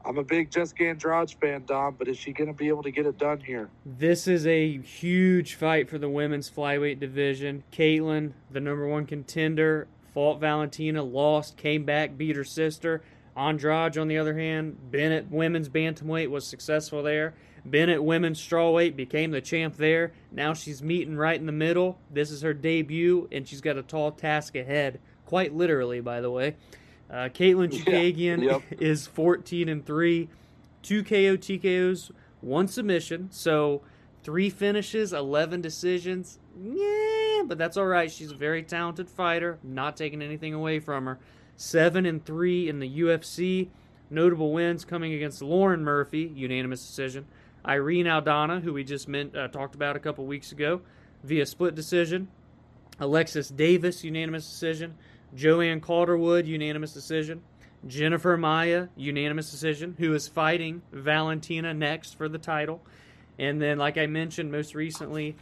I'm 0.05 0.17
a 0.17 0.23
big 0.23 0.49
Jessica 0.51 0.87
Andrade 0.87 1.35
fan, 1.41 1.65
Dom, 1.65 1.95
but 1.99 2.07
is 2.07 2.17
she 2.17 2.31
going 2.31 2.47
to 2.47 2.53
be 2.53 2.69
able 2.69 2.83
to 2.83 2.91
get 2.91 3.05
it 3.05 3.17
done 3.17 3.41
here? 3.41 3.69
This 3.85 4.27
is 4.27 4.47
a 4.47 4.77
huge 4.77 5.55
fight 5.55 5.89
for 5.89 5.97
the 5.97 6.07
women's 6.07 6.49
flyweight 6.49 6.99
division. 6.99 7.63
Katlyn, 7.73 8.31
the 8.49 8.61
number 8.61 8.87
one 8.87 9.05
contender, 9.05 9.87
fought 10.13 10.39
Valentina, 10.39 11.03
lost, 11.03 11.57
came 11.57 11.83
back, 11.83 12.17
beat 12.17 12.37
her 12.37 12.45
sister. 12.45 13.01
Andrade, 13.37 13.97
on 13.97 14.07
the 14.07 14.17
other 14.17 14.37
hand, 14.37 14.91
Bennett 14.91 15.29
women's 15.29 15.69
bantamweight 15.69 16.29
was 16.29 16.45
successful 16.47 17.03
there. 17.03 17.35
Bennett 17.63 18.03
women's 18.03 18.41
strawweight 18.41 18.95
became 18.95 19.31
the 19.31 19.41
champ 19.41 19.75
there. 19.77 20.13
Now 20.31 20.53
she's 20.53 20.81
meeting 20.81 21.17
right 21.17 21.39
in 21.39 21.45
the 21.45 21.51
middle. 21.51 21.99
This 22.11 22.31
is 22.31 22.41
her 22.41 22.53
debut, 22.53 23.27
and 23.31 23.47
she's 23.47 23.61
got 23.61 23.77
a 23.77 23.83
tall 23.83 24.11
task 24.11 24.55
ahead 24.55 24.99
quite 25.25 25.53
literally, 25.53 25.99
by 25.99 26.21
the 26.21 26.31
way. 26.31 26.55
Uh, 27.09 27.29
Katlyn 27.29 27.71
Chookagian 27.71 28.43
yeah, 28.43 28.51
yep. 28.51 28.61
is 28.81 29.05
14 29.07 29.69
and 29.69 29.85
3, 29.85 30.29
two 30.81 31.03
KO 31.03 31.37
TKOs, 31.37 32.11
one 32.41 32.67
submission. 32.67 33.29
So 33.31 33.81
three 34.23 34.49
finishes, 34.49 35.13
11 35.13 35.61
decisions. 35.61 36.39
Yeah, 36.59 37.43
but 37.45 37.57
that's 37.57 37.77
all 37.77 37.85
right. 37.85 38.11
She's 38.11 38.31
a 38.31 38.35
very 38.35 38.63
talented 38.63 39.09
fighter. 39.09 39.59
Not 39.63 39.95
taking 39.95 40.21
anything 40.21 40.53
away 40.53 40.79
from 40.79 41.05
her. 41.05 41.19
7 41.57 42.05
and 42.05 42.23
3 42.23 42.69
in 42.69 42.79
the 42.79 42.99
UFC. 42.99 43.67
Notable 44.09 44.53
wins 44.53 44.85
coming 44.85 45.13
against 45.13 45.41
Lauren 45.41 45.83
Murphy, 45.83 46.31
unanimous 46.33 46.85
decision. 46.85 47.25
Irene 47.65 48.05
Aldana, 48.05 48.61
who 48.61 48.73
we 48.73 48.83
just 48.83 49.07
meant, 49.09 49.35
uh, 49.35 49.49
talked 49.49 49.75
about 49.75 49.97
a 49.97 49.99
couple 49.99 50.25
weeks 50.25 50.53
ago, 50.53 50.81
via 51.23 51.45
split 51.45 51.75
decision. 51.75 52.29
Alexis 52.99 53.49
Davis, 53.49 54.03
unanimous 54.03 54.47
decision. 54.47 54.95
Joanne 55.35 55.81
Calderwood, 55.81 56.47
unanimous 56.47 56.93
decision. 56.93 57.41
Jennifer 57.85 58.37
Maia, 58.37 58.87
unanimous 58.95 59.51
decision, 59.51 59.95
who 59.99 60.13
is 60.13 60.27
fighting 60.27 60.81
Valentina 60.91 61.73
next 61.73 62.17
for 62.17 62.29
the 62.29 62.37
title. 62.37 62.81
And 63.37 63.61
then, 63.61 63.77
like 63.77 63.97
I 63.97 64.07
mentioned 64.07 64.51
most 64.51 64.73
recently, 64.73 65.35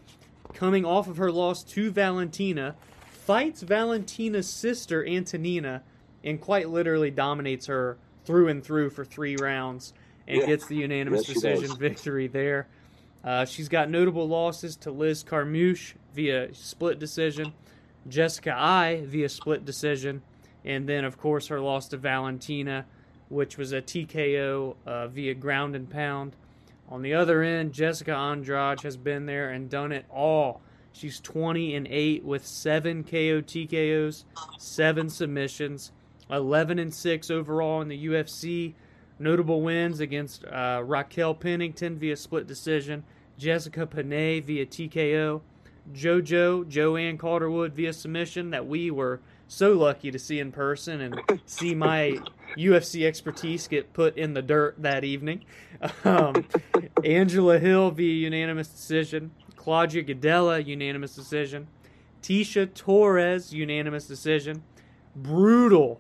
coming 0.54 0.86
off 0.86 1.08
of 1.08 1.18
her 1.18 1.32
loss 1.32 1.64
to 1.64 1.92
Valentina, 1.92 2.76
fights 3.06 3.62
Valentina's 3.62 4.50
sister, 4.50 5.06
Antonina, 5.06 5.84
and 6.26 6.42
quite 6.42 6.70
literally 6.70 7.12
dominates 7.12 7.68
her 7.68 7.98
through 8.26 8.50
and 8.50 8.64
through 8.64 8.90
for 8.90 9.06
three 9.06 9.38
rounds 9.38 9.94
and 10.28 10.42
yeah. 10.42 10.48
gets 10.48 10.66
the 10.66 10.76
unanimous 10.76 11.28
yes, 11.28 11.36
decision 11.36 11.78
victory 11.78 12.28
there. 12.28 12.68
Uh, 13.24 13.46
she's 13.46 13.70
got 13.70 13.90
notable 13.90 14.28
losses 14.28 14.76
to 14.76 14.92
Liz 14.92 15.24
Carmouche 15.24 15.94
via 16.14 16.54
split 16.54 17.00
decision 17.00 17.54
Jessica 18.08 18.54
Eye 18.56 19.02
via 19.06 19.30
split 19.30 19.66
decision, 19.66 20.22
and 20.64 20.88
then 20.88 21.06
of 21.06 21.18
course 21.18 21.48
her 21.48 21.60
loss 21.60 21.88
to 21.90 21.98
Valentina, 21.98 22.86
which 23.30 23.58
was 23.58 23.72
a 23.72 23.82
TKO 23.82 24.76
uh, 24.86 25.08
via 25.08 25.34
ground 25.34 25.76
and 25.76 25.90
pound. 25.90 26.36
On 26.88 27.02
the 27.02 27.16
other 27.16 27.42
end, 27.42 27.74
Jessica 27.74 28.14
Andrade 28.14 28.82
has 28.82 28.96
been 28.96 29.26
there 29.26 29.50
and 29.50 29.70
done 29.70 29.92
it 29.92 30.06
all. 30.10 30.62
She's 30.92 31.20
20 31.20 31.76
and 31.76 31.88
8 31.88 32.24
with 32.24 32.46
7 32.46 33.04
KO 33.04 33.42
TKOs, 33.42 34.24
7 34.60 35.10
submissions, 35.10 35.92
11 36.30 36.80
and 36.80 36.94
6 36.94 37.30
overall 37.30 37.82
in 37.82 37.88
the 37.88 38.08
UFC. 38.08 38.74
Notable 39.20 39.62
wins 39.62 40.00
against 40.00 40.44
uh, 40.46 40.82
Raquel 40.84 41.34
Pennington 41.34 41.98
via 41.98 42.18
split 42.18 42.48
decision, 42.48 43.04
Jessica 43.38 43.86
Penne 43.86 44.42
via 44.42 44.66
TKO, 44.66 45.42
JoJo, 45.94 46.68
Joanne 46.68 47.18
Calderwood 47.18 47.74
via 47.74 47.94
submission 47.94 48.50
that 48.50 48.68
we 48.68 48.92
were 48.92 49.22
so 49.48 49.74
lucky 49.74 50.12
to 50.12 50.20
see 50.20 50.40
in 50.40 50.52
person 50.52 51.02
and 51.02 51.22
see 51.46 51.76
my 51.76 52.18
UFC 52.58 53.06
expertise 53.06 53.68
get 53.68 53.94
put 53.94 54.18
in 54.18 54.34
the 54.34 54.42
dirt 54.42 54.76
that 54.80 55.04
evening. 55.04 55.44
Um, 56.06 56.46
Angela 57.04 57.60
Hill 57.60 57.92
via 57.92 58.14
unanimous 58.14 58.70
decision. 58.70 59.32
Claudia 59.58 60.04
Gadelha, 60.04 60.66
unanimous 60.66 61.14
decision. 61.14 61.68
Tecia 62.22 62.74
Torres, 62.74 63.54
unanimous 63.54 64.08
decision. 64.08 64.64
Brutal 65.16 66.00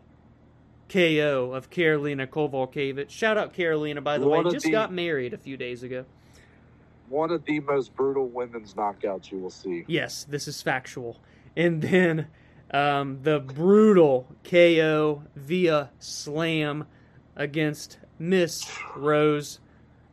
KO 0.90 1.52
of 1.54 1.70
Karolina 1.70 2.28
Kowalkiewicz. 2.28 3.10
Shout 3.10 3.38
out 3.38 3.54
Karolina, 3.54 4.04
by 4.04 4.18
the 4.18 4.28
One 4.28 4.46
way. 4.46 4.52
Just 4.52 4.66
the, 4.66 4.72
got 4.72 4.94
married 4.94 5.34
a 5.34 5.38
few 5.38 5.58
days 5.58 5.84
ago 5.84 6.06
one 7.10 7.32
of 7.32 7.46
the 7.46 7.60
most 7.62 7.96
brutal 7.96 8.28
women's 8.28 8.74
knockouts 8.74 9.32
you 9.32 9.40
will 9.40 9.50
see. 9.50 9.86
Yes, 9.88 10.24
this 10.24 10.48
is 10.48 10.62
factual. 10.62 11.20
And 11.56 11.82
then 11.82 12.28
um, 12.72 13.20
the 13.22 13.40
brutal 13.40 14.28
KO 14.44 15.24
via 15.36 15.92
slam 16.00 16.86
against 17.36 18.00
Miss 18.18 18.68
Rose 18.96 19.60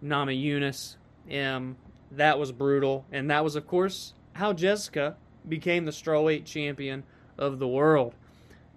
Namajunas. 0.04 0.96
Um, 1.32 1.76
that 2.10 2.38
was 2.38 2.52
brutal. 2.52 3.06
And 3.10 3.30
that 3.30 3.42
was, 3.42 3.56
of 3.56 3.66
course, 3.66 4.14
how 4.34 4.52
Jessica 4.52 5.16
became 5.48 5.84
the 5.84 5.92
strawweight 5.92 6.44
champion 6.44 7.04
of 7.38 7.58
the 7.58 7.68
world. 7.68 8.14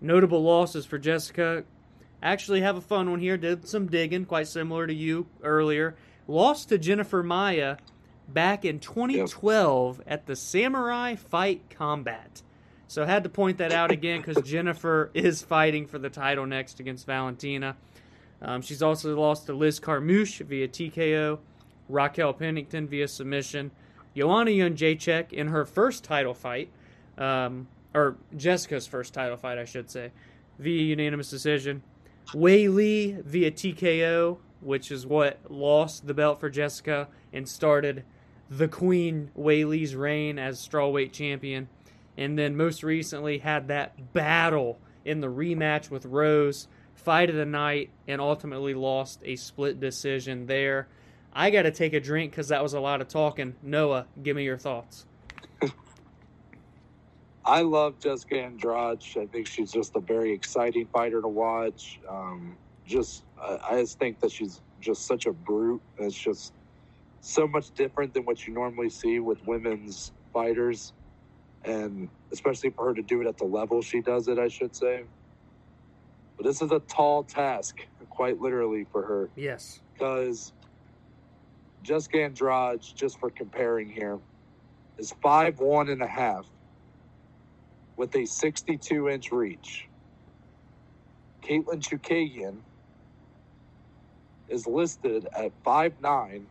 Notable 0.01 0.43
losses 0.43 0.85
for 0.85 0.97
Jessica. 0.97 1.63
Actually, 2.25 2.61
have 2.61 2.75
a 2.75 2.81
fun 2.81 3.11
one 3.11 3.19
here. 3.19 3.37
Did 3.37 3.67
some 3.67 3.85
digging, 3.85 4.25
quite 4.25 4.47
similar 4.47 4.87
to 4.87 4.93
you 4.93 5.27
earlier. 5.43 5.95
Lost 6.27 6.69
to 6.69 6.79
Jennifer 6.79 7.21
Maia 7.21 7.77
back 8.27 8.65
in 8.65 8.79
2012 8.79 9.97
yep. 9.99 10.07
at 10.07 10.25
the 10.25 10.35
Samurai 10.35 11.13
Fight 11.13 11.69
Combat. 11.69 12.41
So 12.87 13.03
I 13.03 13.05
had 13.05 13.25
to 13.25 13.29
point 13.29 13.59
that 13.59 13.71
out 13.71 13.91
again 13.91 14.23
because 14.23 14.43
Jennifer 14.43 15.11
is 15.13 15.43
fighting 15.43 15.85
for 15.85 15.99
the 15.99 16.09
title 16.09 16.47
next 16.47 16.79
against 16.79 17.05
Valentina. 17.05 17.77
Um, 18.41 18.63
she's 18.63 18.81
also 18.81 19.15
lost 19.15 19.45
to 19.45 19.53
Liz 19.53 19.79
Carmouche 19.79 20.39
via 20.39 20.67
TKO, 20.67 21.37
Raquel 21.89 22.33
Pennington 22.33 22.87
via 22.87 23.07
submission, 23.07 23.69
Joanna 24.17 24.49
Jędrzejczyk 24.49 25.31
in 25.31 25.49
her 25.49 25.63
first 25.63 26.03
title 26.03 26.33
fight, 26.33 26.69
um, 27.19 27.67
or 27.93 28.17
Jessica's 28.35 28.87
first 28.87 29.13
title 29.13 29.37
fight, 29.37 29.59
I 29.59 29.65
should 29.65 29.91
say, 29.91 30.09
via 30.57 30.81
unanimous 30.81 31.29
decision. 31.29 31.83
Weili 32.33 33.23
via 33.23 33.51
TKO, 33.51 34.37
which 34.61 34.91
is 34.91 35.05
what 35.05 35.39
lost 35.49 36.07
the 36.07 36.13
belt 36.13 36.39
for 36.39 36.49
Jessica 36.49 37.07
and 37.31 37.47
started 37.47 38.03
the 38.49 38.67
Queen 38.67 39.31
Weili's 39.37 39.95
reign 39.95 40.37
as 40.39 40.65
strawweight 40.65 41.11
champion. 41.11 41.69
and 42.17 42.39
then 42.39 42.55
most 42.55 42.81
recently 42.81 43.39
had 43.39 43.67
that 43.67 44.13
battle 44.13 44.79
in 45.03 45.19
the 45.19 45.27
rematch 45.27 45.89
with 45.89 46.05
Rose, 46.05 46.67
fight 46.93 47.29
of 47.29 47.35
the 47.35 47.45
night, 47.45 47.89
and 48.07 48.21
ultimately 48.21 48.73
lost 48.73 49.19
a 49.25 49.35
split 49.35 49.79
decision 49.79 50.45
there. 50.45 50.87
I 51.33 51.49
got 51.49 51.63
to 51.63 51.71
take 51.71 51.93
a 51.93 51.99
drink 51.99 52.31
because 52.31 52.47
that 52.47 52.63
was 52.63 52.73
a 52.73 52.79
lot 52.79 53.01
of 53.01 53.09
talking. 53.09 53.55
Noah, 53.61 54.07
give 54.23 54.37
me 54.37 54.45
your 54.45 54.57
thoughts. 54.57 55.05
I 57.45 57.61
love 57.61 57.99
Jessica 57.99 58.41
Andrade. 58.41 59.03
I 59.17 59.25
think 59.27 59.47
she's 59.47 59.71
just 59.71 59.95
a 59.95 59.99
very 59.99 60.33
exciting 60.33 60.87
fighter 60.91 61.21
to 61.21 61.27
watch. 61.27 61.99
Um, 62.09 62.57
just, 62.87 63.23
I, 63.39 63.59
I 63.69 63.81
just 63.81 63.99
think 63.99 64.19
that 64.21 64.31
she's 64.31 64.61
just 64.81 65.05
such 65.05 65.27
a 65.27 65.31
brute. 65.31 65.81
It's 65.97 66.17
just 66.17 66.53
so 67.21 67.47
much 67.47 67.71
different 67.71 68.13
than 68.13 68.23
what 68.23 68.47
you 68.47 68.53
normally 68.53 68.89
see 68.89 69.19
with 69.19 69.45
women's 69.45 70.11
fighters, 70.33 70.93
and 71.63 72.09
especially 72.31 72.71
for 72.71 72.85
her 72.85 72.93
to 72.95 73.01
do 73.03 73.21
it 73.21 73.27
at 73.27 73.37
the 73.37 73.45
level 73.45 73.81
she 73.81 74.01
does 74.01 74.27
it, 74.27 74.39
I 74.39 74.47
should 74.47 74.75
say. 74.75 75.03
But 76.37 76.45
this 76.45 76.61
is 76.61 76.71
a 76.71 76.79
tall 76.79 77.23
task, 77.23 77.77
quite 78.09 78.41
literally, 78.41 78.85
for 78.91 79.03
her. 79.03 79.29
Yes. 79.35 79.81
Because 79.93 80.51
Jessica 81.83 82.23
Andrade, 82.23 82.81
just 82.81 83.19
for 83.19 83.29
comparing 83.29 83.89
here, 83.89 84.19
is 84.97 85.13
five 85.21 85.59
one 85.59 85.89
and 85.89 86.01
a 86.01 86.07
half 86.07 86.45
with 87.97 88.15
a 88.15 88.25
62 88.25 89.09
inch 89.09 89.31
reach. 89.31 89.87
Katlyn 91.41 91.79
Chookagian 91.79 92.57
is 94.49 94.67
listed 94.67 95.27
at 95.35 95.51
five 95.63 95.93
nine 96.01 96.47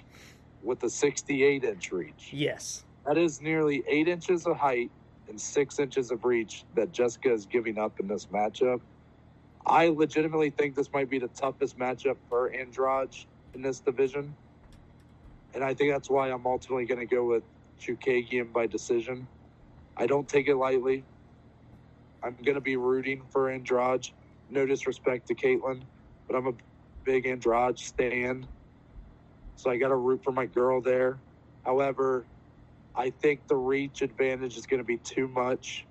with 0.62 0.83
a 0.85 0.91
68 0.91 1.65
inch 1.65 1.93
reach. 1.93 2.31
Yes. 2.33 2.85
That 3.07 3.19
is 3.19 3.41
nearly 3.41 3.85
eight 3.87 4.09
inches 4.09 4.47
of 4.47 4.57
height 4.57 4.91
and 5.29 5.41
six 5.41 5.79
inches 5.79 6.11
of 6.11 6.25
reach 6.25 6.65
that 6.75 6.93
Jessica 6.93 7.33
is 7.33 7.47
giving 7.47 7.79
up 7.79 8.01
in 8.01 8.07
this 8.07 8.27
matchup. 8.27 8.81
I 9.66 9.89
legitimately 9.89 10.51
think 10.51 10.75
this 10.75 10.93
might 10.93 11.09
be 11.09 11.19
the 11.19 11.29
toughest 11.29 11.79
matchup 11.79 12.16
for 12.29 12.51
Andrade 12.51 13.16
in 13.55 13.62
this 13.62 13.81
division. 13.81 14.35
And 15.55 15.65
I 15.65 15.75
think 15.75 15.93
that's 15.93 16.11
why 16.11 16.31
I'm 16.31 16.47
ultimately 16.47 16.85
going 16.85 17.01
to 17.01 17.07
go 17.07 17.25
with 17.25 17.45
Chookagian 17.81 18.53
by 18.53 18.66
decision. 18.66 19.27
I 19.97 20.07
don't 20.07 20.29
take 20.29 20.49
it 20.49 20.57
lightly. 20.57 21.05
I'm 22.25 22.37
going 22.43 22.55
to 22.55 22.61
be 22.63 22.77
rooting 22.77 23.23
for 23.31 23.51
Andrade. 23.51 24.09
No 24.49 24.65
disrespect 24.65 25.29
to 25.29 25.35
Katlyn, 25.35 25.83
but 26.27 26.37
I'm 26.37 26.47
a 26.47 26.53
big 27.05 27.27
Andrade 27.27 27.79
stan. 27.79 28.49
So 29.57 29.71
I 29.71 29.77
got 29.77 29.89
to 29.89 29.97
root 29.97 30.25
for 30.25 30.33
my 30.33 30.47
girl 30.47 30.81
there. 30.81 31.19
However, 31.65 32.25
I 32.97 33.11
think 33.11 33.47
the 33.47 33.57
reach 33.57 34.01
advantage 34.03 34.57
is 34.57 34.67
going 34.67 34.79
to 34.79 34.85
be 34.85 34.97
too 34.97 35.29
much. 35.29 35.85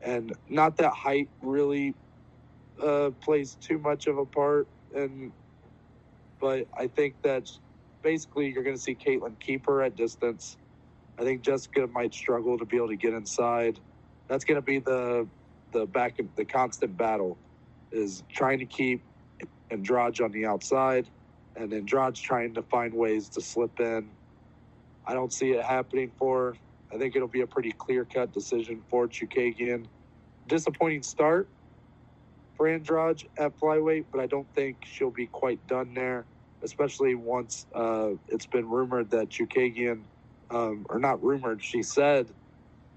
And 0.00 0.34
not 0.48 0.78
that 0.78 0.92
height 0.92 1.28
really 1.42 1.94
uh, 2.82 3.10
plays 3.20 3.56
too 3.60 3.78
much 3.78 4.06
of 4.06 4.16
a 4.18 4.24
part. 4.24 4.66
And 4.94 5.32
but 6.40 6.66
I 6.76 6.86
think 6.86 7.20
that 7.22 7.50
basically 8.02 8.52
you're 8.52 8.62
going 8.62 8.76
to 8.76 8.82
see 8.82 8.94
Katlyn 8.94 9.38
keep 9.40 9.66
her 9.66 9.82
at 9.82 9.96
distance. 9.96 10.56
I 11.18 11.22
think 11.22 11.42
Jessica 11.42 11.86
might 11.86 12.14
struggle 12.14 12.58
to 12.58 12.64
be 12.64 12.76
able 12.76 12.88
to 12.88 12.96
get 12.96 13.14
inside. 13.14 13.80
That's 14.28 14.44
going 14.44 14.56
to 14.56 14.62
be 14.62 14.78
the 14.78 15.26
the 15.76 15.86
back 15.86 16.18
the 16.36 16.44
constant 16.44 16.96
battle 16.96 17.36
is 17.92 18.22
trying 18.32 18.58
to 18.58 18.64
keep 18.64 19.02
Andrade 19.70 20.20
on 20.20 20.32
the 20.32 20.46
outside, 20.46 21.06
and 21.54 21.72
Andrade's 21.72 22.20
trying 22.20 22.54
to 22.54 22.62
find 22.62 22.94
ways 22.94 23.28
to 23.30 23.40
slip 23.40 23.78
in. 23.78 24.08
I 25.06 25.12
don't 25.12 25.32
see 25.32 25.50
it 25.50 25.62
happening 25.62 26.10
for. 26.18 26.52
Her. 26.52 26.56
I 26.94 26.98
think 26.98 27.16
it'll 27.16 27.28
be 27.28 27.42
a 27.42 27.46
pretty 27.46 27.72
clear 27.72 28.04
cut 28.04 28.32
decision 28.32 28.82
for 28.88 29.06
Chookagian. 29.08 29.86
Disappointing 30.46 31.02
start 31.02 31.48
for 32.56 32.68
Andrade 32.68 33.24
at 33.36 33.58
flyweight, 33.58 34.04
but 34.10 34.20
I 34.20 34.26
don't 34.26 34.46
think 34.54 34.78
she'll 34.86 35.10
be 35.10 35.26
quite 35.26 35.64
done 35.66 35.92
there, 35.94 36.24
especially 36.62 37.16
once 37.16 37.66
uh, 37.74 38.10
it's 38.28 38.46
been 38.46 38.68
rumored 38.68 39.10
that 39.10 39.28
Chookagian, 39.28 40.02
um, 40.50 40.86
or 40.88 40.98
not 40.98 41.22
rumored, 41.22 41.62
she 41.62 41.82
said 41.82 42.28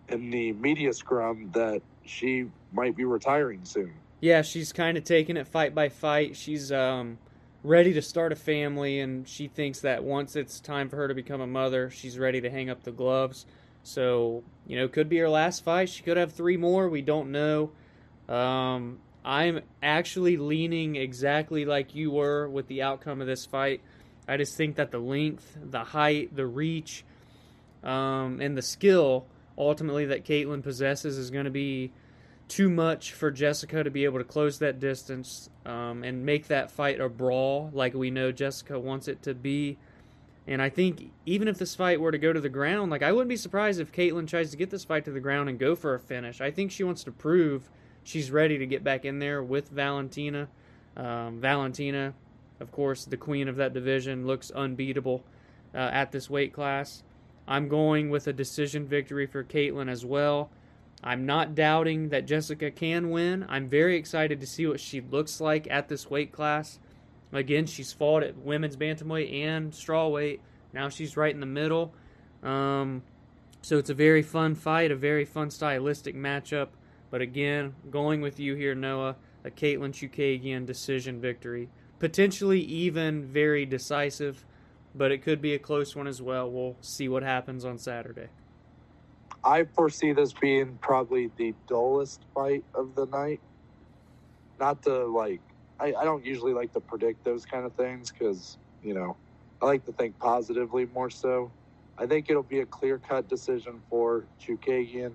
in 0.08 0.30
the 0.30 0.54
media 0.54 0.94
scrum 0.94 1.50
that 1.54 1.82
she 2.10 2.46
might 2.74 2.96
be 2.96 3.06
retiring 3.06 3.62
soon. 3.64 3.94
Yeah, 4.20 4.42
she's 4.42 4.74
kind 4.74 4.98
of 4.98 5.04
taking 5.04 5.38
it 5.38 5.48
fight 5.48 5.74
by 5.74 5.90
fight. 5.90 6.36
She's 6.36 6.72
um, 6.72 7.18
ready 7.64 7.94
to 7.94 8.02
start 8.02 8.32
a 8.32 8.36
family, 8.36 9.00
and 9.00 9.28
she 9.28 9.48
thinks 9.48 9.82
that 9.82 10.04
once 10.04 10.36
it's 10.36 10.60
time 10.60 10.90
for 10.90 10.98
her 10.98 11.08
to 11.08 11.14
become 11.14 11.40
a 11.40 11.48
mother, 11.48 11.90
she's 11.90 12.20
ready 12.20 12.42
to 12.42 12.50
hang 12.50 12.70
up 12.70 12.84
the 12.84 12.92
gloves. 12.92 13.46
So, 13.84 14.44
you 14.68 14.78
know, 14.78 14.88
could 14.88 15.08
be 15.08 15.18
her 15.20 15.30
last 15.30 15.64
fight. 15.64 15.90
She 15.90 16.04
could 16.04 16.18
have 16.18 16.34
three 16.34 16.58
more. 16.58 16.90
We 16.90 17.02
don't 17.02 17.32
know. 17.32 17.72
Um, 18.28 19.00
I'm 19.24 19.62
actually 19.82 20.38
leaning 20.38 20.96
exactly 20.96 21.66
like 21.66 21.96
you 21.96 22.12
were 22.12 22.50
with 22.50 22.68
the 22.68 22.82
outcome 22.82 23.22
of 23.22 23.28
this 23.28 23.46
fight. 23.46 23.82
I 24.28 24.38
just 24.38 24.56
think 24.56 24.76
that 24.76 24.92
the 24.92 25.00
length, 25.00 25.58
the 25.62 25.84
height, 25.84 26.36
the 26.36 26.46
reach, 26.46 27.06
um, 27.84 28.42
and 28.42 28.58
the 28.58 28.62
skill 28.62 29.26
ultimately 29.60 30.06
that 30.06 30.26
Katlyn 30.26 30.64
possesses 30.64 31.18
is 31.18 31.30
going 31.30 31.46
to 31.46 31.52
be 31.52 31.92
too 32.48 32.70
much 32.70 33.14
for 33.14 33.30
Jessica 33.30 33.84
to 33.84 33.92
be 33.92 34.06
able 34.06 34.18
to 34.18 34.26
close 34.26 34.58
that 34.60 34.80
distance 34.80 35.50
um, 35.66 36.04
and 36.04 36.26
make 36.26 36.48
that 36.48 36.72
fight 36.72 37.00
a 37.00 37.08
brawl 37.08 37.70
like 37.74 37.94
we 37.94 38.10
know 38.10 38.32
Jessica 38.32 38.80
wants 38.80 39.08
it 39.08 39.22
to 39.24 39.36
be. 39.36 39.78
And 40.48 40.64
I 40.64 40.70
think 40.70 41.12
even 41.28 41.48
if 41.48 41.60
this 41.60 41.76
fight 41.76 42.02
were 42.02 42.12
to 42.12 42.18
go 42.18 42.34
to 42.34 42.42
the 42.42 42.50
ground, 42.50 42.90
like 42.90 43.04
I 43.04 43.12
wouldn't 43.12 43.30
be 43.30 43.36
surprised 43.36 43.80
if 43.80 43.92
Katlyn 43.92 44.28
tries 44.28 44.50
to 44.50 44.58
get 44.58 44.72
this 44.72 44.84
fight 44.84 45.06
to 45.06 45.12
the 45.12 45.20
ground 45.20 45.48
and 45.48 45.60
go 45.60 45.76
for 45.76 45.94
a 45.94 46.00
finish. 46.00 46.42
I 46.42 46.50
think 46.50 46.72
she 46.72 46.84
wants 46.84 47.04
to 47.04 47.12
prove 47.12 47.70
she's 48.04 48.32
ready 48.32 48.58
to 48.58 48.66
get 48.66 48.84
back 48.84 49.06
in 49.06 49.20
there 49.20 49.44
with 49.44 49.70
Valentina. 49.70 50.48
Um, 50.98 51.40
Valentina, 51.40 52.16
of 52.60 52.72
course, 52.72 53.06
the 53.06 53.16
queen 53.16 53.48
of 53.48 53.58
that 53.58 53.74
division, 53.74 54.26
looks 54.26 54.50
unbeatable 54.50 55.24
uh, 55.76 55.78
at 55.78 56.12
this 56.12 56.32
weight 56.32 56.52
class. 56.52 57.04
I'm 57.50 57.68
going 57.68 58.12
with 58.12 58.28
a 58.28 58.34
decision 58.34 58.86
victory 58.86 59.26
for 59.26 59.44
Katlyn 59.44 59.90
as 59.90 60.06
well. 60.06 60.52
I'm 61.04 61.26
not 61.26 61.56
doubting 61.56 62.10
that 62.10 62.28
Jessica 62.28 62.70
can 62.70 63.10
win. 63.10 63.44
I'm 63.50 63.68
very 63.68 63.98
excited 63.98 64.40
to 64.40 64.46
see 64.46 64.68
what 64.68 64.80
she 64.80 65.02
looks 65.02 65.42
like 65.42 65.68
at 65.72 65.90
this 65.90 66.12
weight 66.12 66.32
class. 66.32 66.78
Again, 67.34 67.66
she's 67.66 67.92
fought 67.92 68.22
at 68.22 68.38
women's 68.38 68.78
bantamweight 68.78 69.34
and 69.34 69.72
strawweight. 69.72 70.42
Now 70.74 70.90
she's 70.90 71.18
right 71.18 71.34
in 71.34 71.40
the 71.40 71.48
middle. 71.48 71.92
Um, 72.44 73.02
so 73.64 73.80
it's 73.80 73.90
a 73.90 73.96
very 73.96 74.22
fun 74.22 74.54
fight, 74.54 74.92
a 74.92 74.96
very 74.96 75.26
fun 75.26 75.50
stylistic 75.50 76.16
matchup. 76.16 76.70
But 77.10 77.22
again, 77.22 77.74
going 77.90 78.22
with 78.22 78.40
you 78.40 78.54
here, 78.54 78.76
Noah, 78.76 79.16
a 79.44 79.50
Katlyn 79.50 79.92
Chookagian 79.92 80.68
decision 80.68 81.20
victory. 81.20 81.70
Potentially 81.98 82.62
even 82.62 83.24
very 83.24 83.66
decisive, 83.66 84.46
but 85.00 85.14
it 85.14 85.20
could 85.20 85.42
be 85.42 85.54
a 85.54 85.60
close 85.60 85.96
one 85.96 86.08
as 86.08 86.22
well. 86.22 86.52
We'll 86.52 86.76
see 86.82 87.08
what 87.08 87.24
happens 87.24 87.64
on 87.64 87.78
Saturday. 87.78 88.28
I 89.46 89.64
foresee 89.64 90.12
this 90.12 90.34
being 90.34 90.78
probably 90.82 91.32
the 91.38 91.56
dullest 91.68 92.22
fight 92.36 92.66
of 92.76 92.96
the 92.96 93.06
night. 93.06 93.40
Not 94.60 94.84
to 94.84 95.06
like, 95.06 95.40
I, 95.80 95.94
I 95.94 96.04
don't 96.04 96.26
usually 96.26 96.52
like 96.52 96.74
to 96.74 96.82
predict 96.82 97.24
those 97.24 97.46
kind 97.46 97.66
of 97.66 97.72
things 97.76 98.12
because, 98.12 98.58
you 98.84 98.94
know, 98.94 99.16
I 99.62 99.68
like 99.68 99.86
to 99.86 99.94
think 99.94 100.20
positively 100.20 100.86
more 100.94 101.10
so. 101.10 101.50
I 101.98 102.06
think 102.06 102.30
it'll 102.30 102.44
be 102.44 102.60
a 102.60 102.66
clear 102.66 102.98
cut 102.98 103.30
decision 103.30 103.82
for 103.90 104.26
Chookagian. 104.42 105.14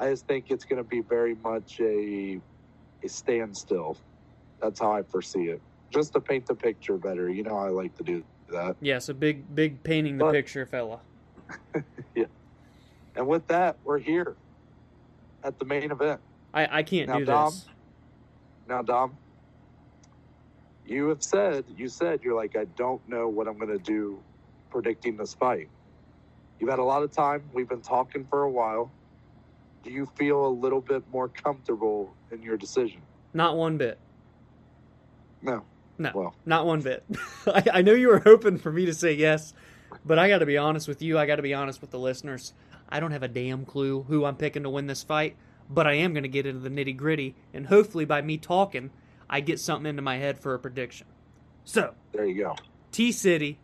I 0.00 0.10
just 0.10 0.26
think 0.26 0.50
it's 0.50 0.64
going 0.64 0.82
to 0.82 0.88
be 0.88 1.02
very 1.02 1.36
much 1.36 1.78
a, 1.78 2.40
a 3.04 3.08
standstill. 3.08 3.96
That's 4.60 4.80
how 4.80 4.90
I 4.92 5.04
foresee 5.04 5.50
it. 5.50 5.62
Just 5.90 6.14
to 6.14 6.20
paint 6.20 6.46
the 6.46 6.56
picture 6.56 6.96
better. 6.96 7.30
You 7.30 7.44
know, 7.44 7.56
I 7.56 7.68
like 7.68 7.96
to 7.98 8.02
do 8.02 8.24
that. 8.50 8.76
Yes, 8.80 9.08
a 9.08 9.14
big, 9.14 9.54
big 9.54 9.82
painting 9.82 10.18
the 10.18 10.24
But- 10.24 10.32
picture 10.32 10.66
fella. 10.66 11.00
yeah. 12.14 12.24
And 13.16 13.26
with 13.26 13.46
that, 13.48 13.76
we're 13.84 13.98
here 13.98 14.36
at 15.42 15.58
the 15.58 15.64
main 15.64 15.90
event. 15.90 16.20
I, 16.54 16.78
I 16.78 16.82
can't 16.82 17.08
Now, 17.08 17.18
do 17.18 17.24
Dom, 17.24 17.52
this. 17.52 17.66
Now, 18.68 18.82
Dom, 18.82 19.16
you 20.86 21.08
have 21.08 21.22
said, 21.22 21.64
you 21.76 21.88
said, 21.88 22.20
you're 22.22 22.36
like, 22.36 22.56
I 22.56 22.64
don't 22.76 23.06
know 23.08 23.28
what 23.28 23.48
I'm 23.48 23.56
going 23.58 23.76
to 23.76 23.78
do 23.82 24.20
predicting 24.70 25.16
this 25.16 25.34
fight. 25.34 25.68
You've 26.58 26.70
had 26.70 26.78
a 26.78 26.84
lot 26.84 27.02
of 27.02 27.10
time. 27.10 27.42
We've 27.52 27.68
been 27.68 27.80
talking 27.80 28.26
for 28.28 28.42
a 28.42 28.50
while. 28.50 28.90
Do 29.82 29.90
you 29.90 30.06
feel 30.16 30.46
a 30.46 30.48
little 30.48 30.80
bit 30.80 31.02
more 31.12 31.28
comfortable 31.28 32.14
in 32.30 32.42
your 32.42 32.56
decision? 32.56 33.00
Not 33.32 33.56
one 33.56 33.76
bit. 33.78 33.98
No. 35.42 35.64
No, 36.00 36.10
Well. 36.14 36.34
not 36.46 36.64
one 36.66 36.80
bit. 36.80 37.04
I, 37.46 37.62
I 37.74 37.82
know 37.82 37.92
you 37.92 38.08
were 38.08 38.20
hoping 38.20 38.56
for 38.58 38.72
me 38.72 38.86
to 38.86 38.94
say 38.94 39.12
yes, 39.12 39.52
but 40.04 40.18
I 40.18 40.28
got 40.28 40.38
to 40.38 40.46
be 40.46 40.56
honest 40.56 40.88
with 40.88 41.02
you. 41.02 41.18
I 41.18 41.26
got 41.26 41.36
to 41.36 41.42
be 41.42 41.52
honest 41.52 41.80
with 41.82 41.90
the 41.90 41.98
listeners. 41.98 42.54
I 42.88 43.00
don't 43.00 43.10
have 43.12 43.22
a 43.22 43.28
damn 43.28 43.64
clue 43.66 44.04
who 44.08 44.24
I'm 44.24 44.36
picking 44.36 44.62
to 44.62 44.70
win 44.70 44.86
this 44.86 45.02
fight, 45.02 45.36
but 45.68 45.86
I 45.86 45.92
am 45.94 46.14
going 46.14 46.22
to 46.22 46.28
get 46.28 46.46
into 46.46 46.60
the 46.60 46.70
nitty 46.70 46.96
gritty, 46.96 47.34
and 47.52 47.66
hopefully 47.66 48.06
by 48.06 48.22
me 48.22 48.38
talking, 48.38 48.90
I 49.28 49.40
get 49.40 49.60
something 49.60 49.88
into 49.90 50.00
my 50.02 50.16
head 50.16 50.38
for 50.38 50.54
a 50.54 50.58
prediction. 50.58 51.06
So, 51.64 51.94
There 52.12 52.24
you 52.24 52.42
go. 52.44 52.56
T 52.92 53.12
City, 53.12 53.58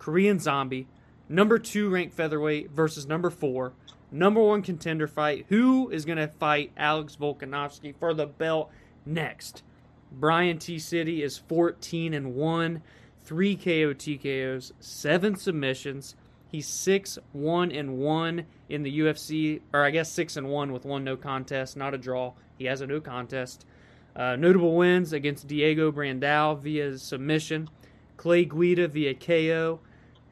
Korean 0.00 0.40
Zombie, 0.40 0.88
number 1.28 1.58
two 1.58 1.88
ranked 1.88 2.14
featherweight 2.14 2.70
versus 2.72 3.06
number 3.06 3.30
four. 3.30 3.72
number 4.10 4.42
one 4.42 4.60
contender 4.62 5.06
fight. 5.06 5.46
Who 5.50 5.88
is 5.90 6.04
going 6.04 6.18
to 6.18 6.28
fight 6.28 6.72
Alex 6.76 7.16
Volkanovski 7.16 7.94
for 7.96 8.12
the 8.12 8.26
belt 8.26 8.70
next? 9.06 9.62
Brian 10.12 10.58
T. 10.58 10.78
City 10.78 11.22
is 11.22 11.38
14 11.38 12.14
and 12.14 12.34
1, 12.34 12.82
3 13.24 13.56
KO 13.56 13.94
TKOs, 13.94 14.72
7 14.80 15.36
submissions. 15.36 16.14
He's 16.48 16.66
6 16.68 17.18
1 17.32 17.72
and 17.72 17.98
1 17.98 18.46
in 18.68 18.82
the 18.82 19.00
UFC, 19.00 19.60
or 19.72 19.84
I 19.84 19.90
guess 19.90 20.10
6 20.12 20.36
and 20.36 20.48
1 20.48 20.72
with 20.72 20.84
one 20.84 21.04
no 21.04 21.16
contest, 21.16 21.76
not 21.76 21.92
a 21.92 21.98
draw. 21.98 22.32
He 22.56 22.66
has 22.66 22.80
a 22.80 22.86
no 22.86 23.00
contest. 23.00 23.66
Uh, 24.14 24.36
notable 24.36 24.74
wins 24.76 25.12
against 25.12 25.46
Diego 25.46 25.92
Brandao 25.92 26.58
via 26.58 26.96
submission, 26.96 27.68
Clay 28.16 28.46
Guida 28.46 28.88
via 28.88 29.12
KO, 29.12 29.80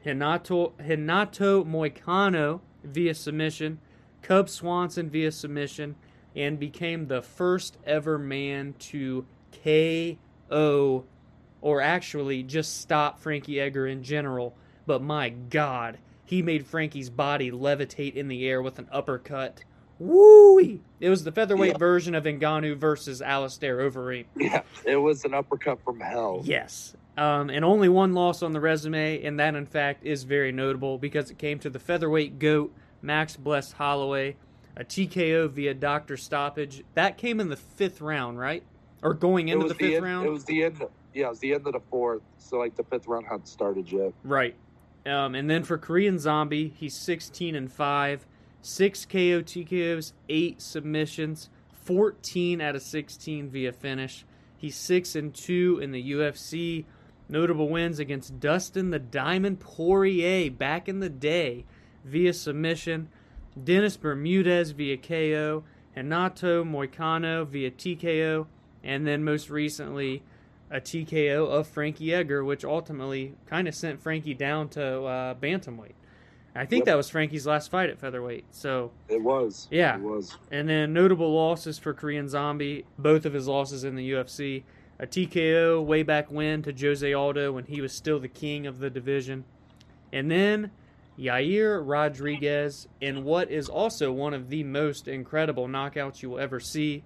Renato, 0.03 0.73
Renato 0.79 1.63
Moicano 1.63 2.61
via 2.83 3.13
submission, 3.13 3.79
Cub 4.23 4.49
Swanson 4.49 5.09
via 5.09 5.31
submission, 5.31 5.95
and 6.35 6.59
became 6.59 7.07
the 7.07 7.21
first 7.21 7.77
ever 7.85 8.17
man 8.17 8.73
to 8.79 9.25
KO, 9.63 11.05
or 11.61 11.81
actually 11.81 12.43
just 12.43 12.81
stop 12.81 13.19
Frankie 13.19 13.59
Edgar 13.59 13.87
in 13.87 14.03
general. 14.03 14.55
But 14.85 15.01
my 15.01 15.29
God, 15.29 15.97
he 16.25 16.41
made 16.41 16.65
Frankie's 16.65 17.09
body 17.09 17.51
levitate 17.51 18.15
in 18.15 18.27
the 18.27 18.47
air 18.47 18.61
with 18.61 18.79
an 18.79 18.87
uppercut. 18.91 19.63
Woo! 19.97 20.79
It 20.99 21.09
was 21.09 21.23
the 21.23 21.31
featherweight 21.31 21.73
yeah. 21.73 21.77
version 21.77 22.15
of 22.15 22.25
Ngannou 22.25 22.77
versus 22.77 23.21
Alistair 23.21 23.77
Overeem. 23.77 24.25
Yeah, 24.35 24.63
it 24.83 24.97
was 24.97 25.23
an 25.23 25.33
uppercut 25.33 25.81
from 25.83 25.99
hell. 25.99 26.41
Yes. 26.43 26.95
Um, 27.17 27.49
and 27.49 27.63
only 27.63 27.87
one 27.87 28.13
loss 28.13 28.43
on 28.43 28.51
the 28.51 28.59
resume, 28.59 29.23
and 29.23 29.39
that 29.39 29.55
in 29.55 29.65
fact 29.65 30.05
is 30.05 30.23
very 30.23 30.51
notable 30.51 30.97
because 30.97 31.31
it 31.31 31.37
came 31.37 31.59
to 31.59 31.69
the 31.69 31.79
featherweight 31.79 32.39
goat 32.39 32.73
Max 33.01 33.37
Blessed 33.37 33.73
Holloway, 33.73 34.35
a 34.75 34.83
TKO 34.83 35.49
via 35.49 35.73
doctor 35.73 36.17
stoppage. 36.17 36.83
That 36.95 37.17
came 37.17 37.39
in 37.39 37.47
the 37.49 37.55
fifth 37.55 38.01
round, 38.01 38.37
right? 38.37 38.63
Or 39.01 39.13
going 39.13 39.49
into 39.49 39.67
the, 39.67 39.73
the 39.73 39.79
fifth 39.79 39.95
end, 39.95 40.03
round? 40.05 40.25
It 40.25 40.29
was 40.29 40.45
the 40.45 40.63
end. 40.63 40.83
Yeah, 41.13 41.27
it 41.27 41.29
was 41.29 41.39
the 41.39 41.53
end 41.53 41.67
of 41.67 41.73
the 41.73 41.81
fourth. 41.89 42.21
So 42.37 42.57
like 42.57 42.75
the 42.75 42.83
fifth 42.83 43.07
round 43.07 43.25
hadn't 43.25 43.47
started 43.47 43.91
yet. 43.91 44.13
Right. 44.23 44.55
Um, 45.05 45.35
and 45.35 45.49
then 45.49 45.63
for 45.63 45.77
Korean 45.77 46.17
Zombie, 46.17 46.73
he's 46.75 46.95
16 46.95 47.55
and 47.55 47.71
five, 47.71 48.25
six 48.61 49.05
KO 49.05 49.41
TKOs, 49.41 50.13
eight 50.29 50.61
submissions, 50.61 51.49
14 51.83 52.61
out 52.61 52.75
of 52.75 52.81
16 52.81 53.49
via 53.49 53.71
finish. 53.71 54.25
He's 54.57 54.75
six 54.75 55.15
and 55.15 55.33
two 55.33 55.79
in 55.81 55.91
the 55.91 56.11
UFC. 56.11 56.85
Notable 57.29 57.69
wins 57.69 57.99
against 57.99 58.39
Dustin 58.39 58.89
the 58.89 58.99
Diamond 58.99 59.59
Poirier 59.59 60.49
back 60.49 60.87
in 60.89 60.99
the 60.99 61.09
day 61.09 61.65
via 62.03 62.33
submission, 62.33 63.09
Dennis 63.61 63.97
Bermudez 63.97 64.71
via 64.71 64.97
KO, 64.97 65.63
Renato 65.95 66.63
Moicano 66.63 67.47
via 67.47 67.71
TKO, 67.71 68.47
and 68.85 69.05
then 69.05 69.23
most 69.23 69.49
recently 69.49 70.21
a 70.71 70.79
TKO 70.79 71.47
of 71.47 71.67
Frankie 71.67 72.13
Edgar, 72.13 72.43
which 72.43 72.63
ultimately 72.63 73.33
kind 73.47 73.67
of 73.67 73.75
sent 73.75 74.01
Frankie 74.01 74.33
down 74.33 74.69
to 74.69 75.03
uh, 75.03 75.33
bantamweight. 75.35 75.93
I 76.57 76.65
think 76.65 76.81
yep. 76.81 76.85
that 76.85 76.95
was 76.95 77.09
Frankie's 77.09 77.45
last 77.45 77.69
fight 77.69 77.89
at 77.89 77.99
featherweight. 77.99 78.45
So 78.51 78.91
it 79.09 79.21
was. 79.21 79.67
Yeah, 79.69 79.95
it 79.95 80.01
was. 80.01 80.37
And 80.51 80.69
then 80.69 80.93
notable 80.93 81.33
losses 81.33 81.77
for 81.77 81.93
Korean 81.93 82.29
Zombie, 82.29 82.85
both 82.97 83.25
of 83.25 83.33
his 83.33 83.47
losses 83.47 83.83
in 83.83 83.95
the 83.95 84.11
UFC. 84.11 84.63
A 84.97 85.05
TKO 85.05 85.83
way 85.83 86.03
back 86.03 86.31
when 86.31 86.61
to 86.63 86.71
Jose 86.71 87.11
Aldo 87.13 87.51
when 87.51 87.65
he 87.65 87.81
was 87.81 87.91
still 87.91 88.19
the 88.19 88.29
king 88.29 88.65
of 88.65 88.79
the 88.79 88.89
division. 88.89 89.43
And 90.13 90.31
then 90.31 90.71
Yair 91.19 91.81
Rodriguez 91.85 92.87
in 93.01 93.25
what 93.25 93.51
is 93.51 93.67
also 93.67 94.13
one 94.13 94.33
of 94.33 94.49
the 94.49 94.63
most 94.63 95.09
incredible 95.09 95.67
knockouts 95.67 96.21
you 96.21 96.29
will 96.29 96.39
ever 96.39 96.61
see 96.61 97.03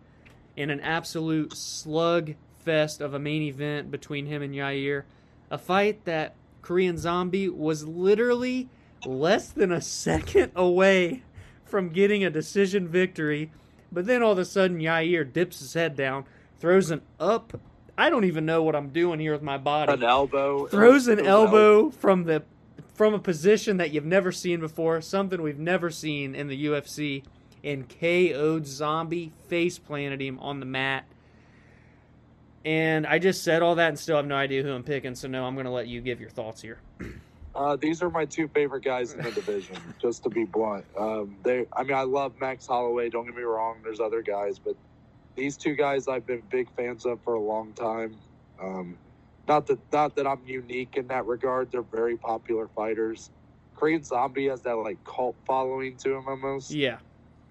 in 0.60 0.70
an 0.70 0.82
absolute 0.82 1.56
slug 1.56 2.36
fest 2.60 3.00
of 3.00 3.14
a 3.14 3.20
main 3.20 3.42
event 3.44 3.90
between 3.90 4.26
him 4.26 4.42
and 4.42 4.54
Yair. 4.54 5.04
A 5.50 5.58
fight 5.58 6.04
that 6.04 6.36
Korean 6.62 6.98
Zombie 6.98 7.48
was 7.48 7.86
literally 7.88 8.68
less 9.06 9.48
than 9.50 9.72
a 9.72 9.80
second 10.04 10.52
away 10.58 11.24
from 11.64 11.90
getting 11.90 12.26
a 12.26 12.30
decision 12.30 12.90
victory, 12.90 13.52
but 13.90 14.06
then 14.06 14.22
all 14.22 14.34
of 14.34 14.38
a 14.38 14.44
sudden 14.44 14.80
Yair 14.80 15.32
dips 15.32 15.60
his 15.60 15.76
head 15.76 15.96
down, 15.96 16.26
throws 16.60 16.92
an 16.92 17.04
up. 17.22 17.58
I 17.98 18.10
don't 18.10 18.26
even 18.26 18.46
know 18.46 18.62
what 18.62 18.76
I'm 18.76 18.90
doing 18.90 19.22
here 19.22 19.32
with 19.32 19.42
my 19.42 19.58
body. 19.58 19.94
An 19.94 20.04
elbow. 20.04 20.68
Throws 20.68 21.08
an 21.08 21.26
elbow 21.26 21.90
from 21.90 22.26
the 22.26 22.44
from 22.94 23.14
a 23.14 23.20
position 23.20 23.78
that 23.78 23.92
you've 23.92 24.04
never 24.04 24.30
seen 24.30 24.60
before, 24.60 25.00
something 25.00 25.42
we've 25.42 25.58
never 25.58 25.90
seen 25.90 26.36
in 26.36 26.48
the 26.48 26.66
UFC, 26.66 27.24
and 27.64 27.88
KO'd 27.88 28.66
Zombie, 28.66 29.32
face 29.48 29.78
planted 29.78 30.22
him 30.22 30.40
on 30.40 30.60
the 30.60 30.66
mat. 30.66 31.06
And 32.66 33.08
I 33.08 33.20
just 33.20 33.44
said 33.44 33.62
all 33.62 33.76
that 33.76 33.90
and 33.90 34.00
still 34.00 34.18
have 34.18 34.26
no 34.26 34.36
idea 34.36 34.64
who 34.64 34.74
I'm 34.74 34.84
picking, 34.84 35.16
so 35.16 35.28
no, 35.28 35.46
I'm 35.46 35.56
going 35.56 35.66
to 35.66 35.72
let 35.72 35.88
you 35.88 36.02
give 36.02 36.20
your 36.20 36.30
thoughts 36.30 36.62
here. 36.62 36.80
Uh, 37.56 37.76
these 37.76 38.04
are 38.04 38.12
my 38.12 38.26
two 38.26 38.48
favorite 38.50 38.84
guys 38.84 39.14
in 39.14 39.22
the 39.22 39.32
division, 39.32 39.76
just 40.02 40.24
to 40.24 40.30
be 40.30 40.46
blunt. 40.46 40.86
Um, 40.98 41.36
they, 41.44 41.66
I 41.74 41.84
mean, 41.84 41.98
I 41.98 42.04
love 42.04 42.34
Max 42.40 42.68
Holloway. 42.68 43.10
Don't 43.10 43.26
get 43.26 43.36
me 43.36 43.42
wrong. 43.42 43.78
There's 43.84 44.00
other 44.00 44.22
guys, 44.22 44.60
but 44.60 44.76
these 45.36 45.58
two 45.58 45.76
guys 45.76 46.08
I've 46.08 46.26
been 46.26 46.44
big 46.50 46.70
fans 46.78 47.06
of 47.06 47.20
for 47.24 47.34
a 47.34 47.40
long 47.40 47.74
time. 47.74 48.16
Um, 48.62 48.98
not 49.48 49.66
that 49.68 49.80
not 49.92 50.16
that 50.16 50.28
I'm 50.28 50.42
unique 50.46 50.96
in 50.96 51.08
that 51.08 51.26
regard. 51.26 51.72
They're 51.72 51.82
very 51.82 52.18
popular 52.18 52.68
fighters. 52.68 53.32
Korean 53.76 54.04
Zombie 54.04 54.48
has 54.48 54.62
that 54.62 54.76
like 54.76 55.04
cult 55.04 55.36
following 55.48 55.98
to 55.98 56.16
him 56.16 56.28
almost. 56.28 56.72
Yeah. 56.72 57.00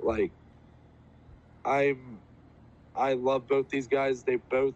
Like 0.01 0.33
I'm 1.65 2.21
I 2.95 3.15
love 3.15 3.47
both 3.49 3.69
these 3.71 3.89
guys. 3.89 4.25
They 4.25 4.37
both 4.37 4.75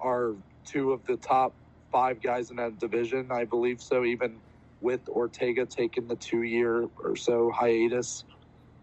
are 0.00 0.34
two 0.64 0.92
of 0.92 1.04
the 1.06 1.16
top 1.16 1.56
five 1.92 2.22
guys 2.22 2.50
in 2.50 2.56
that 2.56 2.78
division. 2.78 3.28
I 3.32 3.44
believe 3.44 3.80
so, 3.80 4.04
even 4.04 4.40
with 4.80 5.08
Ortega 5.08 5.66
taking 5.66 6.08
the 6.08 6.16
two 6.16 6.42
year 6.42 6.88
or 7.02 7.16
so 7.16 7.50
hiatus. 7.54 8.24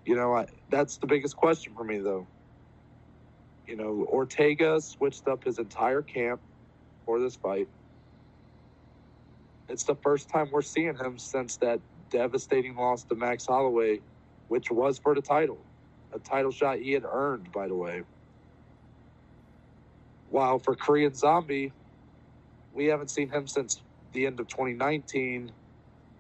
You 0.06 0.16
know, 0.16 0.36
I, 0.36 0.48
that's 0.70 0.98
the 0.98 1.08
biggest 1.08 1.36
question 1.36 1.74
for 1.76 1.84
me 1.84 2.00
though. 2.00 2.28
You 3.68 3.78
know, 3.78 4.06
Ortega 4.10 4.82
switched 4.82 5.28
up 5.28 5.44
his 5.44 5.60
entire 5.60 6.02
camp 6.02 6.42
for 7.06 7.20
this 7.20 7.36
fight. 7.36 7.68
It's 9.70 9.84
the 9.84 9.96
first 9.96 10.30
time 10.30 10.50
we're 10.52 10.62
seeing 10.62 10.96
him 10.96 11.18
since 11.18 11.58
that 11.58 11.82
devastating 12.12 12.76
loss 12.76 13.04
to 13.06 13.16
Max 13.16 13.48
Holloway, 13.48 14.02
which 14.48 14.72
was 14.72 15.00
for 15.00 15.16
the 15.16 15.22
title. 15.22 15.60
A 16.14 16.20
title 16.20 16.52
shot 16.52 16.80
he 16.80 16.94
had 16.94 17.06
earned, 17.06 17.52
by 17.52 17.68
the 17.68 17.76
way. 17.76 18.04
While 20.30 20.60
for 20.60 20.76
Korean 20.76 21.14
Zombie, 21.14 21.74
we 22.74 22.86
haven't 22.88 23.10
seen 23.12 23.30
him 23.30 23.48
since 23.48 23.82
the 24.14 24.26
end 24.28 24.40
of 24.40 24.48
2019, 24.48 25.52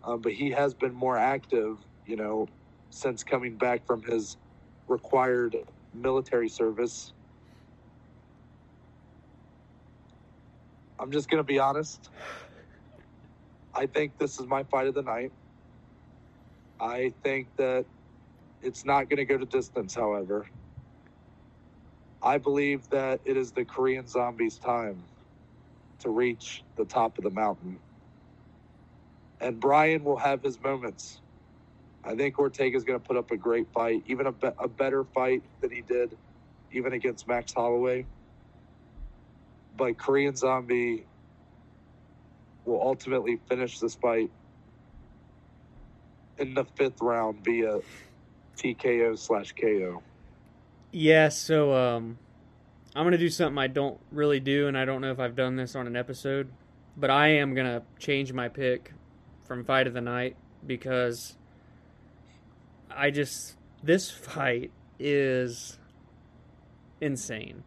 um, 0.03 0.21
but 0.21 0.33
he 0.33 0.51
has 0.51 0.73
been 0.73 0.93
more 0.93 1.17
active, 1.17 1.79
you 2.05 2.15
know, 2.15 2.47
since 2.91 3.23
coming 3.23 3.57
back 3.57 3.85
from 3.85 4.03
his 4.03 4.37
required 4.87 5.57
military 5.93 6.49
service. 6.49 7.13
I'm 10.99 11.11
just 11.11 11.29
going 11.29 11.39
to 11.39 11.47
be 11.47 11.59
honest. 11.59 12.09
I 13.75 13.87
think 13.87 14.17
this 14.17 14.39
is 14.39 14.47
my 14.47 14.63
fight 14.63 14.87
of 14.87 14.95
the 14.95 15.03
night. 15.03 15.31
I 16.79 17.13
think 17.23 17.55
that 17.57 17.85
it's 18.65 18.85
not 18.85 19.09
going 19.09 19.17
to 19.19 19.25
go 19.25 19.37
to 19.39 19.45
distance, 19.47 19.95
however. 19.95 20.47
I 22.23 22.39
believe 22.39 22.89
that 22.91 23.21
it 23.25 23.37
is 23.37 23.53
the 23.53 23.65
Korean 23.65 24.07
zombies' 24.07 24.59
time 24.59 25.05
to 25.99 26.11
reach 26.11 26.63
the 26.77 26.85
top 26.85 27.17
of 27.17 27.25
the 27.25 27.31
mountain. 27.31 27.79
And 29.41 29.59
Brian 29.59 30.03
will 30.03 30.17
have 30.17 30.43
his 30.43 30.61
moments. 30.61 31.21
I 32.03 32.15
think 32.15 32.39
Ortega 32.39 32.77
is 32.77 32.83
going 32.85 32.99
to 32.99 33.05
put 33.05 33.17
up 33.17 33.31
a 33.31 33.37
great 33.37 33.71
fight, 33.73 34.03
even 34.07 34.27
a, 34.27 34.33
be- 34.33 34.51
a 34.59 34.67
better 34.69 35.05
fight 35.05 35.43
than 35.61 35.71
he 35.71 35.81
did 35.81 36.17
even 36.71 36.93
against 36.93 37.27
Max 37.27 37.53
Holloway 37.53 38.05
but 39.77 39.97
Korean 39.97 40.35
Zombie 40.35 41.07
will 42.65 42.81
ultimately 42.81 43.37
finish 43.49 43.79
this 43.79 43.95
fight 43.95 44.31
in 46.37 46.53
the 46.53 46.65
fifth 46.65 47.01
round 47.01 47.43
via 47.45 47.79
TKO 48.55 49.17
slash 49.17 49.53
KO. 49.53 50.01
Yeah, 50.91 51.29
so 51.29 51.73
um, 51.73 52.17
I'm 52.95 53.05
gonna 53.05 53.17
do 53.17 53.29
something 53.29 53.57
I 53.57 53.67
don't 53.67 53.99
really 54.11 54.39
do, 54.39 54.67
and 54.67 54.77
I 54.77 54.85
don't 54.85 55.01
know 55.01 55.11
if 55.11 55.19
I've 55.19 55.35
done 55.35 55.55
this 55.55 55.75
on 55.75 55.87
an 55.87 55.95
episode, 55.95 56.49
but 56.95 57.09
I 57.09 57.27
am 57.29 57.53
gonna 57.53 57.83
change 57.99 58.31
my 58.33 58.47
pick 58.49 58.93
from 59.43 59.63
fight 59.63 59.87
of 59.87 59.93
the 59.93 60.01
night 60.01 60.35
because 60.65 61.35
I 62.89 63.11
just 63.11 63.55
this 63.83 64.09
fight 64.09 64.71
is 64.97 65.77
insane 67.01 67.63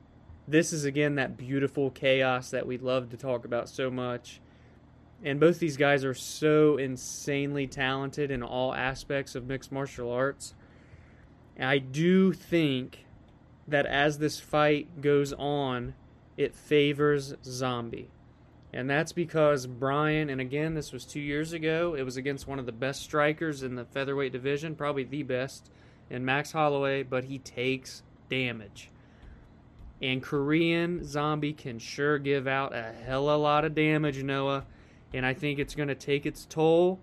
this 0.49 0.73
is 0.73 0.87
again 0.87 1.17
that 1.17 1.37
beautiful 1.37 1.91
chaos 1.91 2.51
that 2.51 2.67
we 2.67 2.79
love 2.79 3.11
to 3.11 3.17
talk 3.17 3.45
about 3.45 3.69
so 3.69 3.91
much. 3.91 4.41
And 5.23 5.39
both 5.39 5.59
these 5.59 5.77
guys 5.77 6.05
are 6.05 6.15
so 6.15 6.79
insanely 6.79 7.67
talented 7.67 8.31
in 8.31 8.43
all 8.43 8.75
aspects 8.75 9.35
of 9.35 9.47
mixed 9.47 9.71
martial 9.71 10.11
arts. 10.11 10.55
And 11.59 11.69
I 11.69 11.79
do 11.79 12.33
think 12.33 13.05
that 13.67 13.85
as 13.87 14.19
this 14.19 14.39
fight 14.41 15.01
goes 15.03 15.33
on, 15.33 15.95
it 16.37 16.55
favors 16.55 17.35
Zombie. 17.45 18.11
And 18.73 18.89
that's 18.89 19.13
because 19.13 19.67
Brian, 19.67 20.31
and 20.31 20.41
again, 20.41 20.75
this 20.75 20.93
was 20.93 21.05
two 21.05 21.21
years 21.21 21.53
ago, 21.53 21.95
it 21.95 22.03
was 22.03 22.17
against 22.17 22.47
one 22.47 22.59
of 22.59 22.67
the 22.67 22.73
best 22.73 23.03
strikers 23.03 23.63
in 23.63 23.75
the 23.75 23.85
featherweight 23.85 24.33
division, 24.33 24.77
probably 24.77 25.05
the 25.05 25.23
best, 25.23 25.71
in 26.11 26.25
Max 26.25 26.53
Holloway, 26.53 27.03
but 27.03 27.25
he 27.25 27.39
takes 27.39 28.03
damage. 28.29 28.91
And 30.01 30.23
Korean 30.23 31.05
Zombie 31.05 31.55
can 31.55 31.79
sure 31.79 32.19
give 32.19 32.47
out 32.47 32.75
a 32.75 32.93
hell 33.05 33.29
of 33.29 33.41
a 33.41 33.43
lot 33.43 33.65
of 33.65 33.75
damage, 33.75 34.23
Noah. 34.23 34.65
And 35.13 35.27
I 35.27 35.35
think 35.35 35.59
it's 35.59 35.75
going 35.75 35.89
to 35.89 35.95
take 35.95 36.25
its 36.27 36.45
toll. 36.45 37.01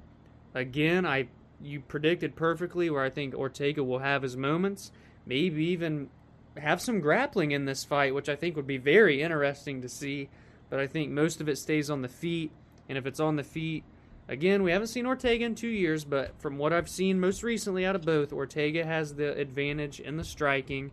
Again, 0.54 1.06
I 1.06 1.28
you 1.62 1.80
predicted 1.80 2.36
perfectly 2.36 2.90
where 2.90 3.04
I 3.04 3.10
think 3.10 3.34
Ortega 3.34 3.84
will 3.84 4.00
have 4.00 4.22
his 4.22 4.38
moments, 4.38 4.92
maybe 5.26 5.66
even 5.68 6.10
have 6.58 6.82
some 6.82 7.00
grappling 7.00 7.52
in 7.52 7.66
this 7.66 7.84
fight, 7.84 8.14
which 8.14 8.30
I 8.30 8.36
think 8.36 8.56
would 8.56 8.68
be 8.68 8.78
very 8.78 9.22
interesting 9.22 9.82
to 9.82 9.90
see. 9.90 10.30
But 10.70 10.80
I 10.80 10.88
think 10.88 11.12
most 11.12 11.42
of 11.42 11.50
it 11.50 11.58
stays 11.58 11.90
on 11.90 12.02
the 12.02 12.08
feet, 12.08 12.52
and 12.90 12.98
if 12.98 13.06
it's 13.06 13.20
on 13.20 13.36
the 13.36 13.44
feet, 13.44 13.84
again, 14.28 14.64
we 14.64 14.72
haven't 14.72 14.88
seen 14.88 15.06
Ortega 15.06 15.46
in 15.46 15.56
two 15.56 15.68
years, 15.68 16.04
but 16.04 16.40
from 16.40 16.58
what 16.58 16.74
I've 16.74 16.90
seen 16.90 17.20
most 17.20 17.44
recently 17.44 17.86
out 17.86 17.96
of 17.96 18.04
both, 18.04 18.34
Ortega 18.34 18.86
has 18.86 19.14
the 19.14 19.38
advantage 19.38 20.00
in 20.00 20.18
the 20.18 20.24
striking, 20.24 20.92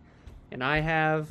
and 0.51 0.63
I 0.63 0.79
have. 0.79 1.29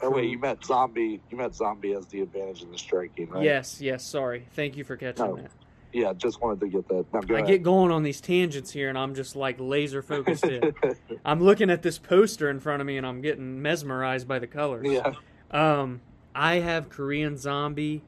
Oh 0.00 0.10
wait, 0.10 0.30
you 0.30 0.38
meant 0.38 0.64
zombie. 0.64 1.20
You 1.30 1.36
meant 1.36 1.56
zombie 1.56 1.92
as 1.94 2.06
the 2.06 2.20
advantage 2.20 2.62
in 2.62 2.70
the 2.70 2.78
striking, 2.78 3.28
right? 3.30 3.42
Yes, 3.42 3.80
yes. 3.80 4.06
Sorry, 4.06 4.46
thank 4.52 4.76
you 4.76 4.84
for 4.84 4.96
catching 4.96 5.24
No, 5.24 5.36
that. 5.36 5.50
Yeah, 5.92 6.12
just 6.12 6.40
wanted 6.40 6.60
to 6.60 6.68
get 6.68 6.88
that. 6.88 7.06
Now, 7.12 7.20
I 7.34 7.38
ahead. 7.38 7.46
get 7.46 7.62
going 7.62 7.90
on 7.90 8.02
these 8.02 8.20
tangents 8.20 8.70
here, 8.70 8.88
and 8.88 8.98
I'm 8.98 9.14
just 9.14 9.36
like 9.36 9.56
laser 9.58 10.02
focused 10.02 10.44
in. 10.44 10.74
I'm 11.24 11.42
looking 11.42 11.70
at 11.70 11.82
this 11.82 11.98
poster 11.98 12.50
in 12.50 12.60
front 12.60 12.80
of 12.80 12.86
me, 12.86 12.96
and 12.96 13.06
I'm 13.06 13.20
getting 13.20 13.62
mesmerized 13.62 14.28
by 14.28 14.38
the 14.38 14.46
colors. 14.46 14.86
yeah. 14.88 15.14
Um, 15.50 16.02
I 16.34 16.56
have 16.56 16.90
Korean 16.90 17.38
Zombie 17.38 18.02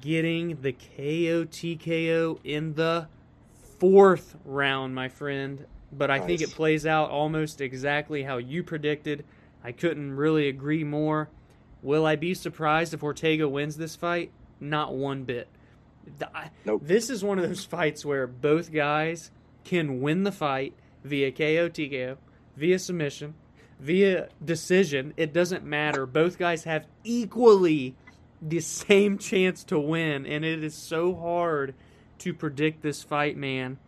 getting 0.00 0.60
the 0.60 0.72
KO 0.72 1.44
TKO 1.44 2.38
in 2.44 2.74
the 2.74 3.06
fourth 3.78 4.36
round, 4.44 4.94
my 4.94 5.08
friend. 5.08 5.64
But 5.92 6.10
I 6.10 6.20
think 6.20 6.40
it 6.40 6.50
plays 6.50 6.86
out 6.86 7.10
almost 7.10 7.60
exactly 7.60 8.22
how 8.22 8.38
you 8.38 8.62
predicted. 8.62 9.24
I 9.62 9.72
couldn't 9.72 10.16
really 10.16 10.48
agree 10.48 10.84
more. 10.84 11.28
Will 11.82 12.06
I 12.06 12.16
be 12.16 12.32
surprised 12.32 12.94
if 12.94 13.02
Ortega 13.02 13.48
wins 13.48 13.76
this 13.76 13.94
fight? 13.94 14.30
Not 14.58 14.94
one 14.94 15.24
bit. 15.24 15.48
Nope. 16.64 16.82
This 16.84 17.10
is 17.10 17.24
one 17.24 17.38
of 17.38 17.48
those 17.48 17.64
fights 17.76 18.04
where 18.04 18.26
both 18.26 18.72
guys 18.72 19.30
can 19.64 20.00
win 20.00 20.24
the 20.24 20.32
fight 20.32 20.74
via 21.04 21.30
KO 21.32 21.68
TKO, 21.68 22.16
via 22.56 22.78
submission, 22.78 23.34
via 23.80 24.28
decision. 24.44 25.12
It 25.16 25.32
doesn't 25.32 25.64
matter. 25.64 26.06
Both 26.06 26.38
guys 26.38 26.64
have 26.64 26.86
equally 27.04 27.94
the 28.40 28.60
same 28.60 29.18
chance 29.18 29.62
to 29.64 29.78
win, 29.78 30.26
and 30.26 30.44
it 30.44 30.62
is 30.64 30.74
so 30.74 31.14
hard 31.14 31.74
to 32.18 32.34
predict 32.34 32.82
this 32.82 33.02
fight, 33.02 33.36
man. 33.36 33.78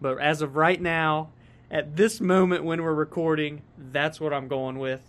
But 0.00 0.18
as 0.20 0.42
of 0.42 0.56
right 0.56 0.80
now, 0.80 1.30
at 1.70 1.96
this 1.96 2.20
moment 2.20 2.64
when 2.64 2.82
we're 2.82 2.92
recording, 2.94 3.62
that's 3.78 4.20
what 4.20 4.32
I'm 4.32 4.48
going 4.48 4.78
with. 4.78 5.00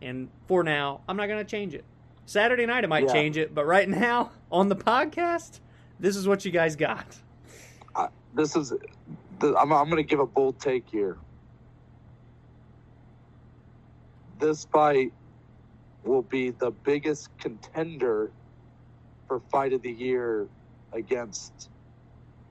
And 0.00 0.28
for 0.46 0.62
now, 0.62 1.00
I'm 1.08 1.16
not 1.16 1.26
going 1.26 1.44
to 1.44 1.50
change 1.50 1.74
it. 1.74 1.84
Saturday 2.26 2.64
night, 2.66 2.84
I 2.84 2.86
might 2.86 3.04
Yeah. 3.04 3.12
change 3.12 3.36
it, 3.36 3.54
but 3.54 3.66
right 3.66 3.88
now, 4.06 4.30
on 4.50 4.68
the 4.68 4.76
podcast, 4.76 5.60
this 6.00 6.16
is 6.16 6.26
what 6.26 6.44
you 6.44 6.50
guys 6.50 6.76
got. 6.76 7.16
This 8.34 8.56
is. 8.56 8.72
The, 9.38 9.56
I'm. 9.56 9.72
I'm 9.72 9.88
going 9.88 10.02
to 10.02 10.08
give 10.08 10.18
a 10.18 10.26
bold 10.26 10.58
take 10.58 10.88
here. 10.90 11.16
This 14.40 14.64
fight 14.64 15.12
will 16.02 16.22
be 16.22 16.50
the 16.50 16.72
biggest 16.72 17.30
contender 17.38 18.32
for 19.28 19.40
fight 19.52 19.72
of 19.72 19.82
the 19.82 19.90
year 19.90 20.48
against 20.92 21.70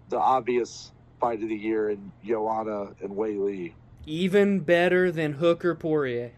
the 0.10 0.18
obvious 0.18 0.92
fight 1.20 1.44
of 1.44 1.50
the 1.50 1.56
year 1.56 1.90
in 1.90 2.12
Joanna 2.26 2.94
and 3.02 3.12
Weili. 3.12 3.74
Even 4.06 4.60
better 4.62 5.12
than 5.12 5.34
Hooker 5.34 5.76
Poirier. 5.76 6.32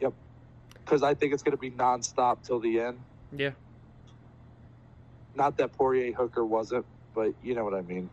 Yep. 0.00 0.14
Because 0.74 1.02
I 1.02 1.14
think 1.14 1.32
it's 1.32 1.42
going 1.42 1.56
to 1.56 1.60
be 1.60 1.70
nonstop 1.70 2.38
till 2.42 2.60
the 2.60 2.80
end. 2.80 3.00
Yeah. 3.36 3.50
Not 5.36 5.56
that 5.58 5.72
Poirier 5.72 6.12
Hooker 6.12 6.44
wasn't, 6.44 6.86
but 7.14 7.32
you 7.42 7.54
know 7.54 7.64
what 7.64 7.74
I 7.74 7.82
mean. 7.82 8.08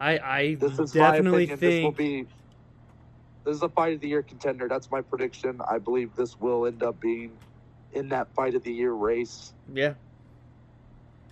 I, 0.00 0.18
I 0.18 0.54
This 0.56 0.78
is 0.78 0.92
definitely 0.92 1.46
my 1.46 1.52
opinion. 1.54 1.58
This 1.60 1.84
will 1.84 1.92
be. 1.92 2.26
This 3.44 3.56
is 3.56 3.62
a 3.62 3.68
fight 3.68 3.94
of 3.94 4.00
the 4.00 4.08
year 4.08 4.22
contender. 4.22 4.68
That's 4.68 4.90
my 4.90 5.00
prediction. 5.00 5.60
I 5.68 5.78
believe 5.78 6.14
this 6.16 6.38
will 6.40 6.66
end 6.66 6.82
up 6.82 7.00
being 7.00 7.32
in 7.92 8.08
that 8.10 8.32
fight 8.34 8.54
of 8.54 8.62
the 8.64 8.72
year 8.72 8.92
race. 8.92 9.52
yeah. 9.72 9.94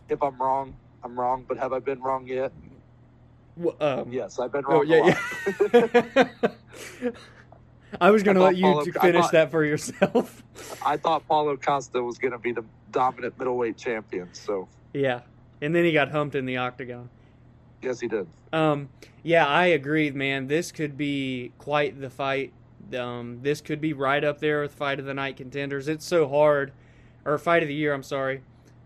If 0.09 0.20
I'm 0.24 0.41
wrong, 0.43 0.74
I'm 1.05 1.19
wrong. 1.19 1.45
But 1.49 1.59
have 1.59 1.73
I 1.73 1.78
been 1.78 2.01
wrong 2.03 2.27
yet? 2.27 2.53
W- 3.57 3.77
Um, 3.81 4.12
Yes, 4.12 4.39
I've 4.41 4.51
been 4.51 4.65
Oh 4.66 4.82
wrong. 4.82 4.87
yeah, 4.89 4.97
a 4.97 5.78
lot. 5.78 6.31
yeah. 7.01 7.11
I 8.01 8.11
was 8.11 8.23
gonna 8.23 8.41
let 8.41 8.57
you 8.57 8.62
Paulo- 8.65 8.85
finish 8.85 9.23
thought- 9.23 9.32
that 9.32 9.51
for 9.51 9.65
yourself. 9.65 10.43
I 10.85 10.97
thought 10.97 11.27
Paulo 11.28 11.57
Costa 11.57 12.03
was 12.03 12.19
going 12.19 12.32
to 12.32 12.39
be 12.39 12.53
the 12.53 12.65
dominant 12.91 13.39
middleweight 13.39 13.77
champion. 13.77 14.28
So 14.32 14.69
yeah, 14.93 15.21
and 15.61 15.75
then 15.75 15.85
he 15.85 15.93
got 15.93 16.11
humped 16.11 16.35
in 16.35 16.47
the 16.47 16.57
octagon. 16.57 17.09
yes, 17.83 18.01
he 18.01 18.09
did. 18.09 18.27
Um, 18.53 18.89
yeah, 19.23 19.47
I 19.47 19.67
agree, 19.67 20.11
man. 20.11 20.47
This 20.47 20.73
could 20.73 20.97
be 20.97 21.53
quite 21.59 22.01
the 22.01 22.11
fight. 22.11 22.53
Um, 22.97 23.39
this 23.43 23.61
could 23.61 23.81
be 23.81 23.93
right 23.93 24.25
up 24.25 24.41
there 24.41 24.62
with 24.62 24.75
fight 24.75 24.99
of 24.99 25.05
the 25.07 25.15
night 25.15 25.37
contenders. 25.37 25.87
It's 25.89 26.05
so 26.05 26.29
hard, 26.29 26.73
or 27.25 27.39
fight 27.39 27.62
of 27.62 27.69
the 27.69 27.75
year. 27.75 27.93
I'm 27.95 28.03
sorry, 28.03 28.43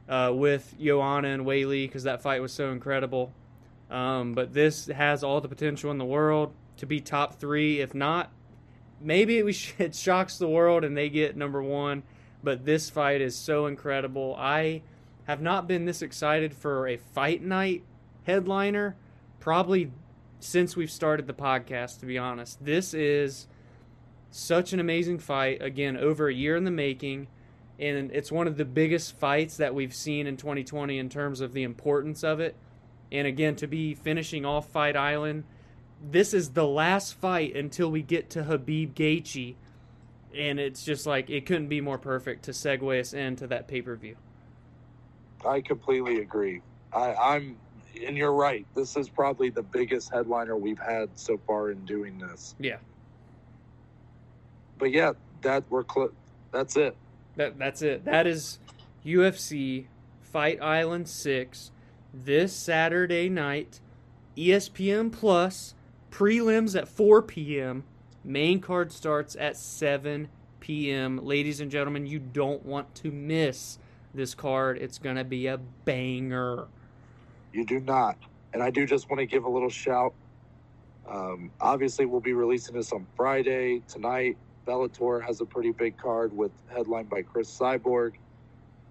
uh, 0.08 0.32
with 0.34 0.74
Joanna 0.78 1.28
and 1.28 1.46
Weili 1.46 1.86
because 1.86 2.02
that 2.02 2.20
fight 2.20 2.42
was 2.42 2.52
so 2.52 2.70
incredible. 2.70 3.32
Um, 3.90 4.32
but 4.32 4.52
this 4.52 4.86
has 4.86 5.22
all 5.22 5.40
the 5.40 5.48
potential 5.48 5.90
in 5.90 5.98
the 5.98 6.04
world 6.04 6.52
to 6.78 6.86
be 6.86 7.00
top 7.00 7.34
three. 7.38 7.80
If 7.80 7.94
not, 7.94 8.30
maybe 9.00 9.38
it, 9.38 9.44
we 9.44 9.52
sh- 9.54 9.74
it 9.78 9.94
shocks 9.94 10.36
the 10.38 10.48
world 10.48 10.84
and 10.84 10.96
they 10.96 11.08
get 11.08 11.36
number 11.36 11.62
one. 11.62 12.02
But 12.42 12.64
this 12.66 12.90
fight 12.90 13.20
is 13.22 13.34
so 13.36 13.66
incredible. 13.66 14.34
I 14.38 14.82
have 15.24 15.40
not 15.40 15.66
been 15.66 15.84
this 15.84 16.02
excited 16.02 16.54
for 16.54 16.86
a 16.86 16.96
fight 16.96 17.42
night 17.42 17.82
headliner 18.24 18.96
probably 19.40 19.90
since 20.40 20.76
we've 20.76 20.90
started 20.90 21.26
the 21.26 21.34
podcast 21.34 22.00
to 22.00 22.06
be 22.06 22.18
honest. 22.18 22.64
This 22.64 22.94
is 22.94 23.46
such 24.30 24.72
an 24.72 24.80
amazing 24.80 25.18
fight. 25.18 25.62
Again 25.62 25.96
over 25.96 26.28
a 26.28 26.34
year 26.34 26.56
in 26.56 26.64
the 26.64 26.70
making 26.70 27.28
and 27.78 28.10
it's 28.12 28.30
one 28.30 28.46
of 28.46 28.56
the 28.56 28.64
biggest 28.64 29.18
fights 29.18 29.56
that 29.56 29.74
we've 29.74 29.94
seen 29.94 30.26
in 30.26 30.36
2020 30.36 30.98
in 30.98 31.08
terms 31.08 31.40
of 31.40 31.52
the 31.52 31.62
importance 31.62 32.22
of 32.22 32.40
it. 32.40 32.56
And 33.10 33.26
again 33.26 33.56
to 33.56 33.66
be 33.66 33.94
finishing 33.94 34.44
off 34.44 34.68
fight 34.70 34.96
island 34.96 35.44
this 36.10 36.34
is 36.34 36.50
the 36.50 36.66
last 36.66 37.14
fight 37.14 37.56
until 37.56 37.90
we 37.90 38.02
get 38.02 38.30
to 38.30 38.42
Khabib 38.42 38.92
Gaethje, 38.92 39.54
and 40.36 40.58
it's 40.58 40.84
just 40.84 41.06
like 41.06 41.30
it 41.30 41.46
couldn't 41.46 41.68
be 41.68 41.80
more 41.80 41.98
perfect 41.98 42.44
to 42.44 42.50
segue 42.50 43.00
us 43.00 43.14
into 43.14 43.46
that 43.46 43.68
pay-per-view 43.68 44.16
I 45.46 45.60
completely 45.60 46.20
agree. 46.20 46.62
I, 46.92 47.14
I'm, 47.14 47.56
and 48.04 48.16
you're 48.16 48.32
right. 48.32 48.66
This 48.74 48.96
is 48.96 49.08
probably 49.08 49.50
the 49.50 49.62
biggest 49.62 50.12
headliner 50.12 50.56
we've 50.56 50.78
had 50.78 51.08
so 51.14 51.38
far 51.46 51.70
in 51.70 51.84
doing 51.84 52.18
this. 52.18 52.54
yeah 52.58 52.76
But 54.78 54.90
yeah, 54.90 55.12
that 55.42 55.64
we're 55.70 55.84
cl- 55.92 56.12
That's 56.52 56.76
it. 56.76 56.96
That 57.36 57.58
that's 57.58 57.82
it. 57.82 58.04
That 58.04 58.26
is 58.26 58.58
UFC 59.04 59.86
Fight 60.22 60.60
Island 60.62 61.08
6 61.08 61.70
this 62.12 62.52
Saturday 62.52 63.28
night. 63.28 63.80
ESPN 64.36 65.12
Plus 65.12 65.74
prelims 66.10 66.76
at 66.76 66.88
4 66.88 67.22
p.m. 67.22 67.84
Main 68.24 68.60
card 68.60 68.90
starts 68.90 69.36
at 69.36 69.56
7 69.56 70.28
p.m. 70.60 71.18
Ladies 71.24 71.60
and 71.60 71.70
gentlemen, 71.70 72.06
you 72.06 72.18
don't 72.18 72.64
want 72.64 72.94
to 72.96 73.10
miss 73.10 73.78
this 74.14 74.34
card. 74.34 74.78
It's 74.78 74.98
going 74.98 75.16
to 75.16 75.24
be 75.24 75.46
a 75.46 75.58
banger. 75.84 76.66
You 77.52 77.64
do 77.64 77.80
not. 77.80 78.16
And 78.52 78.62
I 78.62 78.70
do 78.70 78.86
just 78.86 79.10
want 79.10 79.20
to 79.20 79.26
give 79.26 79.44
a 79.44 79.48
little 79.48 79.70
shout. 79.70 80.14
Um, 81.08 81.50
obviously, 81.60 82.06
we'll 82.06 82.20
be 82.20 82.32
releasing 82.32 82.74
this 82.74 82.92
on 82.92 83.06
Friday 83.16 83.82
tonight. 83.88 84.36
Bellator 84.66 85.22
has 85.22 85.40
a 85.40 85.44
pretty 85.44 85.72
big 85.72 85.98
card 85.98 86.34
with 86.34 86.52
headline 86.72 87.04
by 87.04 87.22
Cris 87.22 87.50
Cyborg. 87.50 88.14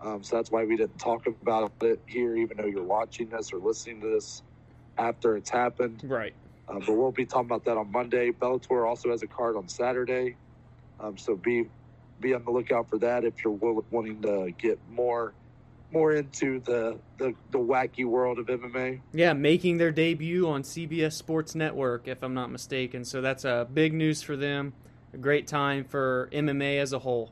Um, 0.01 0.21
so 0.21 0.35
that's 0.35 0.51
why 0.51 0.65
we 0.65 0.75
didn't 0.75 0.99
talk 0.99 1.27
about 1.27 1.71
it 1.81 1.99
here, 2.05 2.35
even 2.35 2.57
though 2.57 2.65
you're 2.65 2.83
watching 2.83 3.29
this 3.29 3.53
or 3.53 3.57
listening 3.57 4.01
to 4.01 4.07
this 4.07 4.43
after 4.97 5.37
it's 5.37 5.49
happened. 5.49 6.03
Right. 6.05 6.33
Uh, 6.67 6.79
but 6.79 6.93
we'll 6.93 7.11
be 7.11 7.25
talking 7.25 7.47
about 7.47 7.65
that 7.65 7.77
on 7.77 7.91
Monday. 7.91 8.31
Bellator 8.31 8.87
also 8.87 9.09
has 9.09 9.23
a 9.23 9.27
card 9.27 9.55
on 9.55 9.67
Saturday, 9.67 10.35
um, 10.99 11.17
so 11.17 11.35
be 11.35 11.67
be 12.19 12.33
on 12.33 12.43
the 12.45 12.51
lookout 12.51 12.89
for 12.89 12.97
that 12.99 13.23
if 13.25 13.43
you're 13.43 13.53
will, 13.53 13.83
wanting 13.91 14.21
to 14.21 14.51
get 14.57 14.79
more 14.89 15.33
more 15.91 16.13
into 16.13 16.59
the, 16.61 16.97
the 17.19 17.33
the 17.51 17.59
wacky 17.59 18.05
world 18.05 18.39
of 18.39 18.47
MMA. 18.47 18.99
Yeah, 19.13 19.33
making 19.33 19.77
their 19.77 19.91
debut 19.91 20.49
on 20.49 20.63
CBS 20.63 21.13
Sports 21.13 21.53
Network, 21.53 22.07
if 22.07 22.23
I'm 22.23 22.33
not 22.33 22.51
mistaken. 22.51 23.05
So 23.05 23.21
that's 23.21 23.45
a 23.45 23.51
uh, 23.51 23.63
big 23.65 23.93
news 23.93 24.21
for 24.21 24.35
them. 24.35 24.73
A 25.13 25.17
great 25.17 25.47
time 25.47 25.85
for 25.85 26.29
MMA 26.33 26.79
as 26.79 26.93
a 26.93 26.99
whole. 26.99 27.31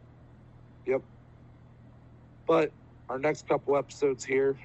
Yep. 0.86 1.02
But 2.46 2.72
our 3.10 3.18
next 3.18 3.48
couple 3.48 3.76
episodes 3.76 4.24
here, 4.24 4.56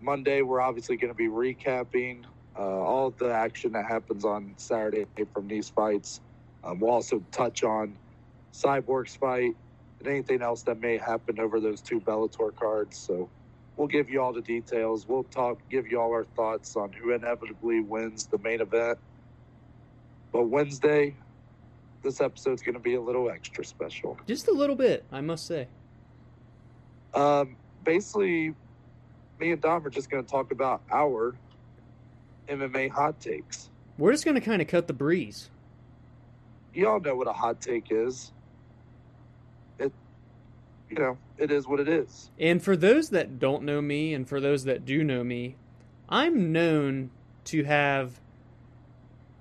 Monday, 0.00 0.40
we're 0.40 0.60
obviously 0.60 0.96
going 0.96 1.12
to 1.12 1.16
be 1.16 1.28
recapping 1.28 2.24
uh, 2.58 2.62
all 2.62 3.10
the 3.10 3.32
action 3.32 3.72
that 3.72 3.84
happens 3.84 4.24
on 4.24 4.54
Saturday 4.56 5.06
from 5.34 5.46
these 5.46 5.68
fights. 5.68 6.20
Um, 6.64 6.80
we'll 6.80 6.90
also 6.90 7.22
touch 7.30 7.62
on 7.62 7.96
Cyborg's 8.56 9.16
fight 9.16 9.54
and 9.98 10.08
anything 10.08 10.42
else 10.42 10.62
that 10.62 10.80
may 10.80 10.96
happen 10.96 11.38
over 11.38 11.60
those 11.60 11.80
two 11.80 12.00
Bellator 12.00 12.54
cards. 12.54 12.96
So 12.96 13.28
we'll 13.76 13.88
give 13.88 14.08
you 14.08 14.22
all 14.22 14.32
the 14.32 14.40
details. 14.40 15.06
We'll 15.06 15.24
talk, 15.24 15.58
give 15.70 15.86
you 15.86 16.00
all 16.00 16.12
our 16.12 16.24
thoughts 16.24 16.76
on 16.76 16.92
who 16.92 17.12
inevitably 17.12 17.80
wins 17.80 18.26
the 18.26 18.38
main 18.38 18.60
event. 18.60 18.98
But 20.32 20.44
Wednesday, 20.44 21.14
this 22.02 22.20
episode's 22.20 22.62
going 22.62 22.74
to 22.74 22.80
be 22.80 22.94
a 22.94 23.00
little 23.00 23.30
extra 23.30 23.64
special. 23.64 24.18
Just 24.26 24.48
a 24.48 24.52
little 24.52 24.76
bit, 24.76 25.04
I 25.12 25.20
must 25.20 25.46
say. 25.46 25.68
Um, 27.14 27.56
basically, 27.84 28.54
me 29.38 29.52
and 29.52 29.60
Dom 29.60 29.86
are 29.86 29.90
just 29.90 30.10
going 30.10 30.24
to 30.24 30.30
talk 30.30 30.52
about 30.52 30.82
our 30.90 31.36
MMA 32.48 32.90
hot 32.90 33.20
takes. 33.20 33.70
We're 33.98 34.12
just 34.12 34.24
going 34.24 34.34
to 34.34 34.40
kind 34.40 34.60
of 34.60 34.68
cut 34.68 34.86
the 34.86 34.92
breeze. 34.92 35.50
Y'all 36.74 37.00
know 37.00 37.14
what 37.14 37.26
a 37.26 37.32
hot 37.32 37.60
take 37.60 37.86
is. 37.90 38.32
You 40.90 40.96
know, 40.96 41.18
it 41.38 41.50
is 41.50 41.66
what 41.66 41.80
it 41.80 41.88
is. 41.88 42.30
And 42.38 42.62
for 42.62 42.76
those 42.76 43.10
that 43.10 43.38
don't 43.38 43.64
know 43.64 43.80
me, 43.80 44.14
and 44.14 44.28
for 44.28 44.40
those 44.40 44.64
that 44.64 44.84
do 44.84 45.02
know 45.02 45.24
me, 45.24 45.56
I'm 46.08 46.52
known 46.52 47.10
to 47.46 47.64
have 47.64 48.20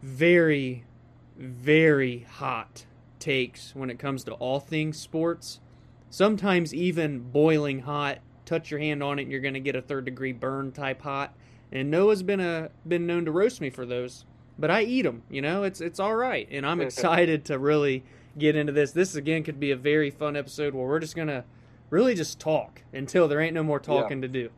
very, 0.01 0.85
very 1.37 2.25
hot 2.29 2.85
takes 3.19 3.75
when 3.75 3.89
it 3.89 3.99
comes 3.99 4.23
to 4.23 4.33
all 4.33 4.59
things 4.59 4.97
sports. 4.97 5.59
Sometimes 6.09 6.73
even 6.73 7.19
boiling 7.19 7.81
hot. 7.81 8.19
Touch 8.45 8.69
your 8.69 8.79
hand 8.79 9.01
on 9.01 9.19
it, 9.19 9.23
and 9.23 9.31
you're 9.31 9.41
going 9.41 9.55
to 9.55 9.59
get 9.59 9.75
a 9.75 9.81
third 9.81 10.05
degree 10.05 10.31
burn 10.31 10.71
type 10.71 11.01
hot 11.01 11.33
and 11.71 11.91
Noah's 11.91 12.23
been 12.23 12.39
a 12.39 12.69
been 12.87 13.05
known 13.05 13.25
to 13.25 13.31
roast 13.31 13.61
me 13.61 13.69
for 13.69 13.85
those, 13.85 14.25
but 14.57 14.71
I 14.71 14.83
eat 14.83 15.03
them. 15.03 15.23
You 15.29 15.41
know, 15.41 15.63
it's 15.63 15.81
it's 15.81 15.99
all 15.99 16.15
right, 16.15 16.47
and 16.51 16.65
I'm 16.65 16.81
excited 16.81 17.45
to 17.45 17.59
really 17.59 18.03
get 18.37 18.55
into 18.55 18.71
this. 18.71 18.91
This 18.91 19.15
again 19.15 19.43
could 19.43 19.59
be 19.59 19.71
a 19.71 19.75
very 19.75 20.09
fun 20.09 20.35
episode 20.35 20.73
where 20.73 20.87
we're 20.87 20.99
just 20.99 21.15
gonna 21.15 21.45
really 21.89 22.15
just 22.15 22.39
talk 22.39 22.81
until 22.93 23.27
there 23.27 23.39
ain't 23.39 23.53
no 23.53 23.63
more 23.63 23.79
talking 23.79 24.17
yeah. 24.17 24.27
to 24.27 24.27
do. 24.27 24.49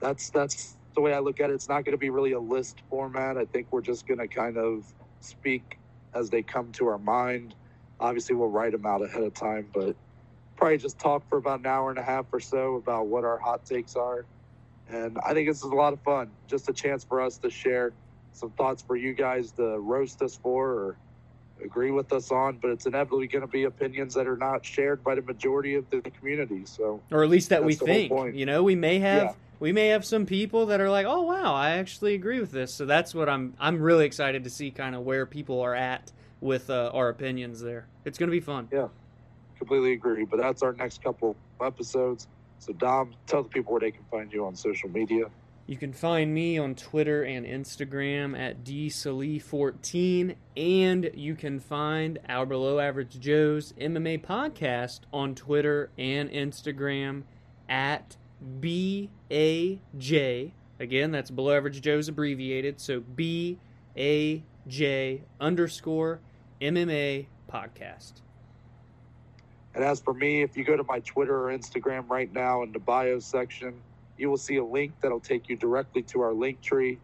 That's 0.00 0.30
that's 0.30 0.76
the 0.94 1.00
way 1.00 1.14
I 1.14 1.20
look 1.20 1.40
at 1.40 1.50
it. 1.50 1.54
It's 1.54 1.68
not 1.68 1.84
going 1.84 1.92
to 1.92 1.98
be 1.98 2.10
really 2.10 2.32
a 2.32 2.40
list 2.40 2.82
format. 2.90 3.38
I 3.38 3.46
think 3.46 3.68
we're 3.70 3.80
just 3.80 4.06
going 4.06 4.18
to 4.18 4.28
kind 4.28 4.58
of 4.58 4.84
speak 5.20 5.78
as 6.12 6.28
they 6.28 6.42
come 6.42 6.70
to 6.72 6.86
our 6.88 6.98
mind. 6.98 7.54
Obviously, 7.98 8.34
we'll 8.34 8.50
write 8.50 8.72
them 8.72 8.84
out 8.84 9.02
ahead 9.02 9.22
of 9.22 9.32
time, 9.32 9.68
but 9.72 9.96
probably 10.56 10.76
just 10.76 10.98
talk 10.98 11.26
for 11.30 11.38
about 11.38 11.60
an 11.60 11.66
hour 11.66 11.88
and 11.88 11.98
a 11.98 12.02
half 12.02 12.26
or 12.30 12.40
so 12.40 12.74
about 12.74 13.06
what 13.06 13.24
our 13.24 13.38
hot 13.38 13.64
takes 13.64 13.96
are 13.96 14.26
and 14.92 15.18
I 15.24 15.32
think 15.32 15.48
this 15.48 15.58
is 15.58 15.64
a 15.64 15.74
lot 15.74 15.92
of 15.92 16.00
fun. 16.00 16.30
Just 16.46 16.68
a 16.68 16.72
chance 16.72 17.02
for 17.02 17.20
us 17.20 17.38
to 17.38 17.50
share 17.50 17.92
some 18.34 18.50
thoughts 18.50 18.82
for 18.82 18.96
you 18.96 19.14
guys 19.14 19.52
to 19.52 19.78
roast 19.78 20.22
us 20.22 20.36
for 20.36 20.70
or 20.70 20.96
agree 21.64 21.90
with 21.90 22.12
us 22.12 22.30
on. 22.30 22.58
But 22.58 22.70
it's 22.70 22.86
inevitably 22.86 23.26
going 23.26 23.42
to 23.42 23.48
be 23.48 23.64
opinions 23.64 24.14
that 24.14 24.26
are 24.26 24.36
not 24.36 24.64
shared 24.64 25.02
by 25.02 25.14
the 25.14 25.22
majority 25.22 25.74
of 25.74 25.88
the 25.90 26.00
community. 26.02 26.64
So, 26.64 27.00
or 27.10 27.22
at 27.22 27.30
least 27.30 27.50
that 27.50 27.64
we 27.64 27.74
think. 27.74 28.12
You 28.34 28.46
know, 28.46 28.62
we 28.62 28.74
may 28.74 28.98
have. 28.98 29.22
Yeah. 29.22 29.32
We 29.60 29.70
may 29.70 29.88
have 29.88 30.04
some 30.04 30.26
people 30.26 30.66
that 30.66 30.80
are 30.80 30.90
like, 30.90 31.06
"Oh 31.06 31.22
wow, 31.22 31.54
I 31.54 31.70
actually 31.72 32.14
agree 32.14 32.40
with 32.40 32.50
this." 32.50 32.74
So 32.74 32.84
that's 32.84 33.14
what 33.14 33.28
I'm. 33.28 33.54
I'm 33.60 33.80
really 33.80 34.06
excited 34.06 34.42
to 34.42 34.50
see 34.50 34.72
kind 34.72 34.96
of 34.96 35.02
where 35.02 35.24
people 35.24 35.60
are 35.60 35.74
at 35.74 36.10
with 36.40 36.68
uh, 36.68 36.90
our 36.92 37.08
opinions. 37.08 37.60
There, 37.60 37.86
it's 38.04 38.18
going 38.18 38.28
to 38.28 38.32
be 38.32 38.40
fun. 38.40 38.68
Yeah, 38.72 38.88
completely 39.58 39.92
agree. 39.92 40.24
But 40.24 40.40
that's 40.40 40.64
our 40.64 40.72
next 40.72 41.04
couple 41.04 41.36
episodes. 41.64 42.26
So, 42.58 42.72
Dom, 42.72 43.14
tell 43.28 43.44
the 43.44 43.48
people 43.48 43.72
where 43.72 43.80
they 43.80 43.92
can 43.92 44.04
find 44.10 44.32
you 44.32 44.46
on 44.46 44.56
social 44.56 44.88
media. 44.88 45.26
You 45.72 45.78
can 45.78 45.94
find 45.94 46.34
me 46.34 46.58
on 46.58 46.74
Twitter 46.74 47.22
and 47.22 47.46
Instagram 47.46 48.38
at 48.38 48.62
dsalee14, 48.62 50.34
and 50.54 51.10
you 51.14 51.34
can 51.34 51.60
find 51.60 52.18
our 52.28 52.44
Below 52.44 52.78
Average 52.78 53.18
Joe's 53.18 53.72
MMA 53.80 54.22
podcast 54.22 55.00
on 55.14 55.34
Twitter 55.34 55.88
and 55.96 56.28
Instagram 56.28 57.22
at 57.70 58.18
BAJ. 58.60 59.08
Again, 60.78 61.10
that's 61.10 61.30
Below 61.30 61.56
Average 61.56 61.80
Joe's 61.80 62.06
abbreviated, 62.06 62.78
so 62.78 63.00
BAJ 63.00 63.56
underscore 65.40 66.20
MMA 66.60 67.28
podcast. 67.50 68.12
And 69.74 69.82
as 69.82 70.02
for 70.02 70.12
me, 70.12 70.42
if 70.42 70.54
you 70.54 70.64
go 70.64 70.76
to 70.76 70.84
my 70.84 71.00
Twitter 71.00 71.48
or 71.48 71.56
Instagram 71.56 72.10
right 72.10 72.30
now 72.30 72.62
in 72.62 72.72
the 72.72 72.78
bio 72.78 73.20
section, 73.20 73.80
you 74.18 74.30
will 74.30 74.38
see 74.38 74.56
a 74.56 74.64
link 74.64 74.92
that'll 75.02 75.20
take 75.20 75.48
you 75.48 75.56
directly 75.56 76.02
to 76.04 76.20
our 76.22 76.32
link 76.32 76.60
tree. 76.60 76.98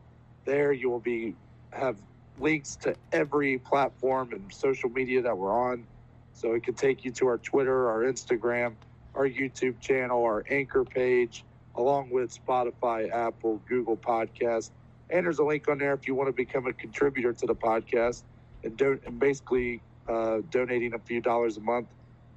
There 0.45 0.73
you 0.73 0.91
will 0.91 1.01
be 1.01 1.35
have 1.73 1.97
links 2.39 2.77
to 2.77 2.95
every 3.13 3.59
platform 3.59 4.33
and 4.33 4.53
social 4.53 4.91
media 4.91 5.23
that 5.23 5.37
we're 5.37 5.53
on. 5.53 5.87
So 6.33 6.55
it 6.55 6.65
could 6.65 6.77
take 6.77 7.05
you 7.05 7.13
to 7.13 7.27
our 7.29 7.39
Twitter, 7.39 7.89
our 7.91 8.03
Instagram, 8.03 8.75
our 9.15 9.29
YouTube 9.29 9.81
channel, 9.81 10.23
our 10.25 10.45
anchor 10.51 10.85
page, 10.85 11.45
along 11.77 12.11
with 12.11 12.37
Spotify, 12.45 13.11
Apple, 13.13 13.61
Google 13.69 13.97
Podcast. 13.97 14.71
And 15.11 15.27
there's 15.27 15.41
a 15.41 15.45
link 15.45 15.69
on 15.69 15.79
there 15.79 15.95
if 15.95 16.07
you 16.07 16.15
want 16.15 16.29
to 16.29 16.33
become 16.33 16.67
a 16.67 16.73
contributor 16.73 17.33
to 17.33 17.47
the 17.47 17.55
podcast 17.55 18.23
and, 18.65 18.77
do- 18.77 19.01
and 19.07 19.19
basically 19.19 19.83
uh, 20.09 20.39
donating 20.51 20.95
a 20.95 20.99
few 20.99 21.21
dollars 21.21 21.57
a 21.57 21.61
month 21.61 21.89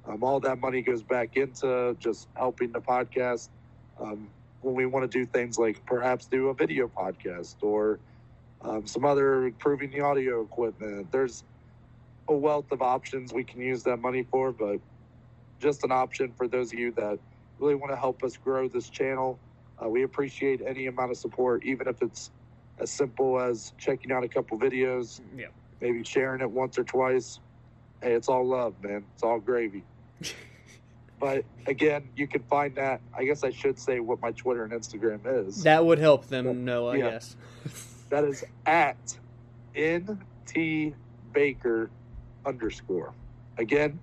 um, 0.06 0.24
all 0.24 0.40
that 0.40 0.58
money 0.58 0.82
goes 0.82 1.02
back 1.02 1.36
into 1.36 1.96
just 2.00 2.28
helping 2.36 2.72
the 2.72 2.80
podcast. 2.80 3.50
Um, 4.00 4.28
when 4.62 4.74
we 4.74 4.86
want 4.86 5.10
to 5.10 5.18
do 5.18 5.26
things 5.26 5.58
like 5.58 5.84
perhaps 5.86 6.26
do 6.26 6.48
a 6.48 6.54
video 6.54 6.88
podcast 6.88 7.56
or 7.62 7.98
um, 8.62 8.86
some 8.86 9.04
other 9.04 9.46
improving 9.46 9.90
the 9.90 10.00
audio 10.00 10.40
equipment, 10.42 11.10
there's 11.10 11.44
a 12.28 12.34
wealth 12.34 12.70
of 12.70 12.80
options 12.80 13.32
we 13.32 13.44
can 13.44 13.60
use 13.60 13.82
that 13.82 13.98
money 13.98 14.22
for, 14.30 14.52
but 14.52 14.78
just 15.60 15.84
an 15.84 15.92
option 15.92 16.32
for 16.36 16.46
those 16.46 16.72
of 16.72 16.78
you 16.78 16.92
that 16.92 17.18
really 17.58 17.74
want 17.74 17.92
to 17.92 17.96
help 17.96 18.22
us 18.22 18.36
grow 18.36 18.68
this 18.68 18.88
channel. 18.88 19.38
Uh, 19.82 19.88
we 19.88 20.04
appreciate 20.04 20.60
any 20.64 20.86
amount 20.86 21.10
of 21.10 21.16
support, 21.16 21.64
even 21.64 21.88
if 21.88 22.00
it's 22.02 22.30
as 22.78 22.90
simple 22.90 23.40
as 23.40 23.72
checking 23.78 24.12
out 24.12 24.24
a 24.24 24.28
couple 24.28 24.58
videos, 24.58 25.20
yeah. 25.36 25.46
maybe 25.80 26.04
sharing 26.04 26.40
it 26.40 26.50
once 26.50 26.78
or 26.78 26.84
twice. 26.84 27.40
Hey, 28.00 28.12
it's 28.12 28.28
all 28.28 28.46
love, 28.46 28.74
man. 28.82 29.04
It's 29.14 29.22
all 29.22 29.38
gravy 29.38 29.84
but 31.22 31.44
again, 31.68 32.08
you 32.16 32.26
can 32.26 32.42
find 32.42 32.74
that. 32.74 33.00
I 33.16 33.22
guess 33.22 33.44
I 33.44 33.50
should 33.50 33.78
say 33.78 34.00
what 34.00 34.20
my 34.20 34.32
Twitter 34.32 34.64
and 34.64 34.72
Instagram 34.72 35.20
is. 35.46 35.62
That 35.62 35.86
would 35.86 36.00
help 36.00 36.26
them 36.26 36.46
but, 36.46 36.56
know, 36.56 36.88
I 36.88 36.96
yeah. 36.96 37.10
guess. 37.10 37.36
that 38.10 38.24
is 38.24 38.44
at 38.66 38.96
nt 39.76 40.94
baker 41.32 41.90
underscore. 42.44 43.12
Again, 43.56 44.00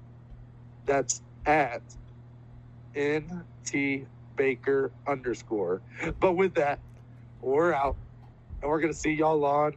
that's 0.86 1.22
at 1.46 1.82
nt 2.96 4.08
baker 4.38 4.92
underscore. 5.06 5.82
But 6.22 6.38
with 6.38 6.54
that, 6.54 6.80
we're 7.42 7.74
out, 7.74 7.98
and 8.62 8.72
we're 8.72 8.80
gonna 8.80 8.94
see 8.94 9.12
y'all 9.12 9.44
on 9.44 9.76